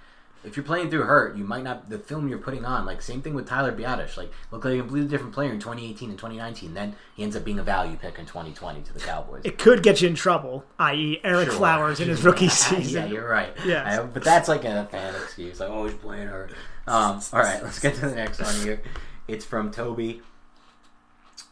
if 0.47 0.57
you're 0.57 0.65
playing 0.65 0.91
through 0.91 1.03
hurt, 1.03 1.37
you 1.37 1.45
might 1.45 1.63
not, 1.65 1.91
the 1.91 1.99
film 1.99 2.29
you're 2.29 2.39
putting 2.39 2.65
on, 2.65 2.87
like, 2.87 3.03
same 3.03 3.21
thing 3.23 3.35
with 3.35 3.47
Tyler 3.49 3.73
Biadasz. 3.73 4.17
Like, 4.17 4.31
looked 4.51 4.65
like 4.65 4.75
a 4.75 4.79
completely 4.79 5.09
different 5.09 5.33
player 5.35 5.51
in 5.53 5.59
2018 5.59 6.11
and 6.11 6.19
2019. 6.19 6.75
Then 6.75 6.95
he 7.15 7.23
ends 7.23 7.35
up 7.37 7.45
being 7.45 7.59
a 7.59 7.63
value 7.63 7.97
pick 7.97 8.19
in 8.19 8.27
2020 8.27 8.83
to 8.83 8.93
the 8.95 9.01
Cowboys. 9.01 9.43
It 9.45 9.59
could 9.59 9.83
get 9.83 10.01
you 10.01 10.09
in 10.09 10.15
trouble, 10.15 10.65
i.e., 10.79 11.21
Ereck 11.25 11.45
Sure. 11.47 11.53
Flowers 11.55 12.01
in 12.01 12.09
his 12.09 12.23
rookie 12.25 12.49
season. 12.51 13.03
yeah, 13.05 13.07
you're 13.13 13.29
right. 13.29 13.53
Yeah, 13.65 14.01
I- 14.03 14.07
but 14.07 14.23
that's 14.25 14.49
like 14.49 14.65
a 14.65 14.87
fan 14.91 15.15
excuse. 15.15 15.61
Like, 15.61 15.69
oh, 15.71 15.85
he's 15.87 15.95
playing 15.95 16.29
hurt. 16.29 16.53
Um, 16.87 17.21
all 17.33 17.41
right, 17.41 17.63
let's 17.63 17.79
get 17.81 17.95
to 17.97 18.01
the 18.09 18.15
next 18.15 18.41
one 18.41 18.55
here. 18.63 18.81
It's 19.29 19.45
from 19.45 19.71
Toby. 19.73 20.23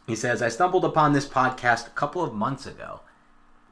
He 0.07 0.15
says, 0.15 0.41
I 0.41 0.49
stumbled 0.49 0.85
upon 0.85 1.13
this 1.13 1.27
podcast 1.27 1.87
a 1.87 1.91
couple 1.91 2.23
of 2.23 2.33
months 2.33 2.65
ago. 2.65 3.01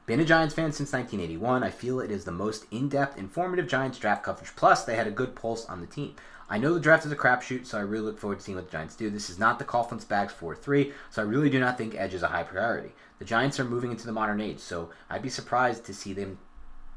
Been 0.06 0.20
a 0.20 0.24
Giants 0.24 0.54
fan 0.54 0.70
since 0.70 0.92
1981. 0.92 1.64
I 1.64 1.70
feel 1.70 1.98
it 1.98 2.10
is 2.10 2.26
the 2.26 2.30
most 2.30 2.66
in 2.70 2.90
depth, 2.90 3.16
informative 3.16 3.66
Giants 3.66 3.98
draft 3.98 4.22
coverage. 4.22 4.54
Plus, 4.54 4.84
they 4.84 4.96
had 4.96 5.06
a 5.06 5.10
good 5.10 5.34
pulse 5.34 5.64
on 5.64 5.80
the 5.80 5.86
team. 5.86 6.14
I 6.46 6.58
know 6.58 6.74
the 6.74 6.80
draft 6.80 7.06
is 7.06 7.12
a 7.12 7.16
crapshoot, 7.16 7.64
so 7.64 7.78
I 7.78 7.80
really 7.80 8.04
look 8.04 8.18
forward 8.18 8.38
to 8.38 8.44
seeing 8.44 8.56
what 8.56 8.66
the 8.66 8.72
Giants 8.72 8.96
do. 8.96 9.08
This 9.08 9.30
is 9.30 9.38
not 9.38 9.58
the 9.58 9.64
Coughlin 9.64 10.04
Spags 10.04 10.30
4 10.32 10.56
3, 10.56 10.92
so 11.08 11.22
I 11.22 11.24
really 11.24 11.48
do 11.48 11.58
not 11.58 11.78
think 11.78 11.94
Edge 11.94 12.12
is 12.12 12.22
a 12.22 12.28
high 12.28 12.42
priority. 12.42 12.92
The 13.18 13.24
Giants 13.24 13.58
are 13.58 13.64
moving 13.64 13.92
into 13.92 14.04
the 14.04 14.12
modern 14.12 14.42
age, 14.42 14.58
so 14.58 14.90
I'd 15.08 15.22
be 15.22 15.30
surprised 15.30 15.86
to 15.86 15.94
see 15.94 16.12
them 16.12 16.38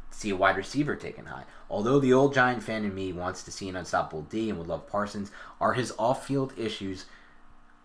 see 0.10 0.30
a 0.32 0.36
wide 0.36 0.58
receiver 0.58 0.97
taken 0.97 1.28
high. 1.28 1.45
Although 1.70 1.99
the 1.99 2.12
old 2.12 2.34
Giant 2.34 2.62
fan 2.62 2.84
in 2.84 2.93
me 2.93 3.14
wants 3.14 3.41
to 3.43 3.51
see 3.51 3.70
an 3.70 3.78
unstoppable 3.78 4.24
D 4.24 4.49
and 4.49 4.60
would 4.60 4.68
love 4.68 4.86
Parsons, 4.86 5.32
are 5.62 5.74
his 5.74 5.93
off 5.97 6.28
field 6.28 6.51
issues 6.58 7.05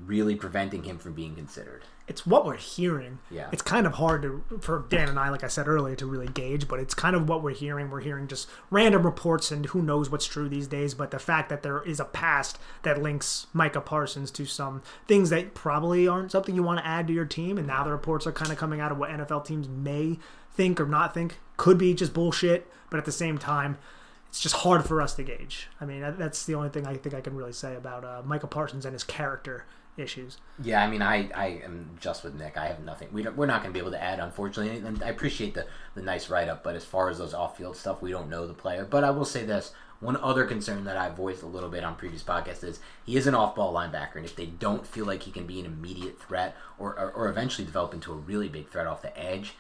really 0.01 0.35
preventing 0.35 0.83
him 0.83 0.99
from 0.99 1.13
being 1.13 1.37
considered? 1.37 1.85
It's 2.13 2.27
what 2.27 2.45
we're 2.45 2.59
hearing. 2.59 3.21
Yeah. 3.31 3.49
It's 3.53 3.63
kind 3.63 3.87
of 3.87 3.95
hard 3.95 4.21
to 4.21 4.45
for 4.61 4.85
Dan 4.91 5.09
and 5.09 5.19
I, 5.19 5.31
like 5.31 5.43
I 5.43 5.49
said 5.49 5.67
earlier, 5.67 5.97
to 5.97 6.05
really 6.05 6.29
gauge, 6.29 6.69
but 6.69 6.79
it's 6.79 6.93
kind 6.93 7.17
of 7.17 7.27
what 7.27 7.43
we're 7.43 7.55
hearing. 7.55 7.89
We're 7.89 8.03
hearing 8.03 8.29
just 8.29 8.51
random 8.69 9.05
reports, 9.05 9.51
and 9.51 9.65
who 9.65 9.81
knows 9.81 10.11
what's 10.11 10.27
true 10.27 10.47
these 10.47 10.67
days. 10.67 10.93
But 10.93 11.11
the 11.11 11.19
fact 11.19 11.49
that 11.49 11.63
there 11.63 11.83
is 11.83 12.01
a 12.01 12.05
past 12.05 12.59
that 12.83 13.01
links 13.03 13.47
Micah 13.55 13.81
Parsons 13.81 14.31
to 14.33 14.45
some 14.45 14.83
things 15.09 15.31
that 15.31 15.55
probably 15.55 16.07
aren't 16.07 16.31
something 16.31 16.55
you 16.55 16.63
want 16.63 16.81
to 16.81 16.87
add 16.87 17.07
to 17.07 17.15
your 17.15 17.25
team, 17.25 17.57
and 17.57 17.67
now 17.67 17.83
the 17.83 17.91
reports 17.91 18.27
are 18.27 18.33
kind 18.33 18.53
of 18.53 18.59
coming 18.59 18.79
out 18.79 18.93
of 18.93 18.99
what 18.99 19.09
NFL 19.09 19.47
teams 19.47 19.67
may 19.67 20.19
think 20.53 20.79
or 20.79 20.87
not 20.87 21.15
think 21.15 21.39
could 21.57 21.79
be 21.79 21.95
just 21.95 22.13
bullshit. 22.13 22.71
But 22.91 22.99
at 22.99 23.07
the 23.07 23.13
same 23.13 23.39
time, 23.39 23.79
it's 24.29 24.41
just 24.41 24.57
hard 24.57 24.85
for 24.85 25.01
us 25.01 25.15
to 25.15 25.23
gauge. 25.23 25.69
I 25.81 25.87
mean, 25.87 26.03
that's 26.19 26.45
the 26.45 26.57
only 26.57 26.69
thing 26.69 26.87
I 26.87 26.99
think 26.99 27.15
I 27.15 27.23
can 27.23 27.35
really 27.35 27.55
say 27.55 27.75
about 27.75 28.05
uh, 28.05 28.21
Micah 28.23 28.49
Parsons 28.49 28.85
and 28.85 28.93
his 28.93 29.03
character 29.03 29.65
issues. 29.97 30.39
Yeah, 30.63 30.83
I 30.83 30.89
mean, 30.89 31.03
I, 31.03 31.31
I 31.35 31.61
am 31.65 31.97
just 32.01 32.25
with 32.25 32.35
Nick. 32.35 32.57
I 32.57 32.67
have 32.67 32.81
nothing. 32.81 33.09
We 33.13 33.23
we're 33.23 33.47
not 33.47 33.63
going 33.63 33.73
to 33.73 33.79
be 33.79 33.81
able 33.81 33.93
to 33.93 34.03
add, 34.03 34.21
unfortunately. 34.21 34.79
And 34.79 35.03
I 35.03 35.09
appreciate 35.09 35.55
the, 35.55 35.67
the 35.95 36.03
nice 36.03 36.31
write 36.31 36.49
up, 36.49 36.63
but 36.63 36.77
as 36.77 36.85
far 36.85 37.11
as 37.11 37.19
those 37.19 37.35
off 37.35 37.57
field 37.57 37.77
stuff, 37.77 38.03
we 38.03 38.11
don't 38.11 38.31
know 38.31 38.47
the 38.47 38.55
player. 38.55 38.87
But 38.89 39.05
I 39.05 39.11
will 39.11 39.25
say 39.25 39.45
this 39.45 39.73
one 40.01 40.17
other 40.17 40.45
concern 40.45 40.85
that 40.85 40.97
I've 40.97 41.17
voiced 41.17 41.43
a 41.43 41.47
little 41.47 41.69
bit 41.69 41.85
on 41.85 41.95
previous 41.95 42.25
podcasts 42.25 42.65
is 42.65 42.81
he 43.05 43.17
is 43.17 43.29
an 43.29 43.37
off 43.37 43.55
ball 43.55 43.73
linebacker. 43.73 44.17
And 44.17 44.25
if 44.25 44.35
they 44.35 44.47
don't 44.47 44.87
feel 44.87 45.07
like 45.07 45.23
he 45.23 45.31
can 45.31 45.47
be 45.47 45.61
an 45.61 45.67
immediate 45.67 46.21
threat 46.21 46.57
or, 46.77 46.99
or, 46.99 47.13
or 47.13 47.29
eventually 47.29 47.65
develop 47.65 47.95
into 47.95 48.13
a 48.13 48.17
really 48.17 48.49
big 48.49 48.69
threat 48.69 48.89
off 48.89 49.03
the 49.03 49.17
edge, 49.17 49.55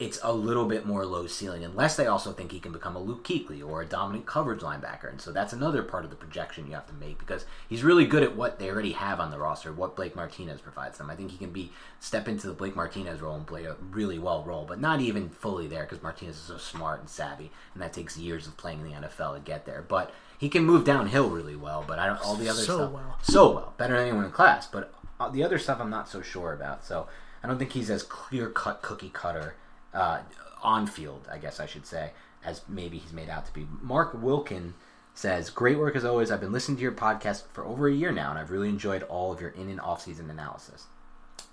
it's 0.00 0.18
a 0.22 0.32
little 0.32 0.64
bit 0.64 0.86
more 0.86 1.04
low 1.04 1.26
ceiling, 1.26 1.62
unless 1.62 1.94
they 1.94 2.06
also 2.06 2.32
think 2.32 2.50
he 2.50 2.58
can 2.58 2.72
become 2.72 2.96
a 2.96 2.98
Luke 2.98 3.22
Kuechly 3.22 3.62
or 3.62 3.82
a 3.82 3.86
dominant 3.86 4.24
coverage 4.24 4.62
linebacker. 4.62 5.10
And 5.10 5.20
so 5.20 5.30
that's 5.30 5.52
another 5.52 5.82
part 5.82 6.04
of 6.04 6.10
the 6.10 6.16
projection 6.16 6.66
you 6.66 6.72
have 6.72 6.86
to 6.86 6.94
make 6.94 7.18
because 7.18 7.44
he's 7.68 7.84
really 7.84 8.06
good 8.06 8.22
at 8.22 8.34
what 8.34 8.58
they 8.58 8.70
already 8.70 8.92
have 8.92 9.20
on 9.20 9.30
the 9.30 9.38
roster, 9.38 9.74
what 9.74 9.96
Blake 9.96 10.16
Martinez 10.16 10.62
provides 10.62 10.96
them. 10.96 11.10
I 11.10 11.16
think 11.16 11.30
he 11.30 11.36
can 11.36 11.50
be 11.50 11.70
step 12.00 12.28
into 12.28 12.46
the 12.46 12.54
Blake 12.54 12.74
Martinez 12.74 13.20
role 13.20 13.36
and 13.36 13.46
play 13.46 13.66
a 13.66 13.76
really 13.90 14.18
well 14.18 14.42
role, 14.42 14.64
but 14.66 14.80
not 14.80 15.02
even 15.02 15.28
fully 15.28 15.66
there 15.68 15.82
because 15.82 16.02
Martinez 16.02 16.36
is 16.36 16.42
so 16.44 16.56
smart 16.56 17.00
and 17.00 17.08
savvy, 17.08 17.50
and 17.74 17.82
that 17.82 17.92
takes 17.92 18.16
years 18.16 18.46
of 18.46 18.56
playing 18.56 18.80
in 18.80 18.86
the 18.86 19.06
NFL 19.08 19.34
to 19.34 19.40
get 19.40 19.66
there. 19.66 19.84
But 19.86 20.14
he 20.38 20.48
can 20.48 20.64
move 20.64 20.84
downhill 20.86 21.28
really 21.28 21.56
well, 21.56 21.84
but 21.86 21.98
I 21.98 22.06
don't 22.06 22.24
all 22.24 22.36
the 22.36 22.48
other 22.48 22.62
So 22.62 22.76
stuff 22.76 22.92
well. 22.92 23.18
so 23.20 23.52
well, 23.52 23.74
better 23.76 23.98
than 23.98 24.06
anyone 24.08 24.24
in 24.24 24.30
class. 24.30 24.66
But 24.66 24.94
uh, 25.20 25.28
the 25.28 25.44
other 25.44 25.58
stuff 25.58 25.78
I'm 25.78 25.90
not 25.90 26.08
so 26.08 26.22
sure 26.22 26.54
about. 26.54 26.86
So 26.86 27.06
I 27.44 27.48
don't 27.48 27.58
think 27.58 27.72
he's 27.72 27.90
as 27.90 28.02
clear 28.02 28.48
cut 28.48 28.80
cookie 28.80 29.10
cutter 29.10 29.56
uh, 29.94 30.20
on 30.62 30.86
field, 30.86 31.28
I 31.30 31.38
guess 31.38 31.60
I 31.60 31.66
should 31.66 31.86
say, 31.86 32.10
as 32.44 32.62
maybe 32.68 32.98
he's 32.98 33.12
made 33.12 33.28
out 33.28 33.46
to 33.46 33.52
be. 33.52 33.66
Mark 33.80 34.12
Wilkin 34.14 34.74
says, 35.14 35.50
"Great 35.50 35.78
work 35.78 35.96
as 35.96 36.04
always. 36.04 36.30
I've 36.30 36.40
been 36.40 36.52
listening 36.52 36.76
to 36.76 36.82
your 36.82 36.92
podcast 36.92 37.44
for 37.52 37.64
over 37.64 37.88
a 37.88 37.92
year 37.92 38.12
now, 38.12 38.30
and 38.30 38.38
I've 38.38 38.50
really 38.50 38.68
enjoyed 38.68 39.02
all 39.04 39.32
of 39.32 39.40
your 39.40 39.50
in 39.50 39.68
and 39.68 39.80
off 39.80 40.02
season 40.02 40.30
analysis." 40.30 40.86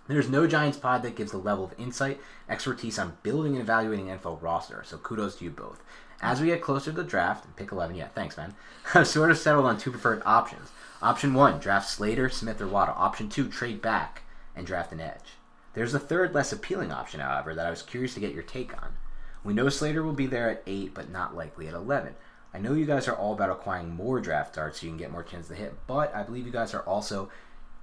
There's 0.08 0.30
no 0.30 0.48
Giants 0.48 0.78
pod 0.78 1.04
that 1.04 1.16
gives 1.16 1.32
the 1.32 1.38
level 1.38 1.66
of 1.66 1.76
insight, 1.78 2.22
expertise 2.48 2.98
on 2.98 3.18
building 3.24 3.54
and 3.54 3.62
evaluating 3.62 4.08
NFL 4.08 4.42
roster, 4.42 4.82
so 4.86 4.98
kudos 4.98 5.36
to 5.36 5.44
you 5.44 5.52
both. 5.52 5.84
As 6.22 6.40
we 6.40 6.48
get 6.48 6.62
closer 6.62 6.92
to 6.92 6.98
the 6.98 7.04
draft, 7.04 7.46
and 7.46 7.56
pick 7.56 7.72
11, 7.72 7.96
yeah, 7.96 8.08
thanks, 8.08 8.38
man, 8.38 8.56
I've 8.94 9.08
sort 9.08 9.32
of 9.32 9.38
settled 9.38 9.66
on 9.66 9.78
two 9.78 9.92
preferred 9.92 10.24
options. 10.26 10.72
Option 11.02 11.34
1, 11.34 11.60
draft 11.60 11.90
Slater, 11.90 12.30
Smith, 12.30 12.62
or 12.62 12.68
Waddle. 12.68 12.96
Option 12.98 13.30
2, 13.30 13.50
trade 13.50 13.82
back 13.82 14.24
and 14.56 14.66
draft 14.66 14.94
an 14.94 15.02
edge. 15.02 15.36
There's 15.78 15.94
a 15.94 16.00
third, 16.00 16.34
less 16.34 16.52
appealing 16.52 16.92
option, 16.92 17.20
however, 17.20 17.54
that 17.54 17.68
I 17.68 17.70
was 17.70 17.84
curious 17.84 18.16
to 18.16 18.20
get 18.20 18.34
your 18.34 18.42
take 18.42 18.76
on. 18.82 18.98
We 19.44 19.54
know 19.54 19.70
Slater 19.70 20.02
will 20.02 20.12
be 20.12 20.26
there 20.26 20.50
at 20.50 20.64
8, 20.66 20.96
but 20.96 21.12
not 21.12 21.36
likely 21.36 21.68
at 21.68 21.76
11. 21.76 22.16
I 22.52 22.58
know 22.58 22.74
you 22.74 22.88
guys 22.88 23.08
are 23.08 23.16
all 23.16 23.34
about 23.34 23.52
acquiring 23.52 23.96
more 23.96 24.20
draft 24.20 24.56
darts 24.56 24.80
so 24.80 24.88
you 24.88 24.92
can 24.92 24.98
get 24.98 25.12
more 25.12 25.22
chances 25.22 25.50
to 25.50 25.56
hit, 25.56 25.76
but 25.86 26.16
I 26.16 26.24
believe 26.24 26.48
you 26.48 26.52
guys 26.52 26.74
are 26.74 26.82
also 26.82 27.30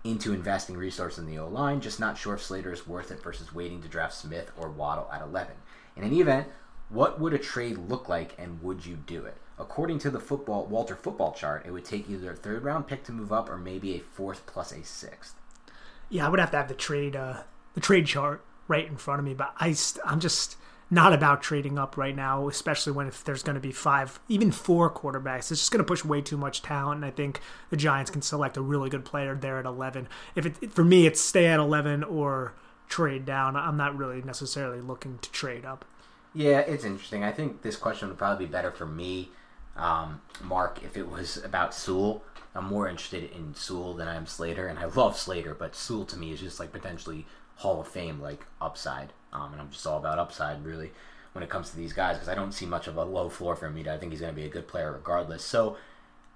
into 0.02 0.32
investing 0.32 0.76
resources 0.76 1.20
in 1.20 1.26
the 1.26 1.38
O 1.38 1.46
line. 1.46 1.80
Just 1.80 2.00
not 2.00 2.18
sure 2.18 2.34
if 2.34 2.42
Slater 2.42 2.72
is 2.72 2.84
worth 2.84 3.12
it 3.12 3.22
versus 3.22 3.54
waiting 3.54 3.80
to 3.82 3.86
draft 3.86 4.14
Smith 4.14 4.50
or 4.56 4.70
Waddle 4.70 5.08
at 5.12 5.22
11. 5.22 5.54
In 5.94 6.02
any 6.02 6.20
event, 6.20 6.48
what 6.88 7.20
would 7.20 7.32
a 7.32 7.38
trade 7.38 7.78
look 7.78 8.08
like 8.08 8.34
and 8.40 8.60
would 8.60 8.84
you 8.84 8.96
do 8.96 9.24
it? 9.24 9.36
According 9.56 10.00
to 10.00 10.10
the 10.10 10.18
football 10.18 10.66
Walter 10.66 10.96
football 10.96 11.30
chart, 11.30 11.64
it 11.64 11.70
would 11.70 11.84
take 11.84 12.10
either 12.10 12.32
a 12.32 12.36
third 12.36 12.64
round 12.64 12.88
pick 12.88 13.04
to 13.04 13.12
move 13.12 13.32
up 13.32 13.48
or 13.48 13.56
maybe 13.56 13.94
a 13.94 14.00
fourth 14.00 14.46
plus 14.46 14.72
a 14.72 14.82
sixth. 14.82 15.36
Yeah, 16.08 16.26
I 16.26 16.28
would 16.28 16.40
have 16.40 16.50
to 16.50 16.56
have 16.56 16.66
the 16.66 16.74
trade 16.74 17.14
uh, 17.14 17.42
the 17.74 17.80
trade 17.80 18.06
chart 18.06 18.44
right 18.68 18.86
in 18.86 18.96
front 18.96 19.18
of 19.18 19.24
me, 19.24 19.34
but 19.34 19.52
I 19.58 19.72
st- 19.72 20.04
I'm 20.06 20.20
just 20.20 20.56
not 20.90 21.12
about 21.12 21.42
trading 21.42 21.78
up 21.78 21.96
right 21.96 22.14
now, 22.14 22.48
especially 22.48 22.92
when 22.92 23.06
if 23.06 23.24
there's 23.24 23.42
going 23.42 23.54
to 23.54 23.60
be 23.60 23.72
five, 23.72 24.20
even 24.28 24.50
four 24.50 24.90
quarterbacks. 24.90 25.50
It's 25.50 25.60
just 25.60 25.70
going 25.70 25.84
to 25.84 25.88
push 25.88 26.04
way 26.04 26.20
too 26.20 26.36
much 26.36 26.62
talent, 26.62 26.96
and 26.96 27.04
I 27.04 27.10
think 27.10 27.40
the 27.70 27.76
Giants 27.76 28.10
can 28.10 28.22
select 28.22 28.56
a 28.56 28.62
really 28.62 28.90
good 28.90 29.04
player 29.04 29.34
there 29.34 29.58
at 29.58 29.66
11. 29.66 30.08
If 30.34 30.46
it 30.46 30.72
for 30.72 30.84
me, 30.84 31.06
it's 31.06 31.20
stay 31.20 31.46
at 31.46 31.58
11 31.58 32.04
or 32.04 32.54
trade 32.88 33.24
down. 33.24 33.56
I'm 33.56 33.76
not 33.76 33.96
really 33.96 34.22
necessarily 34.22 34.80
looking 34.80 35.18
to 35.18 35.30
trade 35.32 35.64
up. 35.64 35.84
Yeah, 36.34 36.60
it's 36.60 36.84
interesting. 36.84 37.24
I 37.24 37.32
think 37.32 37.62
this 37.62 37.76
question 37.76 38.08
would 38.08 38.18
probably 38.18 38.46
be 38.46 38.52
better 38.52 38.70
for 38.70 38.86
me, 38.86 39.30
um, 39.76 40.20
Mark, 40.42 40.82
if 40.82 40.96
it 40.96 41.08
was 41.08 41.36
about 41.44 41.74
Sewell. 41.74 42.22
I'm 42.56 42.66
more 42.66 42.88
interested 42.88 43.30
in 43.32 43.54
Sewell 43.54 43.94
than 43.94 44.06
I 44.06 44.14
am 44.14 44.26
Slater, 44.26 44.68
and 44.68 44.78
I 44.78 44.84
love 44.84 45.18
Slater, 45.18 45.54
but 45.54 45.74
Sewell 45.74 46.04
to 46.06 46.16
me 46.16 46.32
is 46.32 46.40
just 46.40 46.60
like 46.60 46.72
potentially 46.72 47.26
Hall 47.56 47.80
of 47.80 47.88
Fame 47.88 48.20
like 48.20 48.44
upside, 48.60 49.12
um, 49.32 49.52
and 49.52 49.60
I'm 49.60 49.70
just 49.70 49.86
all 49.86 49.98
about 49.98 50.18
upside 50.18 50.64
really 50.64 50.92
when 51.32 51.42
it 51.42 51.50
comes 51.50 51.70
to 51.70 51.76
these 51.76 51.92
guys 51.92 52.16
because 52.16 52.28
I 52.28 52.34
don't 52.34 52.52
see 52.52 52.66
much 52.66 52.86
of 52.86 52.96
a 52.96 53.04
low 53.04 53.28
floor 53.28 53.56
for. 53.56 53.66
Either. 53.66 53.92
I 53.92 53.98
think 53.98 54.12
he's 54.12 54.20
going 54.20 54.34
to 54.34 54.40
be 54.40 54.46
a 54.46 54.50
good 54.50 54.68
player 54.68 54.92
regardless. 54.92 55.44
So 55.44 55.76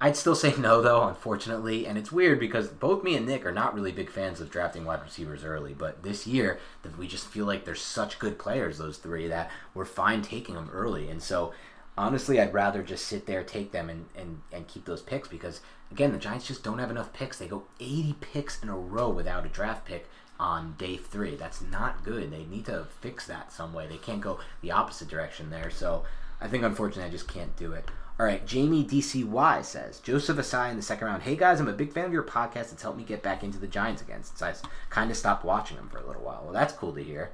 I'd 0.00 0.16
still 0.16 0.34
say 0.34 0.54
no 0.58 0.82
though, 0.82 1.06
unfortunately, 1.06 1.86
and 1.86 1.98
it's 1.98 2.12
weird 2.12 2.38
because 2.40 2.68
both 2.68 3.02
me 3.02 3.16
and 3.16 3.26
Nick 3.26 3.44
are 3.46 3.52
not 3.52 3.74
really 3.74 3.92
big 3.92 4.10
fans 4.10 4.40
of 4.40 4.50
drafting 4.50 4.84
wide 4.84 5.02
receivers 5.02 5.44
early, 5.44 5.74
but 5.74 6.02
this 6.02 6.26
year 6.26 6.58
we 6.98 7.06
just 7.06 7.26
feel 7.26 7.46
like 7.46 7.64
they're 7.64 7.74
such 7.74 8.18
good 8.18 8.38
players, 8.38 8.78
those 8.78 8.98
three, 8.98 9.28
that 9.28 9.50
we're 9.74 9.84
fine 9.84 10.22
taking 10.22 10.54
them 10.54 10.70
early, 10.72 11.08
and 11.08 11.22
so 11.22 11.52
honestly, 11.98 12.40
I'd 12.40 12.54
rather 12.54 12.82
just 12.82 13.06
sit 13.06 13.26
there, 13.26 13.42
take 13.42 13.72
them, 13.72 13.90
and, 13.90 14.06
and, 14.16 14.40
and 14.52 14.68
keep 14.68 14.84
those 14.84 15.02
picks 15.02 15.28
because, 15.28 15.60
again, 15.90 16.12
the 16.12 16.18
Giants 16.18 16.46
just 16.46 16.62
don't 16.62 16.78
have 16.78 16.92
enough 16.92 17.12
picks. 17.12 17.38
They 17.38 17.48
go 17.48 17.64
80 17.80 18.14
picks 18.20 18.62
in 18.62 18.68
a 18.68 18.78
row 18.78 19.10
without 19.10 19.44
a 19.44 19.48
draft 19.48 19.84
pick 19.84 20.08
on 20.38 20.74
day 20.78 20.96
three. 20.96 21.36
That's 21.36 21.60
not 21.60 22.04
good. 22.04 22.30
They 22.30 22.44
need 22.44 22.66
to 22.66 22.86
fix 23.00 23.26
that 23.26 23.52
some 23.52 23.72
way. 23.72 23.86
They 23.86 23.96
can't 23.96 24.20
go 24.20 24.38
the 24.60 24.70
opposite 24.70 25.08
direction 25.08 25.50
there. 25.50 25.70
So 25.70 26.04
I 26.40 26.48
think, 26.48 26.64
unfortunately, 26.64 27.08
I 27.08 27.12
just 27.12 27.28
can't 27.28 27.56
do 27.56 27.72
it. 27.72 27.90
All 28.20 28.26
right, 28.26 28.44
Jamie 28.44 28.84
DCY 28.84 29.64
says 29.64 30.00
Joseph 30.00 30.38
Ossai 30.38 30.70
in 30.70 30.76
the 30.76 30.82
second 30.82 31.06
round. 31.06 31.22
Hey 31.22 31.36
guys, 31.36 31.60
I'm 31.60 31.68
a 31.68 31.72
big 31.72 31.92
fan 31.92 32.04
of 32.04 32.12
your 32.12 32.24
podcast. 32.24 32.72
It's 32.72 32.82
helped 32.82 32.98
me 32.98 33.04
get 33.04 33.22
back 33.22 33.44
into 33.44 33.58
the 33.58 33.68
Giants 33.68 34.02
again 34.02 34.24
since 34.24 34.42
I 34.42 34.54
kind 34.90 35.10
of 35.10 35.16
stopped 35.16 35.44
watching 35.44 35.76
them 35.76 35.88
for 35.88 35.98
a 35.98 36.06
little 36.06 36.22
while. 36.22 36.40
Well, 36.42 36.52
that's 36.52 36.72
cool 36.72 36.92
to 36.94 37.02
hear. 37.02 37.30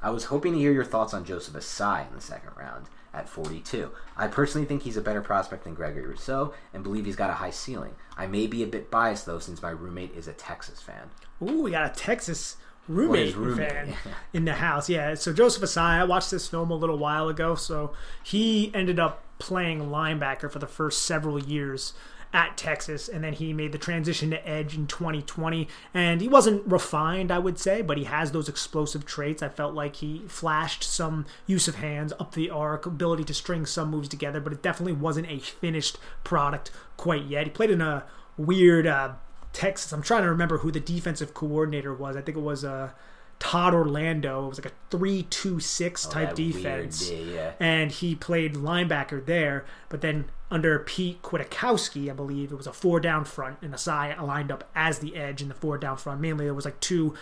I 0.00 0.08
was 0.08 0.24
hoping 0.24 0.54
to 0.54 0.58
hear 0.58 0.72
your 0.72 0.86
thoughts 0.86 1.12
on 1.12 1.26
Joseph 1.26 1.54
Ossai 1.54 2.08
in 2.08 2.14
the 2.14 2.22
second 2.22 2.52
round 2.56 2.86
at 3.14 3.28
42. 3.28 3.90
I 4.16 4.26
personally 4.26 4.66
think 4.66 4.82
he's 4.82 4.96
a 4.96 5.02
better 5.02 5.20
prospect 5.20 5.64
than 5.64 5.74
Gregory 5.74 6.06
Rousseau 6.06 6.54
and 6.72 6.82
believe 6.82 7.04
he's 7.04 7.14
got 7.14 7.30
a 7.30 7.34
high 7.34 7.50
ceiling. 7.50 7.94
I 8.16 8.26
may 8.26 8.46
be 8.46 8.62
a 8.62 8.66
bit 8.66 8.90
biased 8.90 9.26
though 9.26 9.38
since 9.38 9.62
my 9.62 9.70
roommate 9.70 10.16
is 10.16 10.28
a 10.28 10.32
Texas 10.32 10.80
fan. 10.80 11.10
Ooh, 11.42 11.62
we 11.62 11.70
got 11.72 11.90
a 11.90 12.00
Texas 12.00 12.56
roommate, 12.88 13.36
roommate, 13.36 13.68
fan 13.68 13.94
in 14.32 14.44
the 14.44 14.54
house. 14.54 14.88
Yeah, 14.88 15.14
so 15.14 15.32
Joseph 15.32 15.62
Ossai, 15.62 16.00
I 16.00 16.04
watched 16.04 16.30
this 16.30 16.48
film 16.48 16.70
a 16.70 16.76
little 16.76 16.98
while 16.98 17.28
ago. 17.28 17.54
So 17.54 17.92
he 18.22 18.70
ended 18.74 18.98
up 18.98 19.24
playing 19.38 19.80
linebacker 19.80 20.50
for 20.50 20.58
the 20.58 20.66
first 20.66 21.02
several 21.02 21.38
years 21.42 21.94
at 22.34 22.56
Texas, 22.56 23.08
and 23.08 23.22
then 23.22 23.34
he 23.34 23.52
made 23.52 23.72
the 23.72 23.78
transition 23.78 24.30
to 24.30 24.48
edge 24.48 24.74
in 24.74 24.86
2020. 24.86 25.68
And 25.92 26.20
he 26.20 26.28
wasn't 26.28 26.66
refined, 26.66 27.30
I 27.30 27.38
would 27.38 27.58
say, 27.58 27.82
but 27.82 27.98
he 27.98 28.04
has 28.04 28.32
those 28.32 28.48
explosive 28.48 29.04
traits. 29.04 29.42
I 29.42 29.48
felt 29.50 29.74
like 29.74 29.96
he 29.96 30.22
flashed 30.28 30.82
some 30.82 31.26
use 31.46 31.68
of 31.68 31.74
hands, 31.74 32.12
up 32.18 32.32
the 32.32 32.48
arc, 32.48 32.86
ability 32.86 33.24
to 33.24 33.34
string 33.34 33.66
some 33.66 33.90
moves 33.90 34.08
together, 34.08 34.40
but 34.40 34.52
it 34.52 34.62
definitely 34.62 34.94
wasn't 34.94 35.30
a 35.30 35.38
finished 35.40 35.98
product 36.24 36.70
quite 36.96 37.24
yet. 37.24 37.44
He 37.44 37.50
played 37.50 37.70
in 37.70 37.82
a 37.82 38.04
weird 38.38 38.86
uh, 38.86 39.12
Texas. 39.52 39.92
I'm 39.92 40.02
trying 40.02 40.22
to 40.22 40.30
remember 40.30 40.58
who 40.58 40.70
the 40.70 40.80
defensive 40.80 41.34
coordinator 41.34 41.92
was. 41.94 42.16
I 42.16 42.22
think 42.22 42.36
it 42.36 42.42
was 42.42 42.64
uh, 42.64 42.90
Todd 43.38 43.74
Orlando. 43.74 44.46
It 44.46 44.48
was 44.48 44.58
like 44.64 44.72
a 44.72 44.76
three-two-six 44.90 46.06
type 46.06 46.30
Oh, 46.32 46.34
that 46.34 46.38
weird 46.38 46.52
defense, 46.54 47.10
yeah. 47.10 47.52
and 47.60 47.90
he 47.90 48.14
played 48.14 48.54
linebacker 48.54 49.24
there. 49.24 49.64
But 49.88 50.00
then 50.00 50.26
under 50.50 50.78
Pete 50.78 51.22
Kwiatkowski, 51.22 52.10
I 52.10 52.12
believe 52.14 52.52
it 52.52 52.56
was 52.56 52.66
a 52.66 52.72
four-down 52.72 53.24
front, 53.24 53.58
and 53.62 53.72
Ossai 53.74 54.20
lined 54.20 54.52
up 54.52 54.68
as 54.74 55.00
the 55.00 55.16
edge 55.16 55.42
in 55.42 55.48
the 55.48 55.54
four-down 55.54 55.96
front. 55.96 56.20
Mainly, 56.20 56.44
there 56.44 56.54
was 56.54 56.64
like 56.64 56.80
two 56.80 57.14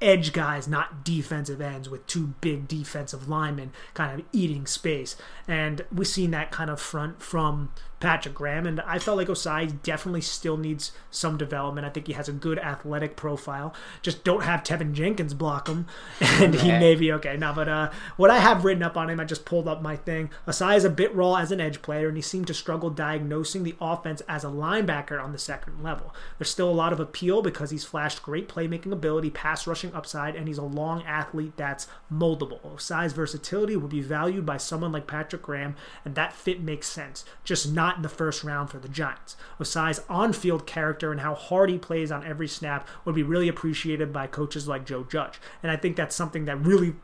edge 0.00 0.32
guys, 0.32 0.68
not 0.68 1.02
defensive 1.04 1.60
ends, 1.60 1.88
with 1.88 2.06
two 2.06 2.34
big 2.40 2.68
defensive 2.68 3.28
linemen 3.28 3.72
kind 3.94 4.20
of 4.20 4.24
eating 4.32 4.64
space. 4.64 5.16
And 5.48 5.84
we've 5.92 6.06
seen 6.06 6.30
that 6.30 6.52
kind 6.52 6.70
of 6.70 6.80
front 6.80 7.20
from 7.20 7.72
Patrick 8.00 8.34
Graham. 8.34 8.66
And 8.66 8.80
I 8.82 8.98
felt 8.98 9.16
like 9.16 9.28
Ossai 9.28 9.82
definitely 9.82 10.20
still 10.20 10.56
needs 10.56 10.92
some 11.10 11.36
development. 11.36 11.86
I 11.86 11.90
think 11.90 12.06
he 12.06 12.12
has 12.12 12.28
a 12.28 12.32
good 12.32 12.58
athletic 12.58 13.16
profile. 13.16 13.74
Just 14.02 14.24
don't 14.24 14.44
have 14.44 14.62
Teven 14.62 14.92
Jenkins 14.92 15.34
block 15.34 15.68
him, 15.68 15.86
and 16.20 16.54
he 16.54 16.68
may 16.68 16.94
be 16.94 17.12
okay. 17.12 17.36
Now, 17.36 17.52
but 17.52 17.68
uh, 17.68 17.90
what 18.16 18.30
I 18.30 18.38
have 18.38 18.64
written 18.64 18.82
up 18.82 18.96
on 18.96 19.10
him, 19.10 19.20
I 19.20 19.24
just 19.24 19.44
pulled 19.44 19.68
up 19.68 19.82
my 19.82 19.96
thing. 19.96 20.30
Ossai 20.46 20.76
is 20.76 20.84
a 20.84 20.90
bit 20.90 21.14
raw 21.14 21.34
as 21.34 21.52
an 21.52 21.60
edge 21.60 21.82
player, 21.82 22.08
and 22.08 22.16
he 22.16 22.22
seemed 22.22 22.46
to 22.48 22.54
struggle 22.54 22.90
diagnosing 22.90 23.62
the 23.62 23.76
offense 23.80 24.22
as 24.28 24.44
a 24.44 24.48
linebacker 24.48 25.22
on 25.22 25.32
the 25.32 25.38
second 25.38 25.82
level. 25.82 26.14
There's 26.38 26.50
still 26.50 26.70
a 26.70 26.72
lot 26.72 26.92
of 26.92 27.00
appeal 27.00 27.42
because 27.42 27.70
he's 27.70 27.84
flashed 27.84 28.22
great 28.22 28.48
playmaking 28.48 28.92
ability, 28.92 29.30
pass 29.30 29.66
rushing 29.66 29.92
upside, 29.94 30.36
and 30.36 30.48
he's 30.48 30.58
a 30.58 30.62
long 30.62 31.02
athlete 31.04 31.56
that's 31.56 31.86
moldable. 32.12 32.60
Ossai's 32.62 33.12
versatility 33.12 33.76
would 33.76 33.90
be 33.90 34.00
valued 34.00 34.46
by 34.46 34.56
someone 34.56 34.92
like 34.92 35.06
Patrick 35.06 35.42
Graham, 35.42 35.76
and 36.04 36.14
that 36.14 36.32
fit 36.32 36.60
makes 36.60 36.88
sense, 36.88 37.24
just 37.44 37.72
not 37.72 37.87
in 37.96 38.02
the 38.02 38.08
first 38.08 38.44
round 38.44 38.70
for 38.70 38.78
the 38.78 38.88
Giants. 38.88 39.36
Ossai's 39.58 40.00
on 40.08 40.32
field 40.32 40.66
character 40.66 41.10
and 41.10 41.20
how 41.20 41.34
hard 41.34 41.70
he 41.70 41.78
plays 41.78 42.10
on 42.10 42.24
every 42.24 42.48
snap 42.48 42.88
would 43.04 43.14
be 43.14 43.22
really 43.22 43.48
appreciated 43.48 44.12
by 44.12 44.26
coaches 44.26 44.68
like 44.68 44.86
Joe 44.86 45.04
Judge. 45.04 45.40
And 45.62 45.70
I 45.72 45.76
think 45.76 45.96
that's 45.96 46.16
something 46.16 46.44
that 46.46 46.56
really 46.56 46.94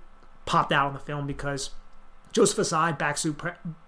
popped 0.46 0.72
out 0.72 0.88
in 0.88 0.94
the 0.94 1.00
film 1.00 1.26
because 1.26 1.70
Joseph 2.32 2.58
Ossai, 2.58 2.98
backside, 2.98 3.36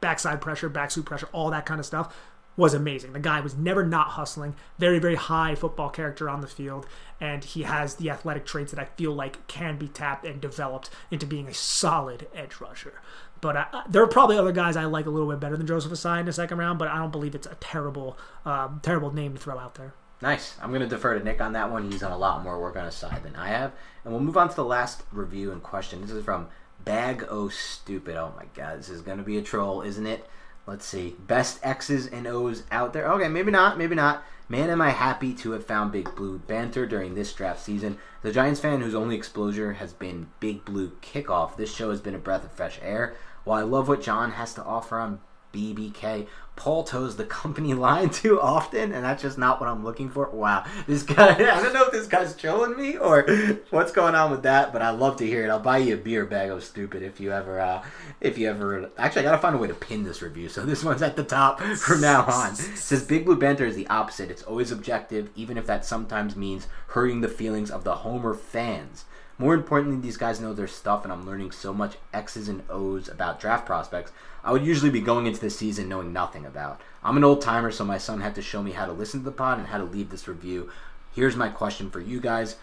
backside 0.01 0.40
pressure, 0.40 0.68
backside 0.68 1.07
pressure, 1.07 1.28
all 1.32 1.51
that 1.51 1.66
kind 1.66 1.80
of 1.80 1.86
stuff 1.86 2.14
was 2.57 2.72
amazing. 2.72 3.12
The 3.12 3.20
guy 3.20 3.40
was 3.40 3.55
never 3.55 3.84
not 3.84 4.09
hustling, 4.11 4.55
very, 4.78 4.99
very 4.99 5.16
high 5.16 5.55
football 5.55 5.90
character 5.90 6.28
on 6.28 6.40
the 6.40 6.47
field, 6.47 6.86
and 7.20 7.44
he 7.44 7.64
has 7.64 7.97
the 7.97 8.09
athletic 8.11 8.47
traits 8.47 8.72
that 8.72 8.80
I 8.80 8.86
feel 8.97 9.12
like 9.12 9.47
can 9.47 9.76
be 9.76 9.88
tapped 9.88 10.24
and 10.24 10.40
developed 10.40 10.90
into 11.11 11.26
being 11.26 11.49
a 11.49 11.55
solid 11.55 12.28
edge 12.34 12.61
rusher. 12.61 13.01
But 13.41 13.57
I, 13.57 13.82
there 13.89 14.03
are 14.03 14.07
probably 14.07 14.39
other 14.39 14.53
guys 14.53 14.76
I 14.76 14.84
like 14.84 15.07
a 15.07 15.11
little 15.11 15.28
bit 15.28 15.41
better 15.41 15.57
than 15.57 15.66
Joseph 15.66 15.93
Ossai 15.93 16.20
in 16.20 16.26
the 16.26 16.32
second 16.32 16.59
round, 16.59 16.78
but 16.78 16.89
I 16.89 16.99
don't 16.99 17.12
believe 17.12 17.34
it's 17.34 17.47
a 17.47 17.57
terrible, 17.57 18.18
um, 18.45 18.80
terrible 18.82 19.12
name 19.12 19.34
to 19.34 19.39
throw 19.39 19.59
out 19.59 19.74
there. 19.74 19.95
Nice. 20.22 20.57
I'm 20.62 20.70
going 20.70 20.80
to 20.80 20.89
defer 20.89 21.18
to 21.18 21.24
Nick 21.24 21.41
on 21.41 21.53
that 21.53 21.70
one. 21.70 21.91
He's 21.91 22.01
done 22.01 22.12
a 22.12 22.18
lot 22.18 22.43
more 22.43 22.61
work 22.61 22.76
on 22.76 22.91
side 22.91 23.22
than 23.22 23.37
I 23.37 23.49
have. 23.49 23.72
And 24.05 24.12
we'll 24.12 24.22
move 24.22 24.37
on 24.37 24.49
to 24.49 24.57
the 24.57 24.64
last 24.64 25.03
review 25.12 25.53
and 25.53 25.62
question. 25.62 26.01
This 26.01 26.11
is 26.11 26.24
from 26.24 26.49
Bag 26.84 27.26
O 27.28 27.49
Stupid. 27.49 28.16
Oh 28.16 28.32
my 28.37 28.47
god, 28.55 28.78
this 28.78 28.89
is 28.89 29.03
going 29.03 29.18
to 29.18 29.24
be 29.24 29.37
a 29.37 29.43
troll, 29.43 29.82
isn't 29.82 30.07
it? 30.07 30.26
Let's 30.66 30.87
see. 30.87 31.16
Best 31.26 31.61
X's 31.62 32.07
and 32.07 32.26
O's 32.26 32.62
out 32.70 32.93
there. 32.93 33.07
Okay, 33.12 33.28
maybe 33.28 33.51
not, 33.51 33.78
maybe 33.78 33.95
not. 33.95 34.24
Man, 34.49 34.70
am 34.70 34.80
I 34.80 34.90
happy 34.90 35.34
to 35.34 35.51
have 35.53 35.66
found 35.66 35.90
Big 35.90 36.14
Blue 36.14 36.38
banter 36.38 36.86
during 36.86 37.16
this 37.16 37.32
draft 37.32 37.61
season. 37.61 37.99
The 38.22 38.30
Giants 38.30 38.61
fan 38.61 38.80
whose 38.80 38.94
only 38.94 39.16
exposure 39.16 39.72
has 39.72 39.92
been 39.92 40.28
Big 40.38 40.64
Blue 40.64 40.92
kickoff, 41.03 41.57
this 41.57 41.74
show 41.74 41.90
has 41.90 42.01
been 42.01 42.14
a 42.14 42.18
breath 42.18 42.44
of 42.44 42.53
fresh 42.53 42.78
air. 42.80 43.16
While 43.42 43.59
I 43.59 43.64
love 43.64 43.88
what 43.88 44.03
John 44.03 44.32
has 44.32 44.55
to 44.55 44.62
offer 44.62 45.01
on 45.01 45.20
BBK. 45.57 46.26
Paul 46.57 46.84
toes 46.84 47.16
the 47.16 47.24
company 47.24 47.74
line 47.86 48.11
too 48.11 48.40
often, 48.40 48.92
and 48.92 49.04
that's 49.04 49.22
just 49.22 49.38
not 49.38 49.61
what 49.61 49.68
I'm 49.68 49.84
looking 49.84 50.09
for. 50.09 50.28
Wow, 50.30 50.64
this 50.86 51.02
guy, 51.02 51.34
I 51.34 51.62
don't 51.62 51.72
know 51.72 51.84
if 51.84 51.92
this 51.92 52.07
guy's 52.07 52.34
trolling 52.34 52.76
me 52.76 52.96
or 52.96 53.26
what's 53.70 53.92
going 53.92 54.14
on 54.14 54.30
with 54.30 54.42
that, 54.42 54.72
but 54.72 54.82
I 54.82 54.90
love 54.90 55.16
to 55.18 55.26
hear 55.26 55.44
it. 55.44 55.50
I'll 55.50 55.61
buy 55.61 55.78
you 55.78 55.94
a 55.94 55.98
beer 55.98 56.24
bag 56.24 56.50
of 56.50 56.64
stupid 56.64 57.02
if 57.02 57.20
you 57.20 57.32
ever, 57.32 57.61
uh, 57.61 57.84
if 58.20 58.38
you 58.38 58.48
ever, 58.48 58.90
actually, 58.98 59.22
I 59.22 59.24
gotta 59.24 59.38
find 59.38 59.54
a 59.54 59.59
way 59.59 59.68
to 59.68 59.74
pin 59.74 60.04
this 60.04 60.22
review, 60.22 60.48
so 60.48 60.64
this 60.64 60.82
one's 60.82 61.02
at 61.02 61.16
the 61.16 61.24
top 61.24 61.61
from 61.61 62.00
now 62.00 62.24
on. 62.24 62.52
It 62.52 62.57
says 62.57 63.04
Big 63.04 63.24
Blue 63.24 63.36
Banter 63.36 63.66
is 63.66 63.76
the 63.76 63.86
opposite. 63.88 64.30
It's 64.30 64.42
always 64.42 64.72
objective, 64.72 65.30
even 65.36 65.57
if 65.57 65.66
that 65.66 65.84
sometimes 65.84 66.36
means 66.36 66.68
hurting 66.88 67.20
the 67.20 67.28
feelings 67.28 67.70
of 67.70 67.84
the 67.84 67.96
Homer 67.96 68.34
fans. 68.34 69.04
More 69.39 69.53
importantly, 69.53 70.01
these 70.01 70.16
guys 70.16 70.41
know 70.41 70.55
their 70.55 70.66
stuff, 70.66 71.05
and 71.05 71.12
I'm 71.12 71.26
learning 71.26 71.51
so 71.51 71.74
much 71.74 71.97
X's 72.14 72.49
and 72.49 72.62
O's 72.70 73.09
about 73.09 73.39
draft 73.39 73.66
prospects. 73.66 74.12
I 74.43 74.51
would 74.51 74.64
usually 74.64 74.91
be 74.91 75.01
going 75.01 75.26
into 75.26 75.41
the 75.41 75.51
season 75.51 75.89
knowing 75.89 76.12
nothing 76.12 76.47
about. 76.47 76.80
I'm 77.05 77.18
an 77.18 77.24
old 77.24 77.43
timer, 77.43 77.70
so 77.70 77.84
my 77.84 77.99
son 77.99 78.20
had 78.20 78.34
to 78.37 78.43
show 78.43 78.62
me 78.62 78.72
how 78.72 78.87
to 78.87 78.93
listen 78.93 79.20
to 79.20 79.24
the 79.24 79.32
pod 79.32 79.59
and 79.59 79.68
how 79.68 79.78
to 79.78 79.84
leave 79.84 80.09
this 80.09 80.26
review. 80.26 80.70
Here's 81.14 81.37
my 81.37 81.51
question 81.51 81.91
for 81.91 82.01
you 82.01 82.18
guys: 82.18 82.57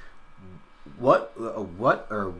What, 0.98 1.34
uh, 1.40 1.62
what, 1.62 2.08
or 2.10 2.34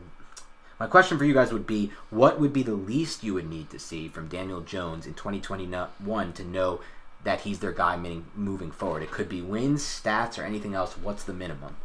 my 0.80 0.88
question 0.88 1.16
for 1.16 1.24
you 1.24 1.34
guys 1.34 1.52
would 1.52 1.66
be: 1.66 1.92
What 2.10 2.40
would 2.40 2.52
be 2.52 2.64
the 2.64 2.74
least 2.74 3.22
you 3.22 3.34
would 3.34 3.48
need 3.48 3.70
to 3.70 3.78
see 3.78 4.08
from 4.08 4.26
Daniel 4.26 4.62
Jones 4.62 5.06
in 5.06 5.14
2021 5.14 6.32
to 6.32 6.44
know 6.44 6.80
that 7.22 7.42
he's 7.42 7.60
their 7.60 7.72
guy 7.72 7.96
moving 8.34 8.72
forward? 8.72 9.04
It 9.04 9.12
could 9.12 9.28
be 9.28 9.42
wins, 9.42 9.84
stats, 9.84 10.38
or 10.38 10.42
anything 10.42 10.74
else. 10.74 10.98
What's 10.98 11.22
the 11.22 11.32
minimum? 11.32 11.76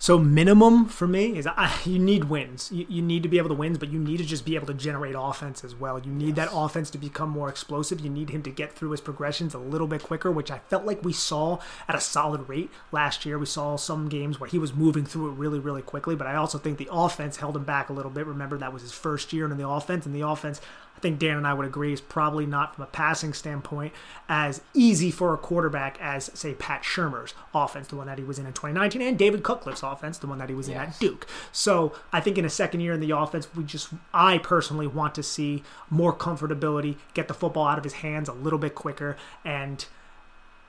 So 0.00 0.16
minimum 0.16 0.86
for 0.86 1.08
me 1.08 1.36
is 1.36 1.46
I, 1.46 1.76
you 1.84 1.98
need 1.98 2.24
wins. 2.24 2.70
You, 2.70 2.86
you, 2.88 3.02
need 3.02 3.24
to 3.24 3.28
be 3.28 3.38
able 3.38 3.48
to 3.48 3.54
win, 3.54 3.74
but 3.74 3.88
you 3.88 3.98
need 3.98 4.18
to 4.18 4.24
just 4.24 4.44
be 4.44 4.54
able 4.54 4.68
to 4.68 4.74
generate 4.74 5.16
offense 5.18 5.64
as 5.64 5.74
well. 5.74 5.98
You 5.98 6.12
need 6.12 6.36
yes. 6.36 6.48
that 6.48 6.56
offense 6.56 6.88
to 6.90 6.98
become 6.98 7.30
more 7.30 7.48
explosive. 7.48 8.00
You 8.00 8.08
need 8.08 8.30
him 8.30 8.44
to 8.44 8.50
get 8.50 8.72
through 8.72 8.92
his 8.92 9.00
progressions 9.00 9.54
a 9.54 9.58
little 9.58 9.88
bit 9.88 10.04
quicker, 10.04 10.30
which 10.30 10.52
I 10.52 10.60
felt 10.60 10.84
like 10.84 11.04
we 11.04 11.12
saw 11.12 11.58
at 11.88 11.96
a 11.96 12.00
solid 12.00 12.48
rate 12.48 12.70
last 12.92 13.26
year. 13.26 13.40
We 13.40 13.46
saw 13.46 13.74
some 13.74 14.08
games 14.08 14.38
where 14.38 14.48
he 14.48 14.58
was 14.58 14.72
moving 14.72 15.04
through 15.04 15.30
it 15.30 15.34
really, 15.34 15.58
really 15.58 15.82
quickly, 15.82 16.14
but 16.14 16.28
I 16.28 16.36
also 16.36 16.58
think 16.58 16.78
the 16.78 16.88
offense 16.92 17.38
held 17.38 17.56
him 17.56 17.64
back 17.64 17.88
a 17.88 17.92
little 17.92 18.12
bit. 18.12 18.24
Remember 18.24 18.56
that 18.56 18.72
was 18.72 18.82
his 18.82 18.92
first 18.92 19.32
year 19.32 19.50
in 19.50 19.56
the 19.58 19.68
offense, 19.68 20.06
and 20.06 20.14
the 20.14 20.26
offense 20.26 20.60
I 20.98 21.00
think 21.00 21.20
Dan 21.20 21.36
and 21.36 21.46
I 21.46 21.54
would 21.54 21.64
agree 21.64 21.92
is 21.92 22.00
probably 22.00 22.44
not 22.44 22.74
from 22.74 22.82
a 22.82 22.88
passing 22.88 23.32
standpoint 23.32 23.92
as 24.28 24.62
easy 24.74 25.12
for 25.12 25.32
a 25.32 25.38
quarterback 25.38 25.96
as 26.00 26.28
say 26.34 26.54
Pat 26.54 26.82
Shurmur's 26.82 27.34
offense, 27.54 27.86
the 27.86 27.94
one 27.94 28.08
that 28.08 28.18
he 28.18 28.24
was 28.24 28.40
in 28.40 28.46
in 28.46 28.52
2019, 28.52 29.00
and 29.00 29.16
David 29.16 29.44
Cutcliffe's 29.44 29.84
offense, 29.84 30.18
the 30.18 30.26
one 30.26 30.38
that 30.38 30.48
he 30.48 30.56
was 30.56 30.68
yes. 30.68 30.76
in 30.76 30.82
at 30.82 30.98
Duke. 30.98 31.28
So 31.52 31.92
I 32.12 32.18
think 32.18 32.36
in 32.36 32.44
a 32.44 32.50
second 32.50 32.80
year 32.80 32.94
in 32.94 32.98
the 32.98 33.12
offense, 33.12 33.46
we 33.54 33.62
just 33.62 33.90
I 34.12 34.38
personally 34.38 34.88
want 34.88 35.14
to 35.14 35.22
see 35.22 35.62
more 35.88 36.12
comfortability, 36.12 36.96
get 37.14 37.28
the 37.28 37.34
football 37.34 37.68
out 37.68 37.78
of 37.78 37.84
his 37.84 37.92
hands 37.94 38.28
a 38.28 38.32
little 38.32 38.58
bit 38.58 38.74
quicker, 38.74 39.16
and 39.44 39.86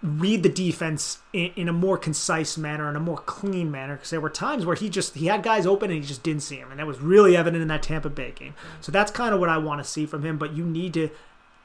read 0.02 0.44
the 0.44 0.50
defense 0.50 1.20
in, 1.34 1.52
in, 1.56 1.68
a 1.68 1.74
more 1.74 1.98
concise 1.98 2.58
manner 2.58 2.90
in 2.90 2.96
a 2.96 3.00
more 3.00 3.18
clean 3.18 3.70
manner 3.70 3.96
because 3.96 4.10
there 4.12 4.22
were 4.22 4.30
times 4.30 4.66
where 4.66 4.76
he 4.76 4.90
just 4.90 5.16
he 5.16 5.26
had 5.26 5.44
guys 5.44 5.66
open 5.66 5.92
and 5.92 6.02
he 6.02 6.08
just 6.08 6.24
didn't 6.24 6.42
see 6.42 6.58
them 6.58 6.72
and 6.72 6.80
that 6.80 6.88
was 6.88 7.02
really 7.02 7.36
evident 7.36 7.62
in 7.62 7.68
that 7.68 7.84
Tampa 7.84 8.10
Bay 8.10 8.32
game. 8.32 8.54
So 8.80 8.92
that's 8.92 9.12
kind 9.12 9.34
of 9.34 9.40
what 9.40 9.50
I 9.50 9.58
want 9.58 9.84
to 9.84 9.90
see 9.90 10.06
from 10.06 10.24
him. 10.24 10.38
But 10.38 10.54
you 10.54 10.64
need 10.64 10.94
to 10.94 11.10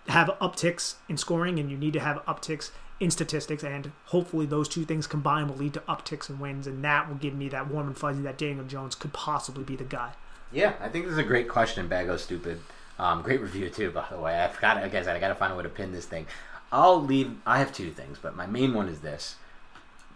have 0.09 0.29
upticks 0.41 0.97
in 1.09 1.17
scoring 1.17 1.59
and 1.59 1.71
you 1.71 1.77
need 1.77 1.93
to 1.93 2.01
have 2.01 2.25
upticks 2.27 2.71
in 3.01 3.11
statistics 3.11 3.65
and 3.65 3.93
hopefully 4.07 4.47
those 4.47 4.69
two 4.69 4.85
things 4.85 5.07
combined 5.07 5.49
will 5.49 5.57
lead 5.57 5.75
to 5.75 5.81
upticks 5.81 6.29
and 6.29 6.41
wins 6.41 6.67
and 6.67 6.85
that 6.85 7.09
will 7.09 7.17
give 7.17 7.35
me 7.35 7.49
that 7.49 7.69
warm 7.69 7.87
and 7.87 7.97
fuzzy 7.97 8.23
that 8.23 8.39
Daniel 8.39 8.65
Jones 8.65 8.95
could 8.95 9.13
possibly 9.13 9.65
be 9.65 9.77
the 9.77 9.85
guy. 9.85 10.13
Yeah, 10.53 10.75
I 10.81 10.89
think 10.89 11.05
this 11.05 11.13
is 11.13 11.19
a 11.19 11.25
great 11.25 11.49
question, 11.49 11.89
Bago 11.89 12.19
Stupid. 12.19 12.61
Um, 12.99 13.23
great 13.23 13.41
review 13.41 13.69
too, 13.71 13.91
by 13.91 14.07
the 14.11 14.19
way. 14.19 14.43
I 14.43 14.49
forgot. 14.49 14.77
I 14.77 14.89
guess 14.89 15.09
I 15.09 15.19
got 15.19 15.29
to 15.29 15.35
find 15.35 15.53
a 15.53 15.57
way 15.57 15.65
to 15.65 15.69
pin 15.69 15.93
this 15.93 16.07
thing. 16.07 16.27
I'll 16.75 17.01
leave. 17.01 17.37
I 17.47 17.61
have 17.61 17.73
two 17.73 17.93
things, 17.93 18.19
but 18.21 18.35
my 18.35 18.47
main 18.47 18.75
one 18.75 18.89
is 18.89 19.01
this: 19.01 19.37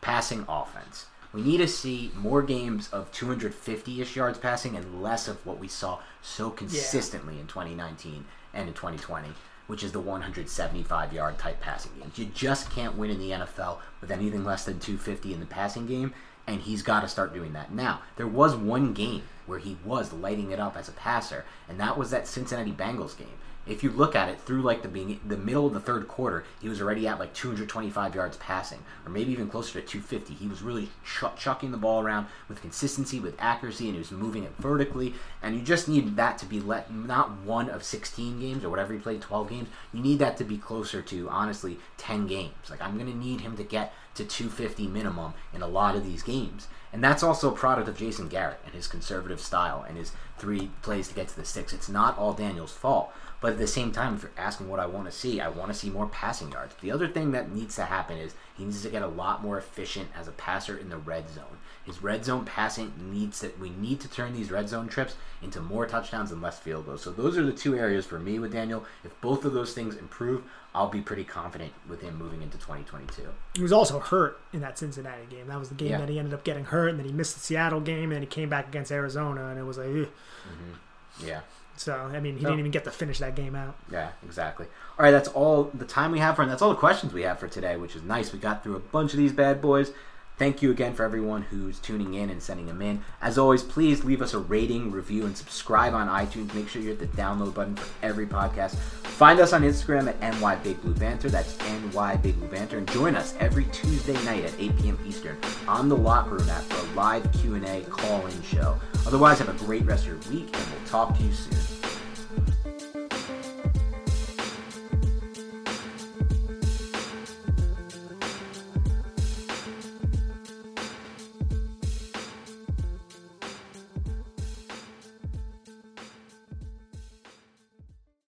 passing 0.00 0.44
offense. 0.48 1.06
We 1.32 1.42
need 1.42 1.58
to 1.58 1.68
see 1.68 2.10
more 2.16 2.42
games 2.42 2.88
of 2.88 3.12
250-ish 3.12 4.16
yards 4.16 4.38
passing 4.38 4.76
and 4.76 5.00
less 5.02 5.28
of 5.28 5.44
what 5.46 5.60
we 5.60 5.68
saw 5.68 6.00
so 6.20 6.50
consistently 6.50 7.34
yeah. 7.34 7.42
in 7.42 7.46
2019 7.46 8.24
and 8.54 8.66
in 8.66 8.74
2020, 8.74 9.28
which 9.66 9.84
is 9.84 9.92
the 9.92 10.02
175-yard 10.02 11.38
type 11.38 11.60
passing 11.60 11.92
games. 12.00 12.18
You 12.18 12.24
just 12.24 12.70
can't 12.70 12.96
win 12.96 13.10
in 13.10 13.20
the 13.20 13.30
NFL 13.30 13.78
with 14.00 14.10
anything 14.10 14.42
less 14.42 14.64
than 14.64 14.80
250 14.80 15.34
in 15.34 15.40
the 15.40 15.46
passing 15.46 15.86
game, 15.86 16.14
and 16.46 16.62
he's 16.62 16.82
got 16.82 17.00
to 17.00 17.08
start 17.08 17.34
doing 17.34 17.52
that. 17.52 17.72
Now, 17.72 18.00
there 18.16 18.26
was 18.26 18.56
one 18.56 18.94
game 18.94 19.22
where 19.46 19.58
he 19.58 19.76
was 19.84 20.14
lighting 20.14 20.50
it 20.50 20.58
up 20.58 20.78
as 20.78 20.88
a 20.88 20.92
passer, 20.92 21.44
and 21.68 21.78
that 21.78 21.98
was 21.98 22.10
that 22.10 22.26
Cincinnati 22.26 22.72
Bengals 22.72 23.16
game 23.16 23.38
if 23.68 23.82
you 23.82 23.90
look 23.90 24.16
at 24.16 24.28
it 24.28 24.40
through 24.40 24.62
like 24.62 24.82
the 24.82 24.88
being, 24.88 25.20
the 25.26 25.36
middle 25.36 25.66
of 25.66 25.74
the 25.74 25.80
third 25.80 26.08
quarter, 26.08 26.44
he 26.60 26.68
was 26.68 26.80
already 26.80 27.06
at 27.06 27.18
like 27.18 27.34
225 27.34 28.14
yards 28.14 28.36
passing, 28.38 28.78
or 29.04 29.10
maybe 29.10 29.32
even 29.32 29.48
closer 29.48 29.80
to 29.80 29.86
250. 29.86 30.34
He 30.34 30.48
was 30.48 30.62
really 30.62 30.88
ch- 31.04 31.36
chucking 31.36 31.70
the 31.70 31.76
ball 31.76 32.02
around 32.02 32.26
with 32.48 32.62
consistency, 32.62 33.20
with 33.20 33.34
accuracy, 33.38 33.86
and 33.86 33.94
he 33.94 33.98
was 33.98 34.10
moving 34.10 34.44
it 34.44 34.52
vertically. 34.58 35.14
And 35.42 35.54
you 35.54 35.62
just 35.62 35.88
need 35.88 36.16
that 36.16 36.38
to 36.38 36.46
be 36.46 36.60
let 36.60 36.92
not 36.92 37.38
one 37.42 37.68
of 37.68 37.84
16 37.84 38.40
games 38.40 38.64
or 38.64 38.70
whatever 38.70 38.92
he 38.92 38.98
played, 38.98 39.20
12 39.20 39.50
games. 39.50 39.68
You 39.92 40.00
need 40.00 40.18
that 40.20 40.36
to 40.38 40.44
be 40.44 40.58
closer 40.58 41.02
to 41.02 41.28
honestly 41.28 41.78
10 41.98 42.26
games. 42.26 42.70
Like 42.70 42.80
I'm 42.80 42.96
gonna 42.96 43.14
need 43.14 43.42
him 43.42 43.56
to 43.56 43.64
get 43.64 43.92
to 44.14 44.24
250 44.24 44.88
minimum 44.88 45.34
in 45.54 45.62
a 45.62 45.68
lot 45.68 45.94
of 45.94 46.04
these 46.04 46.22
games. 46.22 46.68
And 46.92 47.04
that's 47.04 47.22
also 47.22 47.50
a 47.50 47.56
product 47.56 47.88
of 47.88 47.98
Jason 47.98 48.28
Garrett 48.28 48.60
and 48.64 48.74
his 48.74 48.86
conservative 48.86 49.40
style 49.40 49.84
and 49.86 49.96
his 49.96 50.12
three 50.38 50.70
plays 50.82 51.08
to 51.08 51.14
get 51.14 51.28
to 51.28 51.36
the 51.36 51.44
six. 51.44 51.72
It's 51.72 51.88
not 51.88 52.16
all 52.16 52.32
Daniel's 52.32 52.72
fault. 52.72 53.12
But 53.40 53.52
at 53.52 53.58
the 53.58 53.66
same 53.68 53.92
time, 53.92 54.14
if 54.14 54.22
you're 54.22 54.32
asking 54.36 54.68
what 54.68 54.80
I 54.80 54.86
want 54.86 55.06
to 55.06 55.12
see, 55.12 55.40
I 55.40 55.48
want 55.48 55.72
to 55.72 55.78
see 55.78 55.90
more 55.90 56.06
passing 56.06 56.50
yards. 56.50 56.74
The 56.80 56.90
other 56.90 57.06
thing 57.06 57.30
that 57.32 57.52
needs 57.52 57.76
to 57.76 57.84
happen 57.84 58.18
is 58.18 58.34
he 58.56 58.64
needs 58.64 58.82
to 58.82 58.88
get 58.88 59.02
a 59.02 59.06
lot 59.06 59.42
more 59.42 59.56
efficient 59.56 60.08
as 60.16 60.26
a 60.26 60.32
passer 60.32 60.76
in 60.76 60.88
the 60.88 60.96
red 60.96 61.30
zone. 61.30 61.58
His 61.84 62.02
red 62.02 62.24
zone 62.24 62.44
passing 62.44 62.92
needs 62.98 63.40
to 63.40 63.50
we 63.60 63.70
need 63.70 64.00
to 64.00 64.08
turn 64.08 64.34
these 64.34 64.50
red 64.50 64.68
zone 64.68 64.88
trips 64.88 65.14
into 65.40 65.60
more 65.60 65.86
touchdowns 65.86 66.32
and 66.32 66.42
less 66.42 66.58
field 66.58 66.86
goals. 66.86 67.02
So 67.02 67.12
those 67.12 67.38
are 67.38 67.44
the 67.44 67.52
two 67.52 67.76
areas 67.76 68.04
for 68.04 68.18
me 68.18 68.38
with 68.38 68.52
Daniel. 68.52 68.84
If 69.04 69.18
both 69.20 69.44
of 69.44 69.52
those 69.52 69.72
things 69.72 69.94
improve, 69.94 70.42
I'll 70.74 70.88
be 70.88 71.00
pretty 71.00 71.24
confident 71.24 71.72
with 71.88 72.02
him 72.02 72.18
moving 72.18 72.42
into 72.42 72.58
2022. 72.58 73.22
He 73.54 73.62
was 73.62 73.72
also 73.72 74.00
hurt 74.00 74.40
in 74.52 74.60
that 74.60 74.78
Cincinnati 74.78 75.24
game. 75.30 75.46
That 75.46 75.58
was 75.58 75.70
the 75.70 75.74
game 75.76 75.92
yeah. 75.92 75.98
that 75.98 76.08
he 76.08 76.18
ended 76.18 76.34
up 76.34 76.44
getting 76.44 76.66
hurt, 76.66 76.88
and 76.88 76.98
then 76.98 77.06
he 77.06 77.12
missed 77.12 77.34
the 77.34 77.40
Seattle 77.40 77.80
game, 77.80 78.12
and 78.12 78.20
he 78.20 78.26
came 78.26 78.48
back 78.48 78.68
against 78.68 78.92
Arizona, 78.92 79.46
and 79.46 79.58
it 79.58 79.64
was 79.64 79.78
like, 79.78 79.86
mm-hmm. 79.86 81.26
yeah. 81.26 81.40
So 81.78 81.94
I 81.94 82.18
mean, 82.20 82.36
he 82.36 82.44
didn't 82.44 82.58
even 82.58 82.70
get 82.72 82.84
to 82.84 82.90
finish 82.90 83.18
that 83.20 83.36
game 83.36 83.54
out. 83.54 83.76
Yeah, 83.90 84.10
exactly. 84.24 84.66
All 84.98 85.04
right, 85.04 85.12
that's 85.12 85.28
all 85.28 85.70
the 85.72 85.84
time 85.84 86.10
we 86.10 86.18
have 86.18 86.36
for, 86.36 86.42
and 86.42 86.50
that's 86.50 86.60
all 86.60 86.70
the 86.70 86.76
questions 86.76 87.12
we 87.12 87.22
have 87.22 87.38
for 87.38 87.46
today, 87.46 87.76
which 87.76 87.94
is 87.94 88.02
nice. 88.02 88.32
We 88.32 88.40
got 88.40 88.64
through 88.64 88.76
a 88.76 88.80
bunch 88.80 89.12
of 89.12 89.18
these 89.18 89.32
bad 89.32 89.62
boys. 89.62 89.92
Thank 90.38 90.62
you 90.62 90.70
again 90.70 90.94
for 90.94 91.02
everyone 91.02 91.42
who's 91.42 91.80
tuning 91.80 92.14
in 92.14 92.30
and 92.30 92.40
sending 92.40 92.66
them 92.66 92.80
in. 92.80 93.02
As 93.20 93.38
always, 93.38 93.64
please 93.64 94.04
leave 94.04 94.22
us 94.22 94.34
a 94.34 94.38
rating, 94.38 94.92
review, 94.92 95.26
and 95.26 95.36
subscribe 95.36 95.94
on 95.94 96.06
iTunes. 96.06 96.54
Make 96.54 96.68
sure 96.68 96.80
you 96.80 96.88
hit 96.88 97.00
the 97.00 97.06
download 97.08 97.54
button 97.54 97.74
for 97.74 97.88
every 98.06 98.24
podcast. 98.24 98.76
Find 98.76 99.40
us 99.40 99.52
on 99.52 99.62
Instagram 99.62 100.06
at 100.06 100.40
NY 100.40 100.54
Big 100.62 100.80
Blue 100.80 100.94
Banter. 100.94 101.28
That's 101.28 101.58
NY 101.58 102.16
Big 102.22 102.38
Blue 102.38 102.46
Banter. 102.46 102.78
And 102.78 102.88
join 102.92 103.16
us 103.16 103.34
every 103.40 103.64
Tuesday 103.72 104.14
night 104.24 104.44
at 104.44 104.52
8 104.60 104.78
p.m. 104.78 104.98
Eastern 105.04 105.36
on 105.66 105.88
the 105.88 105.96
Locker 105.96 106.36
Room 106.36 106.48
app 106.48 106.62
for 106.62 106.86
a 106.86 106.94
live 106.94 107.30
Q&A 107.32 107.80
call-in 107.90 108.42
show. 108.42 108.78
Otherwise, 109.06 109.40
have 109.40 109.48
a 109.48 109.64
great 109.64 109.84
rest 109.86 110.06
of 110.06 110.10
your 110.10 110.32
week, 110.32 110.56
and 110.56 110.66
we'll 110.70 110.86
talk 110.86 111.16
to 111.16 111.24
you 111.24 111.32
soon. 111.32 111.77